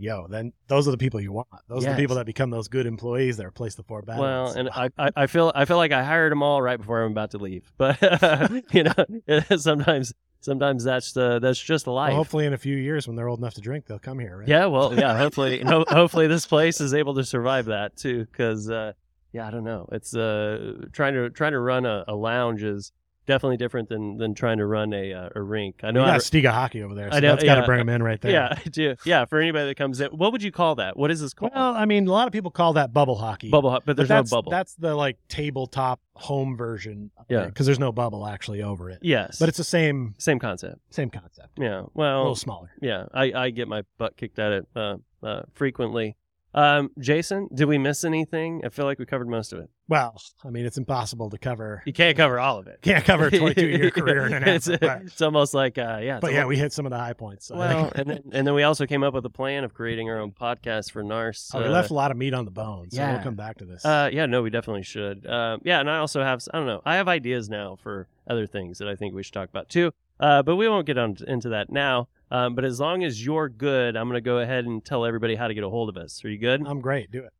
Yo, 0.00 0.28
then 0.28 0.52
those 0.68 0.86
are 0.86 0.92
the 0.92 0.96
people 0.96 1.20
you 1.20 1.32
want. 1.32 1.48
Those 1.68 1.84
are 1.84 1.90
the 1.90 1.96
people 1.96 2.14
that 2.16 2.24
become 2.24 2.50
those 2.50 2.68
good 2.68 2.86
employees 2.86 3.36
that 3.38 3.44
replace 3.46 3.74
the 3.74 3.82
four 3.82 4.00
bad 4.02 4.20
Well, 4.20 4.52
and 4.52 4.68
I, 4.72 4.90
I, 4.96 5.10
I 5.16 5.26
feel 5.26 5.50
I 5.56 5.64
feel 5.64 5.76
like 5.76 5.90
I 5.90 6.04
hired 6.04 6.30
them 6.30 6.40
all 6.40 6.62
right 6.62 6.76
before 6.78 7.02
I'm 7.02 7.10
about 7.10 7.32
to 7.32 7.38
leave, 7.38 7.70
but 7.76 8.00
you 8.72 8.84
know, 8.84 9.40
sometimes 9.56 10.14
sometimes 10.40 10.84
that's 10.84 11.12
the 11.12 11.38
that's 11.38 11.60
just 11.60 11.86
Well, 11.86 11.96
life. 11.96 12.14
hopefully 12.14 12.46
in 12.46 12.52
a 12.52 12.58
few 12.58 12.76
years 12.76 13.06
when 13.06 13.16
they're 13.16 13.28
old 13.28 13.38
enough 13.40 13.54
to 13.54 13.60
drink, 13.60 13.86
they'll 13.86 13.98
come 13.98 14.18
here, 14.18 14.36
right? 14.38 14.48
yeah, 14.48 14.66
well, 14.66 14.94
yeah. 14.94 15.16
Hopefully, 15.24 15.60
ho- 15.60 15.84
hopefully 15.88 16.26
this 16.26 16.46
place 16.46 16.80
is 16.80 16.94
able 16.94 17.14
to 17.14 17.24
survive 17.24 17.66
that 17.66 17.96
too, 17.96 18.24
because 18.26 18.70
uh, 18.70 18.92
yeah, 19.32 19.46
I 19.46 19.50
don't 19.50 19.64
know. 19.64 19.88
It's 19.92 20.14
uh 20.16 20.86
trying 20.92 21.14
to 21.14 21.30
trying 21.30 21.52
to 21.52 21.60
run 21.60 21.84
a, 21.86 22.04
a 22.08 22.14
lounge 22.14 22.62
is 22.62 22.92
definitely 23.28 23.56
different 23.58 23.88
than 23.88 24.16
than 24.16 24.34
trying 24.34 24.58
to 24.58 24.66
run 24.66 24.92
a 24.92 25.12
uh, 25.12 25.28
a 25.36 25.40
rink. 25.40 25.76
I 25.84 25.88
You 25.88 25.92
know. 25.92 26.04
got 26.04 26.14
I, 26.14 26.18
Stiga 26.18 26.50
hockey 26.50 26.82
over 26.82 26.96
there, 26.96 27.08
so 27.12 27.16
I 27.16 27.20
know, 27.20 27.28
that's 27.32 27.44
got 27.44 27.54
to 27.54 27.60
yeah. 27.60 27.66
bring 27.66 27.78
them 27.78 27.88
in 27.90 28.02
right 28.02 28.20
there. 28.20 28.32
yeah, 28.32 28.58
I 28.66 28.68
do. 28.68 28.96
Yeah, 29.04 29.24
for 29.26 29.38
anybody 29.38 29.66
that 29.66 29.76
comes 29.76 30.00
in, 30.00 30.08
what 30.10 30.32
would 30.32 30.42
you 30.42 30.50
call 30.50 30.74
that? 30.76 30.96
What 30.96 31.12
is 31.12 31.20
this 31.20 31.32
called? 31.34 31.52
Well, 31.54 31.74
I 31.74 31.84
mean, 31.84 32.08
a 32.08 32.12
lot 32.12 32.26
of 32.26 32.32
people 32.32 32.50
call 32.50 32.72
that 32.72 32.92
bubble 32.92 33.14
hockey. 33.16 33.50
bubble 33.50 33.70
hop, 33.70 33.82
but 33.84 33.92
But 33.92 33.96
there's 33.98 34.08
that's, 34.08 34.32
no 34.32 34.38
bubble. 34.38 34.50
That's 34.50 34.74
the 34.74 34.94
like 34.96 35.18
tabletop 35.28 36.00
home 36.14 36.56
version. 36.56 37.10
Yeah. 37.28 37.44
Because 37.46 37.66
there's 37.66 37.78
no 37.78 37.92
bubble 37.92 38.26
actually 38.26 38.62
over 38.62 38.90
it. 38.90 38.98
yes, 39.02 39.38
But 39.38 39.48
it's 39.48 39.58
the 39.58 39.62
same 39.64 40.14
same 40.18 40.38
concept. 40.40 40.78
same 40.90 41.10
concept. 41.10 41.50
Yeah. 41.58 41.82
Well, 41.94 42.16
a 42.16 42.22
little 42.22 42.34
smaller. 42.34 42.72
yeah, 42.82 43.04
I, 43.14 43.32
I 43.32 43.50
get 43.50 43.68
my 43.68 43.82
butt 43.98 44.16
kicked 44.16 44.38
at 44.40 44.52
it 44.52 44.66
uh, 44.74 44.96
uh, 45.22 45.42
frequently. 45.54 46.16
Um, 46.54 46.90
Jason, 46.98 47.48
did 47.54 47.66
we 47.66 47.78
miss 47.78 48.04
anything? 48.04 48.62
I 48.64 48.70
feel 48.70 48.86
like 48.86 48.98
we 48.98 49.06
covered 49.06 49.28
most 49.28 49.52
of 49.52 49.58
it. 49.58 49.70
Well, 49.86 50.20
I 50.44 50.50
mean, 50.50 50.66
it's 50.66 50.76
impossible 50.76 51.30
to 51.30 51.38
cover. 51.38 51.82
You 51.86 51.92
can't 51.92 52.16
cover 52.16 52.38
all 52.38 52.58
of 52.58 52.66
it. 52.66 52.80
Can't 52.82 53.04
cover 53.04 53.26
a 53.26 53.30
22 53.38 53.66
year 53.66 53.90
career 53.90 54.26
in 54.26 54.34
an 54.34 54.46
it's. 54.46 54.68
But, 54.68 55.02
it's 55.02 55.22
almost 55.22 55.54
like 55.54 55.78
uh, 55.78 56.00
yeah. 56.02 56.20
but 56.20 56.32
yeah, 56.32 56.42
almost- 56.42 56.48
we 56.48 56.56
hit 56.58 56.72
some 56.72 56.86
of 56.86 56.90
the 56.90 56.98
high 56.98 57.12
points. 57.12 57.46
So 57.46 57.56
well, 57.56 57.92
and 57.94 58.08
then 58.08 58.22
and 58.32 58.46
then 58.46 58.54
we 58.54 58.62
also 58.62 58.86
came 58.86 59.02
up 59.02 59.14
with 59.14 59.24
a 59.24 59.30
plan 59.30 59.64
of 59.64 59.74
creating 59.74 60.10
our 60.10 60.18
own 60.18 60.32
podcast 60.32 60.90
for 60.90 61.02
Nars. 61.02 61.50
oh, 61.54 61.60
we 61.60 61.66
uh, 61.66 61.70
left 61.70 61.90
a 61.90 61.94
lot 61.94 62.10
of 62.10 62.16
meat 62.16 62.34
on 62.34 62.44
the 62.44 62.50
bone. 62.50 62.90
So 62.90 62.98
yeah. 62.98 63.14
we'll 63.14 63.22
come 63.22 63.34
back 63.34 63.58
to 63.58 63.64
this. 63.64 63.84
Uh, 63.84 64.10
yeah, 64.12 64.26
no, 64.26 64.42
we 64.42 64.50
definitely 64.50 64.82
should. 64.82 65.26
Uh, 65.26 65.58
yeah, 65.64 65.80
and 65.80 65.90
I 65.90 65.98
also 65.98 66.22
have, 66.22 66.42
I 66.52 66.58
don't 66.58 66.66
know, 66.66 66.82
I 66.84 66.96
have 66.96 67.08
ideas 67.08 67.48
now 67.48 67.76
for 67.76 68.08
other 68.28 68.46
things 68.46 68.78
that 68.78 68.88
I 68.88 68.96
think 68.96 69.14
we 69.14 69.22
should 69.22 69.34
talk 69.34 69.48
about 69.48 69.68
too. 69.68 69.92
Uh, 70.20 70.42
but 70.42 70.56
we 70.56 70.68
won't 70.68 70.86
get 70.86 70.98
on 70.98 71.16
into 71.26 71.48
that 71.50 71.70
now. 71.70 72.08
Um, 72.30 72.54
but 72.54 72.64
as 72.64 72.78
long 72.78 73.04
as 73.04 73.24
you're 73.24 73.48
good, 73.48 73.96
I'm 73.96 74.06
going 74.08 74.16
to 74.16 74.20
go 74.20 74.38
ahead 74.38 74.66
and 74.66 74.84
tell 74.84 75.06
everybody 75.06 75.34
how 75.34 75.48
to 75.48 75.54
get 75.54 75.64
a 75.64 75.70
hold 75.70 75.88
of 75.88 75.96
us. 75.96 76.22
Are 76.24 76.28
you 76.28 76.38
good? 76.38 76.66
I'm 76.66 76.80
great. 76.80 77.10
Do 77.10 77.24
it. 77.24 77.32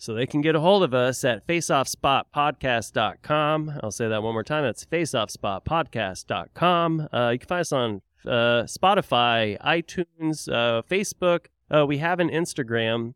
So 0.00 0.14
they 0.14 0.26
can 0.26 0.42
get 0.42 0.54
a 0.54 0.60
hold 0.60 0.84
of 0.84 0.94
us 0.94 1.24
at 1.24 1.44
faceoffspotpodcast.com. 1.48 3.80
I'll 3.82 3.90
say 3.90 4.06
that 4.08 4.22
one 4.22 4.32
more 4.32 4.44
time. 4.44 4.62
That's 4.62 4.84
faceoffspotpodcast.com. 4.84 7.08
Uh, 7.12 7.30
you 7.32 7.38
can 7.40 7.48
find 7.48 7.60
us 7.60 7.72
on 7.72 8.02
uh, 8.24 8.62
Spotify, 8.64 9.60
iTunes, 9.60 10.48
uh, 10.48 10.82
Facebook. 10.82 11.46
Uh, 11.68 11.84
we 11.84 11.98
have 11.98 12.20
an 12.20 12.30
Instagram. 12.30 13.14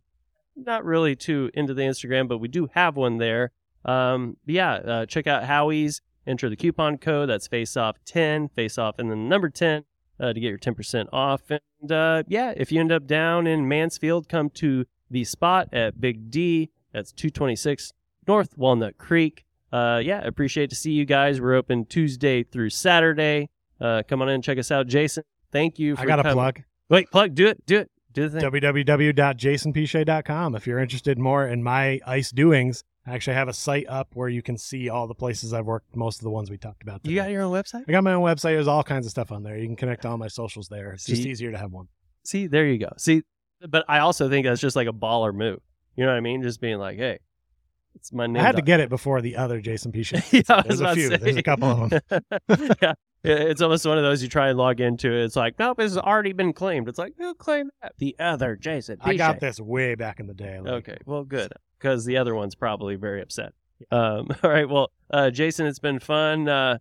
Not 0.57 0.85
really 0.85 1.15
too 1.15 1.53
into 1.55 1.73
the 1.73 1.83
Instagram, 1.83 2.27
but 2.27 2.39
we 2.39 2.49
do 2.49 2.69
have 2.75 2.97
one 2.97 3.19
there. 3.19 3.53
Um, 3.85 4.37
yeah, 4.45 4.73
uh, 4.73 5.07
check 5.07 5.29
out 5.29 5.45
Howie's. 5.45 6.03
Enter 6.27 6.49
the 6.49 6.57
coupon 6.57 6.99
code. 6.99 7.29
That's 7.29 7.49
faceoff10, 7.49 8.51
faceoff, 8.57 8.95
and 8.99 9.11
then 9.11 9.25
the 9.25 9.29
number 9.29 9.51
10 9.51 9.85
uh, 10.21 10.33
to 10.33 10.41
get 10.41 10.49
your 10.49 10.59
10% 10.59 11.09
off. 11.13 11.43
And 11.51 11.93
uh, 11.93 12.23
yeah, 12.29 12.53
if 12.57 12.71
you 12.71 12.81
end 12.81 12.93
up 12.93 13.07
down 13.07 13.47
in 13.47 13.69
Mansfield, 13.69 14.29
come 14.29 14.51
to 14.51 14.85
the 15.11 15.25
spot 15.25 15.69
at 15.73 16.01
Big 16.01 16.31
D. 16.31 16.71
That's 16.93 17.13
226 17.13 17.93
North 18.27 18.57
Walnut 18.57 18.99
Creek. 18.99 19.45
Uh, 19.73 20.01
yeah, 20.03 20.25
appreciate 20.25 20.71
to 20.71 20.77
see 20.77 20.93
you 20.93 21.05
guys. 21.05 21.41
We're 21.41 21.55
open 21.55 21.87
Tuesday 21.87 22.43
through 22.43 22.71
Saturday. 22.71 23.49
Uh, 23.81 24.03
come 24.07 24.23
on 24.23 24.29
in 24.29 24.37
and 24.37 24.45
check 24.45 24.59
us 24.59 24.71
out. 24.71 24.87
Jason, 24.87 25.25
thank 25.51 25.79
you 25.79 25.97
for 25.97 26.03
I 26.03 26.05
got 26.05 26.25
a 26.25 26.33
plug. 26.33 26.63
Wait, 26.89 27.11
plug. 27.11 27.35
Do 27.35 27.49
it. 27.49 27.65
Do 27.67 27.79
it. 27.79 27.91
Do 28.13 28.29
the 28.29 28.41
thing. 28.41 28.51
www.jasonpiche.com. 28.51 30.55
If 30.55 30.67
you're 30.67 30.79
interested 30.79 31.19
more 31.19 31.47
in 31.47 31.63
my 31.63 31.99
ice 32.07 32.31
doings, 32.31 32.85
I 33.07 33.15
actually 33.15 33.35
have 33.35 33.49
a 33.49 33.53
site 33.53 33.87
up 33.89 34.11
where 34.15 34.29
you 34.29 34.43
can 34.43 34.57
see 34.57 34.89
all 34.89 35.09
the 35.09 35.15
places 35.15 35.53
I've 35.53 35.67
worked, 35.67 35.97
most 35.97 36.19
of 36.19 36.25
the 36.25 36.31
ones 36.31 36.51
we 36.51 36.57
talked 36.57 36.83
about. 36.83 37.05
you 37.05 37.17
got 37.17 37.31
your 37.31 37.43
own 37.43 37.53
website? 37.53 37.85
I 37.89 37.93
got 37.93 38.05
my 38.05 38.13
own 38.13 38.23
website. 38.23 38.55
There's 38.55 38.69
all 38.69 38.85
kinds 38.85 39.07
of 39.07 39.11
stuff 39.11 39.33
on 39.33 39.43
there. 39.43 39.57
You 39.57 39.67
can 39.67 39.77
connect 39.77 40.03
to 40.03 40.09
all 40.09 40.19
my 40.19 40.29
socials 40.29 40.69
there. 40.69 40.93
It's 40.93 41.07
just 41.07 41.27
easier 41.27 41.51
to 41.51 41.59
have 41.59 41.73
one. 41.73 41.89
See, 42.25 42.47
there 42.47 42.67
you 42.67 42.79
go. 42.79 42.93
See, 42.99 43.23
but 43.69 43.85
I 43.89 43.99
also 43.99 44.29
think 44.29 44.47
that's 44.47 44.61
just 44.61 44.77
like 44.77 44.87
a 44.87 44.93
baller 44.93 45.35
move. 45.35 45.59
You 45.97 46.05
know 46.05 46.13
what 46.13 46.17
I 46.17 46.21
mean? 46.21 46.43
Just 46.43 46.61
being 46.61 46.79
like, 46.79 46.97
hey, 46.97 47.19
it's 47.97 48.13
my 48.13 48.27
name. 48.27 48.41
I 48.41 48.47
had 48.47 48.57
to 48.57 48.63
get 48.63 48.81
it 48.81 48.89
before 48.89 49.21
the 49.21 49.37
other 49.37 49.61
Jason 49.61 49.93
Piche. 49.93 50.13
yeah, 50.33 50.63
There's 50.63 50.81
a 50.81 50.95
few. 50.95 51.09
say. 51.09 51.17
There's 51.17 51.37
a 51.37 51.43
couple 51.43 51.69
of 51.69 51.91
them. 51.91 52.01
yeah. 52.83 52.95
It's 53.25 53.61
almost 53.63 53.87
one 53.87 53.99
of 53.99 54.05
those 54.05 54.23
you 54.23 54.29
try 54.29 54.49
and 54.49 54.59
log 54.59 54.81
into. 54.81 55.13
It's 55.13 55.37
like, 55.37 55.57
nope, 55.59 55.77
this 55.79 55.93
has 55.93 55.99
already 55.99 56.33
been 56.33 56.53
claimed. 56.53 56.89
It's 56.89 56.99
like, 56.99 57.15
who 57.19 57.35
claimed 57.35 57.71
that? 57.81 57.93
The 57.99 58.17
other 58.19 58.57
Jason. 58.57 58.99
I 59.01 59.15
got 59.15 59.39
this 59.41 59.61
way 59.61 59.95
back 59.95 60.19
in 60.19 60.27
the 60.27 60.35
day. 60.35 60.59
like- 60.59 60.73
Okay, 60.89 60.99
well, 61.07 61.23
good 61.25 61.53
because 61.79 62.05
the 62.05 62.17
other 62.17 62.35
one's 62.35 62.55
probably 62.55 62.97
very 62.97 63.23
upset. 63.23 63.53
Um, 63.91 64.29
all 64.43 64.51
right, 64.51 64.69
well, 64.69 64.91
uh, 65.13 65.31
Jason, 65.31 65.67
it's 65.67 65.79
been 65.79 66.01
fun. 66.01 66.49
Uh, 66.49 66.79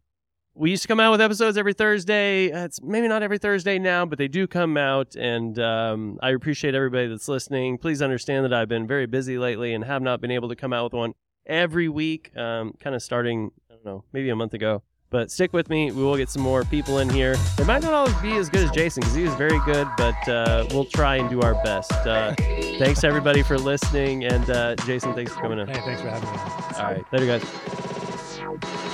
we 0.53 0.69
used 0.71 0.81
to 0.81 0.87
come 0.87 0.99
out 0.99 1.11
with 1.11 1.21
episodes 1.21 1.57
every 1.57 1.73
Thursday. 1.73 2.51
Uh, 2.51 2.65
It's 2.65 2.81
maybe 2.81 3.07
not 3.07 3.23
every 3.23 3.37
Thursday 3.37 3.79
now, 3.79 4.05
but 4.05 4.17
they 4.17 4.27
do 4.27 4.47
come 4.47 4.75
out, 4.77 5.15
and 5.15 5.57
um, 5.59 6.17
I 6.21 6.31
appreciate 6.31 6.75
everybody 6.75 7.07
that's 7.07 7.27
listening. 7.27 7.77
Please 7.77 8.01
understand 8.01 8.45
that 8.45 8.53
I've 8.53 8.67
been 8.67 8.85
very 8.87 9.05
busy 9.05 9.37
lately 9.37 9.73
and 9.73 9.83
have 9.85 10.01
not 10.01 10.19
been 10.21 10.31
able 10.31 10.49
to 10.49 10.55
come 10.55 10.73
out 10.73 10.85
with 10.85 10.93
one 10.93 11.13
every 11.45 11.87
week. 11.87 12.35
Um, 12.35 12.73
kind 12.79 12.95
of 12.95 13.01
starting, 13.03 13.51
I 13.69 13.75
don't 13.75 13.85
know, 13.85 14.03
maybe 14.11 14.29
a 14.29 14.35
month 14.35 14.53
ago. 14.53 14.83
But 15.11 15.29
stick 15.29 15.51
with 15.51 15.69
me. 15.69 15.91
We 15.91 16.01
will 16.03 16.15
get 16.15 16.29
some 16.29 16.41
more 16.41 16.63
people 16.63 16.99
in 16.99 17.09
here. 17.09 17.35
They 17.57 17.65
might 17.65 17.83
not 17.83 17.93
always 17.93 18.15
be 18.21 18.31
as 18.37 18.49
good 18.49 18.63
as 18.63 18.71
Jason 18.71 19.01
because 19.01 19.13
he 19.13 19.23
was 19.23 19.35
very 19.35 19.59
good, 19.65 19.87
but 19.97 20.27
uh, 20.27 20.65
we'll 20.71 20.85
try 20.85 21.17
and 21.17 21.29
do 21.29 21.41
our 21.41 21.53
best. 21.65 21.91
Uh, 21.91 22.33
thanks 22.79 23.03
everybody 23.03 23.43
for 23.43 23.57
listening, 23.57 24.23
and 24.23 24.49
uh, 24.49 24.75
Jason, 24.85 25.13
thanks 25.13 25.33
for 25.33 25.41
coming 25.41 25.59
in. 25.59 25.67
Hey, 25.67 25.81
thanks 25.81 26.01
for 26.01 26.09
having 26.09 26.31
me. 26.31 26.37
All 26.77 26.85
right, 26.85 27.05
later, 27.11 27.25
guys. 27.27 28.90